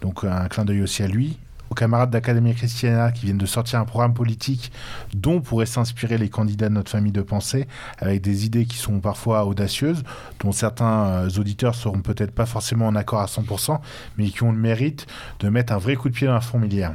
Donc 0.00 0.24
un 0.24 0.48
clin 0.48 0.64
d'œil 0.64 0.82
aussi 0.82 1.02
à 1.02 1.08
lui 1.08 1.38
aux 1.70 1.74
camarades 1.74 2.10
d'Académie 2.10 2.54
Christiana 2.54 3.12
qui 3.12 3.26
viennent 3.26 3.38
de 3.38 3.46
sortir 3.46 3.80
un 3.80 3.84
programme 3.84 4.14
politique 4.14 4.72
dont 5.14 5.40
pourraient 5.40 5.66
s'inspirer 5.66 6.18
les 6.18 6.28
candidats 6.28 6.68
de 6.68 6.74
notre 6.74 6.90
famille 6.90 7.12
de 7.12 7.22
pensée, 7.22 7.66
avec 7.98 8.20
des 8.22 8.46
idées 8.46 8.66
qui 8.66 8.76
sont 8.76 9.00
parfois 9.00 9.44
audacieuses, 9.46 10.02
dont 10.40 10.52
certains 10.52 11.06
euh, 11.06 11.28
auditeurs 11.38 11.74
seront 11.74 12.00
peut-être 12.00 12.32
pas 12.32 12.46
forcément 12.46 12.86
en 12.86 12.96
accord 12.96 13.20
à 13.20 13.26
100%, 13.26 13.78
mais 14.18 14.28
qui 14.28 14.42
ont 14.42 14.52
le 14.52 14.58
mérite 14.58 15.06
de 15.40 15.48
mettre 15.48 15.72
un 15.72 15.78
vrai 15.78 15.96
coup 15.96 16.08
de 16.08 16.14
pied 16.14 16.26
dans 16.26 16.34
la 16.34 16.40
fourmilière. 16.40 16.94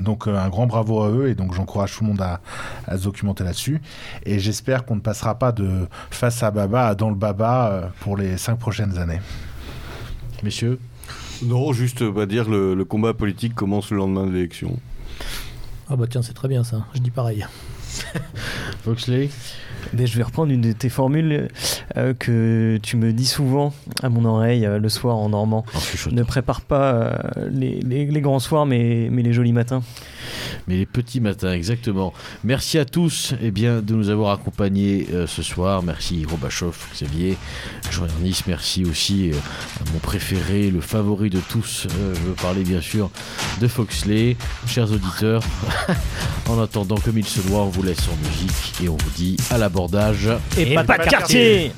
Donc 0.00 0.26
euh, 0.26 0.36
un 0.36 0.48
grand 0.48 0.66
bravo 0.66 1.02
à 1.02 1.10
eux 1.10 1.28
et 1.28 1.34
donc 1.34 1.54
j'encourage 1.54 1.96
tout 1.96 2.02
le 2.02 2.08
monde 2.08 2.20
à, 2.22 2.40
se 2.96 3.04
documenter 3.04 3.44
là-dessus. 3.44 3.80
Et 4.24 4.38
j'espère 4.38 4.84
qu'on 4.84 4.96
ne 4.96 5.00
passera 5.00 5.38
pas 5.38 5.52
de 5.52 5.86
face 6.10 6.42
à 6.42 6.50
Baba 6.50 6.88
à 6.88 6.94
dans 6.94 7.10
le 7.10 7.14
Baba 7.14 7.68
euh, 7.68 7.86
pour 8.00 8.16
les 8.16 8.36
cinq 8.36 8.56
prochaines 8.56 8.98
années. 8.98 9.20
Messieurs 10.42 10.78
Non, 11.42 11.72
juste 11.72 12.02
euh, 12.02 12.10
bah, 12.10 12.26
dire 12.26 12.48
le, 12.48 12.74
le 12.74 12.84
combat 12.84 13.14
politique 13.14 13.54
commence 13.54 13.90
le 13.90 13.96
lendemain 13.98 14.26
de 14.26 14.32
l'élection. 14.32 14.78
Ah 15.88 15.96
bah 15.96 16.06
tiens, 16.08 16.22
c'est 16.22 16.32
très 16.32 16.48
bien 16.48 16.64
ça. 16.64 16.86
Je 16.94 17.00
dis 17.00 17.10
pareil. 17.10 17.44
Foxley 18.84 19.30
je 19.96 20.16
vais 20.16 20.22
reprendre 20.24 20.50
une 20.50 20.62
de 20.62 20.72
tes 20.72 20.88
formules 20.88 21.48
euh, 21.96 22.14
que 22.14 22.78
tu 22.82 22.96
me 22.96 23.12
dis 23.12 23.26
souvent 23.26 23.72
à 24.02 24.08
mon 24.08 24.24
oreille 24.24 24.66
euh, 24.66 24.78
le 24.78 24.88
soir 24.88 25.16
en 25.16 25.28
normand. 25.28 25.64
chuchotant. 25.78 26.16
Ne 26.16 26.22
prépare 26.24 26.62
pas 26.62 26.94
euh, 26.94 27.12
les, 27.50 27.80
les- 27.80 28.06
les 28.06 28.20
grands 28.20 28.40
soirs, 28.40 28.66
mais, 28.66 29.08
mais 29.12 29.22
les 29.22 29.32
jolis 29.32 29.52
matins. 29.52 29.82
Mais 30.66 30.76
les 30.78 30.86
petits 30.86 31.20
matins, 31.20 31.52
exactement. 31.52 32.12
Merci 32.42 32.78
à 32.78 32.84
tous 32.86 33.34
eh 33.42 33.50
bien, 33.50 33.82
de 33.82 33.94
nous 33.94 34.08
avoir 34.08 34.32
accompagnés 34.32 35.06
ce 35.26 35.42
soir. 35.42 35.82
Merci 35.82 36.24
Robachoff, 36.28 36.88
Xavier, 36.94 37.36
Jean-Ernest. 37.90 38.44
Merci 38.48 38.84
aussi 38.84 39.30
à 39.80 39.92
mon 39.92 39.98
préféré, 39.98 40.70
le 40.70 40.80
favori 40.80 41.28
de 41.30 41.40
tous. 41.50 41.86
je 41.90 42.20
veux 42.20 42.32
parler 42.34 42.62
bien 42.62 42.80
sûr 42.80 43.10
de 43.60 43.68
Foxley. 43.68 44.36
Chers 44.66 44.90
auditeurs, 44.90 45.42
en 46.48 46.60
attendant 46.60 46.96
comme 46.96 47.18
il 47.18 47.26
se 47.26 47.40
doit, 47.46 47.62
on 47.62 47.68
vous 47.68 47.82
laisse 47.84 48.08
en 48.08 48.16
musique 48.28 48.82
et 48.82 48.88
on 48.88 48.96
vous 48.96 49.10
dit 49.14 49.36
à 49.50 49.58
l'abordage. 49.58 50.28
Et, 50.56 50.74
pas, 50.74 50.82
de 50.82 51.08
quartier. 51.08 51.72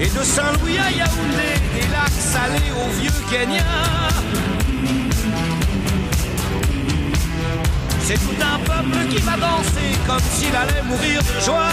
Et 0.00 0.06
de 0.06 0.24
Saint-Louis 0.24 0.76
à 0.78 0.90
Yaoundé, 0.90 1.54
des 1.74 1.88
lacs 1.92 2.10
salés 2.10 2.72
au 2.76 2.90
vieux 3.00 3.10
Kenya. 3.30 3.62
C'est 8.00 8.18
tout 8.18 8.36
un 8.40 8.58
peuple 8.58 9.08
qui 9.08 9.18
va 9.22 9.36
danser 9.36 9.96
comme 10.06 10.20
s'il 10.20 10.54
allait 10.54 10.82
mourir 10.82 11.20
de 11.22 11.40
joie. 11.40 11.70